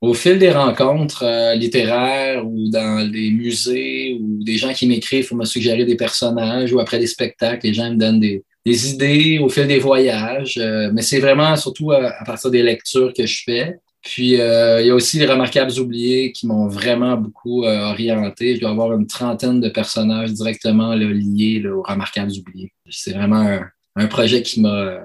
Au 0.00 0.12
fil 0.12 0.38
des 0.38 0.50
rencontres 0.50 1.24
euh, 1.24 1.54
littéraires 1.54 2.46
ou 2.46 2.68
dans 2.68 3.10
des 3.10 3.30
musées 3.30 4.18
ou 4.20 4.44
des 4.44 4.58
gens 4.58 4.74
qui 4.74 4.86
m'écrivent 4.86 5.26
pour 5.26 5.36
me 5.38 5.46
suggérer 5.46 5.86
des 5.86 5.96
personnages 5.96 6.74
ou 6.74 6.80
après 6.80 6.98
des 6.98 7.06
spectacles, 7.06 7.66
les 7.66 7.72
gens 7.72 7.90
me 7.90 7.96
donnent 7.96 8.20
des, 8.20 8.44
idées 8.66 9.38
au 9.38 9.48
fil 9.48 9.66
des 9.66 9.78
voyages. 9.78 10.58
Euh, 10.58 10.90
mais 10.92 11.00
c'est 11.00 11.20
vraiment 11.20 11.56
surtout 11.56 11.92
à, 11.92 12.12
partir 12.26 12.50
des 12.50 12.62
lectures 12.62 13.14
que 13.14 13.24
je 13.24 13.42
fais. 13.44 13.76
Puis, 14.04 14.38
euh, 14.38 14.82
il 14.82 14.86
y 14.86 14.90
a 14.90 14.94
aussi 14.94 15.18
les 15.18 15.24
Remarquables 15.24 15.72
oubliés 15.80 16.30
qui 16.30 16.46
m'ont 16.46 16.68
vraiment 16.68 17.16
beaucoup 17.16 17.64
euh, 17.64 17.90
orienté. 17.90 18.54
Je 18.54 18.60
dois 18.60 18.70
avoir 18.70 18.92
une 18.92 19.06
trentaine 19.06 19.60
de 19.60 19.70
personnages 19.70 20.32
directement 20.32 20.94
liés 20.94 21.66
aux 21.66 21.82
Remarquables 21.82 22.32
oubliés. 22.38 22.72
C'est 22.90 23.14
vraiment 23.14 23.60
un, 23.96 24.06
projet 24.06 24.42
qui 24.42 24.60
m'a 24.60 24.98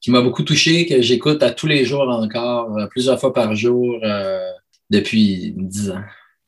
qui 0.00 0.10
m'a 0.10 0.20
beaucoup 0.20 0.42
touché, 0.42 0.86
que 0.86 1.00
j'écoute 1.00 1.42
à 1.42 1.50
tous 1.50 1.66
les 1.66 1.84
jours 1.84 2.08
encore, 2.08 2.78
euh, 2.78 2.86
plusieurs 2.86 3.18
fois 3.18 3.32
par 3.32 3.56
jour, 3.56 3.98
depuis 4.90 5.54
dix 5.56 5.90
ans. 5.90 6.04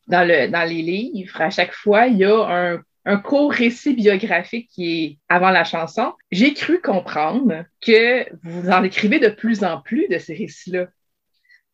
Dans, 0.06 0.28
le, 0.28 0.48
dans 0.48 0.68
les 0.68 0.82
livres, 0.82 1.40
à 1.40 1.50
chaque 1.50 1.72
fois, 1.72 2.06
il 2.06 2.18
y 2.18 2.24
a 2.24 2.74
un, 2.74 2.82
un 3.06 3.16
court 3.16 3.52
récit 3.52 3.94
biographique 3.94 4.68
qui 4.72 5.04
est 5.04 5.18
avant 5.28 5.50
la 5.50 5.64
chanson. 5.64 6.12
J'ai 6.30 6.54
cru 6.54 6.80
comprendre 6.80 7.64
que 7.80 8.26
vous 8.42 8.68
en 8.68 8.82
écrivez 8.82 9.18
de 9.18 9.28
plus 9.28 9.64
en 9.64 9.80
plus 9.80 10.06
de 10.08 10.18
ces 10.18 10.34
récits-là. 10.34 10.88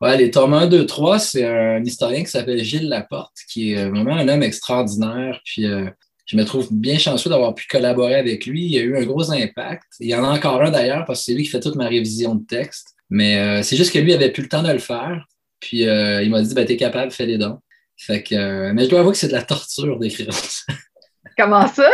Ouais, 0.03 0.17
les 0.17 0.31
tomes 0.31 0.53
1, 0.53 0.67
2, 0.67 0.85
3, 0.85 1.17
c'est 1.17 1.45
un 1.45 1.81
historien 1.81 2.25
qui 2.25 2.29
s'appelle 2.29 2.61
Gilles 2.61 2.89
Laporte, 2.89 3.37
qui 3.47 3.71
est 3.71 3.87
vraiment 3.87 4.17
un 4.17 4.27
homme 4.27 4.43
extraordinaire. 4.43 5.39
Puis 5.45 5.65
euh, 5.65 5.89
je 6.25 6.35
me 6.35 6.43
trouve 6.43 6.67
bien 6.73 6.97
chanceux 6.97 7.29
d'avoir 7.29 7.55
pu 7.55 7.67
collaborer 7.67 8.15
avec 8.15 8.45
lui. 8.45 8.65
Il 8.65 8.77
a 8.77 8.81
eu 8.81 8.97
un 8.97 9.05
gros 9.05 9.31
impact. 9.31 9.85
Il 10.01 10.09
y 10.09 10.13
en 10.13 10.25
a 10.25 10.27
encore 10.27 10.61
un 10.61 10.71
d'ailleurs, 10.71 11.05
parce 11.05 11.19
que 11.19 11.25
c'est 11.27 11.33
lui 11.33 11.43
qui 11.43 11.49
fait 11.49 11.61
toute 11.61 11.75
ma 11.75 11.87
révision 11.87 12.35
de 12.35 12.45
texte. 12.45 12.95
Mais 13.09 13.37
euh, 13.37 13.63
c'est 13.63 13.77
juste 13.77 13.93
que 13.93 13.99
lui 13.99 14.11
avait 14.11 14.29
plus 14.29 14.43
le 14.43 14.49
temps 14.49 14.61
de 14.61 14.73
le 14.73 14.79
faire. 14.79 15.25
Puis 15.61 15.87
euh, 15.87 16.21
il 16.21 16.31
m'a 16.31 16.41
dit 16.41 16.53
ben, 16.53 16.65
T'es 16.65 16.75
capable, 16.75 17.09
fais 17.09 17.25
les 17.25 17.37
dons. 17.37 17.59
Fait 17.95 18.21
que, 18.23 18.73
mais 18.73 18.83
je 18.83 18.89
dois 18.89 18.99
avouer 18.99 19.13
que 19.13 19.17
c'est 19.17 19.29
de 19.29 19.31
la 19.31 19.43
torture 19.43 19.97
d'écrire 19.99 20.33
ça. 20.33 20.73
Comment 21.37 21.65
ça? 21.67 21.89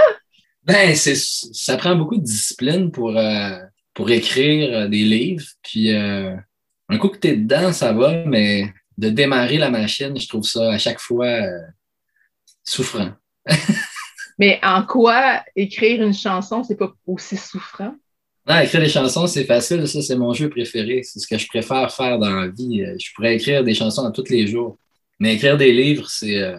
Ben, 0.63 0.95
c'est, 0.95 1.15
ça 1.15 1.77
prend 1.77 1.95
beaucoup 1.95 2.17
de 2.17 2.23
discipline 2.23 2.89
pour, 2.89 3.15
pour 3.93 4.09
écrire 4.09 4.89
des 4.89 5.03
livres. 5.03 5.45
Puis 5.61 5.93
un 6.89 6.97
coup 6.97 7.09
que 7.09 7.19
tu 7.19 7.27
es 7.27 7.35
dedans, 7.35 7.71
ça 7.71 7.93
va, 7.93 8.25
mais 8.25 8.73
de 8.97 9.09
démarrer 9.09 9.57
la 9.57 9.69
machine, 9.69 10.19
je 10.19 10.27
trouve 10.27 10.43
ça 10.43 10.73
à 10.73 10.77
chaque 10.77 10.99
fois 10.99 11.27
euh, 11.27 11.61
souffrant. 12.63 13.11
mais 14.39 14.59
en 14.63 14.83
quoi 14.83 15.43
écrire 15.55 16.03
une 16.03 16.13
chanson, 16.13 16.63
c'est 16.63 16.75
pas 16.75 16.91
aussi 17.05 17.37
souffrant? 17.37 17.95
Non, 18.47 18.59
écrire 18.59 18.81
des 18.81 18.89
chansons, 18.89 19.27
c'est 19.27 19.45
facile. 19.45 19.87
Ça, 19.87 20.01
c'est 20.01 20.15
mon 20.15 20.33
jeu 20.33 20.49
préféré. 20.49 21.03
C'est 21.03 21.19
ce 21.19 21.27
que 21.27 21.37
je 21.37 21.47
préfère 21.47 21.91
faire 21.93 22.17
dans 22.17 22.31
la 22.31 22.47
vie. 22.47 22.83
Euh, 22.83 22.95
je 22.99 23.13
pourrais 23.13 23.35
écrire 23.35 23.63
des 23.63 23.75
chansons 23.75 24.05
à 24.05 24.11
tous 24.11 24.29
les 24.29 24.47
jours. 24.47 24.77
Mais 25.19 25.35
écrire 25.35 25.55
des 25.55 25.71
livres, 25.71 26.09
c'est 26.09 26.41
euh, 26.41 26.57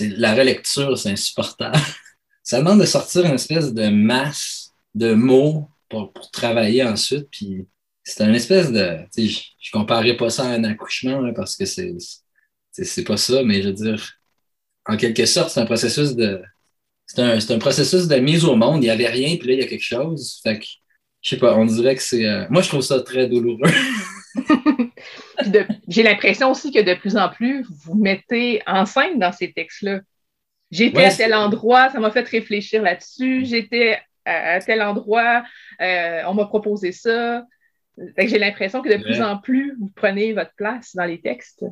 la 0.00 0.34
relecture, 0.34 0.98
c'est 0.98 1.10
insupportable. 1.10 1.78
ça 2.42 2.58
demande 2.58 2.80
de 2.80 2.84
sortir 2.84 3.24
une 3.24 3.34
espèce 3.34 3.72
de 3.72 3.88
masse 3.88 4.72
de 4.94 5.14
mots 5.14 5.68
pour, 5.88 6.12
pour 6.12 6.30
travailler 6.30 6.84
ensuite. 6.84 7.28
Puis 7.30 7.66
c'est 8.04 8.22
un 8.22 8.34
espèce 8.34 8.70
de. 8.70 8.98
Je, 9.16 9.40
je 9.60 9.70
comparais 9.72 10.16
pas 10.16 10.30
ça 10.30 10.44
à 10.44 10.48
un 10.48 10.64
accouchement 10.64 11.32
parce 11.32 11.56
que 11.56 11.64
c'est, 11.64 11.94
c'est 12.70 13.04
pas 13.04 13.16
ça, 13.16 13.42
mais 13.42 13.62
je 13.62 13.68
veux 13.68 13.74
dire, 13.74 14.12
en 14.86 14.96
quelque 14.96 15.24
sorte, 15.24 15.50
c'est 15.50 15.60
un 15.60 15.66
processus 15.66 16.14
de. 16.14 16.42
C'est 17.06 17.20
un, 17.20 17.38
un, 17.38 17.58
processus 17.58 18.08
de 18.08 18.16
mise 18.16 18.44
au 18.44 18.56
monde. 18.56 18.82
Il 18.82 18.86
n'y 18.86 18.90
avait 18.90 19.08
rien, 19.08 19.36
puis 19.36 19.48
là, 19.48 19.54
il 19.54 19.60
y 19.60 19.62
a 19.62 19.66
quelque 19.66 19.84
chose. 19.84 20.40
Fait 20.42 20.58
que, 20.58 20.64
je 21.20 21.30
sais 21.30 21.38
pas, 21.38 21.54
on 21.56 21.64
dirait 21.64 21.96
que 21.96 22.02
c'est. 22.02 22.26
Euh, 22.26 22.46
moi, 22.50 22.62
je 22.62 22.68
trouve 22.68 22.82
ça 22.82 23.00
très 23.00 23.26
douloureux. 23.26 23.70
J'ai 25.88 26.02
l'impression 26.02 26.50
aussi 26.50 26.72
que 26.72 26.80
de 26.80 26.94
plus 26.94 27.16
en 27.16 27.28
plus, 27.28 27.66
vous 27.84 27.94
mettez 27.94 28.62
en 28.66 28.84
scène 28.86 29.18
dans 29.18 29.32
ces 29.32 29.52
textes-là. 29.52 30.00
J'étais 30.70 31.04
à 31.04 31.14
tel 31.14 31.34
endroit, 31.34 31.90
ça 31.90 32.00
m'a 32.00 32.10
fait 32.10 32.26
réfléchir 32.26 32.82
là-dessus. 32.82 33.44
J'étais 33.44 33.98
à, 34.24 34.58
tel 34.60 34.82
endroit, 34.82 35.44
euh, 35.80 36.22
on 36.26 36.34
m'a 36.34 36.46
proposé 36.46 36.90
ça 36.90 37.44
j'ai 38.18 38.38
l'impression 38.38 38.82
que 38.82 38.88
de 38.88 39.02
plus 39.02 39.20
en 39.20 39.38
plus, 39.38 39.76
vous 39.78 39.90
prenez 39.94 40.32
votre 40.32 40.54
place 40.56 40.94
dans 40.94 41.04
les 41.04 41.20
textes. 41.20 41.64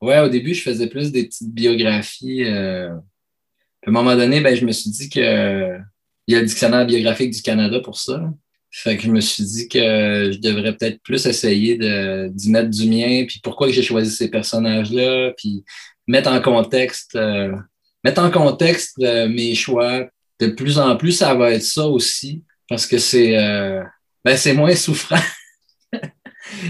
Ouais, 0.00 0.18
au 0.18 0.28
début, 0.28 0.54
je 0.54 0.62
faisais 0.62 0.88
plus 0.88 1.12
des 1.12 1.24
petites 1.24 1.52
biographies. 1.52 2.44
Euh, 2.44 2.90
à 2.90 3.88
un 3.88 3.92
moment 3.92 4.16
donné, 4.16 4.40
ben, 4.40 4.54
je 4.54 4.64
me 4.64 4.72
suis 4.72 4.90
dit 4.90 5.08
que 5.08 5.78
il 6.26 6.34
y 6.34 6.36
a 6.36 6.40
le 6.40 6.46
dictionnaire 6.46 6.86
biographique 6.86 7.32
du 7.32 7.42
Canada 7.42 7.80
pour 7.80 7.98
ça. 7.98 8.32
Fait 8.70 8.96
que 8.96 9.02
je 9.02 9.10
me 9.10 9.20
suis 9.20 9.44
dit 9.44 9.68
que 9.68 10.30
je 10.32 10.38
devrais 10.38 10.74
peut-être 10.74 11.00
plus 11.02 11.26
essayer 11.26 11.76
d'y 12.30 12.50
mettre 12.50 12.70
du 12.70 12.88
mien, 12.88 13.24
puis 13.26 13.40
pourquoi 13.42 13.70
j'ai 13.70 13.82
choisi 13.82 14.10
ces 14.10 14.30
personnages-là, 14.30 15.32
puis 15.36 15.62
mettre 16.06 16.30
en 16.30 16.40
contexte, 16.40 17.14
euh, 17.16 17.54
mettre 18.02 18.22
en 18.22 18.30
contexte 18.30 18.98
euh, 19.00 19.28
mes 19.28 19.54
choix. 19.54 20.08
De 20.40 20.48
plus 20.48 20.78
en 20.78 20.96
plus, 20.96 21.12
ça 21.12 21.34
va 21.34 21.52
être 21.52 21.62
ça 21.62 21.86
aussi, 21.86 22.42
parce 22.68 22.86
que 22.86 22.98
c'est 22.98 23.36
ben, 24.24 24.36
c'est 24.36 24.54
moins 24.54 24.74
souffrant. 24.74 25.16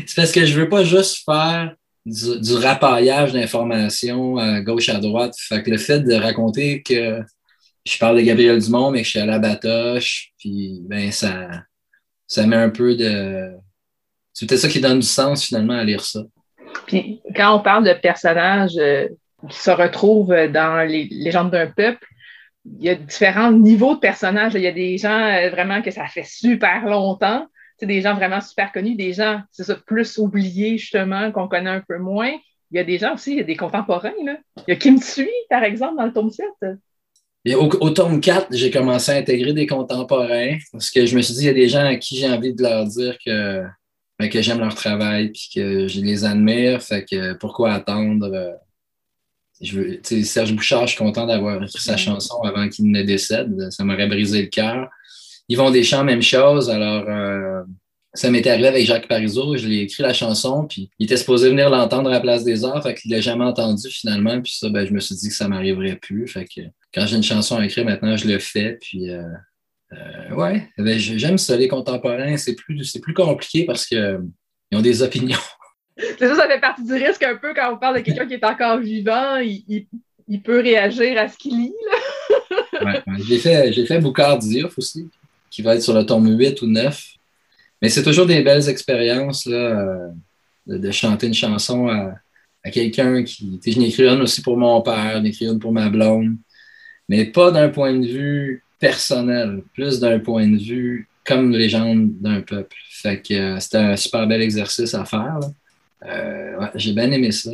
C'est 0.06 0.16
parce 0.16 0.32
que 0.32 0.44
je 0.44 0.58
veux 0.58 0.68
pas 0.68 0.84
juste 0.84 1.24
faire 1.24 1.74
du, 2.04 2.40
du 2.40 2.54
rapaillage 2.54 3.32
d'informations 3.32 4.36
à 4.36 4.60
gauche 4.60 4.88
à 4.88 4.98
droite. 4.98 5.34
Fait 5.38 5.62
que 5.62 5.70
le 5.70 5.78
fait 5.78 6.00
de 6.00 6.14
raconter 6.14 6.82
que 6.82 7.20
je 7.84 7.98
parle 7.98 8.16
de 8.16 8.22
Gabriel 8.22 8.60
Dumont, 8.60 8.90
mais 8.90 9.00
que 9.00 9.04
je 9.04 9.10
suis 9.10 9.18
à 9.18 9.26
la 9.26 9.38
batoche, 9.38 10.32
puis 10.38 10.80
ben 10.84 11.10
ça, 11.10 11.48
ça 12.26 12.46
met 12.46 12.56
un 12.56 12.70
peu 12.70 12.94
de. 12.94 13.52
C'est 14.32 14.48
peut-être 14.48 14.60
ça 14.60 14.68
qui 14.68 14.80
donne 14.80 15.00
du 15.00 15.06
sens 15.06 15.46
finalement 15.46 15.74
à 15.74 15.84
lire 15.84 16.04
ça. 16.04 16.20
Puis 16.86 17.20
quand 17.36 17.56
on 17.56 17.60
parle 17.60 17.84
de 17.84 17.92
personnages 17.92 18.76
euh, 18.78 19.08
qui 19.48 19.58
se 19.58 19.70
retrouvent 19.70 20.34
dans 20.48 20.88
les 20.88 21.08
légendes 21.10 21.50
d'un 21.50 21.66
peuple, 21.66 22.06
il 22.64 22.84
y 22.84 22.88
a 22.88 22.94
différents 22.94 23.52
niveaux 23.52 23.94
de 23.94 24.00
personnages. 24.00 24.54
Il 24.54 24.62
y 24.62 24.66
a 24.66 24.72
des 24.72 24.96
gens 24.96 25.20
euh, 25.20 25.50
vraiment 25.50 25.82
que 25.82 25.90
ça 25.90 26.06
fait 26.06 26.24
super 26.24 26.86
longtemps. 26.86 27.46
C'est 27.82 27.86
des 27.88 28.00
gens 28.00 28.14
vraiment 28.14 28.40
super 28.40 28.70
connus, 28.70 28.94
des 28.94 29.12
gens, 29.12 29.40
c'est 29.50 29.64
ça, 29.64 29.74
plus 29.74 30.16
oubliés, 30.18 30.78
justement, 30.78 31.32
qu'on 31.32 31.48
connaît 31.48 31.68
un 31.68 31.80
peu 31.80 31.98
moins. 31.98 32.30
Il 32.70 32.76
y 32.76 32.78
a 32.78 32.84
des 32.84 32.96
gens 32.96 33.14
aussi, 33.14 33.32
il 33.32 33.38
y 33.38 33.40
a 33.40 33.42
des 33.42 33.56
contemporains. 33.56 34.12
Là. 34.24 34.36
Il 34.58 34.64
y 34.68 34.72
a 34.72 34.76
Kim 34.76 35.00
Tsui, 35.00 35.28
par 35.50 35.64
exemple, 35.64 35.96
dans 35.96 36.06
le 36.06 36.12
tome 36.12 36.30
7. 36.30 36.46
Et 37.44 37.56
au, 37.56 37.64
au, 37.64 37.90
tome 37.90 38.20
4, 38.20 38.46
j'ai 38.52 38.70
commencé 38.70 39.10
à 39.10 39.16
intégrer 39.16 39.52
des 39.52 39.66
contemporains 39.66 40.58
parce 40.70 40.90
que 40.92 41.06
je 41.06 41.16
me 41.16 41.22
suis 41.22 41.34
dit, 41.34 41.40
il 41.40 41.46
y 41.46 41.48
a 41.48 41.54
des 41.54 41.68
gens 41.68 41.84
à 41.84 41.96
qui 41.96 42.16
j'ai 42.18 42.28
envie 42.30 42.54
de 42.54 42.62
leur 42.62 42.84
dire 42.86 43.18
que, 43.18 43.64
ben, 44.16 44.28
que 44.30 44.40
j'aime 44.40 44.60
leur 44.60 44.76
travail 44.76 45.30
puis 45.30 45.50
que 45.52 45.88
je 45.88 46.00
les 46.02 46.24
admire. 46.24 46.80
Fait 46.80 47.04
que 47.04 47.32
pourquoi 47.32 47.72
attendre? 47.72 48.30
euh, 48.32 48.52
Je 49.60 49.80
veux, 49.80 50.00
Serge 50.22 50.54
Bouchard, 50.54 50.86
je 50.86 50.94
suis 50.94 51.04
content 51.04 51.26
d'avoir 51.26 51.60
écrit 51.60 51.82
sa 51.82 51.96
chanson 51.96 52.40
avant 52.42 52.68
qu'il 52.68 52.92
ne 52.92 53.02
décède. 53.02 53.72
Ça 53.72 53.82
m'aurait 53.82 54.06
brisé 54.06 54.42
le 54.42 54.48
cœur. 54.48 54.88
Yvon 55.48 55.70
Deschamps, 55.70 56.04
même 56.04 56.22
chose. 56.22 56.70
Alors, 56.70 57.04
euh, 57.08 57.62
ça 58.14 58.30
m'était 58.30 58.50
arrivé 58.50 58.68
avec 58.68 58.86
Jacques 58.86 59.08
Parizeau. 59.08 59.56
Je 59.56 59.66
lui 59.66 59.78
ai 59.78 59.82
écrit 59.82 60.02
la 60.02 60.12
chanson, 60.12 60.66
puis 60.66 60.90
il 60.98 61.04
était 61.04 61.16
supposé 61.16 61.48
venir 61.48 61.70
l'entendre 61.70 62.10
à 62.10 62.12
la 62.12 62.20
place 62.20 62.44
des 62.44 62.64
arts, 62.64 62.82
fait 62.82 62.94
qu'il 62.94 63.10
l'a 63.10 63.20
jamais 63.20 63.44
entendu 63.44 63.88
finalement. 63.90 64.40
Puis 64.40 64.52
ça, 64.52 64.68
ben, 64.68 64.86
je 64.86 64.92
me 64.92 65.00
suis 65.00 65.14
dit 65.16 65.28
que 65.28 65.34
ça 65.34 65.48
m'arriverait 65.48 65.96
plus. 65.96 66.26
Fait 66.28 66.44
que 66.44 66.60
quand 66.94 67.06
j'ai 67.06 67.16
une 67.16 67.22
chanson 67.22 67.56
à 67.56 67.64
écrire, 67.64 67.84
maintenant, 67.84 68.16
je 68.16 68.28
le 68.28 68.38
fais. 68.38 68.78
Puis, 68.80 69.10
euh, 69.10 69.22
euh, 69.92 70.34
ouais, 70.34 70.68
ben, 70.78 70.98
j'aime 70.98 71.38
ça, 71.38 71.56
les 71.56 71.68
contemporains. 71.68 72.36
C'est 72.36 72.54
plus, 72.54 72.84
c'est 72.84 73.00
plus 73.00 73.14
compliqué 73.14 73.64
parce 73.64 73.86
qu'ils 73.86 74.20
ont 74.72 74.82
des 74.82 75.02
opinions. 75.02 75.38
C'est 76.18 76.26
ça, 76.26 76.34
ça 76.34 76.48
fait 76.48 76.58
partie 76.58 76.84
du 76.84 76.94
risque 76.94 77.22
un 77.22 77.36
peu 77.36 77.52
quand 77.54 77.74
on 77.74 77.76
parle 77.76 77.96
de 77.96 78.00
quelqu'un 78.00 78.26
qui 78.26 78.32
est 78.32 78.44
encore 78.44 78.78
vivant. 78.78 79.36
Il, 79.36 79.62
il, 79.68 79.86
il 80.26 80.40
peut 80.40 80.60
réagir 80.60 81.18
à 81.18 81.28
ce 81.28 81.36
qu'il 81.36 81.56
lit. 81.56 81.74
Là. 81.84 82.84
ouais. 82.84 83.02
J'ai 83.28 83.38
fait, 83.38 83.72
j'ai 83.72 83.84
fait 83.84 84.00
Boucard 84.00 84.38
Diouf 84.38 84.78
aussi, 84.78 85.10
qui 85.52 85.62
va 85.62 85.76
être 85.76 85.82
sur 85.82 85.94
le 85.94 86.04
tome 86.04 86.36
8 86.36 86.62
ou 86.62 86.66
9. 86.66 87.08
Mais 87.80 87.88
c'est 87.90 88.02
toujours 88.02 88.26
des 88.26 88.42
belles 88.42 88.68
expériences 88.68 89.44
là, 89.46 89.56
euh, 89.56 90.08
de, 90.66 90.90
chanter 90.90 91.26
une 91.26 91.34
chanson 91.34 91.88
à, 91.88 92.14
quelqu'un 92.70 93.22
qui. 93.22 93.60
Je 93.64 93.78
n'ai 93.78 93.88
écrit 93.88 94.08
une 94.08 94.22
aussi 94.22 94.40
pour 94.40 94.56
mon 94.56 94.80
père, 94.80 95.22
écrit 95.24 95.46
une 95.46 95.58
pour 95.58 95.72
ma 95.72 95.90
blonde, 95.90 96.36
mais 97.08 97.26
pas 97.26 97.50
d'un 97.50 97.68
point 97.68 97.92
de 97.92 98.06
vue 98.06 98.64
personnel, 98.78 99.62
plus 99.74 100.00
d'un 100.00 100.20
point 100.20 100.48
de 100.48 100.56
vue 100.56 101.08
comme 101.24 101.50
légende 101.52 102.12
d'un 102.20 102.40
peuple. 102.40 102.76
Fait 102.88 103.20
que 103.20 103.34
euh, 103.34 103.60
c'était 103.60 103.78
un 103.78 103.96
super 103.96 104.26
bel 104.26 104.40
exercice 104.40 104.94
à 104.94 105.04
faire. 105.04 105.40
Euh, 106.06 106.66
J'ai 106.76 106.92
bien 106.92 107.10
aimé 107.10 107.30
ça. 107.30 107.50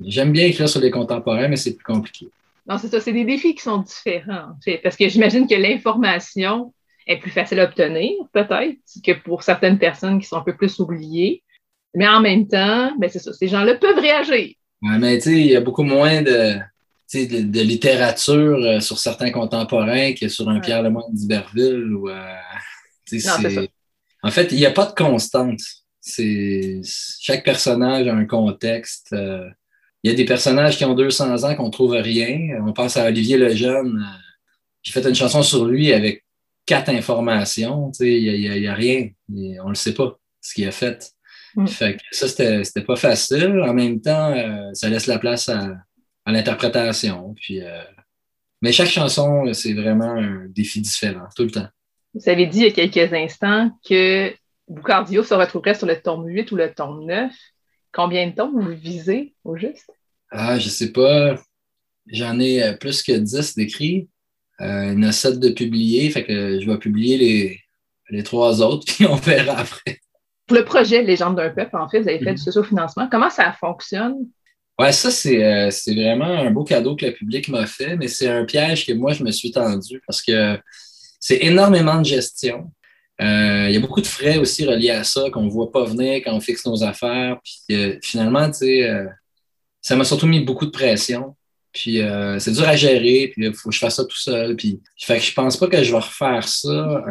J'aime 0.00 0.32
bien 0.32 0.46
écrire 0.46 0.68
sur 0.68 0.80
les 0.80 0.90
contemporains, 0.90 1.48
mais 1.48 1.56
c'est 1.56 1.74
plus 1.74 1.84
compliqué. 1.84 2.28
Non, 2.68 2.78
c'est 2.78 2.88
ça. 2.88 3.00
C'est 3.00 3.12
des 3.12 3.24
défis 3.24 3.54
qui 3.54 3.62
sont 3.62 3.78
différents. 3.78 4.56
Parce 4.82 4.96
que 4.96 5.08
j'imagine 5.08 5.46
que 5.48 5.54
l'information 5.54 6.72
est 7.08 7.18
plus 7.18 7.30
facile 7.30 7.58
à 7.60 7.64
obtenir, 7.64 8.12
peut-être, 8.32 8.76
que 9.04 9.12
pour 9.24 9.42
certaines 9.42 9.78
personnes 9.78 10.20
qui 10.20 10.26
sont 10.26 10.36
un 10.36 10.42
peu 10.42 10.54
plus 10.54 10.78
oubliées. 10.78 11.42
Mais 11.94 12.06
en 12.06 12.20
même 12.20 12.46
temps, 12.46 12.92
ben 12.98 13.08
c'est 13.10 13.18
ça, 13.18 13.32
ces 13.32 13.48
gens-là 13.48 13.74
peuvent 13.76 13.98
réagir. 13.98 14.54
Ouais, 14.82 14.98
mais 14.98 15.16
tu 15.18 15.24
sais, 15.24 15.40
il 15.40 15.46
y 15.46 15.56
a 15.56 15.60
beaucoup 15.60 15.82
moins 15.82 16.22
de, 16.22 16.58
de, 17.14 17.42
de 17.42 17.60
littérature 17.60 18.58
euh, 18.58 18.80
sur 18.80 18.98
certains 18.98 19.30
contemporains 19.30 20.12
que 20.12 20.28
sur 20.28 20.48
un 20.48 20.56
ouais. 20.56 20.60
Pierre 20.60 20.82
Lemoyne 20.82 21.12
d'Iberville. 21.12 21.94
Ou, 21.94 22.10
euh, 22.10 22.34
en 24.22 24.30
fait, 24.30 24.52
il 24.52 24.58
n'y 24.58 24.66
a 24.66 24.70
pas 24.70 24.86
de 24.86 24.92
constante. 24.92 25.60
C'est 26.00 26.80
chaque 27.20 27.44
personnage 27.44 28.06
a 28.06 28.14
un 28.14 28.26
contexte. 28.26 29.12
Euh, 29.12 29.48
il 30.04 30.10
y 30.10 30.14
a 30.14 30.16
des 30.16 30.26
personnages 30.26 30.76
qui 30.76 30.84
ont 30.84 30.94
200 30.94 31.44
ans 31.44 31.54
qu'on 31.56 31.70
trouve 31.70 31.92
rien. 31.92 32.60
On 32.64 32.72
pense 32.72 32.96
à 32.96 33.06
Olivier 33.06 33.36
Lejeune. 33.36 34.06
J'ai 34.82 34.92
fait 34.92 35.06
une 35.08 35.14
chanson 35.14 35.42
sur 35.42 35.64
lui 35.64 35.92
avec 35.92 36.24
quatre 36.68 36.90
informations. 36.90 37.90
Il 37.98 38.38
n'y 38.38 38.66
a, 38.66 38.70
a, 38.70 38.72
a, 38.72 38.76
rien. 38.76 39.08
On 39.30 39.64
ne 39.64 39.68
le 39.70 39.74
sait 39.74 39.94
pas, 39.94 40.18
ce 40.40 40.52
qu'il 40.52 40.68
a 40.68 40.70
fait. 40.70 41.12
Mm. 41.56 41.66
Fait 41.66 41.96
que 41.96 42.02
ça, 42.12 42.28
c'était 42.28 42.84
pas 42.84 42.96
facile. 42.96 43.60
En 43.66 43.72
même 43.72 44.00
temps, 44.00 44.32
euh, 44.32 44.70
ça 44.74 44.90
laisse 44.90 45.06
la 45.06 45.18
place 45.18 45.48
à, 45.48 45.76
à 46.26 46.32
l'interprétation. 46.32 47.34
Puis, 47.34 47.62
euh... 47.62 47.82
Mais 48.60 48.72
chaque 48.72 48.90
chanson, 48.90 49.50
c'est 49.54 49.72
vraiment 49.72 50.10
un 50.10 50.46
défi 50.48 50.80
différent, 50.80 51.26
tout 51.34 51.44
le 51.44 51.50
temps. 51.50 51.68
Vous 52.12 52.28
avez 52.28 52.46
dit 52.46 52.58
il 52.58 52.64
y 52.64 52.80
a 52.82 52.88
quelques 52.88 53.12
instants 53.14 53.70
que 53.88 54.34
Boucardio 54.68 55.22
se 55.22 55.34
retrouverait 55.34 55.74
sur 55.74 55.86
le 55.86 56.00
tome 56.00 56.26
8 56.26 56.52
ou 56.52 56.56
le 56.56 56.74
tome 56.74 57.06
9. 57.06 57.32
Combien 57.92 58.26
de 58.28 58.34
tomes 58.34 58.60
vous 58.60 58.76
visez 58.76 59.34
au 59.42 59.56
juste? 59.56 59.90
Ah, 60.30 60.58
je 60.58 60.68
sais 60.68 60.92
pas. 60.92 61.36
J'en 62.08 62.38
ai 62.40 62.62
euh, 62.62 62.72
plus 62.74 63.02
que 63.02 63.12
10 63.12 63.54
d'écrits. 63.54 64.08
Euh, 64.60 64.92
il 64.92 65.02
y 65.02 65.04
en 65.04 65.08
a 65.08 65.12
7 65.12 65.38
de 65.38 65.50
publiés. 65.50 66.10
Fait 66.10 66.24
que 66.24 66.60
je 66.60 66.70
vais 66.70 66.78
publier 66.78 67.16
les, 67.16 67.60
les 68.10 68.22
trois 68.22 68.62
autres, 68.62 68.84
puis 68.92 69.06
on 69.06 69.16
verra 69.16 69.58
après. 69.58 70.00
Pour 70.46 70.56
le 70.56 70.64
projet 70.64 71.02
Légende 71.02 71.36
d'un 71.36 71.50
peuple, 71.50 71.76
en 71.76 71.88
fait, 71.88 72.00
vous 72.00 72.08
avez 72.08 72.18
fait 72.18 72.32
-hmm. 72.32 72.36
du 72.36 72.42
socio-financement. 72.42 73.08
Comment 73.10 73.30
ça 73.30 73.52
fonctionne? 73.52 74.16
Ouais, 74.78 74.92
ça, 74.92 75.10
c'est 75.10 75.44
euh, 75.44 75.70
vraiment 75.88 76.24
un 76.46 76.50
beau 76.50 76.64
cadeau 76.64 76.94
que 76.96 77.06
le 77.06 77.12
public 77.12 77.48
m'a 77.48 77.66
fait, 77.66 77.96
mais 77.96 78.08
c'est 78.08 78.28
un 78.28 78.44
piège 78.44 78.86
que 78.86 78.92
moi, 78.92 79.12
je 79.12 79.24
me 79.24 79.32
suis 79.32 79.50
tendu 79.50 80.00
parce 80.06 80.22
que 80.22 80.58
c'est 81.20 81.42
énormément 81.42 81.98
de 81.98 82.04
gestion. 82.04 82.70
Euh, 83.20 83.66
il 83.68 83.74
y 83.74 83.76
a 83.76 83.80
beaucoup 83.80 84.00
de 84.00 84.06
frais 84.06 84.38
aussi 84.38 84.64
reliés 84.64 84.90
à 84.90 85.02
ça 85.02 85.28
qu'on 85.30 85.42
ne 85.42 85.50
voit 85.50 85.72
pas 85.72 85.84
venir 85.84 86.22
quand 86.24 86.32
on 86.32 86.40
fixe 86.40 86.64
nos 86.66 86.84
affaires. 86.84 87.38
Puis 87.42 87.76
euh, 87.76 87.98
finalement, 88.02 88.46
tu 88.50 88.58
sais, 88.58 88.88
euh, 88.88 89.06
ça 89.82 89.96
m'a 89.96 90.04
surtout 90.04 90.28
mis 90.28 90.40
beaucoup 90.40 90.66
de 90.66 90.70
pression. 90.70 91.36
Puis 91.78 92.02
euh, 92.02 92.40
c'est 92.40 92.50
dur 92.50 92.66
à 92.66 92.74
gérer, 92.74 93.30
puis 93.32 93.46
il 93.46 93.54
faut 93.54 93.68
que 93.68 93.74
je 93.74 93.78
fasse 93.78 93.94
ça 93.94 94.04
tout 94.04 94.18
seul. 94.18 94.56
Puis 94.56 94.80
fait 94.98 95.18
que 95.18 95.22
je 95.22 95.32
pense 95.32 95.56
pas 95.56 95.68
que 95.68 95.80
je 95.80 95.92
vais 95.92 95.98
refaire 95.98 96.42
ça. 96.48 97.04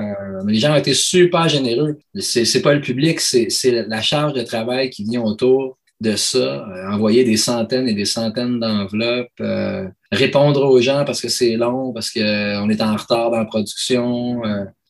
mais 0.44 0.52
les 0.52 0.60
gens 0.60 0.74
ont 0.74 0.78
été 0.78 0.94
super 0.94 1.48
généreux. 1.48 1.98
C'est 2.20 2.62
pas 2.62 2.74
le 2.74 2.82
public, 2.82 3.22
c'est 3.22 3.48
la 3.88 4.02
charge 4.02 4.34
de 4.34 4.42
travail 4.42 4.90
qui 4.90 5.06
vient 5.06 5.22
autour 5.22 5.78
de 6.02 6.18
ça, 6.18 6.68
envoyer 6.92 7.24
des 7.24 7.38
centaines 7.38 7.88
et 7.88 7.94
des 7.94 8.06
centaines 8.06 8.60
d'enveloppes, 8.60 9.42
répondre 10.12 10.62
aux 10.64 10.82
gens 10.82 11.06
parce 11.06 11.22
que 11.22 11.30
c'est 11.30 11.56
long, 11.56 11.94
parce 11.94 12.12
qu'on 12.12 12.70
est 12.70 12.82
en 12.82 12.98
retard 12.98 13.32
dans 13.32 13.40
la 13.40 13.46
production 13.46 14.42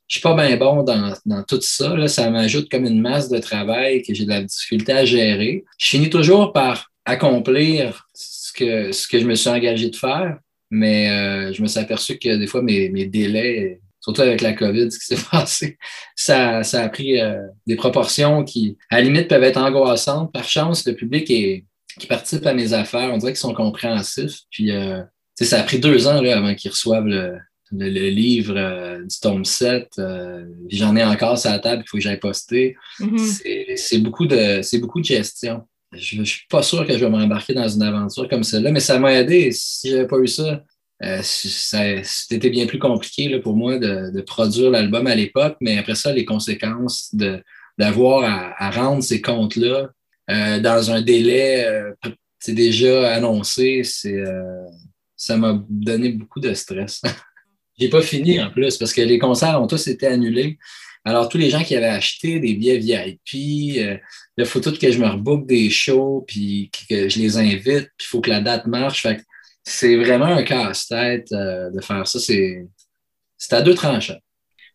je 0.07 0.15
suis 0.15 0.21
pas 0.21 0.36
bien 0.36 0.55
bon 0.55 0.84
dans, 0.84 1.13
dans, 1.25 1.43
tout 1.43 1.59
ça. 1.61 1.93
Là. 1.93 2.07
Ça 2.07 2.30
m'ajoute 2.30 2.71
comme 2.71 2.86
une 2.86 3.01
masse 3.01 3.28
de 3.28 3.39
travail 3.39 4.01
que 4.03 4.13
j'ai 4.13 4.23
de 4.23 4.30
la 4.30 4.41
difficulté 4.41 4.93
à 4.93 5.03
gérer. 5.03 5.65
Je 5.78 5.88
finis 5.88 6.09
toujours 6.09 6.53
par 6.53 6.89
accomplir 7.03 8.07
que, 8.58 8.91
ce 8.91 9.08
que 9.08 9.20
je 9.20 9.26
me 9.26 9.36
suis 9.36 9.49
engagé 9.49 9.89
de 9.89 9.95
faire, 9.95 10.38
mais 10.70 11.10
euh, 11.10 11.53
je 11.53 11.62
me 11.62 11.68
suis 11.68 11.80
aperçu 11.80 12.18
que 12.18 12.36
des 12.36 12.47
fois, 12.47 12.62
mes, 12.62 12.89
mes 12.89 13.05
délais, 13.05 13.80
surtout 14.01 14.22
avec 14.22 14.41
la 14.41 14.53
COVID, 14.53 14.91
ce 14.91 14.99
qui 14.99 15.16
s'est 15.16 15.26
passé, 15.32 15.78
ça, 16.16 16.64
ça 16.64 16.84
a 16.84 16.89
pris 16.89 17.20
euh, 17.20 17.41
des 17.66 17.76
proportions 17.76 18.43
qui, 18.43 18.78
à 18.89 18.97
la 18.97 19.03
limite, 19.03 19.28
peuvent 19.28 19.43
être 19.43 19.58
angoissantes. 19.58 20.32
Par 20.34 20.47
chance, 20.47 20.86
le 20.86 20.93
public 20.93 21.30
est, 21.32 21.66
qui 21.99 22.08
participe 22.08 22.45
à 22.45 22.53
mes 22.53 22.74
affaires, 22.74 23.14
on 23.14 23.18
dirait 23.18 23.34
qu'ils 23.34 23.39
sont 23.39 23.53
compréhensifs. 23.53 24.41
Puis, 24.51 24.72
euh, 24.72 25.01
ça 25.39 25.60
a 25.60 25.64
pris 25.64 25.80
deux 25.80 26.08
ans 26.08 26.22
là, 26.22 26.38
avant 26.38 26.55
qu'ils 26.55 26.72
reçoivent 26.72 27.05
le, 27.05 27.38
le, 27.72 27.89
le, 27.89 28.10
livre 28.10 28.99
du 29.03 29.19
tome 29.19 29.45
7. 29.45 29.88
Euh, 29.99 30.45
J'en 30.69 30.95
ai 30.95 31.03
encore 31.03 31.38
sur 31.38 31.52
la 31.52 31.60
table, 31.60 31.84
il 31.86 31.90
faut 31.90 31.98
que 31.98 32.03
j'aille 32.03 32.19
poster. 32.19 32.76
Mm 32.99 33.15
-hmm. 33.15 33.77
C'est 33.77 33.99
beaucoup, 33.99 34.26
de, 34.26 34.80
beaucoup 34.80 34.99
de 34.99 35.06
gestion. 35.06 35.68
Je 35.98 36.19
ne 36.19 36.26
suis 36.26 36.45
pas 36.49 36.64
sûr 36.64 36.86
que 36.86 36.94
je 36.94 36.99
vais 36.99 37.10
m'embarquer 37.10 37.53
dans 37.53 37.68
une 37.68 37.82
aventure 37.82 38.28
comme 38.30 38.44
celle-là, 38.44 38.72
mais 38.72 38.80
ça 38.80 38.99
m'a 38.99 39.14
aidé. 39.14 39.52
Si 39.52 39.90
je 39.90 39.95
n'avais 39.95 40.07
pas 40.07 40.18
eu 40.19 40.28
ça, 40.28 40.64
euh, 41.03 41.19
c'était 41.24 42.49
bien 42.49 42.65
plus 42.65 42.80
compliqué 42.80 43.40
pour 43.40 43.56
moi 43.56 43.78
de, 43.78 44.22
produire 44.22 44.72
l'album 44.72 45.07
à 45.07 45.15
l'époque, 45.15 45.57
mais 45.61 45.78
après 45.78 45.95
ça, 45.95 46.11
les 46.11 46.26
conséquences 46.26 47.14
d'avoir 47.78 48.53
à, 48.57 48.72
rendre 48.72 49.03
ces 49.03 49.22
comptes-là 49.22 49.90
euh, 50.30 50.60
dans 50.60 50.91
un 50.91 51.02
délai 51.02 51.65
c'est 52.40 52.53
déjà 52.53 53.14
annoncé, 53.14 53.82
ça 55.15 55.38
m'a 55.38 55.64
donné 55.69 56.10
beaucoup 56.10 56.40
de 56.40 56.53
stress. 56.53 57.02
J'ai 57.80 57.90
pas 57.90 58.02
fini 58.02 58.41
en 58.41 58.49
plus 58.49 58.78
parce 58.78 58.94
que 58.94 59.02
les 59.02 59.19
concerts 59.19 59.61
ont 59.61 59.68
tous 59.68 59.88
été 59.88 60.07
annulés. 60.07 60.57
Alors, 61.07 61.29
tous 61.29 61.38
les 61.38 61.49
gens 61.49 61.63
qui 61.63 61.73
avaient 61.73 61.85
acheté 61.85 62.38
des 62.38 62.53
billets 62.53 62.79
VIP, 62.79 63.77
euh, 63.77 63.97
il 64.38 64.45
faut 64.45 64.59
tout 64.59 64.77
que 64.77 64.91
je 64.91 64.99
me 64.99 65.07
rebook 65.07 65.47
des 65.47 65.69
shows, 65.69 66.25
puis 66.27 66.69
que 66.89 67.07
je 67.07 67.19
les 67.19 67.38
invite, 67.38 67.63
puis 67.95 68.01
il 68.01 68.07
faut 68.07 68.19
que 68.19 68.29
la 68.29 68.41
date 68.41 68.67
marche. 68.67 69.03
Fait 69.03 69.21
c'est 69.63 69.95
vraiment 69.95 70.25
un 70.25 70.43
casse-tête 70.43 71.31
euh, 71.31 71.69
de 71.69 71.79
faire 71.79 72.05
ça. 72.05 72.19
C'est 72.19 73.53
à 73.53 73.61
deux 73.61 73.73
tranchants. 73.73 74.19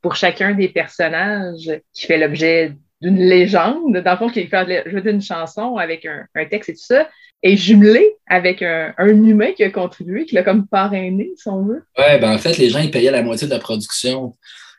Pour 0.00 0.16
chacun 0.16 0.54
des 0.54 0.70
personnages 0.70 1.70
qui 1.92 2.06
fait 2.06 2.16
l'objet 2.16 2.76
d'une 3.02 3.18
légende, 3.18 3.98
dans 3.98 4.12
le 4.12 4.16
fond, 4.16 4.30
qui 4.30 4.46
fait 4.46 4.84
jouer 4.86 5.10
une 5.10 5.20
chanson 5.20 5.76
avec 5.76 6.06
un, 6.06 6.24
un, 6.34 6.46
texte 6.46 6.70
et 6.70 6.72
tout 6.72 6.82
ça, 6.82 7.10
est 7.42 7.56
jumelé 7.56 8.16
avec 8.26 8.62
un, 8.62 8.94
un 8.96 9.08
humain 9.08 9.52
qui 9.52 9.64
a 9.64 9.70
contribué, 9.70 10.24
qui 10.24 10.34
l'a 10.34 10.44
comme 10.44 10.66
parrainé, 10.66 11.32
si 11.36 11.48
on 11.48 11.62
veut. 11.62 11.84
Ouais, 11.98 12.18
ben 12.18 12.32
en 12.32 12.38
fait, 12.38 12.56
les 12.56 12.70
gens, 12.70 12.78
ils 12.78 12.90
payaient 12.90 13.10
la 13.10 13.22
moitié 13.22 13.46
de 13.46 13.52
la 13.52 13.58
production. 13.58 14.34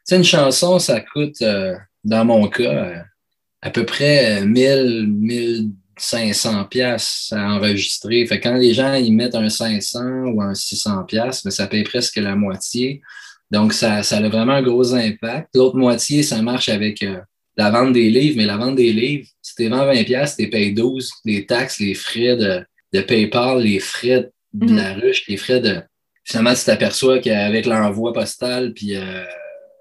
Tu 0.06 0.10
sais, 0.10 0.18
une 0.18 0.24
chanson, 0.24 0.80
ça 0.80 1.00
coûte, 1.00 1.42
euh, 1.42 1.76
dans 2.04 2.26
mon 2.26 2.48
cas, 2.48 2.64
euh, 2.64 3.00
à 3.62 3.70
peu 3.70 3.86
près 3.86 4.46
1000, 4.46 5.70
500 5.98 6.66
pièces 6.66 7.32
à 7.32 7.54
enregistrer. 7.56 8.26
Fait 8.26 8.40
quand 8.40 8.56
les 8.56 8.74
gens 8.74 8.96
ils 8.96 9.14
mettent 9.14 9.36
un 9.36 9.50
500 9.50 10.26
ou 10.34 10.42
un 10.42 10.54
600 10.54 11.04
pièces, 11.04 11.44
ben, 11.44 11.52
ça 11.52 11.68
paye 11.68 11.84
presque 11.84 12.18
la 12.18 12.36
moitié. 12.36 13.02
Donc, 13.52 13.72
ça, 13.74 14.04
ça 14.04 14.18
a 14.18 14.30
vraiment 14.30 14.54
un 14.54 14.62
gros 14.64 14.94
impact. 14.96 15.50
L'autre 15.56 15.78
moitié, 15.78 16.24
ça 16.24 16.42
marche 16.42 16.70
avec 16.70 17.04
euh, 17.04 17.20
la 17.56 17.70
vente 17.70 17.94
des 17.94 18.10
livres, 18.10 18.36
mais 18.38 18.46
la 18.46 18.58
vente 18.58 18.76
des 18.76 18.92
livres, 18.92 19.28
si 19.42 19.56
tu 19.56 19.68
vends 19.70 19.86
20 19.86 20.04
pièces, 20.04 20.36
tu 20.36 20.50
payes 20.50 20.74
12, 20.74 21.12
les 21.24 21.46
taxes, 21.46 21.80
les 21.80 21.94
frais 21.94 22.36
de, 22.36 22.66
de 22.94 23.02
PayPal, 23.02 23.62
les 23.62 23.80
frais 23.80 24.22
de 24.22 24.32
Mhm. 24.54 24.76
la 24.76 24.94
ruche, 24.94 25.28
les 25.28 25.38
frais 25.38 25.60
de... 25.60 25.82
Finalement, 26.26 26.54
tu 26.54 26.64
t'aperçois 26.64 27.18
qu'avec 27.20 27.66
l'envoi 27.66 28.14
postal 28.14 28.72
puis 28.74 28.96
euh, 28.96 29.24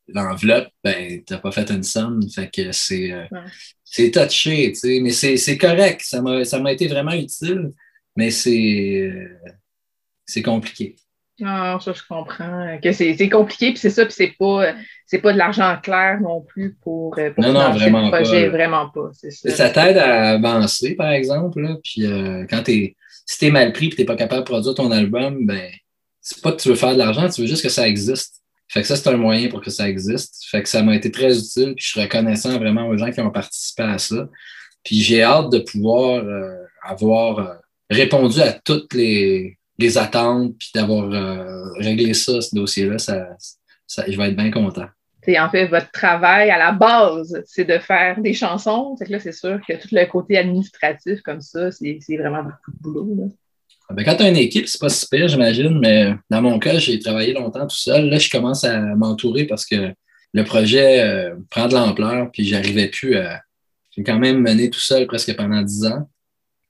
l'enveloppe, 0.08 0.68
ben, 0.84 1.22
t'as 1.24 1.38
pas 1.38 1.52
fait 1.52 1.70
une 1.70 1.82
somme. 1.82 2.20
Fait 2.30 2.50
que 2.50 2.72
c'est... 2.72 3.12
euh, 3.12 3.24
Ouais. 3.30 4.10
touché, 4.10 4.72
tu 4.72 4.74
sais, 4.74 5.00
mais 5.00 5.10
c'est 5.10 5.58
correct. 5.58 6.02
Ça 6.02 6.22
m'a 6.22 6.72
été 6.72 6.86
vraiment 6.88 7.12
utile, 7.12 7.70
mais 8.16 8.30
c'est 8.30 9.00
euh, 9.00 10.42
compliqué. 10.42 10.96
Non, 11.40 11.80
ça, 11.80 11.92
je 11.92 12.02
comprends. 12.08 12.78
Que 12.82 12.92
c'est 12.92 13.28
compliqué, 13.28 13.70
puis 13.70 13.78
c'est 13.78 13.90
ça, 13.90 14.04
puis 14.04 14.14
c'est 14.14 14.34
pas, 14.38 14.74
pas 15.22 15.32
de 15.32 15.38
l'argent 15.38 15.76
clair 15.82 16.20
non 16.20 16.40
plus 16.42 16.74
pour, 16.82 17.18
euh, 17.18 17.30
pour 17.32 17.42
Non, 17.42 17.52
non, 17.52 17.72
vraiment 17.72 18.04
le 18.04 18.10
projet. 18.12 18.44
pas. 18.46 18.56
Vraiment 18.56 18.88
pas, 18.90 19.10
ça. 19.12 19.50
Ça 19.50 19.70
t'aide 19.70 19.98
à 19.98 20.30
avancer, 20.32 20.94
par 20.94 21.10
exemple, 21.10 21.60
là, 21.60 21.76
puis 21.82 22.06
euh, 22.06 22.44
quand 22.48 22.62
t'es 22.62 22.96
si 23.26 23.38
t'es 23.38 23.50
mal 23.50 23.72
pris 23.72 23.86
et 23.86 23.90
t'es 23.90 24.04
pas 24.04 24.16
capable 24.16 24.40
de 24.42 24.46
produire 24.50 24.74
ton 24.74 24.90
album, 24.90 25.46
ben 25.46 25.70
c'est 26.20 26.42
pas 26.42 26.52
que 26.52 26.60
tu 26.60 26.68
veux 26.68 26.74
faire 26.74 26.92
de 26.92 26.98
l'argent, 26.98 27.28
tu 27.28 27.40
veux 27.42 27.46
juste 27.46 27.62
que 27.62 27.68
ça 27.68 27.88
existe. 27.88 28.41
Fait 28.72 28.80
que 28.80 28.86
ça, 28.86 28.96
c'est 28.96 29.10
un 29.10 29.18
moyen 29.18 29.50
pour 29.50 29.60
que 29.60 29.68
ça 29.68 29.86
existe. 29.86 30.46
Fait 30.50 30.62
que 30.62 30.68
ça 30.68 30.82
m'a 30.82 30.96
été 30.96 31.10
très 31.10 31.38
utile, 31.38 31.74
puis 31.74 31.84
je 31.84 31.88
suis 31.90 32.00
reconnaissant 32.00 32.58
vraiment 32.58 32.88
aux 32.88 32.96
gens 32.96 33.10
qui 33.10 33.20
ont 33.20 33.30
participé 33.30 33.82
à 33.82 33.98
ça. 33.98 34.30
Puis 34.82 34.96
j'ai 35.02 35.22
hâte 35.22 35.50
de 35.50 35.58
pouvoir 35.58 36.24
euh, 36.24 36.56
avoir 36.82 37.38
euh, 37.38 37.54
répondu 37.90 38.40
à 38.40 38.54
toutes 38.54 38.94
les, 38.94 39.58
les 39.78 39.98
attentes, 39.98 40.56
puis 40.58 40.70
d'avoir 40.74 41.12
euh, 41.12 41.70
réglé 41.80 42.14
ça, 42.14 42.40
ce 42.40 42.54
dossier-là. 42.54 42.96
Ça, 42.96 43.36
ça, 43.86 44.04
je 44.08 44.16
vais 44.16 44.30
être 44.30 44.36
bien 44.36 44.50
content. 44.50 44.86
C'est 45.22 45.38
en 45.38 45.50
fait 45.50 45.66
votre 45.66 45.90
travail 45.90 46.50
à 46.50 46.56
la 46.56 46.72
base, 46.72 47.42
c'est 47.44 47.66
de 47.66 47.78
faire 47.78 48.22
des 48.22 48.32
chansons. 48.32 48.96
Fait 48.96 49.04
que 49.04 49.12
là, 49.12 49.20
c'est 49.20 49.32
sûr 49.32 49.60
que 49.68 49.74
tout 49.74 49.88
le 49.92 50.06
côté 50.06 50.38
administratif 50.38 51.20
comme 51.20 51.42
ça, 51.42 51.70
c'est 51.70 51.98
c'est 52.00 52.16
vraiment 52.16 52.42
beaucoup 52.42 52.70
de 52.70 52.78
boulot. 52.80 53.32
Ben, 53.92 54.04
quand 54.04 54.16
tu 54.16 54.22
as 54.22 54.28
une 54.28 54.36
équipe, 54.36 54.66
c'est 54.68 54.80
pas 54.80 54.88
si 54.88 55.06
pire, 55.08 55.28
j'imagine, 55.28 55.78
mais 55.78 56.14
dans 56.30 56.42
mon 56.42 56.58
cas, 56.58 56.78
j'ai 56.78 56.98
travaillé 56.98 57.32
longtemps 57.32 57.66
tout 57.66 57.76
seul. 57.76 58.08
Là, 58.08 58.18
je 58.18 58.30
commence 58.30 58.64
à 58.64 58.80
m'entourer 58.80 59.44
parce 59.44 59.66
que 59.66 59.92
le 60.32 60.44
projet 60.44 61.00
euh, 61.00 61.34
prend 61.50 61.68
de 61.68 61.74
l'ampleur, 61.74 62.30
puis 62.32 62.44
j'arrivais 62.44 62.88
plus 62.88 63.16
à. 63.16 63.40
J'ai 63.90 64.02
quand 64.02 64.18
même 64.18 64.40
mené 64.40 64.70
tout 64.70 64.80
seul 64.80 65.06
presque 65.06 65.36
pendant 65.36 65.60
dix 65.60 65.84
ans. 65.84 66.08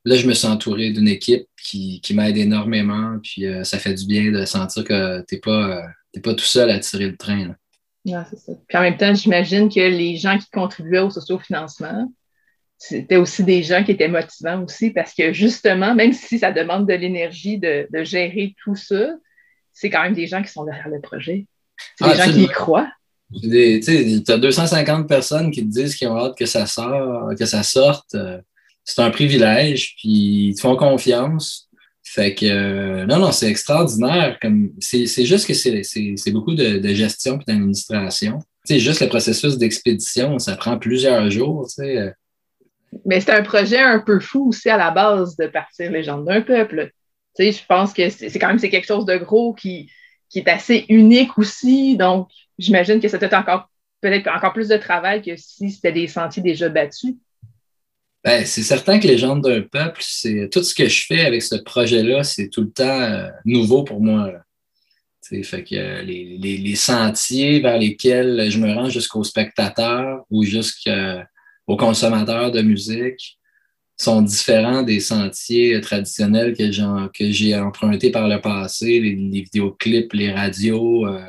Là, 0.04 0.16
je 0.16 0.26
me 0.26 0.34
suis 0.34 0.48
entouré 0.48 0.90
d'une 0.90 1.06
équipe 1.06 1.46
qui, 1.62 2.00
qui 2.00 2.14
m'aide 2.14 2.36
énormément, 2.36 3.18
puis 3.22 3.46
euh, 3.46 3.62
ça 3.62 3.78
fait 3.78 3.94
du 3.94 4.06
bien 4.06 4.32
de 4.32 4.44
sentir 4.44 4.82
que 4.82 5.24
tu 5.28 5.34
n'es 5.36 5.40
pas, 5.40 5.86
euh, 6.16 6.20
pas 6.20 6.34
tout 6.34 6.44
seul 6.44 6.70
à 6.70 6.80
tirer 6.80 7.08
le 7.08 7.16
train. 7.16 7.46
là. 7.46 7.54
Ça. 8.04 8.52
Puis 8.66 8.78
en 8.78 8.80
même 8.80 8.96
temps, 8.96 9.14
j'imagine 9.14 9.68
que 9.68 9.78
les 9.78 10.16
gens 10.16 10.36
qui 10.36 10.50
contribuaient 10.50 10.98
au 10.98 11.10
sociofinancement, 11.10 12.12
c'était 12.88 13.16
aussi 13.16 13.44
des 13.44 13.62
gens 13.62 13.84
qui 13.84 13.92
étaient 13.92 14.08
motivants 14.08 14.64
aussi 14.64 14.90
parce 14.90 15.14
que 15.14 15.32
justement, 15.32 15.94
même 15.94 16.12
si 16.12 16.40
ça 16.40 16.50
demande 16.50 16.88
de 16.88 16.94
l'énergie 16.94 17.56
de, 17.58 17.86
de 17.92 18.02
gérer 18.02 18.54
tout 18.64 18.74
ça, 18.74 19.10
c'est 19.72 19.88
quand 19.88 20.02
même 20.02 20.14
des 20.14 20.26
gens 20.26 20.42
qui 20.42 20.50
sont 20.50 20.64
derrière 20.64 20.88
le 20.88 21.00
projet. 21.00 21.46
C'est 21.96 22.04
Ah, 22.04 22.12
des 22.12 22.18
gens 22.18 22.32
qui 22.32 22.42
y 22.42 22.48
croient. 22.48 22.90
Tu 23.40 24.22
as 24.28 24.36
250 24.36 25.08
personnes 25.08 25.50
qui 25.52 25.62
te 25.62 25.70
disent 25.72 25.94
qu'ils 25.94 26.08
ont 26.08 26.18
hâte 26.18 26.36
que 26.36 26.44
ça, 26.44 26.66
sort, 26.66 27.30
que 27.38 27.46
ça 27.46 27.62
sorte. 27.62 28.14
Euh, 28.16 28.40
C'est 28.84 29.00
un 29.00 29.10
privilège, 29.10 29.94
puis 29.96 30.48
ils 30.48 30.54
te 30.56 30.60
font 30.60 30.74
confiance. 30.76 31.70
Fait 32.02 32.34
que, 32.34 32.44
euh, 32.46 33.06
non, 33.06 33.18
non, 33.20 33.30
c'est 33.30 33.48
extraordinaire. 33.48 34.38
Comme, 34.42 34.72
c'est, 34.80 35.06
c'est 35.06 35.24
juste 35.24 35.46
que 35.46 35.54
c'est, 35.54 35.84
c'est, 35.84 36.14
c'est 36.16 36.32
beaucoup 36.32 36.54
de, 36.54 36.78
de 36.78 36.94
gestion 36.94 37.38
et 37.40 37.44
d'administration. 37.46 38.40
Sais, 38.64 38.80
juste 38.80 39.00
le 39.00 39.08
processus 39.08 39.56
d'expédition, 39.56 40.38
ça 40.40 40.56
prend 40.56 40.78
plusieurs 40.78 41.30
jours, 41.30 41.68
tu 41.68 41.76
sais. 41.84 41.96
euh. 41.98 42.10
Mais 43.04 43.20
c'est 43.20 43.32
un 43.32 43.42
projet 43.42 43.78
un 43.78 44.00
peu 44.00 44.20
fou 44.20 44.48
aussi 44.48 44.68
à 44.68 44.76
la 44.76 44.90
base 44.90 45.36
de 45.36 45.46
partir 45.46 45.90
légende 45.90 46.26
d'un 46.26 46.42
peuple. 46.42 46.90
Tu 47.36 47.44
sais, 47.44 47.52
je 47.52 47.66
pense 47.66 47.92
que 47.92 48.10
c'est 48.10 48.38
quand 48.38 48.48
même 48.48 48.58
c'est 48.58 48.70
quelque 48.70 48.86
chose 48.86 49.06
de 49.06 49.16
gros 49.16 49.54
qui, 49.54 49.90
qui 50.28 50.40
est 50.40 50.48
assez 50.48 50.84
unique 50.88 51.38
aussi. 51.38 51.96
Donc, 51.96 52.28
j'imagine 52.58 53.00
que 53.00 53.08
c'était 53.08 53.34
encore 53.34 53.68
peut-être 54.00 54.28
encore 54.28 54.52
plus 54.52 54.68
de 54.68 54.76
travail 54.76 55.22
que 55.22 55.36
si 55.36 55.70
c'était 55.70 55.92
des 55.92 56.08
sentiers 56.08 56.42
déjà 56.42 56.68
battus. 56.68 57.14
Ben, 58.24 58.44
c'est 58.44 58.62
certain 58.62 59.00
que 59.00 59.06
les 59.06 59.18
gens 59.18 59.36
d'un 59.36 59.62
peuple, 59.62 60.00
c'est 60.00 60.48
tout 60.52 60.62
ce 60.62 60.74
que 60.74 60.88
je 60.88 61.06
fais 61.06 61.24
avec 61.24 61.42
ce 61.42 61.56
projet-là, 61.56 62.22
c'est 62.22 62.48
tout 62.48 62.62
le 62.62 62.70
temps 62.70 63.00
euh, 63.00 63.28
nouveau 63.44 63.82
pour 63.82 64.00
moi. 64.00 64.30
là. 64.30 64.42
Fait 65.44 65.64
que 65.64 65.74
euh, 65.74 66.02
les, 66.02 66.36
les, 66.36 66.58
les 66.58 66.74
sentiers 66.76 67.60
vers 67.60 67.78
lesquels 67.78 68.50
je 68.50 68.58
me 68.58 68.72
rends 68.74 68.90
jusqu'aux 68.90 69.24
spectateurs 69.24 70.24
ou 70.30 70.44
jusqu'aux 71.68 71.76
consommateurs 71.76 72.50
de 72.50 72.62
musique 72.62 73.38
sont 73.96 74.22
différents 74.22 74.82
des 74.82 75.00
sentiers 75.00 75.80
traditionnels 75.80 76.54
que 76.56 77.30
j'ai, 77.30 77.56
empruntés 77.56 78.10
par 78.10 78.28
le 78.28 78.40
passé, 78.40 79.00
les, 79.00 79.14
les 79.14 79.42
vidéoclips, 79.42 80.12
les 80.14 80.32
radios, 80.32 81.06
euh, 81.06 81.24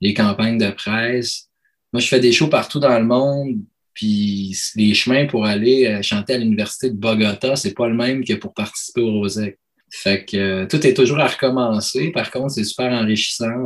les 0.00 0.14
campagnes 0.14 0.58
de 0.58 0.70
presse. 0.70 1.48
Moi, 1.92 2.00
je 2.00 2.06
fais 2.06 2.20
des 2.20 2.32
shows 2.32 2.48
partout 2.48 2.78
dans 2.78 2.96
le 2.98 3.04
monde, 3.04 3.56
puis 3.94 4.56
les 4.76 4.94
chemins 4.94 5.26
pour 5.26 5.46
aller 5.46 5.86
euh, 5.86 6.02
chanter 6.02 6.34
à 6.34 6.38
l'université 6.38 6.90
de 6.90 6.96
Bogota, 6.96 7.56
c'est 7.56 7.74
pas 7.74 7.88
le 7.88 7.94
même 7.94 8.24
que 8.24 8.34
pour 8.34 8.54
participer 8.54 9.00
au 9.00 9.12
Rosec. 9.12 9.58
Fait 9.90 10.24
que 10.24 10.36
euh, 10.36 10.66
tout 10.66 10.86
est 10.86 10.94
toujours 10.94 11.18
à 11.18 11.26
recommencer. 11.26 12.10
Par 12.12 12.30
contre, 12.30 12.52
c'est 12.52 12.64
super 12.64 12.92
enrichissant. 12.92 13.64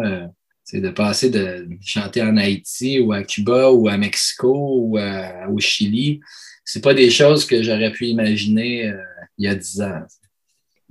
C'est 0.69 0.81
de 0.81 0.91
passer 0.91 1.31
de 1.31 1.69
chanter 1.81 2.21
en 2.23 2.37
Haïti 2.37 2.99
ou 2.99 3.13
à 3.13 3.23
Cuba 3.23 3.71
ou 3.71 3.87
à 3.89 3.97
Mexico 3.97 4.53
ou 4.81 4.97
à- 4.99 5.49
au 5.49 5.61
Chili. 5.61 6.21
C'est 6.65 6.83
pas 6.83 6.93
des 6.93 7.09
choses 7.09 7.47
que 7.47 7.63
j'aurais 7.63 7.93
pu 7.93 8.07
imaginer 8.09 8.89
euh, 8.89 8.97
il 9.39 9.45
y 9.45 9.49
a 9.49 9.55
dix 9.55 9.81
ans. 9.81 10.03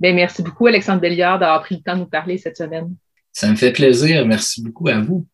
Ben, 0.00 0.14
merci 0.16 0.42
beaucoup, 0.42 0.66
Alexandre 0.66 1.02
Deliard, 1.02 1.38
d'avoir 1.38 1.60
pris 1.62 1.76
le 1.76 1.82
temps 1.82 1.94
de 1.94 2.00
nous 2.00 2.06
parler 2.06 2.38
cette 2.38 2.56
semaine. 2.56 2.94
Ça 3.32 3.50
me 3.50 3.56
fait 3.56 3.72
plaisir. 3.72 4.26
Merci 4.26 4.62
beaucoup 4.62 4.88
à 4.88 4.98
vous. 5.00 5.26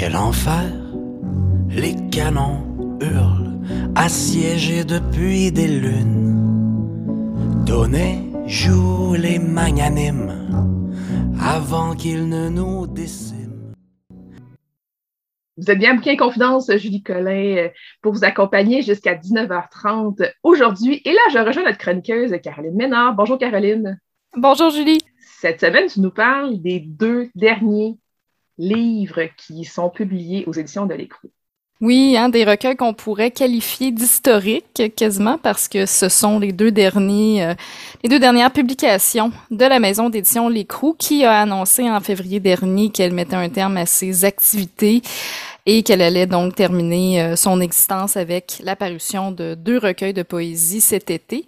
Quel 0.00 0.16
enfer 0.16 0.72
Les 1.68 1.94
canons 2.10 2.96
hurlent, 3.02 3.60
assiégés 3.94 4.82
depuis 4.82 5.52
des 5.52 5.68
lunes. 5.68 7.34
Donnez, 7.66 8.32
joue 8.46 9.12
les 9.12 9.38
magnanimes, 9.38 10.32
avant 11.38 11.94
qu'ils 11.94 12.30
ne 12.30 12.48
nous 12.48 12.86
déciment. 12.86 13.74
Vous 15.58 15.70
êtes 15.70 15.78
bien 15.78 15.96
Bouquin 15.96 16.16
Confidence, 16.16 16.74
Julie 16.78 17.02
Collin, 17.02 17.56
euh, 17.58 17.68
pour 18.00 18.14
vous 18.14 18.24
accompagner 18.24 18.80
jusqu'à 18.80 19.14
19h30 19.14 20.32
aujourd'hui. 20.42 21.02
Et 21.04 21.12
là, 21.12 21.20
je 21.30 21.40
rejoins 21.40 21.64
notre 21.64 21.76
chroniqueuse 21.76 22.34
Caroline 22.42 22.74
Ménard. 22.74 23.14
Bonjour 23.16 23.36
Caroline. 23.36 24.00
Bonjour 24.34 24.70
Julie. 24.70 25.02
Cette 25.18 25.60
semaine, 25.60 25.88
tu 25.88 26.00
nous 26.00 26.10
parles 26.10 26.58
des 26.62 26.80
deux 26.80 27.28
derniers 27.34 27.98
livres 28.60 29.28
qui 29.36 29.64
sont 29.64 29.90
publiés 29.90 30.44
aux 30.46 30.52
éditions 30.52 30.86
de 30.86 30.94
l'Écrou. 30.94 31.28
Oui, 31.80 32.14
hein, 32.18 32.28
des 32.28 32.44
recueils 32.44 32.76
qu'on 32.76 32.92
pourrait 32.92 33.30
qualifier 33.30 33.90
d'historiques 33.90 34.82
quasiment 34.94 35.38
parce 35.38 35.66
que 35.66 35.86
ce 35.86 36.10
sont 36.10 36.38
les 36.38 36.52
deux 36.52 36.70
derniers, 36.70 37.42
euh, 37.42 37.54
les 38.02 38.10
deux 38.10 38.18
dernières 38.18 38.50
publications 38.52 39.32
de 39.50 39.64
la 39.64 39.78
maison 39.78 40.10
d'édition 40.10 40.50
L'Écrou 40.50 40.94
qui 40.98 41.24
a 41.24 41.40
annoncé 41.40 41.90
en 41.90 42.00
février 42.00 42.38
dernier 42.38 42.90
qu'elle 42.90 43.14
mettait 43.14 43.36
un 43.36 43.48
terme 43.48 43.78
à 43.78 43.86
ses 43.86 44.26
activités 44.26 45.00
et 45.66 45.82
qu'elle 45.82 46.02
allait 46.02 46.26
donc 46.26 46.54
terminer 46.54 47.22
euh, 47.22 47.36
son 47.36 47.60
existence 47.60 48.16
avec 48.16 48.60
l'apparition 48.62 49.32
de 49.32 49.54
deux 49.54 49.78
recueils 49.78 50.14
de 50.14 50.22
poésie 50.22 50.80
cet 50.80 51.10
été. 51.10 51.46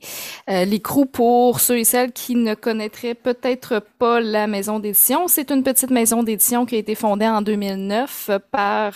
Euh, 0.51 0.65
L'Écrou, 0.65 1.07
pour 1.07 1.61
ceux 1.61 1.79
et 1.79 1.85
celles 1.85 2.13
qui 2.13 2.35
ne 2.35 2.55
connaîtraient 2.55 3.15
peut-être 3.15 3.83
pas 3.99 4.21
la 4.21 4.47
maison 4.47 4.79
d'édition, 4.79 5.29
c'est 5.29 5.51
une 5.51 5.63
petite 5.63 5.91
maison 5.91 6.23
d'édition 6.23 6.67
qui 6.67 6.77
a 6.77 6.79
été 6.79 6.95
fondée 6.95 7.27
en 7.27 7.43
2009 7.43 8.31
par 8.51 8.95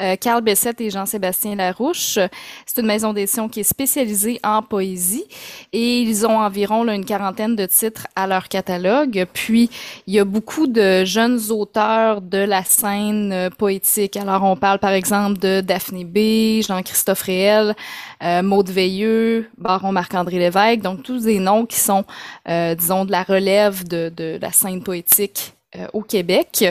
euh, 0.00 0.16
Carl 0.16 0.42
Bessette 0.42 0.80
et 0.80 0.90
Jean-Sébastien 0.90 1.56
Larouche. 1.56 2.18
C'est 2.66 2.80
une 2.80 2.86
maison 2.86 3.12
d'édition 3.12 3.48
qui 3.48 3.60
est 3.60 3.64
spécialisée 3.64 4.40
en 4.44 4.62
poésie 4.62 5.24
et 5.72 6.00
ils 6.00 6.26
ont 6.26 6.38
environ 6.38 6.84
là, 6.84 6.94
une 6.94 7.04
quarantaine 7.04 7.56
de 7.56 7.66
titres 7.66 8.06
à 8.16 8.26
leur 8.26 8.48
catalogue. 8.48 9.26
Puis, 9.32 9.70
il 10.06 10.14
y 10.14 10.18
a 10.18 10.24
beaucoup 10.24 10.66
de 10.66 11.04
jeunes 11.04 11.40
auteurs 11.50 12.20
de 12.20 12.38
la 12.38 12.64
scène 12.64 13.50
poétique. 13.56 14.16
Alors, 14.16 14.44
on 14.44 14.56
parle 14.58 14.78
par 14.78 14.92
exemple 14.92 15.38
de 15.38 15.60
Daphné 15.60 16.04
B, 16.04 16.62
Jean-Christophe 16.66 17.22
Réel, 17.22 17.74
euh, 18.22 18.42
Maude 18.42 18.70
Veilleux, 18.70 19.48
Baron 19.56 19.92
Marc-André 19.92 20.38
Lévesque, 20.38 20.80
donc 20.80 21.02
tous 21.02 21.24
des 21.24 21.38
noms 21.38 21.66
qui 21.66 21.78
sont, 21.80 22.04
euh, 22.48 22.74
disons, 22.74 23.04
de 23.04 23.12
la 23.12 23.22
relève 23.22 23.86
de, 23.86 24.12
de 24.14 24.38
la 24.40 24.52
scène 24.52 24.82
poétique 24.82 25.54
euh, 25.76 25.86
au 25.92 26.00
Québec. 26.00 26.64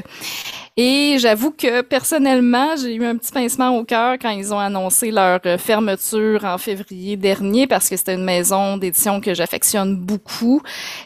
Et 0.75 1.17
j'avoue 1.19 1.51
que 1.51 1.81
personnellement, 1.81 2.75
j'ai 2.75 2.95
eu 2.95 3.05
un 3.05 3.15
petit 3.15 3.31
pincement 3.31 3.77
au 3.77 3.83
cœur 3.83 4.17
quand 4.19 4.31
ils 4.31 4.51
ont 4.51 4.57
annoncé 4.57 5.11
leur 5.11 5.39
euh, 5.45 5.59
fermeture 5.59 6.43
en 6.43 6.57
février 6.57 7.15
dernier 7.15 7.67
parce 7.67 7.89
que 7.89 7.95
c'était 7.95 8.15
une 8.15 8.23
maison 8.23 8.75
d'édition 8.75 9.21
que 9.21 9.35
j'affectionne 9.35 9.95
beaucoup 9.95 10.63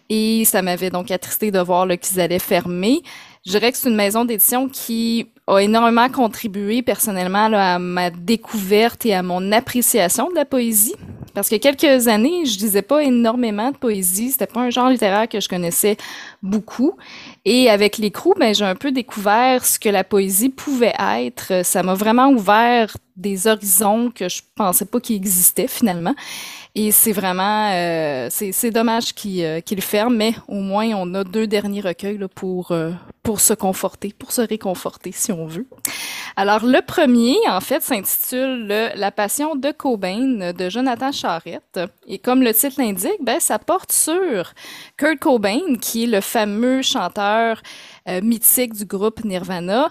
et 0.10 0.46
ça 0.46 0.62
m'avait 0.62 0.90
donc 0.90 1.12
attristé 1.12 1.52
de 1.52 1.60
voir 1.60 1.86
qu'ils 2.00 2.22
allaient 2.22 2.40
fermer. 2.40 3.02
Je 3.46 3.52
dirais 3.52 3.74
que 3.74 3.78
c'est 3.78 3.90
une 3.90 3.96
maison 3.98 4.24
d'édition 4.24 4.70
qui 4.70 5.28
a 5.52 5.62
énormément 5.62 6.10
contribué 6.10 6.82
personnellement 6.82 7.50
à 7.54 7.78
ma 7.80 8.10
découverte 8.10 9.06
et 9.06 9.14
à 9.14 9.22
mon 9.22 9.52
appréciation 9.52 10.30
de 10.30 10.36
la 10.36 10.46
poésie. 10.46 10.96
Parce 11.34 11.50
que 11.50 11.56
quelques 11.56 12.08
années, 12.08 12.46
je 12.46 12.58
disais 12.58 12.82
pas 12.82 13.04
énormément 13.04 13.72
de 13.72 13.78
poésie. 13.78 14.32
C'était 14.32 14.48
pas 14.48 14.62
un 14.62 14.70
genre 14.70 14.90
littéraire 14.90 15.30
que 15.30 15.40
je 15.40 15.48
connaissais 15.48 15.96
beaucoup. 16.42 16.98
Et 17.46 17.70
avec 17.70 17.98
l'écrou, 17.98 18.34
ben, 18.38 18.54
j'ai 18.54 18.66
un 18.66 18.76
peu 18.76 18.92
découvert 18.92 19.66
ce 19.66 19.80
que 19.80 19.88
la 19.88 20.04
poésie 20.04 20.50
pouvait 20.50 20.94
être. 21.00 21.64
Ça 21.64 21.84
m'a 21.84 21.94
vraiment 21.94 22.30
ouvert 22.30 22.98
des 23.22 23.48
horizons 23.48 24.12
que 24.12 24.28
je 24.28 24.42
pensais 24.56 24.86
pas 24.86 25.00
qu'ils 25.00 25.16
existaient 25.16 25.68
finalement. 25.68 26.16
Et 26.74 26.92
c'est 26.92 27.12
vraiment, 27.12 27.70
euh, 27.72 28.28
c'est 28.30 28.72
dommage 28.72 29.14
qu'il 29.14 29.44
euh, 29.44 29.60
qu 29.60 29.80
ferme, 29.82 30.16
mais 30.16 30.34
au 30.48 30.62
moins 30.62 30.88
on 30.96 31.14
a 31.16 31.24
deux 31.24 31.46
derniers 31.46 31.82
recueils 31.82 32.18
là, 32.18 32.28
pour 32.30 32.72
euh, 32.72 32.92
pour 33.24 33.42
se 33.42 33.54
conforter, 33.54 34.14
pour 34.18 34.32
se 34.32 34.42
réconforter 34.42 35.12
si 35.12 35.32
on 35.32 35.46
veut. 35.48 35.68
Alors 36.36 36.66
le 36.66 36.82
premier, 36.82 37.36
en 37.50 37.60
fait, 37.60 37.84
s'intitule 37.84 38.68
La 38.96 39.12
Passion 39.12 39.56
de 39.56 39.72
Cobain 39.72 40.54
de 40.54 40.70
Jonathan 40.70 41.12
Charette. 41.12 41.80
Et 42.08 42.20
comme 42.20 42.42
le 42.42 42.54
titre 42.54 42.76
l'indique, 42.80 43.20
ben 43.22 43.40
ça 43.40 43.60
porte 43.60 43.92
sur 43.92 44.54
Kurt 44.98 45.20
Cobain, 45.20 45.76
qui 45.82 46.06
est 46.06 46.08
le 46.08 46.22
fameux 46.22 46.82
chanteur 46.82 47.62
euh, 48.08 48.22
mythique 48.22 48.74
du 48.74 48.86
groupe 48.86 49.24
Nirvana. 49.24 49.90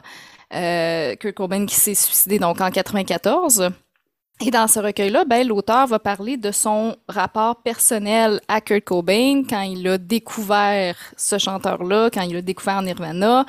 Euh, 0.54 1.14
Kurt 1.16 1.34
Cobain 1.34 1.66
qui 1.66 1.76
s'est 1.76 1.94
suicidé 1.94 2.38
donc 2.38 2.60
en 2.60 2.70
94. 2.70 3.70
Et 4.42 4.50
dans 4.50 4.66
ce 4.66 4.80
recueil-là, 4.80 5.26
ben, 5.26 5.46
l'auteur 5.46 5.86
va 5.86 5.98
parler 5.98 6.38
de 6.38 6.50
son 6.50 6.96
rapport 7.08 7.56
personnel 7.62 8.40
à 8.48 8.62
Kurt 8.62 8.84
Cobain 8.84 9.42
quand 9.48 9.60
il 9.60 9.86
a 9.86 9.98
découvert 9.98 10.96
ce 11.14 11.36
chanteur-là, 11.36 12.08
quand 12.10 12.22
il 12.22 12.36
a 12.36 12.40
découvert 12.40 12.80
Nirvana. 12.80 13.44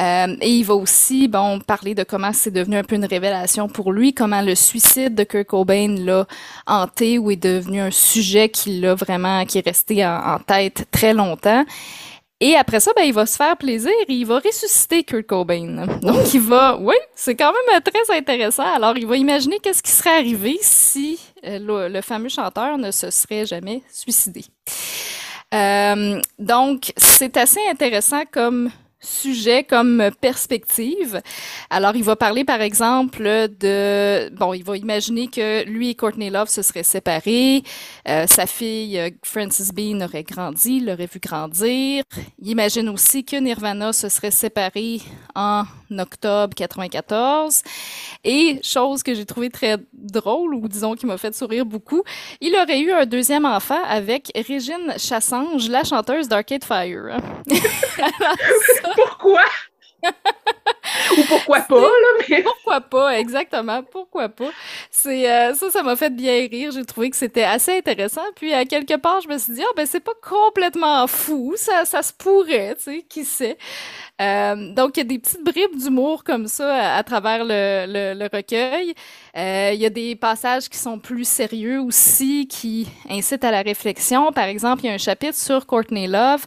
Euh, 0.00 0.36
et 0.40 0.50
il 0.50 0.64
va 0.64 0.74
aussi, 0.74 1.28
bon, 1.28 1.60
parler 1.60 1.94
de 1.94 2.02
comment 2.02 2.32
c'est 2.32 2.50
devenu 2.50 2.76
un 2.76 2.82
peu 2.82 2.96
une 2.96 3.04
révélation 3.04 3.68
pour 3.68 3.92
lui, 3.92 4.12
comment 4.12 4.42
le 4.42 4.56
suicide 4.56 5.14
de 5.14 5.22
Kurt 5.22 5.46
Cobain 5.46 5.94
l'a 5.98 6.26
hanté 6.66 7.18
ou 7.18 7.30
est 7.30 7.36
devenu 7.36 7.80
un 7.80 7.92
sujet 7.92 8.48
qui 8.48 8.80
l'a 8.80 8.96
vraiment, 8.96 9.44
qui 9.44 9.58
est 9.58 9.66
resté 9.66 10.04
en 10.04 10.38
tête 10.44 10.86
très 10.90 11.14
longtemps. 11.14 11.64
Et 12.40 12.54
après 12.54 12.78
ça, 12.78 12.92
ben, 12.94 13.02
il 13.02 13.12
va 13.12 13.26
se 13.26 13.36
faire 13.36 13.56
plaisir 13.56 13.90
et 14.06 14.12
il 14.12 14.24
va 14.24 14.38
ressusciter 14.38 15.02
Kurt 15.02 15.26
Cobain. 15.26 15.86
Donc, 16.02 16.32
il 16.32 16.40
va, 16.40 16.78
oui, 16.78 16.94
c'est 17.14 17.34
quand 17.34 17.52
même 17.52 17.80
très 17.82 18.16
intéressant. 18.16 18.74
Alors, 18.74 18.96
il 18.96 19.06
va 19.06 19.16
imaginer 19.16 19.58
qu'est-ce 19.58 19.82
qui 19.82 19.90
serait 19.90 20.18
arrivé 20.18 20.56
si 20.60 21.18
euh, 21.44 21.88
le, 21.88 22.00
fameux 22.00 22.28
chanteur 22.28 22.78
ne 22.78 22.92
se 22.92 23.10
serait 23.10 23.44
jamais 23.44 23.82
suicidé. 23.92 24.44
Euh, 25.52 26.20
donc, 26.38 26.92
c'est 26.96 27.36
assez 27.36 27.60
intéressant 27.68 28.22
comme 28.30 28.70
sujet 29.00 29.64
comme 29.64 30.10
perspective. 30.20 31.20
Alors, 31.70 31.94
il 31.96 32.04
va 32.04 32.16
parler, 32.16 32.44
par 32.44 32.60
exemple, 32.60 33.22
de... 33.22 34.30
Bon, 34.34 34.52
il 34.54 34.64
va 34.64 34.76
imaginer 34.76 35.28
que 35.28 35.64
lui 35.64 35.90
et 35.90 35.94
Courtney 35.94 36.30
Love 36.30 36.48
se 36.48 36.62
seraient 36.62 36.82
séparés. 36.82 37.62
Euh, 38.08 38.26
sa 38.26 38.46
fille, 38.46 38.98
euh, 38.98 39.10
Frances 39.22 39.70
Bean, 39.72 40.00
aurait 40.00 40.24
grandi, 40.24 40.80
l'aurait 40.80 41.08
vu 41.12 41.20
grandir. 41.20 42.02
Il 42.40 42.48
imagine 42.48 42.88
aussi 42.88 43.24
que 43.24 43.36
Nirvana 43.36 43.92
se 43.92 44.08
serait 44.08 44.30
séparé 44.30 45.00
en 45.34 45.64
octobre 45.96 46.54
94. 46.54 47.62
Et, 48.24 48.60
chose 48.62 49.02
que 49.02 49.14
j'ai 49.14 49.24
trouvé 49.24 49.50
très 49.50 49.76
drôle, 49.92 50.54
ou 50.54 50.68
disons 50.68 50.94
qui 50.94 51.06
m'a 51.06 51.18
fait 51.18 51.34
sourire 51.34 51.64
beaucoup, 51.64 52.02
il 52.40 52.54
aurait 52.56 52.80
eu 52.80 52.92
un 52.92 53.06
deuxième 53.06 53.44
enfant 53.44 53.82
avec 53.86 54.30
Régine 54.34 54.94
Chassange, 54.98 55.68
la 55.68 55.84
chanteuse 55.84 56.28
d'Arcade 56.28 56.64
Fire. 56.64 57.18
Pourquoi? 58.94 59.44
Ou 60.04 61.22
pourquoi 61.28 61.60
pas, 61.60 61.80
là, 61.80 62.24
mais... 62.28 62.42
Pourquoi 62.42 62.80
pas, 62.80 63.18
exactement, 63.18 63.82
pourquoi 63.82 64.28
pas. 64.28 64.50
C'est 64.90 65.30
euh, 65.30 65.54
ça, 65.54 65.70
ça 65.70 65.82
m'a 65.82 65.96
fait 65.96 66.10
bien 66.10 66.46
rire. 66.50 66.70
J'ai 66.72 66.84
trouvé 66.84 67.10
que 67.10 67.16
c'était 67.16 67.44
assez 67.44 67.76
intéressant. 67.76 68.22
Puis, 68.36 68.52
à 68.52 68.64
quelque 68.64 68.96
part, 68.96 69.20
je 69.20 69.28
me 69.28 69.38
suis 69.38 69.54
dit, 69.54 69.62
ah, 69.62 69.72
ben, 69.76 69.86
c'est 69.86 70.00
pas 70.00 70.12
complètement 70.22 71.06
fou. 71.06 71.54
Ça, 71.56 71.84
ça 71.84 72.02
se 72.02 72.12
pourrait, 72.12 72.74
tu 72.76 72.82
sais, 72.82 73.02
qui 73.08 73.24
sait. 73.24 73.58
Euh, 74.20 74.72
donc, 74.74 74.96
il 74.96 75.00
y 75.00 75.02
a 75.02 75.04
des 75.04 75.18
petites 75.18 75.44
bribes 75.44 75.76
d'humour 75.76 76.24
comme 76.24 76.48
ça 76.48 76.96
à, 76.96 77.02
travers 77.04 77.44
le, 77.44 77.86
le, 77.86 78.18
le 78.18 78.28
recueil. 78.32 78.94
Euh, 79.36 79.70
il 79.72 79.80
y 79.80 79.86
a 79.86 79.90
des 79.90 80.16
passages 80.16 80.68
qui 80.68 80.78
sont 80.78 80.98
plus 80.98 81.26
sérieux 81.26 81.80
aussi, 81.80 82.48
qui 82.48 82.88
incitent 83.08 83.44
à 83.44 83.52
la 83.52 83.62
réflexion. 83.62 84.32
Par 84.32 84.46
exemple, 84.46 84.82
il 84.84 84.88
y 84.88 84.90
a 84.90 84.94
un 84.94 84.98
chapitre 84.98 85.36
sur 85.36 85.66
Courtney 85.66 86.08
Love 86.08 86.44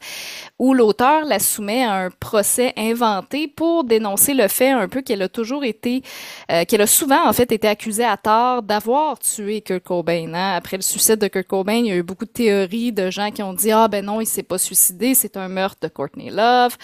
où 0.59 0.73
l'auteur 0.73 1.23
la 1.25 1.39
soumet 1.39 1.83
à 1.85 1.93
un 1.93 2.09
procès 2.09 2.73
inventé 2.77 3.47
pour 3.47 3.85
dénoncer 3.85 4.33
le 4.33 4.47
fait 4.49 4.71
un 4.71 4.89
peu 4.89 5.01
qu'elle 5.01 5.21
a 5.21 5.29
toujours 5.29 5.63
été, 5.63 6.03
euh, 6.51 6.65
qu'elle 6.65 6.81
a 6.81 6.87
souvent 6.87 7.25
en 7.27 7.33
fait 7.33 7.51
été 7.53 7.67
accusée 7.67 8.03
à 8.03 8.17
tort 8.17 8.63
d'avoir 8.63 9.17
tué 9.19 9.61
Kurt 9.61 9.83
Cobain. 9.83 10.33
Hein. 10.33 10.55
Après 10.55 10.75
le 10.75 10.83
suicide 10.83 11.17
de 11.17 11.27
Kurt 11.27 11.47
Cobain, 11.47 11.75
il 11.75 11.87
y 11.87 11.91
a 11.91 11.95
eu 11.95 12.03
beaucoup 12.03 12.25
de 12.25 12.31
théories 12.31 12.91
de 12.91 13.09
gens 13.09 13.31
qui 13.31 13.41
ont 13.41 13.53
dit 13.53 13.71
ah 13.71 13.87
ben 13.87 14.05
non, 14.05 14.19
il 14.19 14.27
s'est 14.27 14.43
pas 14.43 14.57
suicidé, 14.57 15.15
c'est 15.15 15.37
un 15.37 15.47
meurtre 15.47 15.77
de 15.81 15.87
Courtney 15.87 16.29
Love. 16.29 16.75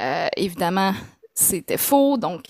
Euh, 0.00 0.28
évidemment, 0.36 0.92
c'était 1.34 1.76
faux. 1.76 2.16
Donc, 2.18 2.44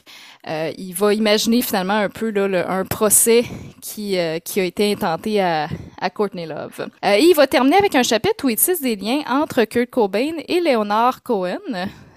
euh, 0.49 0.73
il 0.77 0.93
va 0.93 1.15
imaginer 1.15 1.63
finalement 1.63 1.95
un 1.99 2.09
peu 2.09 2.31
là, 2.31 2.71
un 2.71 2.85
procès 2.85 3.45
qui, 3.81 4.19
euh, 4.19 4.39
qui 4.39 4.61
a 4.61 4.65
été 4.65 4.93
intenté 4.93 5.41
à, 5.41 5.69
à 6.01 6.11
Courtney 6.11 6.47
Love. 6.47 6.89
et 7.03 7.23
il 7.23 7.35
va 7.35 7.47
terminer 7.47 7.77
avec 7.77 7.95
un 7.95 8.03
chapitre 8.03 8.45
où 8.45 8.49
il 8.49 8.57
tisse 8.57 8.81
des 8.81 8.97
liens 8.97 9.23
entre 9.29 9.65
Kurt 9.65 9.91
Cobain 9.91 10.33
et 10.47 10.61
Leonard 10.61 11.23
Cohen, 11.23 11.59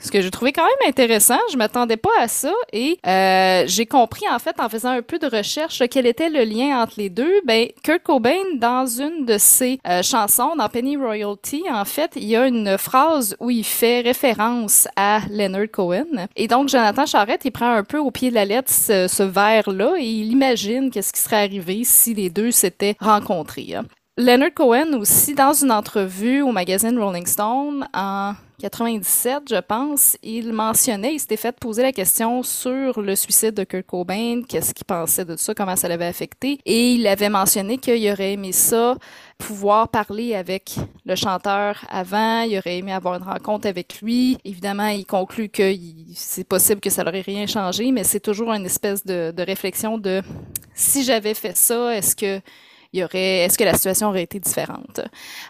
ce 0.02 0.12
que 0.12 0.22
j'ai 0.22 0.32
trouvé 0.32 0.52
quand 0.52 0.64
même 0.64 0.90
intéressant. 0.90 1.40
Je 1.52 1.58
m'attendais 1.58 1.98
pas 1.98 2.10
à 2.20 2.28
ça 2.28 2.52
et 2.74 2.98
euh, 3.06 3.64
j'ai 3.68 3.86
compris 3.86 4.26
en 4.30 4.40
fait 4.40 4.60
en 4.60 4.70
faisant 4.70 4.90
un 4.90 5.02
peu 5.02 5.20
de 5.20 5.28
recherche 5.28 5.82
quel 5.90 6.06
était 6.06 6.30
le 6.30 6.44
lien 6.44 6.82
entre 6.82 6.94
les 6.98 7.10
deux. 7.10 7.42
Ben 7.46 7.68
Kurt 7.84 8.04
Cobain 8.04 8.42
dans 8.56 8.86
une 8.86 9.26
de 9.26 9.38
ses 9.38 9.80
euh, 9.88 10.02
chansons 10.02 10.56
dans 10.58 10.68
Penny 10.70 10.98
Royalty 10.98 11.64
en 11.72 11.86
fait 11.86 12.12
il 12.16 12.26
y 12.26 12.36
a 12.36 12.48
une 12.48 12.78
phrase 12.78 13.36
où 13.40 13.50
il 13.50 13.64
fait 13.64 14.02
référence 14.02 14.88
à 14.96 15.20
Leonard 15.30 15.72
Cohen 15.72 16.28
et 16.36 16.48
donc 16.48 16.70
Jonathan 16.70 17.06
Charette 17.06 17.42
il 17.46 17.52
prend 17.52 17.72
un 17.72 17.84
peu 17.84 17.98
au 17.98 18.12
pied 18.12 18.30
de 18.30 18.36
la 18.36 18.46
lettre 18.46 18.72
ce, 18.72 19.08
ce 19.08 19.24
vers 19.24 19.70
là 19.70 19.94
et 20.00 20.06
il 20.06 20.32
imagine 20.32 20.90
qu'est-ce 20.90 21.14
qui 21.14 21.20
serait 21.20 21.44
arrivé 21.44 21.82
si 21.84 22.14
les 22.14 22.30
deux 22.30 22.52
s'étaient 22.52 22.96
rencontrés. 23.00 23.76
Leonard 24.18 24.54
Cohen 24.54 25.00
aussi 25.00 25.34
dans 25.34 25.54
une 25.54 25.72
entrevue 25.72 26.42
au 26.42 26.52
magazine 26.52 27.00
Rolling 27.00 27.26
Stone 27.26 27.88
en 27.94 28.34
97, 28.62 29.44
je 29.50 29.60
pense, 29.60 30.18
il 30.22 30.54
mentionnait, 30.54 31.16
il 31.16 31.20
s'était 31.20 31.36
fait 31.36 31.52
poser 31.52 31.82
la 31.82 31.92
question 31.92 32.44
sur 32.44 33.02
le 33.02 33.16
suicide 33.16 33.56
de 33.56 33.64
Kurt 33.64 33.88
Cobain, 33.88 34.44
qu'est-ce 34.48 34.76
qu'il 34.76 34.86
pensait 34.86 35.26
de 35.26 35.36
ça, 35.36 35.56
comment 35.56 35.76
ça 35.76 35.88
l'avait 35.88 36.06
affecté, 36.06 36.60
et 36.66 36.94
il 36.94 37.08
avait 37.08 37.30
mentionné 37.30 37.80
qu'il 37.80 38.08
aurait 38.12 38.34
aimé 38.34 38.52
ça, 38.52 38.96
pouvoir 39.40 39.90
parler 39.90 40.36
avec 40.36 40.76
le 41.06 41.16
chanteur 41.16 41.84
avant, 41.90 42.42
il 42.42 42.56
aurait 42.60 42.78
aimé 42.78 42.94
avoir 42.94 43.16
une 43.16 43.24
rencontre 43.24 43.68
avec 43.68 44.00
lui. 44.02 44.38
Évidemment, 44.46 44.88
il 44.88 45.06
conclut 45.06 45.50
que 45.50 45.74
c'est 46.14 46.48
possible 46.48 46.80
que 46.80 46.92
ça 46.92 47.04
n'aurait 47.04 47.22
rien 47.22 47.48
changé, 47.48 47.92
mais 47.92 48.04
c'est 48.04 48.20
toujours 48.20 48.54
une 48.54 48.68
espèce 48.68 49.04
de, 49.04 49.34
de 49.36 49.44
réflexion 49.44 49.98
de 49.98 50.22
si 50.76 51.04
j'avais 51.04 51.34
fait 51.34 51.58
ça, 51.58 51.96
est-ce 51.96 52.16
que 52.16 52.40
y 53.00 53.04
aurait, 53.04 53.40
est-ce 53.40 53.58
que 53.58 53.64
la 53.64 53.74
situation 53.74 54.10
aurait 54.10 54.24
été 54.24 54.40
différente? 54.40 55.02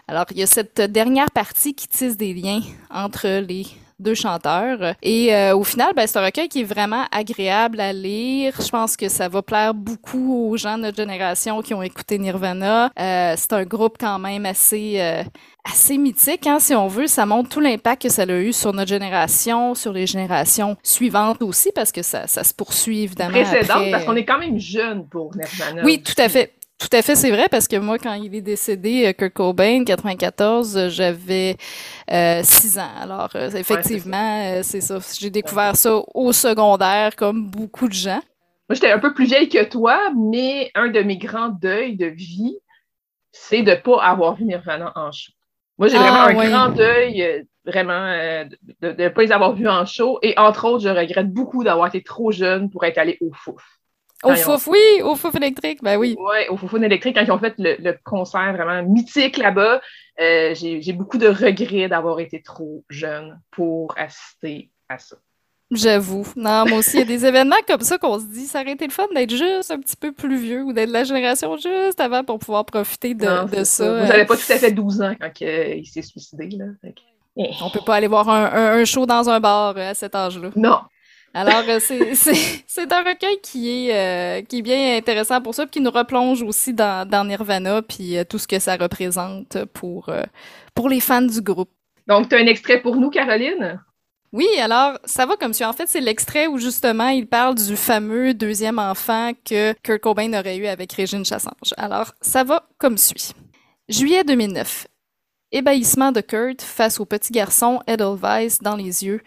Alors, 0.08 0.26
il 0.30 0.38
y 0.38 0.42
a 0.42 0.46
cette 0.46 0.80
dernière 0.80 1.30
partie 1.30 1.74
qui 1.74 1.88
tisse 1.88 2.16
des 2.16 2.34
liens 2.34 2.60
entre 2.90 3.28
les 3.40 3.66
deux 3.98 4.14
chanteurs. 4.14 4.94
Et 5.02 5.32
euh, 5.32 5.56
au 5.56 5.62
final, 5.62 5.92
ben, 5.94 6.08
c'est 6.08 6.18
un 6.18 6.24
recueil 6.24 6.48
qui 6.48 6.62
est 6.62 6.64
vraiment 6.64 7.04
agréable 7.12 7.78
à 7.78 7.92
lire. 7.92 8.54
Je 8.58 8.68
pense 8.68 8.96
que 8.96 9.08
ça 9.08 9.28
va 9.28 9.42
plaire 9.42 9.74
beaucoup 9.74 10.50
aux 10.50 10.56
gens 10.56 10.76
de 10.76 10.82
notre 10.82 10.96
génération 10.96 11.62
qui 11.62 11.72
ont 11.72 11.82
écouté 11.82 12.18
Nirvana. 12.18 12.90
Euh, 12.98 13.34
c'est 13.36 13.52
un 13.52 13.64
groupe 13.64 13.96
quand 14.00 14.18
même 14.18 14.44
assez... 14.44 14.96
Euh, 14.98 15.22
assez 15.64 15.96
mythique, 15.96 16.48
hein, 16.48 16.58
si 16.58 16.74
on 16.74 16.88
veut. 16.88 17.06
Ça 17.06 17.24
montre 17.24 17.48
tout 17.48 17.60
l'impact 17.60 18.02
que 18.02 18.08
ça 18.08 18.22
a 18.22 18.32
eu 18.32 18.52
sur 18.52 18.72
notre 18.72 18.88
génération, 18.88 19.76
sur 19.76 19.92
les 19.92 20.08
générations 20.08 20.76
suivantes 20.82 21.40
aussi, 21.40 21.70
parce 21.72 21.92
que 21.92 22.02
ça, 22.02 22.26
ça 22.26 22.42
se 22.42 22.52
poursuit 22.52 23.02
évidemment. 23.04 23.30
Précédente, 23.30 23.92
parce 23.92 24.04
qu'on 24.04 24.16
est 24.16 24.24
quand 24.24 24.40
même 24.40 24.58
jeune 24.58 25.06
pour 25.06 25.30
Nirvana. 25.36 25.84
Oui, 25.84 26.02
tout 26.02 26.20
à 26.20 26.28
fait. 26.28 26.54
Tout 26.82 26.96
à 26.96 27.00
fait, 27.00 27.14
c'est 27.14 27.30
vrai, 27.30 27.46
parce 27.48 27.68
que 27.68 27.76
moi, 27.76 27.96
quand 27.96 28.14
il 28.14 28.34
est 28.34 28.40
décédé, 28.40 29.06
euh, 29.06 29.12
Kurt 29.12 29.32
Cobain, 29.32 29.84
94, 29.84 30.76
euh, 30.76 30.88
j'avais 30.88 31.56
euh, 32.10 32.40
6 32.42 32.76
ans. 32.80 32.90
Alors, 33.00 33.28
euh, 33.36 33.50
effectivement, 33.50 34.60
c'est 34.64 34.80
ça. 34.80 34.98
J'ai 35.16 35.30
découvert 35.30 35.76
ça 35.76 36.00
au 36.12 36.32
secondaire, 36.32 37.14
comme 37.14 37.48
beaucoup 37.48 37.86
de 37.86 37.92
gens. 37.92 38.20
Moi, 38.68 38.74
j'étais 38.74 38.90
un 38.90 38.98
peu 38.98 39.14
plus 39.14 39.26
vieille 39.26 39.48
que 39.48 39.62
toi, 39.62 40.10
mais 40.16 40.72
un 40.74 40.88
de 40.88 41.00
mes 41.02 41.18
grands 41.18 41.50
deuils 41.50 41.96
de 41.96 42.06
vie, 42.06 42.56
c'est 43.30 43.62
de 43.62 43.70
ne 43.70 43.76
pas 43.76 44.02
avoir 44.02 44.34
vu 44.34 44.44
Nirvana 44.44 44.92
en 44.96 45.12
show. 45.12 45.30
Moi, 45.78 45.86
j'ai 45.86 45.98
vraiment 45.98 46.16
Ah, 46.16 46.30
un 46.30 46.50
grand 46.50 46.68
deuil, 46.70 47.46
vraiment, 47.64 48.44
de 48.80 49.02
ne 49.02 49.08
pas 49.08 49.22
les 49.22 49.30
avoir 49.30 49.54
vus 49.54 49.68
en 49.68 49.86
show. 49.86 50.18
Et 50.22 50.36
entre 50.36 50.64
autres, 50.64 50.82
je 50.82 50.88
regrette 50.88 51.32
beaucoup 51.32 51.62
d'avoir 51.62 51.86
été 51.86 52.02
trop 52.02 52.32
jeune 52.32 52.70
pour 52.70 52.84
être 52.84 52.98
allée 52.98 53.18
au 53.20 53.30
Fouf. 53.32 53.62
Au 54.24 54.30
ont- 54.30 54.36
fouf, 54.36 54.66
oui, 54.68 55.02
au 55.02 55.16
fouf 55.16 55.34
électrique, 55.34 55.80
ben 55.82 55.96
oui. 55.96 56.16
Ouais, 56.18 56.48
au 56.48 56.56
Foufoune 56.56 56.84
électrique, 56.84 57.16
quand 57.16 57.22
ils 57.24 57.32
ont 57.32 57.38
fait 57.38 57.54
le, 57.58 57.76
le 57.80 57.96
concert 58.04 58.52
vraiment 58.52 58.82
mythique 58.88 59.36
là-bas, 59.36 59.80
euh, 60.20 60.54
j'ai 60.54 60.92
beaucoup 60.92 61.18
de 61.18 61.26
regrets 61.28 61.88
d'avoir 61.88 62.20
été 62.20 62.42
trop 62.42 62.84
jeune 62.88 63.40
pour 63.50 63.94
assister 63.98 64.70
à 64.88 64.98
ça. 64.98 65.16
J'avoue. 65.70 66.26
Non, 66.36 66.66
moi 66.68 66.78
aussi, 66.78 66.96
il 66.96 66.98
y 66.98 67.02
a 67.02 67.06
des 67.06 67.24
événements 67.24 67.56
comme 67.66 67.80
ça 67.80 67.96
qu'on 67.96 68.18
se 68.18 68.26
dit, 68.26 68.44
ça 68.46 68.60
aurait 68.60 68.72
été 68.72 68.86
le 68.86 68.92
fun 68.92 69.06
d'être 69.14 69.30
juste 69.34 69.70
un 69.70 69.78
petit 69.80 69.96
peu 69.96 70.12
plus 70.12 70.36
vieux 70.36 70.62
ou 70.64 70.74
d'être 70.74 70.88
de 70.88 70.92
la 70.92 71.04
génération 71.04 71.56
juste 71.56 71.98
avant 71.98 72.24
pour 72.24 72.38
pouvoir 72.38 72.66
profiter 72.66 73.14
de, 73.14 73.24
Non, 73.24 73.44
de 73.44 73.54
c'est 73.56 73.64
ça. 73.64 73.84
Euh, 73.84 74.06
j'avais 74.06 74.26
pas 74.26 74.36
tout 74.36 74.52
à 74.52 74.56
fait 74.58 74.70
12 74.72 75.00
ans 75.00 75.14
quand 75.18 75.32
que, 75.32 75.76
il 75.78 75.86
s'est 75.86 76.02
suicidé. 76.02 76.48
Là. 76.50 76.66
Que- 76.82 76.88
Eh. 77.38 77.48
On 77.64 77.70
peut 77.70 77.80
pas 77.86 77.94
aller 77.94 78.08
voir 78.08 78.28
un, 78.28 78.44
un- 78.44 78.72
un 78.80 78.84
show 78.84 79.06
dans 79.06 79.30
un 79.30 79.40
bar 79.40 79.74
euh, 79.78 79.90
à 79.92 79.94
cet 79.94 80.14
âge-là. 80.14 80.50
Non. 80.54 80.80
Alors, 81.34 81.62
euh, 81.68 81.78
c'est- 82.14 82.92
un 82.92 83.02
recueil 83.02 83.40
qui 83.42 83.88
est, 83.88 83.94
euh, 83.94 84.42
qui 84.42 84.58
est 84.58 84.62
bien 84.62 84.96
intéressant 84.96 85.40
pour 85.40 85.54
ça, 85.54 85.64
puis 85.64 85.72
qui 85.72 85.80
nous 85.80 85.90
replonge 85.90 86.42
aussi 86.42 86.74
dans, 86.74 87.08
dans 87.08 87.24
Nirvana, 87.24 87.82
puis 87.82 88.18
euh, 88.18 88.24
tout 88.24 88.38
ce 88.38 88.46
que 88.46 88.58
ça 88.58 88.76
représente 88.76 89.64
pour, 89.72 90.08
euh, 90.08 90.22
pour 90.74 90.88
les 90.88 91.00
fans 91.00 91.22
du 91.22 91.40
groupe. 91.40 91.70
Donc, 92.06 92.28
tu 92.28 92.34
as 92.34 92.38
un 92.38 92.46
extrait 92.46 92.80
pour 92.82 92.96
nous, 92.96 93.10
Caroline? 93.10 93.80
Oui, 94.32 94.46
alors, 94.60 94.98
ça 95.04 95.26
va 95.26 95.36
comme 95.36 95.52
suit. 95.52 95.64
En 95.64 95.72
fait, 95.74 95.88
c'est 95.88 96.00
l'extrait 96.00 96.46
où, 96.46 96.58
justement, 96.58 97.08
il 97.08 97.26
parle 97.26 97.54
du 97.54 97.76
fameux 97.76 98.32
deuxième 98.34 98.78
enfant 98.78 99.32
que 99.44 99.74
Kurt 99.82 100.00
Cobain 100.00 100.32
aurait 100.38 100.56
eu 100.56 100.66
avec 100.66 100.92
Régine 100.94 101.24
Chassange. 101.24 101.74
Alors, 101.76 102.12
ça 102.22 102.42
va 102.42 102.66
comme 102.78 102.96
suit. 102.96 103.32
Juillet 103.88 104.24
2009. 104.24 104.86
Ébahissement 105.52 106.12
de 106.12 106.22
Kurt 106.22 106.62
face 106.62 106.98
au 106.98 107.04
petit 107.04 107.30
garçon 107.30 107.80
Edelweiss 107.86 108.60
dans 108.60 108.76
les 108.76 109.04
yeux, 109.04 109.20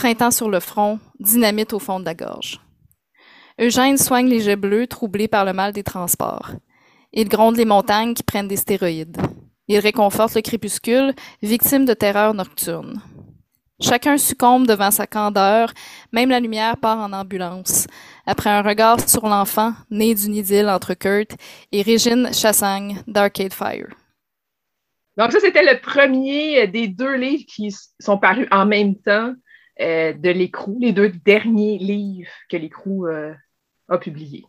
printemps 0.00 0.30
sur 0.30 0.48
le 0.48 0.60
front, 0.60 0.98
dynamite 1.18 1.74
au 1.74 1.78
fond 1.78 2.00
de 2.00 2.06
la 2.06 2.14
gorge. 2.14 2.58
Eugène 3.60 3.98
soigne 3.98 4.28
les 4.28 4.40
jets 4.40 4.56
bleus 4.56 4.86
troublés 4.86 5.28
par 5.28 5.44
le 5.44 5.52
mal 5.52 5.74
des 5.74 5.82
transports. 5.82 6.52
Il 7.12 7.28
gronde 7.28 7.58
les 7.58 7.66
montagnes 7.66 8.14
qui 8.14 8.22
prennent 8.22 8.48
des 8.48 8.56
stéroïdes. 8.56 9.18
Il 9.68 9.78
réconforte 9.78 10.36
le 10.36 10.40
crépuscule, 10.40 11.12
victime 11.42 11.84
de 11.84 11.92
terreur 11.92 12.32
nocturne. 12.32 13.02
Chacun 13.78 14.16
succombe 14.16 14.66
devant 14.66 14.90
sa 14.90 15.06
candeur, 15.06 15.70
même 16.12 16.30
la 16.30 16.40
lumière 16.40 16.78
part 16.78 16.98
en 16.98 17.12
ambulance. 17.12 17.86
Après 18.24 18.48
un 18.48 18.62
regard 18.62 19.06
sur 19.06 19.26
l'enfant, 19.26 19.74
né 19.90 20.14
d'une 20.14 20.34
idylle 20.34 20.70
entre 20.70 20.94
Kurt 20.94 21.32
et 21.72 21.82
Régine 21.82 22.32
Chassagne 22.32 23.02
d'Arcade 23.06 23.52
Fire. 23.52 23.94
Donc, 25.18 25.32
ça, 25.32 25.40
c'était 25.40 25.70
le 25.70 25.78
premier 25.78 26.66
des 26.68 26.88
deux 26.88 27.16
livres 27.16 27.44
qui 27.46 27.70
sont 27.98 28.16
parus 28.16 28.48
en 28.50 28.64
même 28.64 28.94
temps 28.94 29.34
euh, 29.80 30.12
de 30.12 30.30
l'écrou, 30.30 30.78
les 30.80 30.92
deux 30.92 31.08
derniers 31.08 31.78
livres 31.78 32.30
que 32.48 32.56
l'écrou 32.56 33.06
euh, 33.06 33.32
a 33.88 33.98
publiés. 33.98 34.44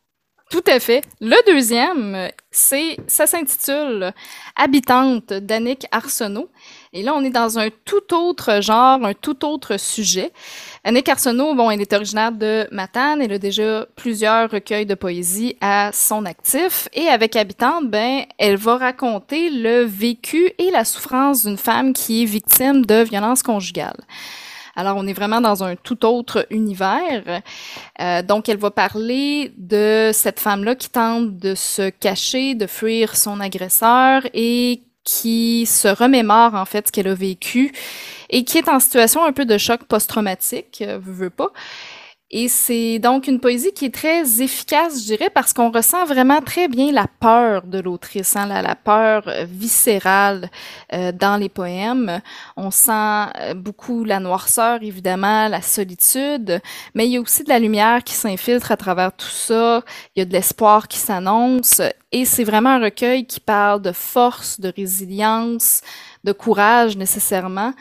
Tout 0.51 0.63
à 0.67 0.81
fait. 0.81 1.01
Le 1.21 1.37
deuxième, 1.49 2.29
c'est, 2.51 2.97
ça 3.07 3.25
s'intitule 3.25 4.11
Habitante 4.57 5.31
d'Annick 5.31 5.87
Arsenault. 5.91 6.49
Et 6.91 7.03
là, 7.03 7.13
on 7.15 7.23
est 7.23 7.29
dans 7.29 7.57
un 7.57 7.69
tout 7.85 8.13
autre 8.13 8.61
genre, 8.61 9.01
un 9.05 9.13
tout 9.13 9.45
autre 9.45 9.77
sujet. 9.77 10.33
Annick 10.83 11.07
Arsenault, 11.07 11.55
bon, 11.55 11.71
elle 11.71 11.79
est 11.79 11.93
originaire 11.93 12.33
de 12.33 12.67
Matane. 12.69 13.21
Elle 13.21 13.31
a 13.31 13.39
déjà 13.39 13.87
plusieurs 13.95 14.51
recueils 14.51 14.85
de 14.85 14.95
poésie 14.95 15.55
à 15.61 15.91
son 15.93 16.25
actif. 16.25 16.89
Et 16.91 17.07
avec 17.07 17.37
Habitante, 17.37 17.89
ben, 17.89 18.25
elle 18.37 18.57
va 18.57 18.75
raconter 18.75 19.49
le 19.51 19.83
vécu 19.83 20.51
et 20.57 20.69
la 20.69 20.83
souffrance 20.83 21.45
d'une 21.45 21.57
femme 21.57 21.93
qui 21.93 22.23
est 22.23 22.25
victime 22.25 22.85
de 22.85 23.03
violences 23.03 23.41
conjugales. 23.41 24.03
Alors, 24.81 24.97
on 24.97 25.05
est 25.05 25.13
vraiment 25.13 25.41
dans 25.41 25.63
un 25.63 25.75
tout 25.75 26.07
autre 26.07 26.47
univers. 26.49 27.43
Euh, 28.01 28.23
donc, 28.23 28.49
elle 28.49 28.57
va 28.57 28.71
parler 28.71 29.53
de 29.55 30.09
cette 30.11 30.39
femme-là 30.39 30.73
qui 30.73 30.89
tente 30.89 31.37
de 31.37 31.53
se 31.53 31.91
cacher, 31.91 32.55
de 32.55 32.65
fuir 32.65 33.15
son 33.15 33.39
agresseur 33.39 34.23
et 34.33 34.81
qui 35.03 35.67
se 35.67 35.87
remémore 35.87 36.55
en 36.55 36.65
fait 36.65 36.87
ce 36.87 36.91
qu'elle 36.91 37.09
a 37.09 37.13
vécu 37.13 37.71
et 38.31 38.43
qui 38.43 38.57
est 38.57 38.69
en 38.69 38.79
situation 38.79 39.23
un 39.23 39.33
peu 39.33 39.45
de 39.45 39.59
choc 39.59 39.83
post-traumatique, 39.83 40.81
euh, 40.81 40.97
veut, 40.99 41.29
pas. 41.29 41.51
Et 42.33 42.47
c'est 42.47 42.97
donc 42.99 43.27
une 43.27 43.41
poésie 43.41 43.73
qui 43.73 43.85
est 43.85 43.93
très 43.93 44.41
efficace, 44.41 45.01
je 45.01 45.05
dirais, 45.05 45.29
parce 45.29 45.51
qu'on 45.51 45.69
ressent 45.69 46.05
vraiment 46.05 46.41
très 46.41 46.69
bien 46.69 46.93
la 46.93 47.05
peur 47.19 47.63
de 47.63 47.77
l'autrice, 47.79 48.37
hein, 48.37 48.45
la, 48.45 48.61
la 48.61 48.75
peur 48.75 49.23
euh, 49.27 49.45
viscérale 49.45 50.49
euh, 50.93 51.11
dans 51.11 51.35
les 51.35 51.49
poèmes. 51.49 52.21
On 52.55 52.71
sent 52.71 52.91
euh, 52.91 53.53
beaucoup 53.53 54.05
la 54.05 54.21
noirceur, 54.21 54.81
évidemment, 54.81 55.49
la 55.49 55.61
solitude, 55.61 56.61
mais 56.95 57.05
il 57.05 57.11
y 57.11 57.17
a 57.17 57.21
aussi 57.21 57.43
de 57.43 57.49
la 57.49 57.59
lumière 57.59 58.01
qui 58.01 58.13
s'infiltre 58.13 58.71
à 58.71 58.77
travers 58.77 59.11
tout 59.11 59.25
ça. 59.27 59.83
Il 60.15 60.19
y 60.19 60.21
a 60.21 60.25
de 60.25 60.31
l'espoir 60.31 60.87
qui 60.87 60.99
s'annonce. 60.99 61.81
Et 62.13 62.23
c'est 62.23 62.45
vraiment 62.45 62.71
un 62.71 62.79
recueil 62.79 63.25
qui 63.25 63.41
parle 63.41 63.81
de 63.81 63.91
force, 63.91 64.61
de 64.61 64.71
résilience, 64.73 65.81
de 66.23 66.31
courage 66.31 66.95
nécessairement. 66.95 67.73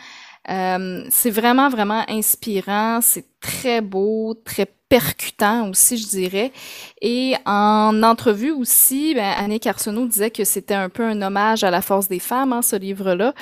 Euh, 0.49 1.05
c'est 1.11 1.31
vraiment, 1.31 1.69
vraiment 1.69 2.05
inspirant. 2.09 3.01
C'est 3.03 3.27
très 3.41 3.81
beau, 3.81 4.35
très 4.45 4.67
percutant 4.89 5.69
aussi, 5.69 5.99
je 5.99 6.09
dirais. 6.09 6.53
Et 7.01 7.35
en 7.47 8.03
entrevue 8.03 8.51
aussi, 8.51 9.15
ben, 9.15 9.33
Annick 9.37 9.67
Arsenault 9.67 10.07
disait 10.07 10.31
que 10.31 10.45
c'était 10.45 10.75
un 10.75 10.89
peu 10.89 11.05
un 11.05 11.23
hommage 11.23 11.63
à 11.63 11.71
la 11.71 11.83
force 11.83 12.09
des 12.09 12.19
femmes, 12.19 12.53
hein, 12.53 12.63
ce 12.63 12.77
livre-là. 12.77 13.35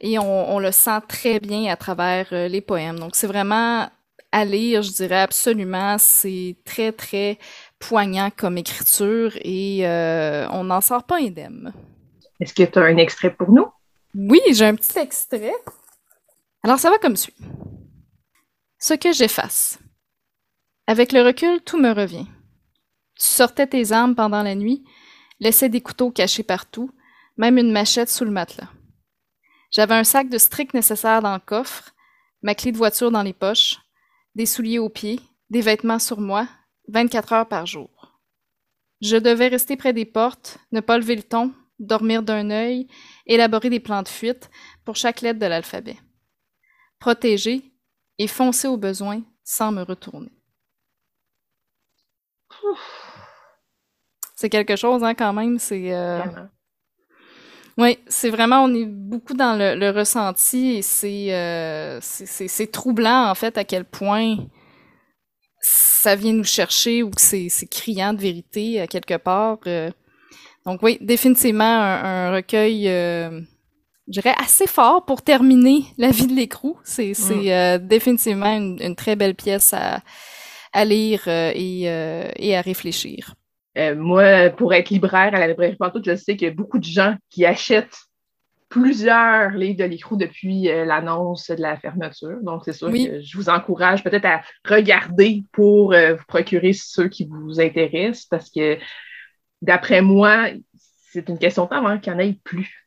Et 0.00 0.18
on, 0.18 0.54
on 0.54 0.58
le 0.58 0.72
sent 0.72 1.00
très 1.08 1.40
bien 1.40 1.70
à 1.70 1.76
travers 1.76 2.28
euh, 2.32 2.48
les 2.48 2.60
poèmes. 2.60 2.98
Donc, 2.98 3.16
c'est 3.16 3.26
vraiment 3.26 3.88
à 4.32 4.44
lire, 4.44 4.82
je 4.82 4.92
dirais 4.92 5.20
absolument. 5.20 5.96
C'est 5.98 6.56
très, 6.64 6.90
très 6.92 7.38
poignant 7.78 8.30
comme 8.34 8.56
écriture 8.58 9.32
et 9.42 9.86
euh, 9.86 10.48
on 10.50 10.64
n'en 10.64 10.80
sort 10.80 11.04
pas 11.04 11.18
indemne. 11.18 11.72
Est-ce 12.40 12.54
que 12.54 12.64
tu 12.64 12.78
as 12.78 12.82
un 12.82 12.96
extrait 12.96 13.30
pour 13.30 13.50
nous? 13.50 13.66
Oui, 14.14 14.40
j'ai 14.52 14.66
un 14.66 14.74
petit 14.74 14.98
extrait. 14.98 15.52
Alors, 16.64 16.78
ça 16.78 16.88
va 16.88 16.96
comme 16.96 17.16
suit. 17.16 17.36
Ce 18.78 18.94
que 18.94 19.12
j'efface. 19.12 19.78
Avec 20.86 21.12
le 21.12 21.20
recul, 21.20 21.60
tout 21.60 21.78
me 21.78 21.92
revient. 21.92 22.24
Tu 23.16 23.26
sortais 23.26 23.66
tes 23.66 23.92
armes 23.92 24.14
pendant 24.14 24.42
la 24.42 24.54
nuit, 24.54 24.82
laissais 25.40 25.68
des 25.68 25.82
couteaux 25.82 26.10
cachés 26.10 26.42
partout, 26.42 26.90
même 27.36 27.58
une 27.58 27.70
machette 27.70 28.08
sous 28.08 28.24
le 28.24 28.30
matelas. 28.30 28.70
J'avais 29.72 29.92
un 29.92 30.04
sac 30.04 30.30
de 30.30 30.38
strict 30.38 30.72
nécessaire 30.72 31.20
dans 31.20 31.34
le 31.34 31.40
coffre, 31.40 31.90
ma 32.40 32.54
clé 32.54 32.72
de 32.72 32.78
voiture 32.78 33.10
dans 33.10 33.22
les 33.22 33.34
poches, 33.34 33.76
des 34.34 34.46
souliers 34.46 34.78
aux 34.78 34.88
pieds, 34.88 35.20
des 35.50 35.60
vêtements 35.60 35.98
sur 35.98 36.18
moi, 36.18 36.48
24 36.88 37.32
heures 37.34 37.48
par 37.48 37.66
jour. 37.66 38.18
Je 39.02 39.18
devais 39.18 39.48
rester 39.48 39.76
près 39.76 39.92
des 39.92 40.06
portes, 40.06 40.56
ne 40.72 40.80
pas 40.80 40.96
lever 40.96 41.16
le 41.16 41.24
ton, 41.24 41.52
dormir 41.78 42.22
d'un 42.22 42.48
œil, 42.48 42.88
élaborer 43.26 43.68
des 43.68 43.80
plans 43.80 44.02
de 44.02 44.08
fuite 44.08 44.48
pour 44.86 44.96
chaque 44.96 45.20
lettre 45.20 45.40
de 45.40 45.46
l'alphabet. 45.46 45.98
Protéger 47.04 47.60
et 48.18 48.26
foncer 48.26 48.66
au 48.66 48.78
besoin 48.78 49.20
sans 49.44 49.70
me 49.70 49.82
retourner. 49.82 50.32
C'est 54.34 54.48
quelque 54.48 54.74
chose, 54.74 55.04
hein, 55.04 55.12
quand 55.12 55.34
même. 55.34 55.58
C'est. 55.58 55.92
euh. 55.92 56.22
Oui, 57.76 57.98
c'est 58.06 58.30
vraiment, 58.30 58.64
on 58.64 58.74
est 58.74 58.86
beaucoup 58.86 59.34
dans 59.34 59.54
le, 59.54 59.74
le 59.78 59.90
ressenti 59.90 60.76
et 60.76 60.80
c'est, 60.82 61.34
euh, 61.34 61.98
c'est, 62.00 62.72
troublant, 62.72 63.28
en 63.28 63.34
fait, 63.34 63.58
à 63.58 63.64
quel 63.64 63.84
point 63.84 64.38
ça 65.60 66.16
vient 66.16 66.32
nous 66.32 66.42
chercher 66.44 67.02
ou 67.02 67.10
que 67.10 67.20
c'est, 67.20 67.50
c'est 67.50 67.66
criant 67.66 68.14
de 68.14 68.20
vérité, 68.22 68.80
à 68.80 68.86
quelque 68.86 69.18
part. 69.18 69.58
euh. 69.66 69.90
Donc 70.64 70.82
oui, 70.82 70.96
définitivement 71.02 71.64
un, 71.64 72.28
un 72.28 72.32
recueil, 72.32 72.88
euh, 72.88 73.42
je 74.06 74.20
dirais, 74.20 74.34
assez 74.38 74.66
fort 74.66 75.04
pour 75.04 75.22
terminer 75.22 75.84
la 75.98 76.10
vie 76.10 76.26
de 76.26 76.34
l'écrou. 76.34 76.78
C'est, 76.84 77.14
c'est 77.14 77.54
euh, 77.54 77.78
définitivement 77.78 78.54
une, 78.56 78.78
une 78.80 78.94
très 78.96 79.16
belle 79.16 79.34
pièce 79.34 79.72
à, 79.72 80.00
à 80.72 80.84
lire 80.84 81.22
euh, 81.26 81.52
et, 81.54 81.84
euh, 81.88 82.28
et 82.36 82.56
à 82.56 82.60
réfléchir. 82.60 83.34
Moi, 83.76 84.50
pour 84.50 84.72
être 84.72 84.90
libraire 84.90 85.34
à 85.34 85.40
la 85.40 85.48
librairie 85.48 85.74
Pantoute, 85.76 86.04
je 86.04 86.14
sais 86.14 86.36
qu'il 86.36 86.46
y 86.46 86.50
a 86.50 86.54
beaucoup 86.54 86.78
de 86.78 86.84
gens 86.84 87.16
qui 87.28 87.44
achètent 87.44 87.96
plusieurs 88.68 89.50
livres 89.50 89.78
de 89.78 89.84
l'écrou 89.84 90.16
depuis 90.16 90.64
l'annonce 90.64 91.50
de 91.50 91.60
la 91.60 91.76
fermeture. 91.76 92.38
Donc, 92.42 92.62
c'est 92.64 92.72
sûr 92.72 92.88
Oui. 92.88 93.08
que 93.08 93.20
je 93.20 93.36
vous 93.36 93.48
encourage 93.48 94.04
peut-être 94.04 94.26
à 94.26 94.42
regarder 94.64 95.42
pour 95.50 95.92
vous 95.92 96.24
procurer 96.28 96.72
ceux 96.72 97.08
qui 97.08 97.26
vous 97.28 97.60
intéressent 97.60 98.26
parce 98.26 98.48
que, 98.48 98.78
d'après 99.60 100.02
moi, 100.02 100.50
c'est 101.12 101.28
une 101.28 101.38
question 101.38 101.64
de 101.64 101.70
temps 101.70 101.84
avant 101.84 101.98
qu'il 101.98 102.12
n'y 102.12 102.18
en 102.18 102.22
ait 102.28 102.38
plus. 102.44 102.83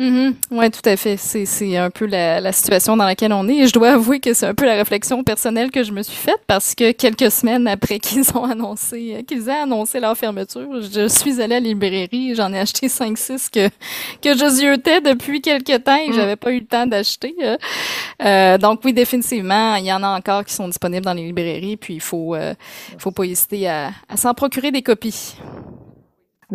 Mm-hmm. 0.00 0.34
Oui, 0.50 0.70
tout 0.72 0.88
à 0.88 0.96
fait. 0.96 1.16
C'est 1.16 1.76
un 1.76 1.88
peu 1.88 2.06
la, 2.06 2.50
situation 2.52 2.96
dans 2.96 3.04
laquelle 3.04 3.32
on 3.32 3.46
est. 3.48 3.58
Et 3.58 3.66
je 3.68 3.72
dois 3.72 3.90
avouer 3.90 4.18
que 4.18 4.34
c'est 4.34 4.46
un 4.46 4.54
peu 4.54 4.66
la 4.66 4.74
réflexion 4.74 5.22
personnelle 5.22 5.70
que 5.70 5.84
je 5.84 5.92
me 5.92 6.02
suis 6.02 6.16
faite 6.16 6.40
parce 6.48 6.74
que 6.74 6.90
quelques 6.90 7.30
semaines 7.30 7.68
après 7.68 7.98
qu'ils 8.00 8.36
ont 8.36 8.44
annoncé, 8.44 9.24
qu'ils 9.26 9.48
aient 9.48 9.62
annoncé 9.62 10.00
leur 10.00 10.16
fermeture, 10.16 10.82
je 10.82 11.06
suis 11.06 11.40
allée 11.40 11.54
à 11.54 11.60
la 11.60 11.68
librairie 11.68 12.34
j'en 12.34 12.52
ai 12.52 12.58
acheté 12.58 12.88
5-6 12.88 13.50
que, 13.50 13.68
que 14.20 14.36
je 14.36 14.48
ziotais 14.48 15.00
depuis 15.00 15.40
quelques 15.40 15.84
temps 15.84 15.96
et 15.96 16.08
que 16.08 16.12
mm. 16.12 16.16
j'avais 16.16 16.36
pas 16.36 16.50
eu 16.50 16.60
le 16.60 16.66
temps 16.66 16.86
d'acheter. 16.86 17.34
Euh, 18.22 18.58
donc 18.58 18.80
oui, 18.84 18.92
définitivement, 18.92 19.76
il 19.76 19.84
y 19.84 19.92
en 19.92 20.02
a 20.02 20.08
encore 20.08 20.44
qui 20.44 20.54
sont 20.54 20.66
disponibles 20.66 21.04
dans 21.04 21.14
les 21.14 21.26
librairies 21.26 21.76
puis 21.76 21.94
il 21.94 22.00
faut, 22.00 22.34
euh, 22.34 22.54
faut 22.98 23.12
pas 23.12 23.24
hésiter 23.24 23.68
à, 23.68 23.92
à 24.08 24.16
s'en 24.16 24.34
procurer 24.34 24.72
des 24.72 24.82
copies. 24.82 25.36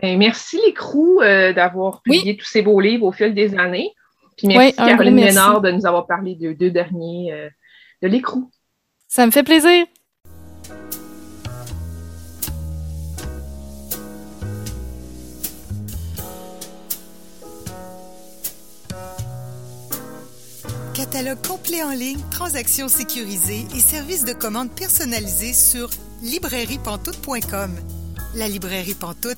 Ben, 0.01 0.17
merci 0.17 0.59
l'écrou 0.65 1.21
euh, 1.21 1.53
d'avoir 1.53 2.01
publié 2.01 2.37
tous 2.37 2.45
ces 2.45 2.61
beaux 2.61 2.79
livres 2.79 3.05
au 3.05 3.11
fil 3.11 3.33
des 3.33 3.55
années. 3.55 3.93
Puis 4.37 4.47
merci 4.47 4.75
Caroline 4.75 5.15
Ménard 5.15 5.61
de 5.61 5.71
nous 5.71 5.85
avoir 5.85 6.07
parlé 6.07 6.35
de 6.35 6.53
deux 6.53 6.71
derniers 6.71 7.33
euh, 7.33 7.49
de 8.01 8.07
l'écrou. 8.07 8.49
Ça 9.07 9.25
me 9.25 9.31
fait 9.31 9.43
plaisir. 9.43 9.85
Catalogue 20.93 21.41
complet 21.47 21.81
en 21.81 21.91
ligne, 21.91 22.19
transactions 22.29 22.87
sécurisées 22.87 23.65
et 23.75 23.79
services 23.79 24.25
de 24.25 24.33
commande 24.33 24.69
personnalisés 24.69 25.53
sur 25.53 25.89
librairiepantoute.com. 26.21 27.71
La 28.35 28.47
librairie 28.47 28.95
Pantoute 28.95 29.37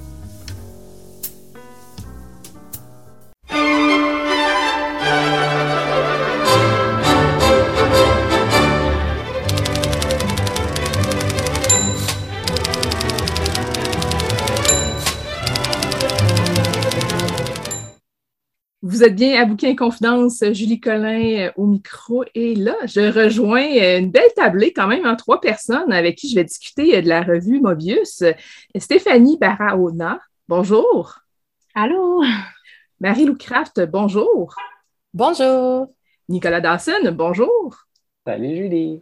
Vous 19.01 19.07
êtes 19.07 19.15
bien 19.15 19.41
à 19.41 19.45
Bouquin 19.45 19.75
Confidence, 19.75 20.43
Julie 20.51 20.79
Collin 20.79 21.47
euh, 21.47 21.51
au 21.55 21.65
micro. 21.65 22.23
Et 22.35 22.53
là, 22.53 22.75
je 22.85 23.11
rejoins 23.11 23.65
euh, 23.65 23.97
une 23.97 24.11
belle 24.11 24.31
tablée 24.35 24.73
quand 24.73 24.85
même 24.85 25.07
en 25.07 25.15
trois 25.15 25.41
personnes 25.41 25.91
avec 25.91 26.19
qui 26.19 26.29
je 26.29 26.35
vais 26.35 26.43
discuter 26.43 26.95
euh, 26.95 27.01
de 27.01 27.09
la 27.09 27.23
revue 27.23 27.59
Mobius. 27.59 28.23
Stéphanie 28.77 29.39
Barahona, 29.39 30.19
bonjour. 30.47 31.17
Allô? 31.73 32.21
Marie-Lou 32.99 33.37
Craft, 33.37 33.89
bonjour. 33.89 34.53
Bonjour. 35.15 35.87
Nicolas 36.29 36.61
Dawson, 36.61 37.11
bonjour. 37.11 37.75
Salut 38.23 38.55
Julie. 38.55 39.01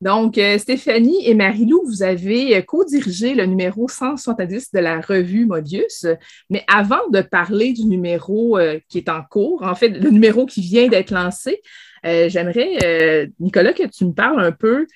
Donc, 0.00 0.38
euh, 0.38 0.56
Stéphanie 0.56 1.26
et 1.26 1.34
Marie-Lou, 1.34 1.82
vous 1.84 2.02
avez 2.02 2.56
euh, 2.56 2.62
co-dirigé 2.62 3.34
le 3.34 3.44
numéro 3.44 3.86
170 3.86 4.72
de 4.72 4.78
la 4.78 5.00
revue 5.00 5.44
Modius. 5.44 6.06
Mais 6.48 6.64
avant 6.68 7.06
de 7.12 7.20
parler 7.20 7.74
du 7.74 7.84
numéro 7.84 8.58
euh, 8.58 8.78
qui 8.88 8.98
est 8.98 9.10
en 9.10 9.22
cours, 9.22 9.62
en 9.62 9.74
fait, 9.74 9.90
le 9.90 10.10
numéro 10.10 10.46
qui 10.46 10.62
vient 10.62 10.88
d'être 10.88 11.10
lancé, 11.10 11.60
j'aimerais, 12.02 13.28
Nicolas, 13.40 13.74
que 13.74 13.86
tu 13.86 14.06
me 14.06 14.12
parles 14.12 14.40
un 14.40 14.52
peu, 14.52 14.86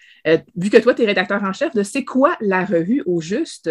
vu 0.57 0.71
que 0.71 0.79
toi, 0.79 0.95
tu 0.95 1.03
es 1.03 1.07
rédacteur 1.07 1.43
en 1.45 1.53
chef, 1.53 1.75
de 1.75 1.83
c'est 1.83 2.03
quoi 2.03 2.39
la 2.41 2.65
revue 2.65 3.03
au 3.05 3.21
juste? 3.21 3.71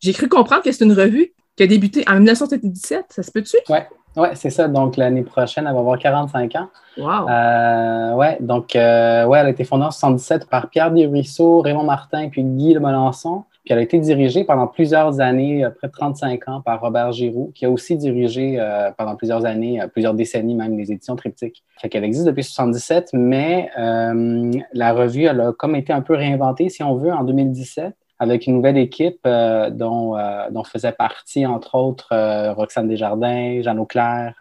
J'ai 0.00 0.12
cru 0.12 0.28
comprendre 0.28 0.62
que 0.62 0.70
c'est 0.70 0.84
une 0.84 0.92
revue 0.92 1.32
qui 1.56 1.62
a 1.62 1.66
débuté 1.66 2.04
en 2.06 2.16
1977, 2.16 3.06
ça 3.08 3.22
se 3.22 3.30
peut-tu? 3.30 3.56
Oui, 3.70 3.78
oui, 4.16 4.28
c'est 4.34 4.50
ça. 4.50 4.68
Donc, 4.68 4.96
l'année 4.96 5.22
prochaine, 5.22 5.66
elle 5.66 5.74
va 5.74 5.80
avoir 5.80 5.98
45 5.98 6.54
ans. 6.56 6.68
Wow! 6.96 7.28
Euh, 7.28 8.14
ouais, 8.14 8.38
donc, 8.40 8.76
euh, 8.76 9.24
ouais, 9.26 9.38
elle 9.40 9.46
a 9.46 9.50
été 9.50 9.64
fondée 9.64 9.84
en 9.84 9.90
77 9.90 10.48
par 10.48 10.70
Pierre 10.70 10.92
Desruisseaux, 10.92 11.60
Raymond 11.60 11.84
Martin 11.84 12.28
puis 12.28 12.44
Guy 12.44 12.74
de 12.74 12.78
Melançon. 12.78 13.44
Puis 13.64 13.72
elle 13.72 13.78
a 13.78 13.82
été 13.82 13.98
dirigée 13.98 14.44
pendant 14.44 14.66
plusieurs 14.66 15.20
années, 15.20 15.66
près 15.78 15.88
de 15.88 15.92
35 15.92 16.48
ans, 16.48 16.60
par 16.60 16.80
Robert 16.80 17.12
Giroux, 17.12 17.50
qui 17.54 17.64
a 17.64 17.70
aussi 17.70 17.96
dirigé 17.96 18.56
euh, 18.60 18.90
pendant 18.96 19.16
plusieurs 19.16 19.46
années, 19.46 19.80
plusieurs 19.90 20.12
décennies 20.12 20.54
même, 20.54 20.76
les 20.76 20.92
éditions 20.92 21.16
Triptyque. 21.16 21.64
Fait 21.80 21.88
qu'elle 21.88 22.04
existe 22.04 22.26
depuis 22.26 22.44
77, 22.44 23.10
mais 23.14 23.70
la 23.76 24.92
revue, 24.92 25.24
elle 25.24 25.40
a 25.40 25.52
comme 25.52 25.76
été 25.76 25.94
un 25.94 26.02
peu 26.02 26.14
réinventée, 26.14 26.68
si 26.68 26.82
on 26.82 26.94
veut, 26.94 27.12
en 27.12 27.24
2017 27.24 27.94
avec 28.24 28.46
une 28.46 28.54
nouvelle 28.54 28.78
équipe 28.78 29.20
euh, 29.26 29.70
dont, 29.70 30.16
euh, 30.16 30.50
dont 30.50 30.64
faisait 30.64 30.92
partie, 30.92 31.46
entre 31.46 31.76
autres, 31.76 32.08
euh, 32.12 32.52
Roxane 32.52 32.88
Desjardins, 32.88 33.60
Jeanne 33.62 33.78
Auclair, 33.78 34.34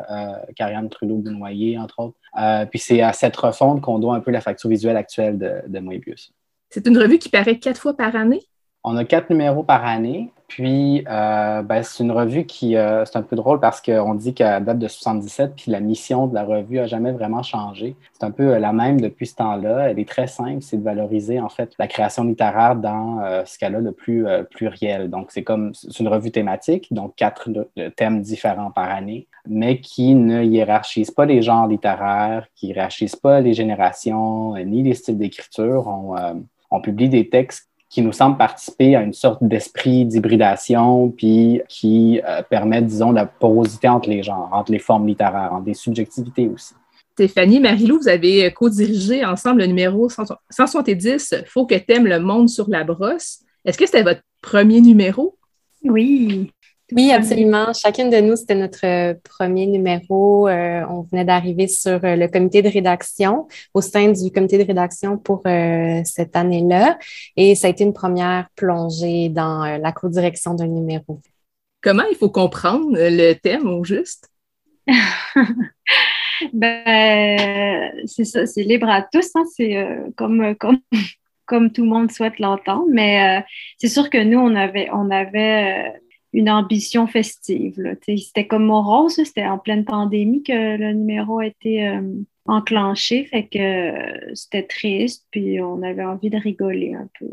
Karianne 0.55 0.89
Trudeau-Bounoyer, 0.89 1.77
entre 1.77 1.99
autres. 1.99 2.18
puis 2.69 2.80
c'est 2.80 3.01
à 3.01 3.14
cette 3.14 3.35
refonte 3.35 3.81
qu'on 3.81 3.99
doit 3.99 4.15
un 4.15 4.19
peu 4.19 4.31
la 4.31 4.41
facture 4.41 4.69
visuelle 4.69 4.97
actuelle 4.97 5.38
de, 5.38 5.61
de 5.68 5.80
Moebius. 5.80 6.31
C'est 6.69 6.88
une 6.88 6.97
revue 6.97 7.19
qui 7.19 7.30
paraît 7.30 7.60
quatre 7.60 7.80
fois 7.80 7.95
par 7.95 8.15
année? 8.15 8.41
On 8.84 8.97
a 8.97 9.05
quatre 9.05 9.30
numéros 9.30 9.64
par 9.64 9.85
année. 9.85 10.31
Puis, 10.54 11.04
euh, 11.10 11.64
ben, 11.64 11.82
c'est 11.82 12.04
une 12.04 12.12
revue 12.12 12.46
qui, 12.46 12.78
euh, 12.78 13.06
c'est 13.06 13.18
un 13.18 13.24
peu 13.24 13.36
drôle 13.36 13.60
parce 13.60 13.82
qu'on 13.82 14.14
dit 14.14 14.36
qu'elle 14.36 14.64
date 14.64 14.78
de 14.78 14.88
77, 14.88 15.54
puis 15.56 15.72
la 15.72 15.80
mission 15.80 16.28
de 16.28 16.36
la 16.36 16.44
revue 16.44 16.78
a 16.78 16.86
jamais 16.86 17.12
vraiment 17.12 17.42
changé. 17.42 17.96
C'est 18.14 18.24
un 18.24 18.30
peu 18.30 18.54
euh, 18.54 18.60
la 18.60 18.72
même 18.72 19.02
depuis 19.02 19.26
ce 19.26 19.34
temps-là. 19.38 19.90
Elle 19.90 19.98
est 19.98 20.08
très 20.08 20.28
simple, 20.28 20.62
c'est 20.62 20.78
de 20.78 20.84
valoriser 20.84 21.40
en 21.40 21.50
fait 21.50 21.74
la 21.80 21.88
création 21.88 22.24
littéraire 22.24 22.76
dans 22.76 23.20
ce 23.46 23.58
qu'elle 23.58 23.74
a 23.74 23.82
de 23.82 23.90
plus 23.90 24.28
pluriel. 24.52 25.10
Donc, 25.10 25.32
c'est 25.32 25.42
comme, 25.44 25.74
c'est 25.74 26.00
une 26.00 26.08
revue 26.08 26.30
thématique, 26.30 26.94
donc 26.94 27.16
quatre 27.16 27.50
thèmes 27.96 28.22
différents 28.22 28.70
par 28.70 28.92
année, 28.92 29.28
mais 29.48 29.80
qui 29.80 30.14
ne 30.14 30.44
hiérarchise 30.44 31.10
pas 31.10 31.26
les 31.26 31.42
genres 31.42 31.66
littéraires, 31.68 32.46
qui 32.54 32.68
hiérarchise 32.68 33.16
pas 33.16 33.42
les 33.42 33.56
générations, 33.56 34.54
ni 34.58 34.84
les 34.84 34.94
styles 34.94 35.18
d'écriture. 35.18 35.88
On 36.70 36.80
publie 36.80 37.10
des 37.10 37.30
textes 37.30 37.73
qui 37.94 38.02
nous 38.02 38.11
semble 38.11 38.38
participer 38.38 38.95
à 38.95 39.03
une 39.03 39.14
sorte 39.14 39.44
d'esprit 39.44 40.03
d'hybridation, 40.03 41.11
puis 41.11 41.61
qui 41.70 42.20
euh, 42.28 42.41
permet, 42.41 42.82
disons, 42.82 43.11
la 43.11 43.28
porosité 43.28 43.88
entre 43.88 44.10
les 44.10 44.24
genres, 44.24 44.49
entre 44.52 44.72
les 44.72 44.80
formes 44.80 45.06
littéraires, 45.06 45.53
entre 45.53 45.65
des 45.65 45.76
subjectivités 45.76 46.49
aussi. 46.52 46.74
Stéphanie, 47.11 47.60
Marilou, 47.60 47.99
vous 47.99 48.07
avez 48.07 48.52
co-dirigé 48.52 49.24
ensemble 49.24 49.61
le 49.61 49.68
numéro 49.68 50.10
170, 50.10 51.36
Faut 51.45 51.68
que 51.68 51.76
t'aimes 51.76 52.07
le 52.07 52.20
monde 52.20 52.49
sur 52.49 52.68
la 52.68 52.84
brosse. 52.84 53.41
Est-ce 53.64 53.78
que 53.78 53.86
c'était 53.86 54.02
votre 54.02 54.22
premier 54.41 54.82
numéro? 54.82 55.38
Oui. 55.84 56.52
Oui, 56.95 57.11
absolument. 57.11 57.74
Chacune 57.74 58.10
de 58.10 58.18
nous, 58.18 58.36
c'était 58.36 58.56
notre 58.56 58.86
euh, 58.86 59.15
premier 59.24 59.65
numéro. 59.65 60.48
Euh, 60.48 60.86
on 60.90 61.02
venait 61.02 61.26
d'arriver 61.26 61.68
sur 61.68 62.03
euh, 62.03 62.15
le 62.15 62.28
comité 62.28 62.61
de 62.61 62.70
rédaction, 62.70 63.48
au 63.74 63.82
sein 63.82 64.11
du 64.11 64.32
comité 64.32 64.57
de 64.60 64.64
rédaction 64.64 65.18
pour 65.18 65.41
cette 65.44 66.36
année-là. 66.36 66.99
Et 67.36 67.56
ça 67.56 67.68
a 67.68 67.70
été 67.72 67.84
une 67.84 67.94
première 67.94 68.48
plongée 68.56 69.30
dans 69.30 69.80
la 69.82 69.91
co-direction 69.91 70.53
d'un 70.53 70.68
numéro. 70.68 71.20
Comment 71.82 72.03
il 72.10 72.15
faut 72.15 72.30
comprendre 72.30 72.91
le 72.94 73.34
thème 73.34 73.68
au 73.68 73.84
juste? 73.84 74.30
ben, 76.53 77.91
c'est 78.06 78.26
ça, 78.26 78.45
c'est 78.45 78.64
libre 78.64 78.90
à 78.90 79.02
tous. 79.02 79.30
Hein? 79.36 79.44
C'est 79.56 79.86
comme, 80.15 80.56
comme, 80.56 80.80
comme 81.45 81.72
tout 81.72 81.84
le 81.84 81.90
monde 81.90 82.11
souhaite 82.11 82.40
l'entendre. 82.40 82.86
Mais 82.91 83.44
c'est 83.78 83.90
sûr 83.90 84.10
que 84.10 84.24
nous, 84.24 84.40
on 84.40 84.56
avait, 84.56 84.90
on 84.91 85.10
avait 85.10 86.03
une 86.34 86.49
ambition 86.49 87.07
festive. 87.07 87.95
C'était 88.05 88.47
comme 88.47 88.65
morose, 88.65 89.15
c'était 89.15 89.45
en 89.45 89.60
pleine 89.60 89.85
pandémie 89.85 90.43
que 90.43 90.77
le 90.77 90.93
numéro 90.93 91.39
a 91.39 91.45
été 91.45 91.88
euh, 91.88 92.01
enclenché, 92.45 93.26
fait 93.26 93.43
que 93.43 93.60
euh, 93.60 94.31
c'était 94.34 94.64
triste, 94.64 95.26
puis 95.30 95.61
on 95.61 95.84
avait 95.84 96.03
envie 96.03 96.31
de 96.31 96.38
rigoler 96.38 96.95
un 96.95 97.07
peu. 97.19 97.27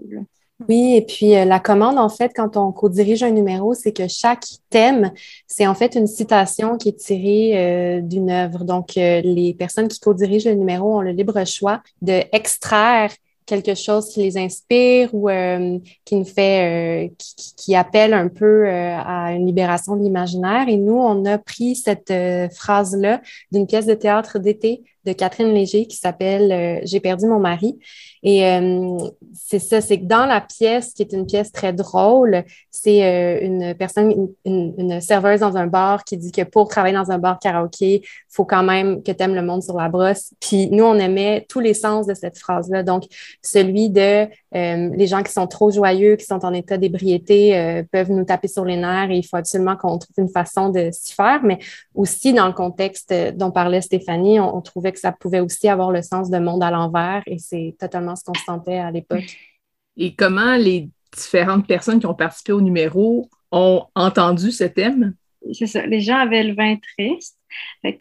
Oui, 0.68 0.94
et 0.97 1.01
puis 1.01 1.35
euh, 1.35 1.47
la 1.47 1.59
commande, 1.59 1.97
en 1.97 2.10
fait, 2.10 2.32
quand 2.36 2.59
on 2.59 2.72
co-dirige 2.72 3.22
un 3.22 3.31
numéro, 3.31 3.72
c'est 3.72 3.93
que 3.93 4.06
chaque 4.06 4.44
thème, 4.68 5.12
c'est 5.47 5.66
en 5.66 5.74
fait 5.74 5.94
une 5.94 6.06
citation 6.06 6.77
qui 6.77 6.90
est 6.90 6.98
tirée 6.98 8.02
d'une 8.02 8.31
œuvre. 8.31 8.64
Donc, 8.64 8.97
les 8.97 9.56
personnes 9.59 9.89
qui 9.89 9.98
co-dirigent 9.98 10.51
le 10.51 10.56
numéro 10.56 10.98
ont 10.98 11.01
le 11.01 11.12
libre 11.12 11.43
choix 11.47 11.82
de 12.02 12.20
extraire 12.32 13.10
quelque 13.51 13.74
chose 13.74 14.09
qui 14.09 14.22
les 14.22 14.39
inspire 14.39 15.12
ou 15.12 15.28
euh, 15.28 15.78
qui 16.05 16.14
nous 16.14 16.24
fait, 16.24 17.09
euh, 17.09 17.14
qui, 17.56 17.74
appelle 17.74 18.14
un 18.14 18.28
peu 18.28 18.68
euh, 18.68 18.97
à 18.97 19.32
une 19.32 19.44
libération 19.44 19.97
de 19.97 20.05
l'imaginaire. 20.05 20.68
Et 20.68 20.77
nous, 20.77 20.97
on 20.97 21.24
a 21.24 21.36
pris 21.36 21.74
cette 21.74 22.12
phrase-là 22.55 23.20
d'une 23.51 23.66
pièce 23.66 23.86
de 23.86 23.94
théâtre 23.94 24.39
d'été 24.39 24.85
de 25.05 25.12
Catherine 25.12 25.52
Léger 25.52 25.86
qui 25.86 25.97
s'appelle 25.97 26.81
J'ai 26.85 27.01
perdu 27.01 27.27
mon 27.27 27.39
mari. 27.39 27.78
Et 28.22 28.44
euh, 28.47 28.98
c'est 29.35 29.59
ça, 29.59 29.81
c'est 29.81 29.97
dans 29.97 30.27
la 30.27 30.40
pièce, 30.40 30.93
qui 30.93 31.02
est 31.02 31.12
une 31.12 31.24
pièce 31.24 31.52
très 31.52 31.72
drôle, 31.72 32.44
c'est 32.70 33.02
euh, 33.05 33.39
une 33.40 33.74
personne, 33.74 34.28
une, 34.44 35.01
serveuse 35.01 35.40
dans 35.40 35.56
un 35.56 35.66
bar 35.66 36.05
qui 36.05 36.18
dit 36.18 36.31
que 36.31 36.43
pour 36.43 36.68
travailler 36.68 36.94
dans 36.94 37.10
un 37.10 37.18
bar 37.18 37.39
karaoké, 37.39 38.02
il 38.02 38.09
faut 38.28 38.44
quand 38.44 38.62
même 38.62 39.02
que 39.02 39.12
tu 39.12 39.22
aimes 39.22 39.35
le 39.35 39.43
monde 39.43 39.62
sur 39.62 39.77
la 39.77 39.89
brosse. 39.89 40.35
Puis 40.39 40.68
nous, 40.70 40.85
on 40.85 40.98
aimait 40.98 41.47
tous 41.48 41.60
les 41.60 41.74
sens 41.74 42.06
de 42.06 42.14
cette 42.14 42.39
phrase-là. 42.39 42.82
Donc, 42.82 43.05
celui 43.43 43.89
de 43.89 44.27
euh, 44.55 44.90
les 44.97 45.06
gens 45.06 45.22
qui 45.22 45.32
sont 45.32 45.47
trop 45.47 45.70
joyeux, 45.70 46.16
qui 46.16 46.24
sont 46.24 46.44
en 46.44 46.52
état 46.52 46.77
d'ébriété, 46.77 47.56
euh, 47.56 47.82
peuvent 47.90 48.10
nous 48.10 48.24
taper 48.24 48.48
sur 48.48 48.64
les 48.64 48.77
nerfs 48.77 49.10
et 49.10 49.16
il 49.16 49.22
faut 49.22 49.36
absolument 49.36 49.77
qu'on 49.77 49.98
trouve 49.98 50.16
une 50.18 50.28
façon 50.28 50.70
de 50.70 50.90
s'y 50.93 51.14
faire. 51.14 51.43
Mais 51.44 51.59
aussi, 51.94 52.32
dans 52.32 52.47
le 52.47 52.52
contexte 52.52 53.14
dont 53.35 53.51
parlait 53.51 53.81
Stéphanie, 53.81 54.40
on, 54.40 54.60
trouvait 54.60 54.93
que 54.93 54.98
ça 54.98 55.12
pouvait 55.12 55.40
aussi 55.40 55.68
avoir 55.68 55.90
le 55.90 56.02
sens 56.02 56.31
de 56.31 56.39
monde 56.39 56.62
à 56.62 56.70
l'envers 56.70 57.22
et 57.27 57.39
c'est 57.39 57.77
totalement 57.78 58.16
ce 58.16 58.24
qu'on 58.24 58.35
sentait 58.35 58.78
à 58.78 58.90
l'époque. 58.90 59.36
Et 59.97 60.14
comment 60.14 60.56
les 60.56 60.89
différentes 61.14 61.66
personnes 61.66 62.01
qui 62.01 62.06
ont 62.06 62.14
participé 62.14 62.52
au 62.52 62.60
numéro 62.60 63.28
ont 63.52 63.85
entendu 63.94 64.52
ce 64.52 64.64
thème? 64.64 65.14
C'est 65.52 65.66
ça. 65.66 65.86
Les 65.86 66.01
gens 66.01 66.18
avaient 66.18 66.44
le 66.44 66.55
vin 66.55 66.77
triste. 66.77 67.40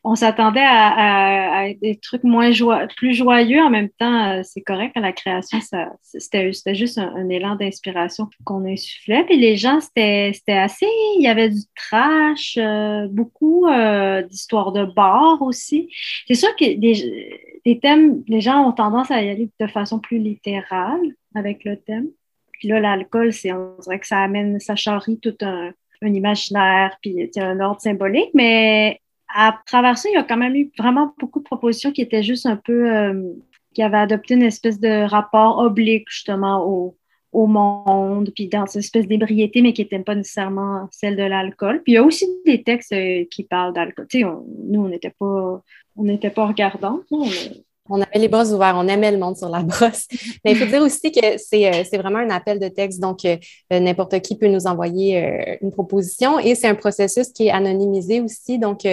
On 0.03 0.15
s'attendait 0.15 0.65
à, 0.65 1.67
des 1.81 1.97
trucs 1.97 2.23
moins 2.23 2.51
plus 2.95 3.13
joyeux. 3.13 3.61
En 3.61 3.69
même 3.69 3.89
temps, 3.89 4.38
euh, 4.38 4.41
c'est 4.43 4.61
correct 4.61 4.95
la 4.95 5.13
création, 5.13 5.59
c'était 6.01 6.76
juste 6.76 6.97
un, 6.97 7.30
élan 7.30 7.55
d'inspiration 7.55 8.27
qu'on 8.43 8.65
insufflait. 8.65 9.23
Puis 9.23 9.38
les 9.38 9.55
gens, 9.55 9.80
c'était 9.80 10.34
assez. 10.47 10.88
Il 11.17 11.23
y 11.23 11.27
avait 11.27 11.49
du 11.49 11.61
trash, 11.76 12.57
euh, 12.57 13.07
beaucoup 13.09 13.67
euh, 13.67 14.21
d'histoires 14.23 14.71
de 14.71 14.85
bar 14.85 15.41
aussi. 15.41 15.89
C'est 16.27 16.35
sûr 16.35 16.53
que 16.55 16.76
des, 16.76 17.80
thèmes, 17.80 18.23
les 18.27 18.41
gens 18.41 18.67
ont 18.67 18.73
tendance 18.73 19.11
à 19.11 19.21
y 19.21 19.30
aller 19.30 19.49
de 19.59 19.67
façon 19.67 19.99
plus 19.99 20.19
littérale 20.19 21.01
avec 21.35 21.63
le 21.63 21.77
thème. 21.77 22.07
Puis 22.53 22.67
là, 22.67 22.80
l'alcool, 22.80 23.31
c'est 23.31 23.53
on 23.53 23.77
dirait 23.81 23.99
que 23.99 24.07
ça 24.07 24.19
amène, 24.19 24.59
ça 24.59 24.76
charrie 24.76 25.19
tout 25.19 25.38
un, 25.41 25.71
un 26.01 26.13
imaginaire, 26.13 26.97
puis 27.01 27.30
un 27.38 27.59
ordre 27.59 27.81
symbolique, 27.81 28.31
mais 28.34 28.99
à 29.34 29.60
travers 29.65 29.97
ça, 29.97 30.10
il 30.10 30.14
y 30.14 30.18
a 30.18 30.23
quand 30.23 30.38
même 30.38 30.56
eu 30.56 30.72
vraiment 30.77 31.14
beaucoup 31.19 31.39
de 31.39 31.43
propositions 31.43 31.91
qui 31.91 32.01
étaient 32.01 32.23
juste 32.23 32.45
un 32.45 32.56
peu, 32.56 32.91
euh, 32.93 33.34
qui 33.73 33.84
avaient 33.84 33.97
adopté 33.97 34.34
une 34.34 34.43
espèce 34.43 34.80
de 34.80 35.07
rapport 35.07 35.60
oblique 35.60 36.07
justement 36.10 36.65
au, 36.65 36.97
au 37.31 37.47
monde, 37.47 38.31
puis 38.34 38.47
dans 38.47 38.65
cette 38.65 38.84
espèce 38.84 39.07
d'ébriété, 39.07 39.61
mais 39.61 39.73
qui 39.73 39.81
n'était 39.81 39.99
pas 39.99 40.15
nécessairement 40.15 40.88
celle 40.91 41.15
de 41.15 41.23
l'alcool. 41.23 41.81
Puis 41.84 41.93
il 41.93 41.95
y 41.95 41.97
a 41.97 42.03
aussi 42.03 42.26
des 42.45 42.64
textes 42.64 42.91
euh, 42.93 43.26
qui 43.30 43.43
parlent 43.43 43.73
d'alcool. 43.73 44.07
Tu 44.10 44.22
sais, 44.22 44.26
nous, 44.26 44.81
on 44.81 44.89
n'était 44.89 45.14
pas, 45.18 45.61
on 45.95 46.18
pas 46.18 46.45
regardants 46.45 47.01
on 47.11 47.26
avait 47.95 48.20
les 48.20 48.28
bras 48.28 48.45
ouverts, 48.45 48.76
on 48.78 48.88
aimait 48.88 49.11
le 49.11 49.18
monde 49.18 49.38
sur 49.38 49.49
la 49.49 49.64
brosse. 49.64 50.07
Mais 50.45 50.52
il 50.52 50.57
faut 50.57 50.66
dire 50.66 50.82
aussi 50.82 51.11
que 51.11 51.38
c'est 51.38 51.68
euh, 51.68 51.98
vraiment 51.99 52.20
un 52.20 52.30
appel 52.30 52.60
de 52.60 52.68
texte, 52.68 52.99
donc 52.99 53.26
euh, 53.26 53.38
euh, 53.74 53.80
n'importe 53.80 54.20
qui 54.22 54.38
peut 54.38 54.48
nous 54.48 54.68
envoyer 54.68 55.57
une 55.61 55.72
proposition 55.72 56.40
et 56.40 56.56
c'est 56.56 56.68
un 56.68 56.76
processus 56.76 57.30
qui 57.30 57.48
est 57.48 57.52
anonymisé 57.52 58.22
aussi. 58.22 58.60
Donc, 58.60 58.88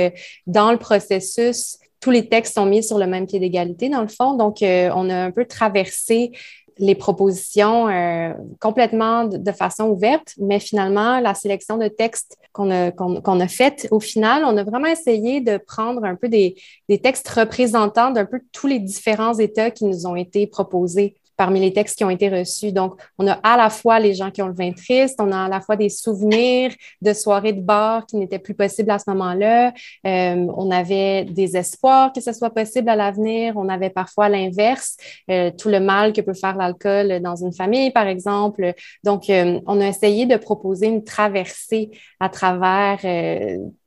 dans 0.46 0.70
le 0.70 0.78
processus, 0.78 1.78
tous 2.00 2.10
les 2.10 2.28
textes 2.28 2.54
sont 2.54 2.66
mis 2.66 2.82
sur 2.82 2.98
le 2.98 3.06
même 3.06 3.26
pied 3.26 3.38
d'égalité, 3.38 3.88
dans 3.88 4.02
le 4.02 4.08
fond. 4.08 4.34
Donc, 4.34 4.58
on 4.62 5.10
a 5.10 5.16
un 5.16 5.30
peu 5.30 5.44
traversé 5.44 6.32
les 6.78 6.94
propositions 6.94 7.88
euh, 7.88 8.32
complètement 8.60 9.24
de, 9.24 9.52
façon 9.52 9.84
ouverte, 9.84 10.34
mais 10.38 10.60
finalement, 10.60 11.20
la 11.20 11.34
sélection 11.34 11.78
de 11.78 11.88
textes 11.88 12.36
qu'on 12.52 12.70
a, 12.70 12.90
qu'on, 12.90 13.40
a 13.40 13.48
faite, 13.48 13.88
au 13.90 14.00
final, 14.00 14.44
on 14.44 14.56
a 14.56 14.64
vraiment 14.64 14.86
essayé 14.86 15.40
de 15.40 15.56
prendre 15.56 16.04
un 16.04 16.16
peu 16.16 16.28
des, 16.28 16.56
des 16.88 16.98
textes 16.98 17.28
représentants 17.28 18.10
d'un 18.10 18.26
peu 18.26 18.40
tous 18.52 18.66
les 18.66 18.78
différents 18.78 19.38
États 19.38 19.70
qui 19.70 19.84
nous 19.84 20.06
ont 20.06 20.16
été 20.16 20.46
proposés 20.46 21.16
parmi 21.36 21.60
les 21.60 21.72
textes 21.72 21.96
qui 21.96 22.04
ont 22.04 22.10
été 22.10 22.28
reçus. 22.28 22.72
Donc, 22.72 23.00
on 23.18 23.26
a 23.26 23.32
à 23.42 23.56
la 23.56 23.70
fois 23.70 24.00
les 24.00 24.14
gens 24.14 24.30
qui 24.30 24.42
ont 24.42 24.48
le 24.48 24.54
vin 24.54 24.72
triste, 24.72 25.20
on 25.20 25.30
a 25.32 25.44
à 25.44 25.48
la 25.48 25.60
fois 25.60 25.76
des 25.76 25.88
souvenirs 25.88 26.72
de 27.02 27.12
soirées 27.12 27.52
de 27.52 27.60
bar 27.60 28.06
qui 28.06 28.16
n'étaient 28.16 28.38
plus 28.38 28.54
possibles 28.54 28.90
à 28.90 28.98
ce 28.98 29.04
moment-là. 29.08 29.72
Euh, 30.06 30.46
on 30.56 30.70
avait 30.70 31.24
des 31.24 31.56
espoirs 31.56 32.12
que 32.12 32.20
ce 32.20 32.32
soit 32.32 32.50
possible 32.50 32.88
à 32.88 32.96
l'avenir. 32.96 33.54
On 33.56 33.68
avait 33.68 33.90
parfois 33.90 34.28
l'inverse, 34.28 34.96
euh, 35.30 35.50
tout 35.56 35.68
le 35.68 35.80
mal 35.80 36.12
que 36.12 36.20
peut 36.20 36.34
faire 36.34 36.56
l'alcool 36.56 37.20
dans 37.20 37.36
une 37.36 37.52
famille, 37.52 37.90
par 37.90 38.06
exemple. 38.06 38.74
Donc, 39.04 39.28
euh, 39.30 39.60
on 39.66 39.80
a 39.80 39.86
essayé 39.86 40.26
de 40.26 40.36
proposer 40.36 40.86
une 40.86 41.04
traversée 41.04 41.90
à 42.20 42.28
travers 42.28 42.98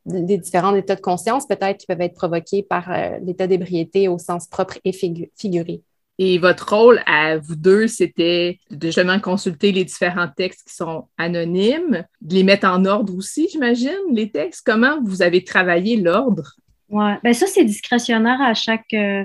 des 0.06 0.38
différents 0.38 0.76
états 0.76 0.96
de 0.96 1.02
conscience, 1.02 1.48
peut-être 1.48 1.78
qui 1.78 1.88
peuvent 1.88 2.02
être 2.02 2.14
provoqués 2.14 2.64
par 2.64 2.92
l'état 3.22 3.48
d'ébriété 3.48 4.08
au 4.08 4.18
sens 4.18 4.48
propre 4.48 4.78
et 4.84 4.92
figuré. 4.92 5.82
Et 6.22 6.38
votre 6.38 6.76
rôle 6.76 7.02
à 7.06 7.38
vous 7.38 7.56
deux, 7.56 7.88
c'était 7.88 8.60
de 8.70 8.88
justement 8.88 9.22
consulter 9.22 9.72
les 9.72 9.86
différents 9.86 10.28
textes 10.28 10.68
qui 10.68 10.76
sont 10.76 11.06
anonymes, 11.18 12.04
de 12.20 12.36
les 12.36 12.44
mettre 12.44 12.68
en 12.68 12.84
ordre 12.84 13.16
aussi, 13.16 13.48
j'imagine, 13.50 13.94
les 14.12 14.30
textes. 14.30 14.66
Comment 14.66 15.02
vous 15.02 15.22
avez 15.22 15.46
travaillé 15.46 15.96
l'ordre? 15.96 16.56
Oui, 16.90 17.14
bien 17.24 17.32
ça, 17.32 17.48
c'est 17.48 17.64
discrétionnaire 17.64 18.42
à 18.42 18.54
chaque 18.54 18.94
euh, 18.94 19.24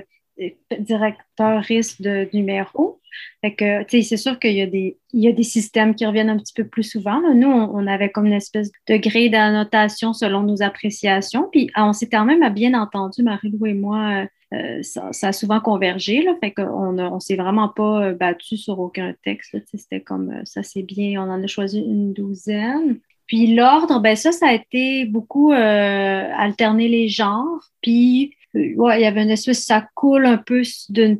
directeur 0.79 1.61
de 1.99 2.33
numéro. 2.33 3.01
Fait 3.41 3.53
que, 3.53 3.83
c'est 3.89 4.17
sûr 4.17 4.39
qu'il 4.39 4.53
y, 4.53 4.61
a 4.61 4.65
des, 4.65 4.97
y 5.11 5.27
a 5.27 5.33
des 5.33 5.43
systèmes 5.43 5.95
qui 5.95 6.05
reviennent 6.05 6.29
un 6.29 6.37
petit 6.37 6.53
peu 6.53 6.65
plus 6.65 6.83
souvent. 6.83 7.21
Nous, 7.33 7.47
on, 7.47 7.87
avait 7.87 8.09
comme 8.09 8.25
une 8.25 8.33
espèce 8.33 8.71
de 8.87 8.95
grille 8.95 9.29
d'annotation 9.29 10.13
selon 10.13 10.43
nos 10.43 10.61
appréciations. 10.61 11.49
Puis, 11.51 11.69
on 11.75 11.91
s'est 11.91 12.09
quand 12.09 12.23
même 12.23 12.47
bien 12.53 12.73
entendu, 12.73 13.21
Marie-Lou 13.21 13.65
et 13.65 13.73
moi, 13.73 14.27
euh, 14.53 14.57
euh, 14.77 14.81
ça, 14.83 15.27
a 15.27 15.31
souvent 15.31 15.59
convergé. 15.59 16.21
Là, 16.21 16.35
fait 16.39 16.51
qu'on 16.53 16.93
ne 16.93 17.19
s'est 17.19 17.35
vraiment 17.35 17.69
pas 17.69 18.07
euh, 18.07 18.13
battu 18.13 18.57
sur 18.57 18.79
aucun 18.79 19.13
texte. 19.23 19.57
C'était 19.73 20.01
comme 20.01 20.29
euh, 20.31 20.41
ça, 20.43 20.63
c'est 20.63 20.83
bien. 20.83 21.21
On 21.21 21.29
en 21.31 21.43
a 21.43 21.47
choisi 21.47 21.79
une 21.79 22.13
douzaine. 22.13 22.99
Puis 23.27 23.55
l'ordre, 23.55 23.99
ben 24.01 24.15
ça, 24.15 24.31
ça 24.31 24.49
a 24.49 24.53
été 24.53 25.05
beaucoup 25.05 25.51
alterner 25.51 26.87
les 26.87 27.07
genres. 27.07 27.71
Puis 27.81 28.35
ouais, 28.53 28.99
il 28.99 29.01
y 29.01 29.07
avait 29.07 29.23
une 29.23 29.31
espèce, 29.31 29.65
ça 29.65 29.87
coule 29.95 30.27
un 30.27 30.37
peu 30.37 30.61
d'une 30.89 31.19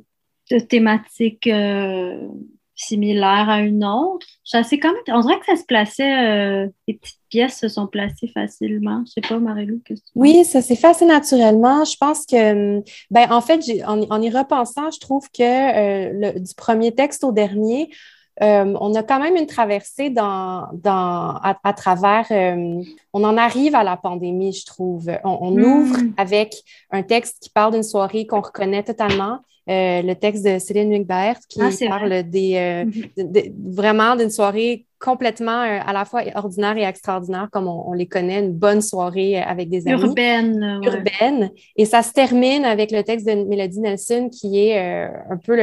thématique 0.70 1.50
similaire 2.76 3.50
à 3.50 3.62
une 3.62 3.86
autre. 3.86 4.26
Ça, 4.44 4.62
quand 4.64 4.92
même, 4.92 5.02
on 5.16 5.22
dirait 5.22 5.40
que 5.40 5.46
ça 5.46 5.56
se 5.56 5.64
plaçait, 5.64 6.68
les 6.88 6.94
petites 6.94 7.20
pièces 7.30 7.60
se 7.60 7.68
sont 7.68 7.88
placées 7.88 8.28
facilement. 8.28 9.04
Je 9.06 9.14
sais 9.14 9.28
pas, 9.28 9.40
Marie-Lou, 9.40 9.82
qu'est-ce 9.86 10.02
que 10.02 10.06
tu 10.06 10.12
Oui, 10.16 10.44
ça 10.46 10.62
s'est 10.62 10.76
fait 10.76 10.88
assez 10.88 11.06
naturellement. 11.06 11.84
Je 11.84 11.96
pense 11.98 12.26
que, 12.26 12.82
ben, 13.12 13.32
en 13.32 13.42
fait, 13.42 13.62
en, 13.86 14.02
en, 14.04 14.22
y 14.22 14.30
repensant, 14.30 14.92
je 14.92 15.00
trouve 15.00 15.28
que 15.32 15.42
euh, 15.42 16.40
du 16.40 16.54
premier 16.56 16.94
texte 16.94 17.24
au 17.24 17.32
dernier, 17.32 17.90
euh, 18.44 18.74
on 18.82 18.94
a 18.96 19.04
quand 19.04 19.20
même 19.20 19.38
une 19.38 19.46
traversée 19.46 20.10
dans, 20.10 20.68
dans, 20.74 21.40
à, 21.42 21.74
travers, 21.74 22.26
euh, 22.32 22.82
on 23.14 23.24
en 23.24 23.38
arrive 23.38 23.76
à 23.76 23.84
la 23.84 23.96
pandémie, 23.96 24.52
je 24.52 24.66
trouve. 24.66 25.10
On, 25.24 25.52
hmm. 25.52 25.64
ouvre 25.64 25.98
avec 26.18 26.56
un 26.92 27.02
texte 27.02 27.38
qui 27.42 27.50
parle 27.50 27.74
d'une 27.74 27.84
soirée 27.84 28.28
qu'on 28.28 28.42
reconnaît 28.42 28.84
totalement. 28.84 29.40
Euh, 29.68 30.04
le 30.04 30.14
texte 30.14 30.46
de 30.46 30.60
Céline 30.60 30.92
Wigbert 30.92 31.40
qui 31.50 31.60
ah, 31.60 31.70
parle 31.88 32.22
des, 32.24 32.86
mhm. 32.86 33.74
vraiment 33.74 34.16
d'une 34.16 34.30
soirée 34.30 34.86
complètement 35.06 35.62
à 35.62 35.94
la 35.94 36.04
fois 36.04 36.24
ordinaire 36.34 36.76
et 36.78 36.84
extraordinaire, 36.84 37.48
comme 37.52 37.68
on, 37.68 37.94
les 37.94 38.08
connaît, 38.08 38.40
une 38.40 38.54
bonne 38.54 38.82
soirée 38.82 39.38
avec 39.38 39.70
des 39.70 39.88
amis. 39.88 40.02
Urbaine. 40.02 40.82
Urbaine. 40.84 41.52
Et 41.76 41.86
ça 41.86 42.02
se 42.02 42.12
termine 42.12 42.66
avec 42.66 42.92
le 42.92 43.04
texte 43.04 43.28
de 43.28 43.36
Mélodie 43.36 43.80
Nelson, 43.80 44.30
qui 44.30 44.60
est 44.60 44.78
un 44.78 45.38
peu 45.38 45.56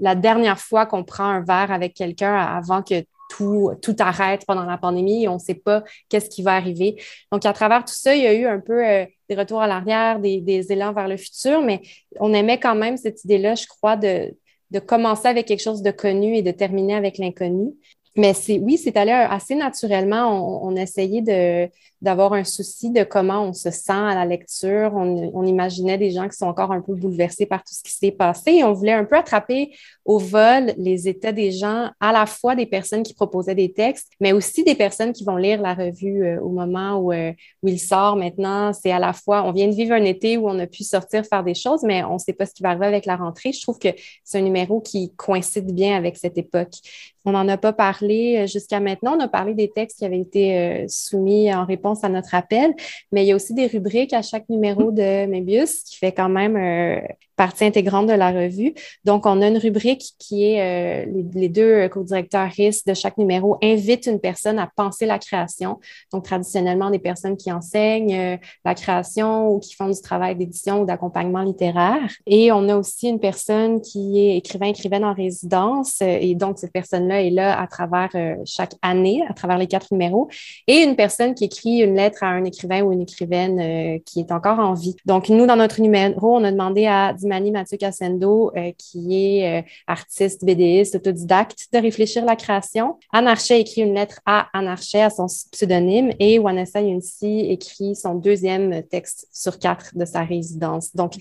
la 0.00 0.14
dernière 0.14 0.58
fois 0.58 0.86
qu'on 0.86 1.04
prend 1.04 1.24
un 1.24 1.40
verre 1.40 1.70
avec 1.70 1.92
quelqu'un 1.94 2.34
avant 2.34 2.82
que 2.82 3.04
tout, 3.28 3.70
tout 3.82 3.94
arrête 3.98 4.44
pendant 4.46 4.64
la 4.64 4.78
pandémie 4.78 5.24
et 5.24 5.28
on 5.28 5.34
ne 5.34 5.38
sait 5.38 5.54
pas 5.54 5.84
qu'est-ce 6.08 6.30
qui 6.30 6.42
va 6.42 6.56
arriver. 6.56 6.96
Donc, 7.30 7.44
à 7.46 7.52
travers 7.52 7.84
tout 7.84 7.94
ça, 7.94 8.16
il 8.16 8.22
y 8.22 8.26
a 8.26 8.34
eu 8.34 8.46
un 8.46 8.60
peu 8.60 8.84
euh, 8.84 9.04
des 9.28 9.36
retours 9.36 9.60
à 9.60 9.66
l'arrière, 9.66 10.18
des, 10.18 10.40
des, 10.40 10.72
élans 10.72 10.92
vers 10.92 11.08
le 11.08 11.16
futur, 11.16 11.62
mais 11.62 11.82
on 12.18 12.32
aimait 12.32 12.58
quand 12.58 12.74
même 12.74 12.96
cette 12.96 13.24
idée-là, 13.24 13.54
je 13.54 13.66
crois, 13.66 13.96
de, 13.96 14.34
de 14.70 14.78
commencer 14.78 15.28
avec 15.28 15.46
quelque 15.46 15.62
chose 15.62 15.82
de 15.82 15.90
connu 15.90 16.36
et 16.36 16.42
de 16.42 16.50
terminer 16.50 16.94
avec 16.94 17.18
l'inconnu. 17.18 17.74
Mais 18.18 18.34
c'est 18.34 18.58
oui, 18.58 18.78
c'est 18.78 18.96
allé 18.98 19.12
assez 19.12 19.54
naturellement. 19.54 20.66
On, 20.66 20.72
on 20.72 20.76
essayait 20.76 21.22
de, 21.22 21.70
d'avoir 22.00 22.32
un 22.32 22.44
souci 22.44 22.90
de 22.90 23.02
comment 23.02 23.44
on 23.44 23.52
se 23.52 23.70
sent 23.70 23.92
à 23.92 24.14
la 24.14 24.24
lecture. 24.24 24.92
On, 24.94 25.44
imaginait 25.48 25.98
des 25.98 26.10
gens 26.10 26.28
qui 26.28 26.36
sont 26.36 26.46
encore 26.46 26.72
un 26.72 26.80
peu 26.80 26.94
bouleversés 26.94 27.46
par 27.46 27.60
tout 27.60 27.74
ce 27.74 27.82
qui 27.82 27.92
s'est 27.92 28.10
passé 28.10 28.62
on 28.62 28.72
voulait 28.72 28.92
un 28.92 29.04
peu 29.04 29.16
attraper 29.16 29.72
au 30.04 30.18
vol 30.18 30.72
les 30.78 31.08
états 31.08 31.32
des 31.32 31.50
gens, 31.50 31.90
à 32.00 32.12
la 32.12 32.26
fois 32.26 32.54
des 32.54 32.66
personnes 32.66 33.02
qui 33.02 33.14
proposaient 33.14 33.54
des 33.54 33.72
textes, 33.72 34.10
mais 34.20 34.32
aussi 34.32 34.64
des 34.64 34.74
personnes 34.74 35.12
qui 35.12 35.24
vont 35.24 35.36
lire 35.36 35.60
la 35.60 35.74
revue 35.74 36.24
euh, 36.24 36.40
au 36.40 36.48
moment 36.48 36.96
où, 36.96 37.12
euh, 37.12 37.32
où 37.62 37.68
il 37.68 37.78
sort 37.78 38.16
maintenant. 38.16 38.72
C'est 38.72 38.90
à 38.90 38.98
la 38.98 39.12
fois, 39.12 39.44
on 39.44 39.52
vient 39.52 39.68
de 39.68 39.74
vivre 39.74 39.92
un 39.92 40.04
été 40.04 40.38
où 40.38 40.48
on 40.48 40.58
a 40.58 40.66
pu 40.66 40.82
sortir 40.82 41.24
faire 41.26 41.44
des 41.44 41.54
choses, 41.54 41.82
mais 41.82 42.04
on 42.04 42.14
ne 42.14 42.18
sait 42.18 42.32
pas 42.32 42.46
ce 42.46 42.54
qui 42.54 42.62
va 42.62 42.70
arriver 42.70 42.86
avec 42.86 43.04
la 43.04 43.16
rentrée. 43.16 43.52
Je 43.52 43.60
trouve 43.60 43.78
que 43.78 43.88
c'est 44.24 44.38
un 44.38 44.42
numéro 44.42 44.80
qui 44.80 45.12
coïncide 45.16 45.74
bien 45.74 45.96
avec 45.96 46.16
cette 46.16 46.38
époque. 46.38 46.74
On 47.26 47.32
n'en 47.32 47.46
a 47.48 47.58
pas 47.58 47.74
parlé 47.74 48.38
euh, 48.38 48.46
jusqu'à 48.46 48.80
maintenant. 48.80 49.16
On 49.18 49.20
a 49.20 49.28
parlé 49.28 49.52
des 49.52 49.68
textes 49.70 49.98
qui 49.98 50.06
avaient 50.06 50.20
été 50.20 50.86
soumis 50.88 51.52
en 51.54 51.66
réponse 51.66 51.87
à 52.02 52.08
notre 52.08 52.34
appel. 52.34 52.74
Mais 53.12 53.24
il 53.24 53.28
y 53.28 53.32
a 53.32 53.36
aussi 53.36 53.54
des 53.54 53.66
rubriques 53.66 54.12
à 54.12 54.22
chaque 54.22 54.48
numéro 54.48 54.90
de 54.90 55.26
Mébius, 55.26 55.82
qui 55.82 55.96
fait 55.96 56.12
quand 56.12 56.28
même 56.28 56.56
euh, 56.56 57.00
partie 57.38 57.64
intégrante 57.64 58.08
de 58.08 58.12
la 58.12 58.32
revue. 58.32 58.74
Donc, 59.04 59.24
on 59.24 59.40
a 59.40 59.46
une 59.46 59.58
rubrique 59.58 60.12
qui 60.18 60.44
est 60.44 61.06
euh, 61.06 61.22
les, 61.34 61.48
deux 61.48 61.88
co-directeurs 61.88 62.50
de 62.86 62.94
chaque 62.94 63.16
numéro 63.16 63.56
invitent 63.62 64.06
une 64.06 64.18
personne 64.18 64.58
à 64.58 64.68
penser 64.74 65.06
la 65.06 65.18
création. 65.18 65.78
Donc, 66.12 66.24
traditionnellement, 66.24 66.90
des 66.90 66.98
personnes 66.98 67.36
qui 67.36 67.52
enseignent 67.52 68.14
euh, 68.14 68.36
la 68.64 68.74
création 68.74 69.50
ou 69.50 69.60
qui 69.60 69.74
font 69.74 69.88
du 69.88 70.00
travail 70.00 70.34
d'édition 70.34 70.82
ou 70.82 70.84
d'accompagnement 70.84 71.42
littéraire. 71.42 72.10
Et 72.26 72.50
on 72.50 72.68
a 72.68 72.76
aussi 72.76 73.08
une 73.08 73.20
personne 73.20 73.80
qui 73.80 74.18
est 74.18 74.36
écrivain, 74.38 74.66
écrivaine 74.66 75.04
en 75.04 75.14
résidence. 75.14 76.00
Euh, 76.02 76.18
et 76.20 76.34
donc, 76.34 76.58
cette 76.58 76.72
personne-là 76.72 77.22
est 77.22 77.30
là 77.30 77.58
à 77.58 77.68
travers 77.68 78.10
chaque 78.44 78.74
année, 78.82 79.22
à 79.28 79.32
travers 79.32 79.58
les 79.58 79.68
quatre 79.68 79.92
numéros. 79.92 80.28
Et 80.66 80.78
une 80.82 80.96
personne 80.96 81.34
qui 81.34 81.44
écrit 81.44 81.78
une 81.78 81.94
lettre 81.94 82.24
à 82.24 82.26
un 82.26 82.44
écrivain 82.44 82.82
ou 82.82 82.92
une 82.92 83.02
écrivaine 83.02 84.00
qui 84.00 84.18
est 84.18 84.32
encore 84.32 84.58
en 84.58 84.74
vie. 84.74 84.96
Donc, 85.06 85.28
nous, 85.28 85.46
dans 85.46 85.56
notre 85.56 85.80
numéro, 85.80 86.36
on 86.36 86.42
a 86.42 86.50
demandé 86.50 86.86
à 86.86 87.12
Dimani 87.28 87.50
Mathieu 87.50 87.76
Cassendo, 87.76 88.52
qui 88.78 89.38
est 89.38 89.64
artiste, 89.86 90.44
BDiste, 90.44 90.94
autodidacte, 90.94 91.66
de 91.72 91.78
réfléchir 91.78 92.24
la 92.24 92.36
création. 92.36 92.98
Anne 93.12 93.26
Archet 93.26 93.60
écrit 93.60 93.82
une 93.82 93.94
lettre 93.94 94.20
à 94.24 94.48
Anne 94.54 94.68
Archet, 94.68 95.02
à 95.02 95.10
son 95.10 95.26
pseudonyme, 95.52 96.12
et 96.18 96.38
Wanessa 96.38 96.80
Yunsi 96.80 97.40
écrit 97.50 97.94
son 97.94 98.14
deuxième 98.14 98.82
texte 98.84 99.28
sur 99.30 99.58
quatre 99.58 99.94
de 99.94 100.06
sa 100.06 100.22
résidence. 100.22 100.96
Donc, 100.96 101.14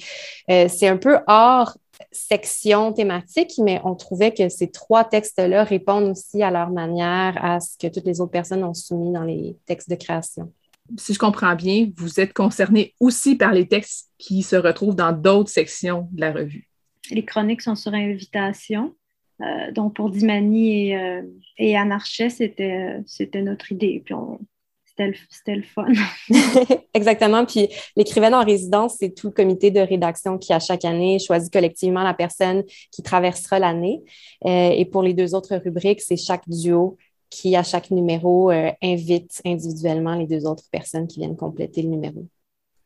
euh, 0.49 0.67
c'est 0.69 0.87
un 0.87 0.97
peu 0.97 1.17
hors 1.27 1.75
section 2.11 2.93
thématique, 2.93 3.53
mais 3.57 3.81
on 3.83 3.95
trouvait 3.95 4.31
que 4.31 4.49
ces 4.49 4.69
trois 4.69 5.03
textes-là 5.03 5.63
répondent 5.63 6.11
aussi 6.11 6.43
à 6.43 6.51
leur 6.51 6.69
manière 6.69 7.37
à 7.43 7.59
ce 7.59 7.77
que 7.77 7.87
toutes 7.87 8.05
les 8.05 8.21
autres 8.21 8.31
personnes 8.31 8.63
ont 8.63 8.73
soumis 8.73 9.11
dans 9.11 9.23
les 9.23 9.57
textes 9.65 9.89
de 9.89 9.95
création. 9.95 10.51
Si 10.97 11.13
je 11.13 11.19
comprends 11.19 11.55
bien, 11.55 11.89
vous 11.97 12.19
êtes 12.19 12.33
concerné 12.33 12.93
aussi 12.99 13.35
par 13.35 13.53
les 13.53 13.67
textes 13.67 14.09
qui 14.17 14.43
se 14.43 14.55
retrouvent 14.55 14.95
dans 14.95 15.11
d'autres 15.11 15.49
sections 15.49 16.07
de 16.11 16.21
la 16.21 16.31
revue. 16.31 16.69
Les 17.11 17.25
chroniques 17.25 17.61
sont 17.61 17.75
sur 17.75 17.93
invitation. 17.93 18.95
Euh, 19.41 19.71
donc, 19.71 19.95
pour 19.95 20.09
Dimani 20.09 20.89
et, 20.89 20.97
euh, 20.97 21.21
et 21.57 21.77
Anarchet, 21.77 22.29
c'était, 22.29 22.97
c'était 23.05 23.41
notre 23.41 23.71
idée. 23.71 24.01
Puis, 24.03 24.15
c'était, 24.85 25.07
le, 25.07 25.13
c'était 25.29 25.55
le 25.55 25.61
fun. 25.61 25.87
Exactement. 26.93 27.45
Puis, 27.45 27.69
l'écrivaine 27.95 28.33
en 28.33 28.43
résidence, 28.43 28.95
c'est 28.99 29.13
tout 29.13 29.27
le 29.27 29.33
comité 29.33 29.69
de 29.69 29.79
rédaction 29.79 30.37
qui, 30.37 30.53
à 30.53 30.59
chaque 30.59 30.85
année, 30.85 31.19
choisit 31.19 31.53
collectivement 31.53 32.03
la 32.03 32.15
personne 32.15 32.63
qui 32.91 33.03
traversera 33.03 33.59
l'année. 33.59 34.01
Euh, 34.45 34.71
et 34.71 34.85
pour 34.85 35.03
les 35.03 35.13
deux 35.13 35.35
autres 35.35 35.55
rubriques, 35.57 36.01
c'est 36.01 36.17
chaque 36.17 36.47
duo 36.47 36.97
qui, 37.29 37.55
à 37.55 37.63
chaque 37.63 37.91
numéro, 37.91 38.51
invite 38.81 39.41
individuellement 39.45 40.15
les 40.15 40.27
deux 40.27 40.45
autres 40.45 40.63
personnes 40.71 41.07
qui 41.07 41.19
viennent 41.19 41.35
compléter 41.35 41.81
le 41.81 41.89
numéro 41.89 42.27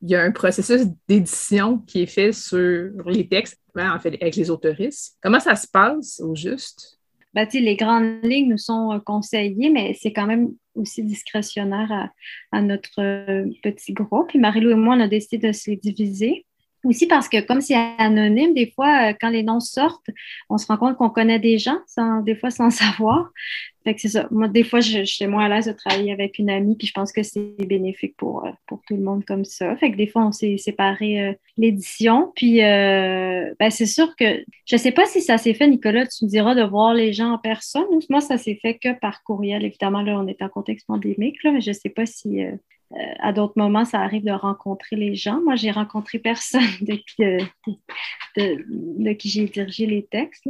il 0.01 0.09
y 0.09 0.15
a 0.15 0.23
un 0.23 0.31
processus 0.31 0.88
d'édition 1.07 1.77
qui 1.80 2.03
est 2.03 2.07
fait 2.07 2.31
sur 2.31 2.91
les 3.05 3.27
textes, 3.27 3.59
ben, 3.76 3.93
en 3.93 3.99
fait, 3.99 4.18
avec 4.22 4.35
les 4.35 4.49
autoristes. 4.49 5.18
Comment 5.22 5.39
ça 5.39 5.55
se 5.55 5.68
passe 5.68 6.19
au 6.19 6.35
juste? 6.35 6.99
Ben, 7.34 7.47
les 7.53 7.76
grandes 7.76 8.19
lignes 8.23 8.49
nous 8.49 8.57
sont 8.57 8.91
euh, 8.91 8.99
conseillées, 8.99 9.69
mais 9.69 9.95
c'est 9.99 10.11
quand 10.11 10.26
même 10.26 10.49
aussi 10.76 11.03
discrétionnaire 11.03 12.09
à, 12.51 12.61
notre 12.61 12.99
euh, 12.99 13.45
petit 13.63 13.93
groupe. 13.93 14.30
Puis 14.30 14.39
Marie-Lou 14.39 14.72
et 14.72 14.76
moi, 14.76 14.95
on 14.95 15.01
a 15.01 15.07
décidé 15.07 15.47
de 15.47 15.53
se 15.53 15.69
les 15.69 15.77
diviser. 15.77 16.45
Aussi 16.83 17.05
parce 17.07 17.29
que 17.29 17.41
comme 17.41 17.61
c'est 17.61 17.75
anonyme, 17.97 18.53
des 18.53 18.71
fois, 18.71 19.09
euh, 19.09 19.13
quand 19.19 19.29
les 19.29 19.43
noms 19.43 19.59
sortent, 19.59 20.09
on 20.49 20.57
se 20.57 20.65
rend 20.65 20.77
compte 20.77 20.97
qu'on 20.97 21.09
connaît 21.09 21.39
des 21.39 21.57
gens, 21.57 21.77
sans, 21.87 22.21
des 22.21 22.35
fois 22.35 22.49
sans 22.49 22.69
savoir. 22.71 23.31
Fait 23.83 23.95
que 23.95 24.01
c'est 24.01 24.09
ça. 24.09 24.27
Moi, 24.29 24.47
des 24.47 24.63
fois, 24.63 24.79
je, 24.79 25.03
suis 25.03 25.25
moins 25.25 25.45
à 25.45 25.49
l'aise 25.49 25.65
de 25.65 25.71
travailler 25.71 26.11
avec 26.11 26.37
une 26.37 26.51
amie, 26.51 26.75
puis 26.75 26.85
je 26.85 26.93
pense 26.93 27.11
que 27.11 27.23
c'est 27.23 27.55
bénéfique 27.65 28.15
pour, 28.15 28.45
euh, 28.45 28.51
pour 28.67 28.81
tout 28.87 28.95
le 28.95 29.01
monde 29.01 29.25
comme 29.25 29.43
ça. 29.43 29.75
Fait 29.77 29.91
que 29.91 29.97
des 29.97 30.05
fois, 30.05 30.25
on 30.25 30.31
s'est 30.31 30.57
séparé 30.57 31.21
euh, 31.21 31.33
l'édition. 31.57 32.31
Puis, 32.35 32.57
ben, 32.59 33.69
c'est 33.69 33.87
sûr 33.87 34.15
que 34.15 34.43
je 34.65 34.77
sais 34.77 34.91
pas 34.91 35.05
si 35.05 35.21
ça 35.21 35.37
s'est 35.37 35.53
fait, 35.53 35.67
Nicolas, 35.67 36.05
tu 36.05 36.25
me 36.25 36.29
diras 36.29 36.55
de 36.55 36.63
voir 36.63 36.93
les 36.93 37.11
gens 37.11 37.33
en 37.33 37.37
personne. 37.37 37.85
Moi, 38.09 38.21
ça 38.21 38.37
s'est 38.37 38.59
fait 38.61 38.77
que 38.77 38.97
par 38.99 39.23
courriel. 39.23 39.65
Évidemment, 39.65 40.01
là, 40.01 40.19
on 40.19 40.27
est 40.27 40.41
en 40.41 40.49
contexte 40.49 40.87
pandémique, 40.87 41.43
là, 41.43 41.51
mais 41.51 41.61
je 41.61 41.71
sais 41.71 41.89
pas 41.89 42.05
si 42.05 42.43
euh, 42.43 42.51
à 43.19 43.31
d'autres 43.31 43.53
moments, 43.57 43.85
ça 43.85 43.99
arrive 43.99 44.23
de 44.23 44.31
rencontrer 44.31 44.95
les 44.95 45.15
gens. 45.15 45.39
Moi, 45.43 45.55
j'ai 45.55 45.72
rencontré 45.72 46.19
personne 46.19 46.61
euh, 47.19 47.39
de, 48.38 49.13
qui 49.13 49.30
j'ai 49.30 49.45
dirigé 49.45 49.85
les 49.85 50.05
textes. 50.05 50.47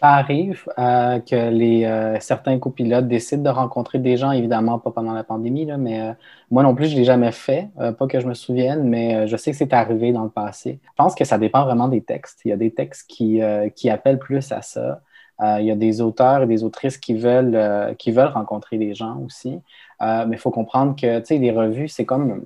Ça 0.00 0.14
arrive 0.14 0.64
euh, 0.78 1.18
que 1.20 1.50
les, 1.50 2.18
certains 2.20 2.58
copilotes 2.58 3.06
décident 3.06 3.42
de 3.42 3.50
rencontrer 3.50 3.98
des 3.98 4.16
gens, 4.16 4.30
évidemment 4.30 4.78
pas 4.78 4.90
pendant 4.90 5.12
la 5.12 5.24
pandémie, 5.24 5.66
là, 5.66 5.76
mais 5.76 6.14
moi 6.50 6.62
non 6.62 6.74
plus, 6.74 6.86
je 6.86 6.94
ne 6.94 7.00
l'ai 7.00 7.04
jamais 7.04 7.32
fait, 7.32 7.68
pas 7.76 8.06
que 8.06 8.18
je 8.18 8.26
me 8.26 8.32
souvienne, 8.32 8.84
mais 8.84 9.28
je 9.28 9.36
sais 9.36 9.50
que 9.50 9.58
c'est 9.58 9.74
arrivé 9.74 10.12
dans 10.12 10.24
le 10.24 10.30
passé. 10.30 10.80
Je 10.82 10.96
pense 10.96 11.14
que 11.14 11.24
ça 11.24 11.36
dépend 11.36 11.66
vraiment 11.66 11.88
des 11.88 12.00
textes. 12.00 12.40
Il 12.46 12.48
y 12.48 12.52
a 12.52 12.56
des 12.56 12.72
textes 12.72 13.10
qui, 13.10 13.40
qui 13.76 13.90
appellent 13.90 14.18
plus 14.18 14.50
à 14.52 14.62
ça. 14.62 15.02
Il 15.42 15.64
y 15.64 15.70
a 15.70 15.74
des 15.74 16.00
auteurs 16.00 16.42
et 16.42 16.46
des 16.46 16.64
autrices 16.64 16.98
qui 16.98 17.14
veulent, 17.14 17.94
qui 17.98 18.12
veulent 18.12 18.26
rencontrer 18.26 18.76
des 18.76 18.94
gens 18.94 19.18
aussi. 19.24 19.60
Euh, 20.02 20.24
mais 20.26 20.36
il 20.36 20.38
faut 20.38 20.50
comprendre 20.50 20.96
que 20.96 21.34
les 21.34 21.50
revues, 21.50 21.88
c'est 21.88 22.04
comme 22.04 22.44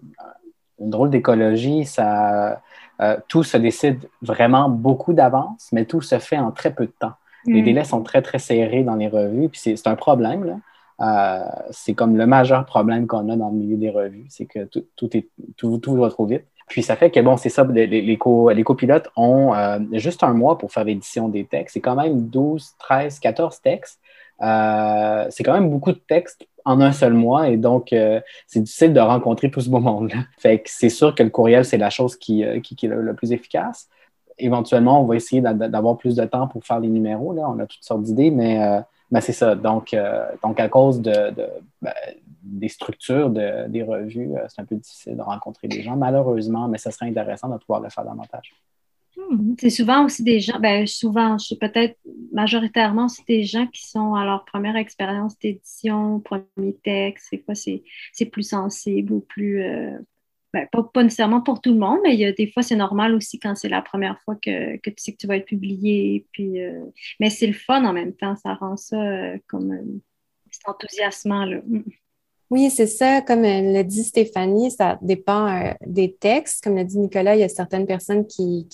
une 0.81 0.91
drôle 0.91 1.11
d'écologie. 1.11 1.85
Ça, 1.85 2.61
euh, 3.01 3.16
tout 3.29 3.43
se 3.43 3.57
décide 3.57 4.09
vraiment 4.23 4.69
beaucoup 4.69 5.12
d'avance, 5.12 5.69
mais 5.73 5.85
tout 5.85 6.01
se 6.01 6.19
fait 6.19 6.39
en 6.39 6.51
très 6.51 6.75
peu 6.75 6.87
de 6.87 6.93
temps. 6.99 7.15
Les 7.47 7.61
mm. 7.61 7.65
délais 7.65 7.85
sont 7.85 8.03
très, 8.03 8.23
très 8.23 8.39
serrés 8.39 8.83
dans 8.83 8.97
les 8.97 9.09
revues, 9.09 9.49
puis 9.49 9.61
c'est 9.61 9.87
un 9.87 9.97
problème. 9.97 10.45
Là. 10.45 10.57
Euh, 11.01 11.49
c'est 11.71 11.95
comme 11.95 12.16
le 12.16 12.27
majeur 12.27 12.65
problème 12.66 13.07
qu'on 13.07 13.29
a 13.29 13.37
dans 13.37 13.51
le 13.51 13.57
milieu 13.57 13.77
des 13.77 13.91
revues, 13.91 14.27
c'est 14.29 14.47
que 14.47 14.65
tout, 14.65 14.85
tout, 14.97 15.16
est, 15.16 15.29
tout, 15.57 15.79
tout, 15.79 15.97
va 15.97 16.09
trop 16.09 16.27
vite. 16.27 16.45
Puis 16.66 16.82
ça 16.82 16.97
fait 16.97 17.11
que, 17.11 17.20
bon, 17.20 17.36
c'est 17.36 17.51
ça, 17.51 17.65
les, 17.65 18.16
co, 18.19 18.51
copilotes 18.65 19.09
ont 19.16 19.53
juste 19.93 20.23
un 20.23 20.32
mois 20.32 20.59
pour 20.59 20.73
faire 20.73 20.85
l'édition 20.85 21.28
des 21.28 21.45
textes. 21.45 21.74
C'est 21.74 21.81
quand 21.81 21.97
même 21.97 22.28
12, 22.28 22.74
13, 22.78 23.20
14 23.20 23.61
textes. 23.61 24.01
c'est 24.41 25.45
quand 25.45 25.53
même 25.53 25.70
beaucoup 25.70 25.93
de 25.93 26.01
textes 26.09 26.47
en 26.65 26.81
un 26.81 26.93
seul 26.93 27.12
mois 27.12 27.49
et 27.49 27.57
donc 27.57 27.93
euh, 27.93 28.20
c'est 28.47 28.61
difficile 28.61 28.93
de 28.93 29.01
rencontrer 29.01 29.51
tout 29.51 29.61
ce 29.61 29.69
beau 29.69 29.81
monde-là. 29.81 30.24
Fait 30.39 30.61
que 30.61 30.70
c'est 30.70 30.89
sûr 30.89 31.15
que 31.15 31.23
le 31.23 31.31
courriel, 31.31 31.65
c'est 31.65 31.78
la 31.78 31.91
chose 31.91 32.16
qui, 32.16 32.45
euh, 32.45 32.61
qui, 32.61 32.74
est 32.86 32.89
le, 32.89 33.15
plus 33.15 33.32
efficace. 33.32 33.89
Éventuellement, 34.39 35.01
on 35.01 35.05
va 35.05 35.16
essayer 35.16 35.41
d'avoir 35.41 35.97
plus 35.97 36.16
de 36.16 36.24
temps 36.24 36.49
pour 36.49 36.65
faire 36.65 36.81
les 36.81 36.89
numéros. 36.89 37.32
Là. 37.32 37.49
On 37.49 37.59
a 37.61 37.66
toutes 37.66 37.85
sortes 37.85 38.03
d'idées, 38.03 38.32
mais, 38.32 38.62
euh, 38.62 38.81
c'est 39.20 39.32
ça. 39.32 39.55
Donc, 39.55 39.95
donc, 40.43 40.59
à 40.59 40.69
cause 40.69 41.01
de, 41.01 41.32
ben, 41.81 41.93
des 42.45 42.69
structures 42.69 43.31
des 43.31 43.83
revues, 43.83 44.31
c'est 44.49 44.61
un 44.61 44.65
peu 44.65 44.77
difficile 44.77 45.16
de 45.16 45.23
rencontrer 45.23 45.69
des 45.69 45.83
gens, 45.83 45.97
malheureusement, 45.97 46.69
mais 46.69 46.79
ce 46.79 46.91
serait 46.91 47.09
intéressant 47.09 47.49
de 47.49 47.59
pouvoir 47.59 47.81
le 47.81 47.89
faire 47.89 48.05
davantage. 48.05 48.55
Hmm. 49.16 49.55
C'est 49.61 49.71
souvent 49.71 50.05
aussi 50.05 50.25
des 50.25 50.41
gens, 50.41 50.59
ben 50.59 50.87
souvent, 50.87 51.37
peut-être 51.61 51.97
majoritairement, 52.33 53.09
c'est 53.09 53.27
des 53.29 53.45
gens 53.45 53.66
qui 53.69 53.87
sont 53.87 54.15
à 54.15 54.25
leur 54.25 54.45
première 54.45 54.77
expérience 54.77 55.39
d'édition, 55.39 56.21
premier 56.21 56.75
texte, 56.83 57.29
c'est 57.31 57.39
quoi, 57.39 57.55
c'est 57.55 58.27
plus 58.27 58.43
sensible 58.43 59.12
ou 59.12 59.21
plus, 59.21 59.62
euh, 59.62 59.97
ben, 60.53 60.66
pas, 60.73 61.03
nécessairement 61.03 61.43
pour 61.43 61.61
tout 61.61 61.73
le 61.73 61.79
monde, 61.79 62.01
mais 62.03 62.15
il 62.15 62.21
y 62.21 62.25
a, 62.25 62.33
des 62.33 62.51
fois, 62.51 62.62
c'est 62.62 62.77
normal 62.77 63.15
aussi 63.15 63.39
quand 63.39 63.55
c'est 63.55 63.69
la 63.69 63.83
première 63.83 64.21
fois 64.23 64.35
que, 64.35 64.77
que, 64.79 64.91
tu 64.91 64.97
sais 64.99 65.12
que 65.12 65.19
tu 65.19 65.27
vas 65.29 65.37
être 65.37 65.47
publié. 65.47 66.27
Puis, 66.33 66.61
euh, 66.61 66.85
mais 67.21 67.31
c'est 67.31 67.47
le 67.47 67.53
fun 67.53 67.85
en 67.85 67.93
même 67.93 68.15
temps, 68.15 68.35
ça 68.37 68.55
rend 68.55 68.77
ça 68.77 69.01
euh, 69.01 69.39
comme 69.47 70.01
cet 70.51 70.69
enthousiasme-là. 70.69 71.61
Hmm. 71.66 71.83
Oui, 72.51 72.71
c'est 72.71 72.87
ça. 72.87 73.23
Comme 73.23 73.45
euh, 73.45 73.73
le 73.73 73.83
dit 73.85 74.05
Stéphanie, 74.05 74.71
ça 74.71 74.99
dépend 75.01 75.49
euh, 75.49 75.73
des 75.87 76.12
textes. 76.12 76.62
Comme 76.62 76.77
le 76.77 76.85
dit 76.85 76.99
Nicolas, 76.99 77.37
il 77.37 77.41
y 77.41 77.45
a 77.45 77.49
certaines 77.49 77.87
personnes 77.87 78.27
qui, 78.27 78.69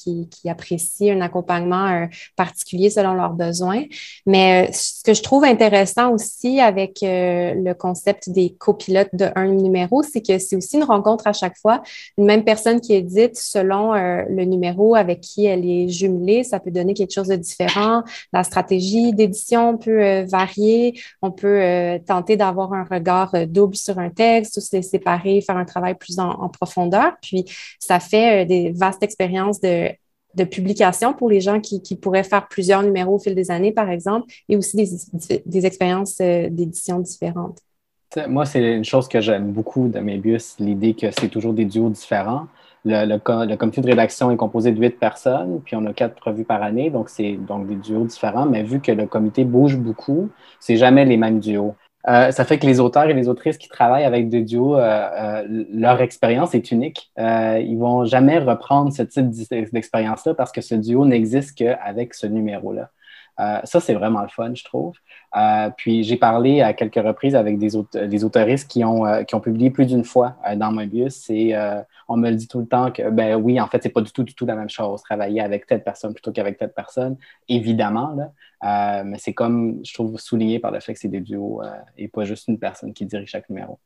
apprécient 0.46 1.16
un 1.16 1.20
accompagnement 1.20 1.86
euh, 1.86 2.06
particulier 2.34 2.90
selon 2.90 3.14
leurs 3.14 3.32
besoins. 3.32 3.84
Mais 4.26 4.70
ce 4.72 5.04
que 5.04 5.14
je 5.14 5.22
trouve 5.22 5.44
intéressant 5.44 6.12
aussi 6.12 6.60
avec 6.60 6.98
le 7.02 7.72
concept 7.74 8.30
des 8.30 8.50
copilotes 8.50 9.14
de 9.14 9.26
un 9.36 9.46
numéro, 9.46 10.02
c'est 10.02 10.20
que 10.20 10.38
c'est 10.38 10.56
aussi 10.56 10.76
une 10.76 10.84
rencontre 10.84 11.26
à 11.28 11.32
chaque 11.32 11.56
fois. 11.56 11.82
Une 12.18 12.24
même 12.24 12.44
personne 12.44 12.80
qui 12.80 12.94
édite 12.94 13.36
selon 13.36 13.92
le 13.92 14.44
numéro 14.44 14.94
avec 14.94 15.20
qui 15.20 15.46
elle 15.46 15.64
est 15.64 15.88
jumelée, 15.88 16.42
ça 16.42 16.58
peut 16.58 16.70
donner 16.70 16.94
quelque 16.94 17.12
chose 17.12 17.28
de 17.28 17.36
différent. 17.36 18.02
La 18.32 18.42
stratégie 18.42 19.12
d'édition 19.12 19.76
peut 19.78 20.22
varier. 20.22 21.00
On 21.22 21.30
peut 21.30 22.00
tenter 22.06 22.36
d'avoir 22.36 22.72
un 22.72 22.84
regard 22.84 23.32
double 23.60 23.76
sur 23.76 23.98
un 23.98 24.10
texte, 24.10 24.56
ou 24.56 24.60
se 24.60 24.80
séparer, 24.82 25.40
faire 25.40 25.56
un 25.56 25.64
travail 25.64 25.94
plus 25.94 26.18
en, 26.18 26.48
profondeur. 26.48 27.12
Puis, 27.22 27.44
ça 27.78 28.00
fait 28.00 28.42
euh, 28.42 28.44
des 28.46 28.72
vastes 28.72 29.02
expériences 29.02 29.60
de, 29.60 29.88
de 30.34 30.44
publication 30.44 31.12
pour 31.12 31.28
les 31.28 31.40
gens 31.40 31.60
qui, 31.60 31.80
pourraient 31.96 32.24
faire 32.24 32.48
plusieurs 32.48 32.82
numéros 32.82 33.16
au 33.16 33.18
fil 33.18 33.34
des 33.34 33.50
années, 33.50 33.72
par 33.72 33.90
exemple, 33.90 34.32
et 34.48 34.56
aussi 34.56 34.76
des, 34.76 35.42
des 35.44 35.66
expériences 35.66 36.18
euh, 36.20 36.48
d'édition 36.50 36.98
différentes. 37.00 37.58
Moi, 38.28 38.44
c'est 38.44 38.76
une 38.76 38.84
chose 38.84 39.06
que 39.06 39.20
j'aime 39.20 39.52
beaucoup 39.52 39.88
de 39.88 40.00
mes 40.00 40.18
bus, 40.18 40.56
l'idée 40.58 40.94
que 40.94 41.10
c'est 41.12 41.28
toujours 41.28 41.52
des 41.52 41.64
duos 41.64 41.90
différents. 41.90 42.46
Le, 42.84 43.06
le, 43.06 43.56
comité 43.56 43.82
de 43.82 43.86
rédaction 43.86 44.30
est 44.30 44.36
composé 44.36 44.72
de 44.72 44.80
huit 44.80 44.98
personnes, 44.98 45.60
puis 45.64 45.76
on 45.76 45.84
a 45.84 45.92
quatre 45.92 46.20
revues 46.26 46.44
par 46.44 46.62
année, 46.62 46.90
donc 46.90 47.08
c'est 47.08 47.34
donc 47.34 47.68
des 47.68 47.76
duos 47.76 48.04
différents. 48.04 48.46
Mais 48.46 48.62
vu 48.62 48.80
que 48.80 48.90
le 48.90 49.06
comité 49.06 49.44
bouge 49.44 49.76
beaucoup, 49.76 50.30
c'est 50.58 50.76
jamais 50.76 51.04
les 51.04 51.18
mêmes 51.18 51.38
duos. 51.38 51.74
Euh, 52.08 52.30
ça 52.30 52.44
fait 52.44 52.58
que 52.58 52.66
les 52.66 52.80
auteurs 52.80 53.08
et 53.08 53.14
les 53.14 53.28
autrices 53.28 53.58
qui 53.58 53.68
travaillent 53.68 54.04
avec 54.04 54.28
des 54.28 54.42
duos, 54.42 54.76
euh, 54.76 54.80
euh, 54.80 55.64
leur 55.72 56.00
expérience 56.00 56.54
est 56.54 56.70
unique. 56.70 57.12
ils 57.18 57.76
vont 57.78 58.04
jamais 58.04 58.38
reprendre 58.38 58.92
ce 58.92 59.02
type 59.02 59.28
d'expérience-là 59.72 60.34
parce 60.34 60.52
que 60.52 60.60
ce 60.60 60.74
duo 60.74 61.04
n'existe 61.04 61.56
qu'avec 61.58 62.14
ce 62.14 62.26
numéro-là. 62.26 62.90
Ça, 63.64 63.80
c'est 63.80 63.94
vraiment 63.94 64.22
le 64.22 64.28
fun, 64.28 64.54
je 64.54 64.64
trouve. 64.64 64.94
puis 65.76 66.02
j'ai 66.02 66.16
parlé 66.16 66.60
à 66.60 66.72
quelques 66.72 67.02
reprises 67.02 67.34
avec 67.34 67.58
des, 67.58 67.76
autoristes 68.24 68.70
qui 68.70 68.84
ont, 68.84 69.24
qui 69.24 69.34
ont 69.34 69.40
publié 69.40 69.70
plus 69.70 69.86
d'une 69.86 70.04
fois 70.04 70.36
dans 70.56 70.72
Mobius 70.72 71.30
et 71.30 71.54
on 72.10 72.16
me 72.16 72.28
le 72.28 72.36
dit 72.36 72.48
tout 72.48 72.58
le 72.58 72.66
temps 72.66 72.90
que, 72.90 73.08
ben 73.08 73.36
oui, 73.36 73.60
en 73.60 73.68
fait, 73.68 73.82
c'est 73.82 73.88
pas 73.88 74.00
du 74.00 74.10
tout, 74.10 74.24
du 74.24 74.34
tout 74.34 74.44
la 74.44 74.56
même 74.56 74.68
chose, 74.68 75.02
travailler 75.02 75.40
avec 75.40 75.66
telle 75.66 75.84
personne 75.84 76.12
plutôt 76.12 76.32
qu'avec 76.32 76.58
telle 76.58 76.72
personne, 76.72 77.16
évidemment, 77.48 78.14
là. 78.14 78.32
Euh, 78.62 79.04
mais 79.04 79.18
c'est 79.18 79.32
comme, 79.32 79.80
je 79.84 79.94
trouve, 79.94 80.18
souligné 80.18 80.58
par 80.58 80.70
le 80.70 80.80
fait 80.80 80.92
que 80.92 80.98
c'est 80.98 81.08
des 81.08 81.20
duos 81.20 81.62
euh, 81.62 81.70
et 81.96 82.08
pas 82.08 82.24
juste 82.24 82.48
une 82.48 82.58
personne 82.58 82.92
qui 82.92 83.06
dirige 83.06 83.30
chaque 83.30 83.48
numéro 83.48 83.78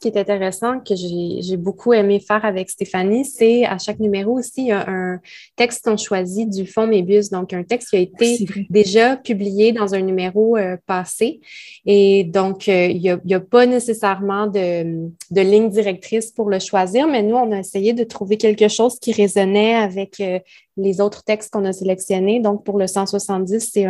qui 0.00 0.08
est 0.08 0.16
intéressant, 0.16 0.80
que 0.80 0.94
j'ai 0.96 1.56
beaucoup 1.56 1.92
aimé 1.92 2.20
faire 2.20 2.44
avec 2.44 2.70
Stéphanie, 2.70 3.24
c'est 3.24 3.64
à 3.64 3.78
chaque 3.78 4.00
numéro 4.00 4.38
aussi, 4.38 4.62
il 4.62 4.66
y 4.68 4.72
a 4.72 4.88
un 4.88 5.20
texte 5.56 5.84
qu'on 5.84 5.96
choisit 5.96 6.48
du 6.48 6.66
fond 6.66 6.86
Mébius, 6.86 7.30
donc 7.30 7.52
un 7.52 7.62
texte 7.62 7.90
qui 7.90 7.96
a 7.96 8.00
été 8.00 8.46
déjà 8.70 9.16
publié 9.16 9.72
dans 9.72 9.94
un 9.94 10.00
numéro 10.00 10.56
euh, 10.56 10.76
passé. 10.86 11.40
Et 11.86 12.24
donc, 12.24 12.68
euh, 12.68 12.86
il 12.86 13.00
n'y 13.00 13.10
a, 13.10 13.36
a, 13.36 13.40
pas 13.40 13.66
nécessairement 13.66 14.46
de, 14.46 15.08
de, 15.30 15.40
ligne 15.40 15.68
directrice 15.68 16.30
pour 16.30 16.50
le 16.50 16.58
choisir, 16.58 17.06
mais 17.06 17.22
nous, 17.22 17.36
on 17.36 17.52
a 17.52 17.58
essayé 17.58 17.92
de 17.92 18.04
trouver 18.04 18.36
quelque 18.36 18.68
chose 18.68 18.98
qui 18.98 19.12
résonnait 19.12 19.74
avec 19.74 20.20
euh, 20.20 20.38
les 20.76 21.00
autres 21.00 21.22
textes 21.24 21.52
qu'on 21.52 21.64
a 21.64 21.72
sélectionnés. 21.72 22.40
Donc, 22.40 22.64
pour 22.64 22.78
le 22.78 22.86
170, 22.86 23.70
c'est 23.72 23.86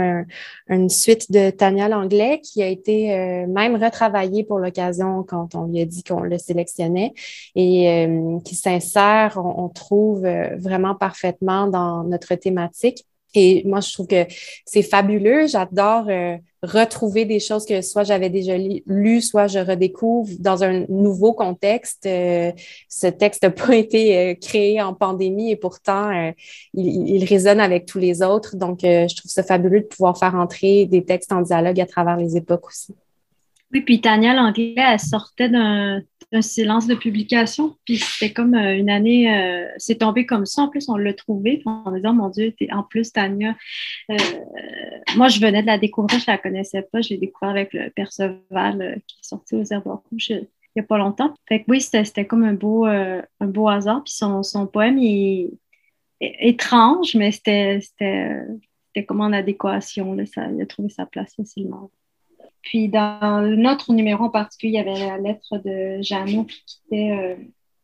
une 0.69 0.89
suite 0.89 1.31
de 1.31 1.51
Tania 1.51 1.89
Langlais 1.89 2.41
qui 2.41 2.63
a 2.63 2.67
été 2.69 3.15
euh, 3.15 3.47
même 3.47 3.77
retravaillée 3.77 4.45
pour 4.45 4.59
l'occasion 4.59 5.23
quand 5.23 5.55
on 5.55 5.67
lui 5.67 5.81
a 5.81 5.85
dit 5.85 6.03
qu'on 6.03 6.21
le 6.23 6.39
sélectionnait 6.39 7.13
et 7.55 7.91
euh, 7.91 8.39
qui 8.41 8.55
s'insère, 8.55 9.41
on, 9.43 9.69
trouve, 9.69 10.25
euh, 10.25 10.57
vraiment 10.57 10.95
parfaitement 10.95 11.67
dans 11.67 12.05
notre 12.05 12.35
thématique. 12.35 13.07
Et 13.35 13.63
moi, 13.65 13.81
je 13.81 13.93
trouve 13.93 14.07
que 14.07 14.27
c'est 14.65 14.83
fabuleux. 14.83 15.47
J'adore 15.47 16.07
euh, 16.09 16.37
retrouver 16.63 17.25
des 17.25 17.39
choses 17.39 17.65
que 17.65 17.81
soit 17.81 18.03
j'avais 18.03 18.29
déjà 18.29 18.55
lues, 18.87 19.21
soit 19.21 19.47
je 19.47 19.61
redécouvre 19.61 20.31
dans 20.39 20.65
un 20.65 20.85
nouveau 20.89 21.33
contexte. 21.33 22.07
Euh, 22.07 22.53
ce 22.89 23.07
texte 23.07 23.43
n'a 23.43 23.51
pas 23.51 23.77
été 23.77 24.19
euh, 24.19 24.35
créé 24.35 24.83
en 24.83 24.95
pandémie 24.95 25.51
et 25.51 25.57
pourtant, 25.57 26.33
il, 26.75 27.25
résonne 27.25 27.61
avec 27.61 27.87
tous 27.87 27.99
les 27.99 28.23
autres. 28.23 28.57
Donc, 28.57 28.81
je 28.83 29.15
trouve 29.15 29.31
ça 29.31 29.43
fabuleux 29.43 29.81
de 29.81 29.87
pouvoir 29.87 30.19
faire 30.19 30.35
entrer 30.35 30.87
des 30.87 31.05
textes 31.05 31.33
en 31.33 31.43
dialogue 31.43 31.81
à 31.81 31.87
travers 31.87 32.17
les 32.17 32.37
époques 32.37 32.67
aussi. 32.67 32.95
Oui, 33.73 33.83
puis 33.83 34.01
Tania 34.01 34.35
Langlais, 34.35 34.75
elle 34.77 34.99
sortait 34.99 35.49
d'un 35.49 36.03
silence 36.41 36.87
de 36.87 36.95
publication, 36.95 37.77
puis 37.85 37.99
c'était 37.99 38.33
comme 38.33 38.55
euh, 38.55 38.77
une 38.77 38.89
année, 38.89 39.35
euh, 39.35 39.67
c'est 39.79 39.97
tombé 39.97 40.27
comme 40.27 40.47
ça. 40.47 40.63
En 40.63 40.69
plus, 40.69 40.89
on 40.89 40.97
l'a 40.97 41.13
trouvé, 41.13 41.63
en 41.67 41.91
disant, 41.93 42.15
mon 42.15 42.29
Dieu, 42.29 42.55
en 42.71 42.83
plus, 42.85 43.13
Tania, 43.13 43.57
euh, 44.11 44.17
moi, 45.17 45.29
je 45.29 45.41
venais 45.41 45.63
de 45.63 45.67
la 45.67 45.79
découvrir, 45.79 46.21
je 46.21 46.31
la 46.31 46.39
connaissais 46.39 46.83
pas, 46.83 47.01
je 47.01 47.11
l'ai 47.11 47.19
découvert 47.19 47.51
avec 47.51 47.73
le 47.73 47.91
Perceval 47.91 49.01
qui 49.07 49.17
est 49.21 49.27
sorti 49.27 49.57
aux 49.57 49.65
herbes 49.65 49.99
rouges 50.11 50.33
il 50.77 50.79
n'y 50.79 50.83
a 50.83 50.87
pas 50.87 50.99
longtemps. 50.99 51.35
Fait 51.49 51.61
que 51.61 51.65
oui, 51.67 51.81
c'était 51.81 52.25
comme 52.25 52.45
un 52.45 52.55
beau, 52.55 52.85
un 52.85 53.25
beau 53.41 53.69
hasard, 53.69 54.05
puis 54.05 54.15
son, 54.15 54.45
son 54.45 54.69
poème, 54.69 54.99
est 54.99 55.51
étrange, 56.21 57.17
mais 57.17 57.33
c'était 57.33 57.81
comme 59.09 59.21
en 59.21 59.33
adéquation, 59.33 60.15
là, 60.15 60.27
ça, 60.27 60.49
il 60.49 60.63
a 60.63 60.67
trouvé 60.67 60.89
sa 60.89 61.07
place 61.07 61.35
facilement. 61.35 61.91
Puis 62.63 62.89
dans 62.89 63.43
notre 63.43 63.93
numéro 63.93 64.25
en 64.25 64.31
particulier, 64.31 64.73
il 64.73 64.77
y 64.77 64.79
avait 64.79 65.07
la 65.07 65.19
lettre 65.19 65.59
de 65.65 66.03
Jeannot 66.03 66.45
qui 66.45 66.65
quittait 66.65 67.11
euh, 67.13 67.35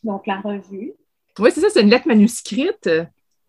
donc 0.04 0.26
la 0.26 0.40
revue. 0.40 0.92
Oui, 1.38 1.50
c'est 1.52 1.60
ça, 1.60 1.68
c'est 1.70 1.82
une 1.82 1.90
lettre 1.90 2.08
manuscrite. 2.08 2.90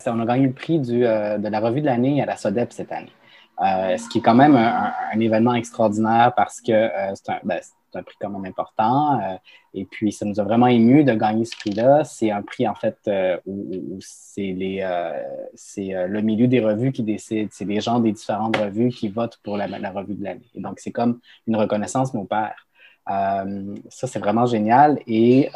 On 0.06 0.20
a 0.20 0.26
gagné 0.26 0.48
le 0.48 0.54
prix 0.54 0.80
du, 0.80 1.06
euh, 1.06 1.38
de 1.38 1.48
la 1.48 1.60
revue 1.60 1.82
de 1.82 1.86
l'année 1.86 2.22
à 2.22 2.26
la 2.26 2.38
SODEP 2.38 2.72
cette 2.72 2.92
année. 2.92 3.12
Euh, 3.60 3.98
ce 3.98 4.08
qui 4.10 4.20
est 4.20 4.22
quand 4.22 4.36
même 4.36 4.56
un, 4.56 5.20
événement 5.20 5.56
extraordinaire 5.56 6.34
parce 6.36 6.62
que 6.62 6.90
c'est 7.16 7.32
un, 7.32 7.40
ben, 7.44 7.60
un 7.96 8.04
prix 8.04 8.16
quand 8.20 8.30
même 8.30 8.46
important. 8.46 9.20
Euh, 9.20 9.36
et 9.74 9.86
puis, 9.86 10.12
ça 10.12 10.26
nous 10.26 10.40
a 10.40 10.44
vraiment 10.44 10.68
ému 10.68 11.04
de 11.04 11.14
gagner 11.14 11.46
ce 11.46 11.56
prix-là. 11.56 12.04
C'est 12.04 12.32
un 12.32 12.42
prix, 12.42 12.68
en 12.68 12.76
fait, 12.76 12.98
euh, 13.08 13.38
où, 13.46 13.98
c'est 14.00 14.54
les, 14.54 14.80
euh, 14.82 15.24
c'est 15.54 15.94
le 16.08 16.22
milieu 16.22 16.48
des 16.48 16.60
revues 16.60 16.92
qui 16.92 17.04
décide. 17.04 17.50
C'est 17.52 17.66
les 17.66 17.82
gens 17.82 18.00
des 18.00 18.12
différentes 18.12 18.58
revues 18.58 18.90
qui 18.90 19.10
votent 19.10 19.40
pour 19.44 19.58
la, 19.58 19.66
revue 19.92 20.16
de 20.16 20.24
l'année. 20.24 20.50
Et 20.56 20.60
donc, 20.60 20.80
c'est 20.80 20.92
comme 20.92 21.20
une 21.48 21.56
reconnaissance, 21.56 22.14
nos 22.14 22.26
pères. 22.26 22.68
ça, 23.08 24.08
c'est 24.08 24.20
vraiment 24.20 24.46
génial. 24.46 25.00
Et 25.08 25.50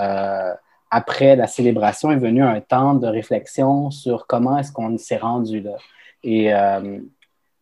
après 0.94 1.38
la 1.38 1.48
célébration 1.48 2.12
est 2.12 2.18
venu 2.18 2.44
un 2.44 2.60
temps 2.60 2.96
de 2.96 3.08
réflexion 3.08 3.92
sur 3.92 4.28
comment 4.28 4.58
est-ce 4.58 4.74
qu'on 4.74 4.98
s'est 4.98 5.18
rendu 5.18 5.62
là. 5.62 5.78
Et 6.24 6.52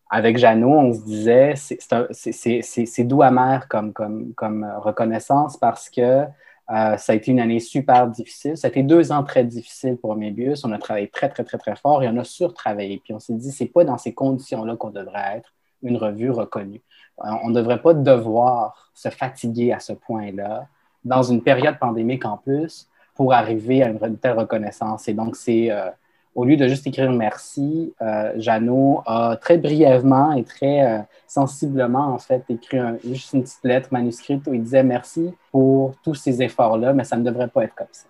avec 0.10 0.38
Jeannot, 0.38 0.72
on 0.72 0.94
se 0.94 1.02
disait, 1.02 1.54
c'est 1.56 3.04
doux 3.04 3.22
amer 3.22 3.68
comme, 3.68 3.94
comme 3.94 4.74
reconnaissance 4.80 5.58
parce 5.58 5.90
que 5.90 6.26
euh, 6.72 6.98
ça 6.98 7.14
a 7.14 7.16
été 7.16 7.32
une 7.32 7.40
année 7.40 7.60
super 7.60 8.08
difficile. 8.08 8.56
Ça 8.56 8.68
a 8.68 8.70
été 8.70 8.84
deux 8.84 9.12
ans 9.12 9.24
très 9.24 9.44
difficiles 9.44 9.98
pour 9.98 10.16
Mébius. 10.16 10.64
On 10.66 10.72
a 10.72 10.78
travaillé 10.78 11.08
très, 11.08 11.28
très, 11.30 11.44
très, 11.44 11.58
très 11.58 11.76
fort 11.76 12.04
et 12.04 12.08
on 12.08 12.18
a 12.18 12.24
surtravaillé. 12.24 13.02
Puis 13.04 13.14
on 13.14 13.20
s'est 13.20 13.34
dit, 13.34 13.52
c'est 13.52 13.68
pas 13.68 13.84
dans 13.84 13.98
ces 13.98 14.14
conditions-là 14.14 14.76
qu'on 14.76 14.92
devrait 14.92 15.38
être 15.38 15.54
une 15.82 15.98
revue 15.98 16.30
reconnue. 16.30 16.82
Euh, 17.26 17.32
on 17.44 17.50
ne 17.50 17.56
devrait 17.56 17.82
pas 17.82 17.94
devoir 17.94 18.92
se 18.94 19.10
fatiguer 19.10 19.74
à 19.74 19.80
ce 19.80 19.94
point-là 19.94 20.68
dans 21.04 21.24
une 21.24 21.42
période 21.42 21.80
pandémique 21.80 22.26
en 22.26 22.38
plus 22.38 22.88
pour 23.16 23.34
arriver 23.34 23.82
à 23.84 23.90
une 23.90 24.18
telle 24.18 24.38
reconnaissance. 24.38 25.08
Et 25.08 25.14
donc, 25.14 25.36
c'est 25.36 25.72
euh, 25.72 25.90
au 26.36 26.46
lieu 26.46 26.58
de 26.58 26.68
juste 26.68 26.86
écrire 26.88 27.12
merci, 27.12 27.94
euh, 28.02 28.34
Jeannot 28.38 29.02
a 29.06 29.38
très 29.38 29.58
brièvement 29.58 30.32
et 30.34 30.44
très 30.44 30.86
euh, 30.86 31.00
sensiblement, 31.28 32.14
en 32.14 32.20
fait, 32.20 32.44
écrit 32.50 32.80
juste 33.04 33.34
une 33.34 33.44
petite 33.44 33.64
lettre 33.64 33.90
manuscrite 33.92 34.48
où 34.48 34.54
il 34.54 34.64
disait 34.64 34.84
merci 34.84 35.34
pour 35.52 35.96
tous 36.04 36.16
ces 36.16 36.42
efforts-là, 36.42 36.94
mais 36.94 37.04
ça 37.04 37.18
ne 37.18 37.24
devrait 37.24 37.48
pas 37.48 37.64
être 37.64 37.76
comme 37.76 37.88
ça. 37.92 38.08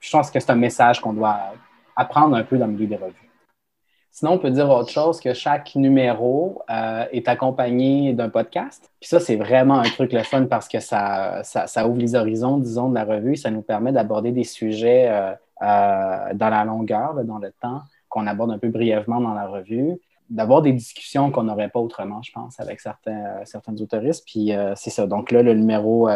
Je 0.00 0.10
pense 0.10 0.30
que 0.30 0.40
c'est 0.40 0.50
un 0.50 0.56
message 0.56 1.00
qu'on 1.00 1.12
doit 1.12 1.38
apprendre 1.94 2.34
un 2.34 2.42
peu 2.42 2.56
dans 2.56 2.66
le 2.66 2.72
milieu 2.72 2.86
des 2.86 2.96
revues. 2.96 3.30
Sinon, 4.12 4.32
on 4.32 4.38
peut 4.38 4.50
dire 4.50 4.68
autre 4.68 4.90
chose 4.90 5.20
que 5.20 5.32
chaque 5.34 5.76
numéro 5.76 6.62
euh, 6.68 7.04
est 7.12 7.28
accompagné 7.28 8.12
d'un 8.12 8.28
podcast. 8.28 8.90
Puis 9.00 9.08
ça, 9.08 9.20
c'est 9.20 9.36
vraiment 9.36 9.78
un 9.78 9.88
truc 9.88 10.12
le 10.12 10.24
fun 10.24 10.46
parce 10.46 10.66
que 10.66 10.80
ça, 10.80 11.42
ça, 11.44 11.86
ouvre 11.86 11.98
les 11.98 12.16
horizons, 12.16 12.58
disons, 12.58 12.88
de 12.88 12.96
la 12.96 13.04
revue. 13.04 13.36
Ça 13.36 13.50
nous 13.50 13.62
permet 13.62 13.92
d'aborder 13.92 14.32
des 14.32 14.44
sujets 14.44 15.06
euh, 15.08 15.32
euh, 15.62 16.34
dans 16.34 16.48
la 16.48 16.64
longueur, 16.64 17.14
dans 17.24 17.38
le 17.38 17.52
temps, 17.60 17.82
qu'on 18.08 18.26
aborde 18.26 18.50
un 18.50 18.58
peu 18.58 18.68
brièvement 18.68 19.20
dans 19.20 19.34
la 19.34 19.46
revue, 19.46 20.00
d'avoir 20.30 20.62
des 20.62 20.72
discussions 20.72 21.30
qu'on 21.30 21.42
n'aurait 21.42 21.68
pas 21.68 21.80
autrement, 21.80 22.22
je 22.22 22.32
pense, 22.32 22.58
avec 22.60 22.80
certains, 22.80 23.24
euh, 23.24 23.44
certains 23.44 23.74
autoristes. 23.80 24.24
Puis 24.26 24.54
euh, 24.54 24.72
c'est 24.74 24.90
ça. 24.90 25.06
Donc 25.06 25.30
là, 25.32 25.42
le 25.42 25.52
numéro, 25.54 26.08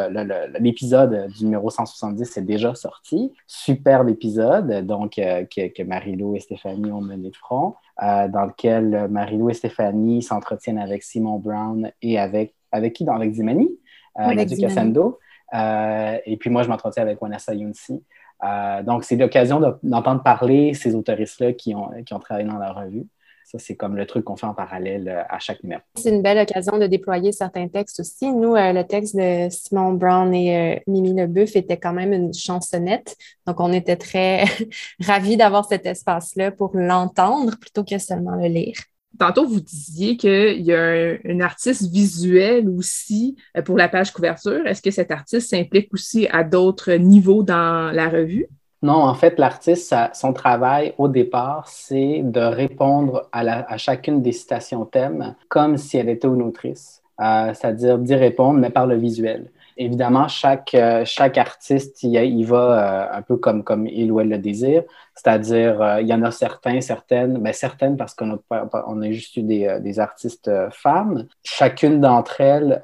l'épisode 0.61 1.29
du 1.37 1.45
numéro 1.45 1.69
170 1.69 2.37
est 2.37 2.43
déjà 2.43 2.75
sorti. 2.75 3.33
Superbe 3.47 4.09
épisode, 4.09 4.87
donc 4.87 5.17
que, 5.17 5.69
que 5.69 5.83
Marie-Lou 5.83 6.37
et 6.37 6.41
Stéphanie 6.41 6.91
ont 6.91 7.03
mené 7.03 7.29
de 7.29 7.37
front, 7.37 7.75
dans 8.01 8.47
lequel 8.47 9.09
Marie-Lou 9.11 9.51
et 9.51 9.55
Stéphanie 9.55 10.23
s'entretiennent 10.23 10.79
avec 10.79 11.03
Simon 11.03 11.39
Brown 11.39 11.91
et 12.01 12.19
avec, 12.19 12.55
avec 12.73 12.95
qui? 12.95 13.07
Avec 13.09 13.35
Zimani, 13.35 13.69
avec 14.15 14.49
Cassando. 14.57 15.19
et 15.53 16.37
puis 16.39 16.51
moi, 16.51 16.63
je 16.63 16.69
m'entretiens 16.69 17.03
avec 17.03 17.21
Vanessa 17.21 17.53
Yunsi. 17.53 18.03
Euh, 18.45 18.83
donc, 18.83 19.05
c'est 19.05 19.17
l'occasion 19.17 19.61
d'entendre 19.83 20.23
parler 20.23 20.75
ces 20.75 20.95
autoristes-là 20.95 21.53
qui 21.53 21.75
ont, 21.75 21.91
qui 22.05 22.15
ont 22.15 22.19
travaillé 22.19 22.47
dans 22.47 22.59
la 22.59 22.73
revue. 22.73 23.07
Ça, 23.45 23.59
c'est 23.59 23.77
comme 23.77 23.95
le 23.97 24.07
truc 24.07 24.25
qu'on 24.25 24.37
fait 24.37 24.47
en 24.47 24.55
parallèle 24.55 25.09
euh, 25.09 25.23
à 25.29 25.39
chaque 25.39 25.63
numéro. 25.63 25.83
C'est 25.97 26.11
une 26.11 26.23
belle 26.23 26.39
occasion 26.39 26.79
de 26.79 26.87
déployer 26.87 27.31
certains 27.31 27.69
textes 27.69 28.01
aussi. 28.01 28.33
Nous, 28.33 28.55
euh, 28.55 28.73
le 28.73 28.85
texte 28.85 29.15
de 29.17 29.49
Simon 29.51 29.93
Brown 29.93 30.35
et 30.35 30.83
Mimi 30.87 31.15
Leboeuf 31.15 31.55
était 31.55 31.77
quand 31.77 31.93
même 31.93 32.13
une 32.13 32.35
chansonnette. 32.35 33.17
Donc, 33.47 33.61
on 33.61 33.73
était 33.73 33.97
très 33.97 34.45
ravis 35.01 35.37
d'avoir 35.37 35.67
cet 35.67 35.87
espace-là 35.87 36.51
pour 36.51 36.71
l'entendre 36.75 37.57
plutôt 37.59 37.85
que 37.85 37.99
seulement 37.99 38.37
le 38.37 38.47
lire. 38.47 38.77
Tantôt, 39.19 39.47
vous 39.47 39.61
disiez 39.61 40.17
qu'il 40.17 40.63
y 40.63 40.73
a 40.73 41.17
un, 41.25 41.41
artiste 41.41 41.91
visuel 41.91 42.69
aussi 42.69 43.37
euh, 43.57 43.63
pour 43.63 43.77
la 43.77 43.89
page 43.89 44.13
couverture. 44.13 44.67
Est-ce 44.67 44.83
que 44.83 44.91
cet 44.91 45.11
artiste 45.11 45.51
s'implique 45.51 45.93
aussi 45.93 46.27
à 46.31 46.43
d'autres 46.43 46.93
niveaux 46.95 47.43
dans 47.43 47.93
la 47.93 48.09
revue? 48.09 48.49
Non, 48.83 49.03
en 49.03 49.15
fait, 49.15 49.39
l'artiste, 49.39 49.95
son 50.13 50.33
travail 50.33 50.95
au 50.99 51.09
départ, 51.09 51.69
c'est 51.69 52.21
de 52.23 52.41
répondre 52.41 53.29
à, 53.33 53.77
chacune 53.79 54.21
des 54.21 54.33
citations 54.33 54.85
thèmes 54.85 55.35
comme 55.49 55.79
si 55.79 55.97
elle 55.97 56.11
était 56.11 56.29
une 56.29 56.43
autrice, 56.43 57.03
euh, 57.21 57.55
c'est-à-dire 57.55 57.99
d'y 57.99 58.15
répondre, 58.15 58.59
mais 58.59 58.71
par 58.71 58.87
le 58.87 58.97
visuel. 58.97 59.51
Évidemment, 59.77 60.29
chaque, 60.29 60.75
euh, 60.75 61.03
chaque 61.07 61.39
artiste, 61.39 62.03
il 62.03 62.45
va 62.45 63.17
un 63.17 63.23
peu 63.23 63.37
comme, 63.37 63.65
comme 63.65 63.87
il 63.87 64.13
ou 64.13 64.21
elle 64.21 64.29
le 64.29 64.39
désire, 64.39 64.83
C'est-à-dire, 65.15 65.81
euh, 65.81 66.01
il 66.01 66.09
y 66.09 66.13
en 66.13 66.23
a 66.23 66.33
certains, 66.33 66.81
certaines, 66.81 67.39
mais 67.39 67.53
certaines 67.53 67.97
parce 67.97 68.15
qu'on 68.15 68.33
a, 68.33 68.85
on 68.89 69.01
a 69.01 69.11
juste 69.13 69.37
eu 69.37 69.43
des, 69.43 69.67
euh, 69.67 69.79
des 69.79 70.01
artistes 70.01 70.49
euh, 70.49 70.69
femmes. 70.73 71.27
Chacune 71.45 72.01
d'entre 72.01 72.41
elles 72.41 72.83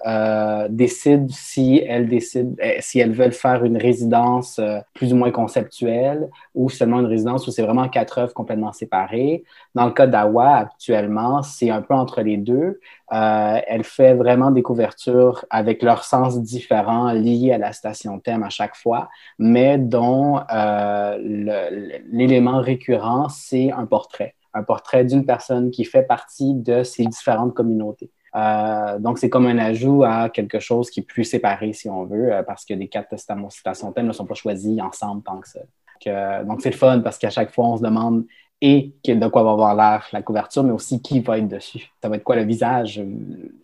décide 0.70 1.30
si 1.30 1.82
elles 1.86 2.08
décident, 2.08 2.54
si 2.78 3.00
elles 3.00 3.12
veulent 3.12 3.32
faire 3.32 3.64
une 3.64 3.76
résidence 3.76 4.60
plus 4.94 5.12
ou 5.12 5.16
moins 5.16 5.30
conceptuelle 5.30 6.28
ou 6.54 6.70
seulement 6.70 7.00
une 7.00 7.06
résidence 7.06 7.46
où 7.46 7.50
c'est 7.50 7.62
vraiment 7.62 7.88
quatre 7.88 8.18
œuvres 8.18 8.34
complètement 8.34 8.72
séparées. 8.72 9.44
Dans 9.74 9.86
le 9.86 9.92
cas 9.92 10.06
d'Awa, 10.06 10.56
actuellement, 10.56 11.42
c'est 11.42 11.70
un 11.70 11.82
peu 11.82 11.94
entre 11.94 12.22
les 12.22 12.36
deux. 12.36 12.80
elle 13.10 13.84
fait 13.84 14.14
vraiment 14.14 14.50
des 14.50 14.62
couvertures 14.62 15.44
avec 15.50 15.82
leur 15.82 16.04
sens 16.04 16.40
différent 16.40 17.12
liés 17.12 17.52
à 17.52 17.58
la 17.58 17.72
station 17.72 18.18
thème 18.18 18.42
à 18.42 18.50
chaque 18.50 18.76
fois, 18.76 19.08
mais 19.38 19.78
dont 19.78 20.40
le 20.50 22.19
l'élément 22.20 22.60
récurrent, 22.60 23.28
c'est 23.28 23.72
un 23.72 23.86
portrait. 23.86 24.34
Un 24.52 24.62
portrait 24.62 25.04
d'une 25.04 25.24
personne 25.24 25.70
qui 25.70 25.84
fait 25.84 26.02
partie 26.02 26.54
de 26.54 26.82
ces 26.82 27.04
différentes 27.04 27.54
communautés. 27.54 28.10
Euh, 28.36 28.98
donc, 28.98 29.18
c'est 29.18 29.30
comme 29.30 29.46
un 29.46 29.58
ajout 29.58 30.04
à 30.04 30.28
quelque 30.28 30.60
chose 30.60 30.90
qui 30.90 31.00
est 31.00 31.04
plus 31.04 31.24
séparé, 31.24 31.72
si 31.72 31.88
on 31.88 32.04
veut, 32.04 32.32
euh, 32.32 32.42
parce 32.42 32.64
que 32.64 32.74
les 32.74 32.88
quatre 32.88 33.16
citations 33.18 33.92
thèmes 33.92 34.06
ne 34.06 34.12
sont 34.12 34.26
pas 34.26 34.34
choisis 34.34 34.80
ensemble 34.80 35.22
tant 35.22 35.40
que 35.40 35.48
ça. 35.48 35.60
Euh, 36.06 36.44
donc, 36.44 36.60
c'est 36.60 36.70
le 36.70 36.76
fun 36.76 37.00
parce 37.00 37.18
qu'à 37.18 37.30
chaque 37.30 37.52
fois, 37.52 37.66
on 37.66 37.76
se 37.76 37.82
demande 37.82 38.24
et 38.62 38.94
de 39.04 39.28
quoi 39.28 39.42
va 39.42 39.52
avoir 39.52 39.74
l'air 39.74 40.06
la 40.12 40.22
couverture, 40.22 40.62
mais 40.62 40.72
aussi 40.72 41.00
qui 41.00 41.20
va 41.20 41.38
être 41.38 41.48
dessus. 41.48 41.90
Ça 42.02 42.08
va 42.08 42.16
être 42.16 42.24
quoi 42.24 42.36
le 42.36 42.44
visage, 42.44 43.02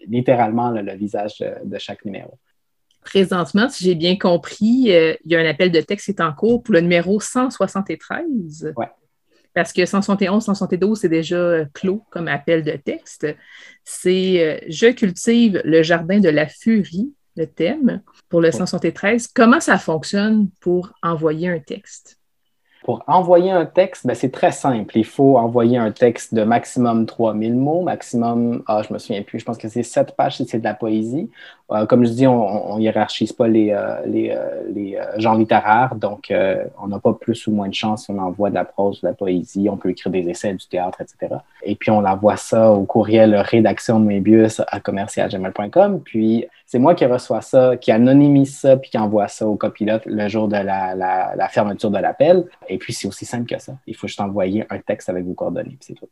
littéralement 0.06 0.70
le, 0.70 0.94
visage 0.94 1.44
de, 1.64 1.78
chaque 1.78 2.04
numéro. 2.06 2.38
Présentement, 3.06 3.68
si 3.68 3.84
j'ai 3.84 3.94
bien 3.94 4.16
compris, 4.16 4.92
euh, 4.92 5.14
il 5.24 5.30
y 5.30 5.36
a 5.36 5.38
un 5.38 5.46
appel 5.46 5.70
de 5.70 5.80
texte 5.80 6.06
qui 6.06 6.10
est 6.10 6.20
en 6.20 6.32
cours 6.32 6.60
pour 6.64 6.74
le 6.74 6.80
numéro 6.80 7.20
173. 7.20 8.74
Oui. 8.76 8.86
Parce 9.54 9.72
que 9.72 9.86
171, 9.86 10.44
172, 10.44 10.98
c'est 10.98 11.08
déjà 11.08 11.36
euh, 11.36 11.64
clos 11.72 12.02
comme 12.10 12.26
appel 12.26 12.64
de 12.64 12.72
texte. 12.72 13.26
C'est 13.84 14.44
euh, 14.44 14.58
Je 14.68 14.88
cultive 14.88 15.62
le 15.64 15.84
jardin 15.84 16.18
de 16.18 16.28
la 16.28 16.48
furie, 16.48 17.14
le 17.36 17.46
thème, 17.46 18.02
pour 18.28 18.40
le 18.40 18.50
173. 18.50 19.28
Comment 19.28 19.60
ça 19.60 19.78
fonctionne 19.78 20.50
pour 20.60 20.92
envoyer 21.00 21.48
un 21.48 21.60
texte? 21.60 22.18
Pour 22.86 23.02
envoyer 23.06 23.50
un 23.50 23.66
texte, 23.66 24.06
ben, 24.06 24.14
c'est 24.14 24.30
très 24.30 24.52
simple. 24.52 24.96
Il 24.96 25.04
faut 25.04 25.38
envoyer 25.38 25.76
un 25.76 25.90
texte 25.90 26.34
de 26.34 26.44
maximum 26.44 27.06
3000 27.06 27.54
mots, 27.54 27.82
maximum, 27.82 28.62
ah, 28.66 28.82
je 28.86 28.92
me 28.92 28.98
souviens 28.98 29.22
plus, 29.22 29.40
je 29.40 29.44
pense 29.44 29.58
que 29.58 29.68
c'est 29.68 29.82
7 29.82 30.14
pages 30.16 30.36
si 30.36 30.46
c'est 30.46 30.58
de 30.58 30.64
la 30.64 30.74
poésie. 30.74 31.28
Euh, 31.72 31.84
comme 31.84 32.04
je 32.04 32.10
dis, 32.10 32.26
on 32.28 32.78
hiérarchise 32.78 33.32
pas 33.32 33.48
les, 33.48 33.72
euh, 33.72 33.96
euh, 34.06 35.04
genres 35.16 35.34
littéraires, 35.34 35.96
donc 35.96 36.32
on 36.80 36.86
n'a 36.86 36.98
pas 37.00 37.12
plus 37.12 37.46
ou 37.48 37.52
moins 37.52 37.68
de 37.68 37.74
chance 37.74 38.04
si 38.04 38.10
on 38.12 38.18
envoie 38.18 38.50
de 38.50 38.54
la 38.54 38.64
prose, 38.64 39.00
de 39.00 39.08
la 39.08 39.14
poésie, 39.14 39.68
on 39.68 39.76
peut 39.76 39.90
écrire 39.90 40.12
des 40.12 40.28
essais, 40.28 40.54
du 40.54 40.66
théâtre, 40.66 41.00
etc. 41.00 41.36
Et 41.62 41.74
puis 41.74 41.90
on 41.90 42.04
envoie 42.04 42.36
ça 42.36 42.70
au 42.70 42.84
courriel 42.84 43.34
rédaction 43.36 43.98
de 43.98 44.04
Mébius 44.04 44.62
à 44.68 44.78
commercialgmail.com. 44.78 46.02
Puis 46.04 46.46
c'est 46.66 46.78
moi 46.78 46.94
qui 46.94 47.04
reçois 47.04 47.40
ça, 47.40 47.76
qui 47.76 47.90
anonymise 47.90 48.56
ça, 48.58 48.76
puis 48.76 48.90
qui 48.90 48.98
envoie 48.98 49.26
ça 49.26 49.46
au 49.46 49.56
copilote 49.56 50.02
le 50.06 50.28
jour 50.28 50.46
de 50.46 50.56
la, 50.56 50.94
la, 50.94 51.48
fermeture 51.48 51.90
de 51.90 51.98
l'appel. 51.98 52.44
Et 52.68 52.78
puis 52.78 52.92
c'est 52.92 53.08
aussi 53.08 53.24
simple 53.24 53.46
que 53.46 53.60
ça. 53.60 53.72
Il 53.86 53.96
faut 53.96 54.06
juste 54.06 54.20
envoyer 54.20 54.64
un 54.70 54.78
texte 54.78 55.08
avec 55.08 55.24
vos 55.24 55.34
coordonnées, 55.34 55.76
c'est 55.80 55.94
tout. 55.94 56.08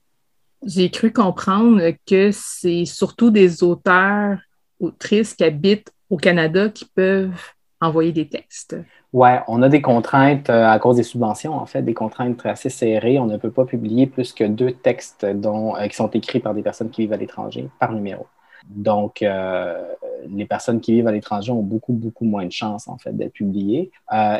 J'ai 0.66 0.90
cru 0.90 1.12
comprendre 1.12 1.80
que 2.06 2.30
c'est 2.32 2.86
surtout 2.86 3.30
des 3.30 3.62
auteurs 3.62 4.38
autrices 4.80 5.34
qui 5.34 5.44
habitent 5.44 5.92
au 6.10 6.16
Canada 6.16 6.68
qui 6.68 6.84
peuvent 6.84 7.32
envoyer 7.80 8.12
des 8.12 8.28
textes? 8.28 8.76
Oui, 9.12 9.30
on 9.46 9.62
a 9.62 9.68
des 9.68 9.80
contraintes 9.80 10.50
euh, 10.50 10.66
à 10.66 10.78
cause 10.78 10.96
des 10.96 11.02
subventions, 11.04 11.54
en 11.54 11.66
fait, 11.66 11.82
des 11.82 11.94
contraintes 11.94 12.44
assez 12.46 12.68
serrées. 12.68 13.18
On 13.18 13.26
ne 13.26 13.36
peut 13.36 13.50
pas 13.50 13.64
publier 13.64 14.06
plus 14.06 14.32
que 14.32 14.44
deux 14.44 14.72
textes 14.72 15.24
dont, 15.24 15.76
euh, 15.76 15.86
qui 15.86 15.94
sont 15.94 16.10
écrits 16.10 16.40
par 16.40 16.52
des 16.52 16.62
personnes 16.62 16.90
qui 16.90 17.02
vivent 17.02 17.12
à 17.12 17.16
l'étranger 17.16 17.68
par 17.78 17.92
numéro. 17.92 18.26
Donc, 18.68 19.22
euh, 19.22 19.84
les 20.28 20.46
personnes 20.46 20.80
qui 20.80 20.94
vivent 20.94 21.06
à 21.06 21.12
l'étranger 21.12 21.52
ont 21.52 21.62
beaucoup, 21.62 21.92
beaucoup 21.92 22.24
moins 22.24 22.46
de 22.46 22.50
chances, 22.50 22.88
en 22.88 22.98
fait, 22.98 23.16
d'être 23.16 23.34
publiées. 23.34 23.90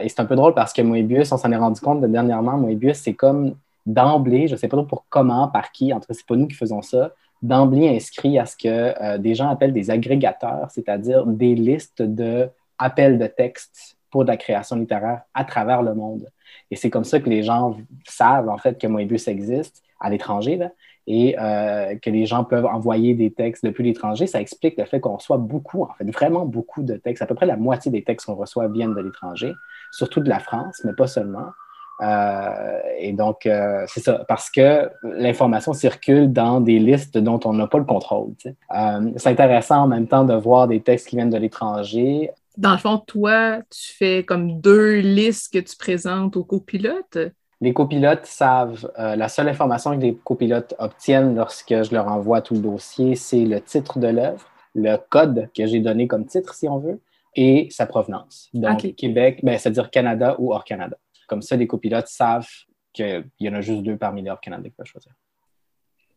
et 0.02 0.08
c'est 0.08 0.20
un 0.20 0.24
peu 0.24 0.34
drôle 0.34 0.54
parce 0.54 0.72
que 0.72 0.80
Moebius, 0.80 1.30
on 1.30 1.36
s'en 1.36 1.52
est 1.52 1.56
rendu 1.56 1.80
compte 1.80 2.00
dernièrement, 2.00 2.56
Moebius, 2.56 2.96
c'est 2.96 3.12
comme 3.12 3.54
d'emblée, 3.86 4.48
je 4.48 4.54
ne 4.54 4.58
sais 4.58 4.66
pas 4.66 4.78
trop 4.78 4.86
pour 4.86 5.04
comment, 5.10 5.48
par 5.48 5.72
qui, 5.72 5.92
entre 5.92 6.06
c'est 6.10 6.26
pas 6.26 6.36
nous 6.36 6.46
qui 6.46 6.54
faisons 6.54 6.80
ça, 6.80 7.12
d'emblée 7.44 7.88
inscrit 7.94 8.38
à 8.38 8.46
ce 8.46 8.56
que 8.56 8.68
euh, 8.68 9.18
des 9.18 9.34
gens 9.34 9.50
appellent 9.50 9.74
des 9.74 9.90
agrégateurs, 9.90 10.70
c'est-à-dire 10.70 11.26
des 11.26 11.54
listes 11.54 12.02
d'appels 12.02 13.18
de, 13.18 13.24
de 13.24 13.28
texte 13.28 13.98
pour 14.10 14.24
de 14.24 14.30
la 14.30 14.38
création 14.38 14.76
littéraire 14.76 15.22
à 15.34 15.44
travers 15.44 15.82
le 15.82 15.94
monde. 15.94 16.26
Et 16.70 16.76
c'est 16.76 16.88
comme 16.88 17.04
ça 17.04 17.20
que 17.20 17.28
les 17.28 17.42
gens 17.42 17.76
savent 18.06 18.48
en 18.48 18.56
fait 18.56 18.80
que 18.80 18.86
Moebius 18.86 19.28
existe 19.28 19.82
à 20.00 20.08
l'étranger 20.08 20.58
et 21.06 21.36
euh, 21.38 21.96
que 21.96 22.08
les 22.08 22.24
gens 22.24 22.44
peuvent 22.44 22.64
envoyer 22.64 23.12
des 23.14 23.30
textes 23.30 23.62
depuis 23.62 23.84
l'étranger. 23.84 24.26
Ça 24.26 24.40
explique 24.40 24.78
le 24.78 24.86
fait 24.86 25.00
qu'on 25.00 25.16
reçoit 25.16 25.36
beaucoup, 25.36 25.82
en 25.82 25.92
fait, 25.98 26.10
vraiment 26.10 26.46
beaucoup 26.46 26.82
de 26.82 26.96
textes. 26.96 27.22
À 27.22 27.26
peu 27.26 27.34
près 27.34 27.44
la 27.44 27.58
moitié 27.58 27.90
des 27.90 28.02
textes 28.02 28.26
qu'on 28.26 28.36
reçoit 28.36 28.68
viennent 28.68 28.94
de 28.94 29.00
l'étranger, 29.00 29.52
surtout 29.92 30.20
de 30.20 30.30
la 30.30 30.38
France, 30.38 30.80
mais 30.84 30.94
pas 30.94 31.06
seulement. 31.06 31.48
Euh, 32.04 32.80
et 32.98 33.12
donc, 33.12 33.46
euh, 33.46 33.84
c'est 33.86 34.00
ça, 34.00 34.24
parce 34.28 34.50
que 34.50 34.90
l'information 35.02 35.72
circule 35.72 36.32
dans 36.32 36.60
des 36.60 36.78
listes 36.78 37.16
dont 37.16 37.40
on 37.44 37.52
n'a 37.54 37.66
pas 37.66 37.78
le 37.78 37.84
contrôle. 37.84 38.32
Euh, 38.46 39.10
c'est 39.16 39.30
intéressant 39.30 39.82
en 39.82 39.86
même 39.86 40.06
temps 40.06 40.24
de 40.24 40.34
voir 40.34 40.68
des 40.68 40.80
textes 40.80 41.08
qui 41.08 41.16
viennent 41.16 41.30
de 41.30 41.38
l'étranger. 41.38 42.30
Dans 42.56 42.72
le 42.72 42.78
fond, 42.78 42.98
toi, 42.98 43.58
tu 43.70 43.94
fais 43.94 44.24
comme 44.24 44.60
deux 44.60 44.96
listes 44.96 45.52
que 45.52 45.58
tu 45.58 45.76
présentes 45.76 46.36
aux 46.36 46.44
copilotes? 46.44 47.18
Les 47.60 47.72
copilotes 47.72 48.26
savent, 48.26 48.90
la 48.98 49.28
seule 49.28 49.48
information 49.48 49.96
que 49.96 50.02
les 50.02 50.14
copilotes 50.14 50.74
obtiennent 50.78 51.34
lorsque 51.34 51.70
je 51.82 51.94
leur 51.94 52.08
envoie 52.08 52.42
tout 52.42 52.54
le 52.54 52.60
dossier, 52.60 53.14
c'est 53.14 53.44
le 53.44 53.60
titre 53.60 53.98
de 53.98 54.08
l'œuvre, 54.08 54.44
le 54.74 54.96
code 55.08 55.48
que 55.56 55.66
j'ai 55.66 55.80
donné 55.80 56.06
comme 56.06 56.26
titre, 56.26 56.52
si 56.54 56.68
on 56.68 56.78
veut, 56.78 57.00
et 57.34 57.68
sa 57.70 57.86
provenance. 57.86 58.50
Donc, 58.52 58.94
Québec, 58.96 59.40
ben, 59.42 59.58
c'est-à-dire 59.58 59.90
Canada 59.90 60.36
ou 60.38 60.52
hors 60.52 60.64
Canada. 60.64 60.96
Comme 61.26 61.42
ça, 61.42 61.56
les 61.56 61.66
copilotes 61.66 62.08
savent 62.08 62.48
qu'il 62.92 63.24
y 63.40 63.48
en 63.48 63.54
a 63.54 63.60
juste 63.60 63.82
deux 63.82 63.96
parmi 63.96 64.22
les 64.22 64.32
Canada 64.40 64.68
qui 64.68 64.74
peuvent 64.74 64.86
choisir. 64.86 65.12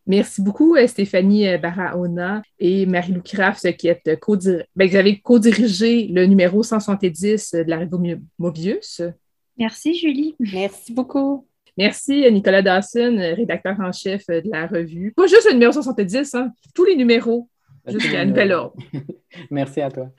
Merci 0.08 0.42
beaucoup, 0.42 0.76
euh, 0.76 0.88
Stéphanie 0.88 1.50
euh, 1.50 1.58
Barahona 1.58 2.42
et 2.60 2.86
Marie-Lou 2.86 3.22
Kraft, 3.22 3.76
qui 3.76 3.90
êtes 3.90 4.18
co 4.22 4.38
ben, 4.38 4.90
vous 4.90 4.96
avez 4.96 5.20
co-dirigé 5.20 6.08
le 6.08 6.26
numéro 6.26 6.64
170 6.64 7.56
de 7.56 7.70
la 7.70 7.80
revue 7.80 8.22
Mobius. 8.40 9.02
Merci, 9.58 9.96
Julie. 9.96 10.36
Merci 10.40 10.94
beaucoup. 10.94 11.46
Merci, 11.78 12.32
Nicolas 12.32 12.62
Dawson, 12.62 13.18
rédacteur 13.36 13.76
en 13.82 13.92
chef 13.92 14.26
de 14.28 14.50
la 14.50 14.66
revue. 14.66 15.14
Pas 15.16 15.28
juste 15.28 15.46
le 15.46 15.54
numéro 15.54 15.74
70, 15.74 16.36
hein, 16.36 16.54
tous 16.74 16.86
les 16.86 16.96
numéros, 16.96 17.50
jusqu'à 17.86 18.24
nouvel 18.26 18.54
ordre. 18.54 18.78
Merci 19.52 19.82
à 19.82 19.92
toi. 19.92 20.10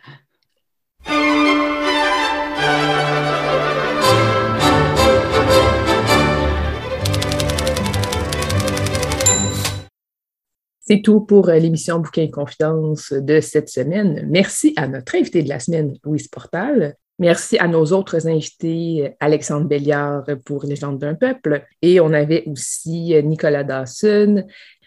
C'est 10.90 11.02
tout 11.02 11.20
pour 11.20 11.50
euh, 11.50 11.58
l'émission 11.58 11.98
Bouquin 11.98 12.22
et 12.22 12.30
Confidence 12.30 13.12
de 13.12 13.40
cette 13.40 13.68
semaine. 13.68 14.26
Merci 14.26 14.72
à 14.76 14.88
notre 14.88 15.16
invité 15.16 15.42
de 15.42 15.48
la 15.50 15.60
semaine, 15.60 15.94
Louise 16.02 16.28
Portal. 16.28 16.94
Merci 17.18 17.58
à 17.58 17.68
nos 17.68 17.84
autres 17.92 18.26
invités, 18.26 19.14
Alexandre 19.20 19.66
Béliard 19.66 20.24
pour 20.46 20.64
Légende 20.64 20.98
d'un 20.98 21.14
peuple. 21.14 21.66
Et 21.82 22.00
on 22.00 22.14
avait 22.14 22.44
aussi 22.46 23.14
Nicolas 23.22 23.64
Dawson, 23.64 24.46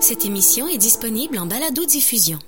Cette 0.00 0.24
émission 0.24 0.68
est 0.68 0.78
disponible 0.78 1.38
en 1.38 1.44
balado-diffusion 1.44 2.38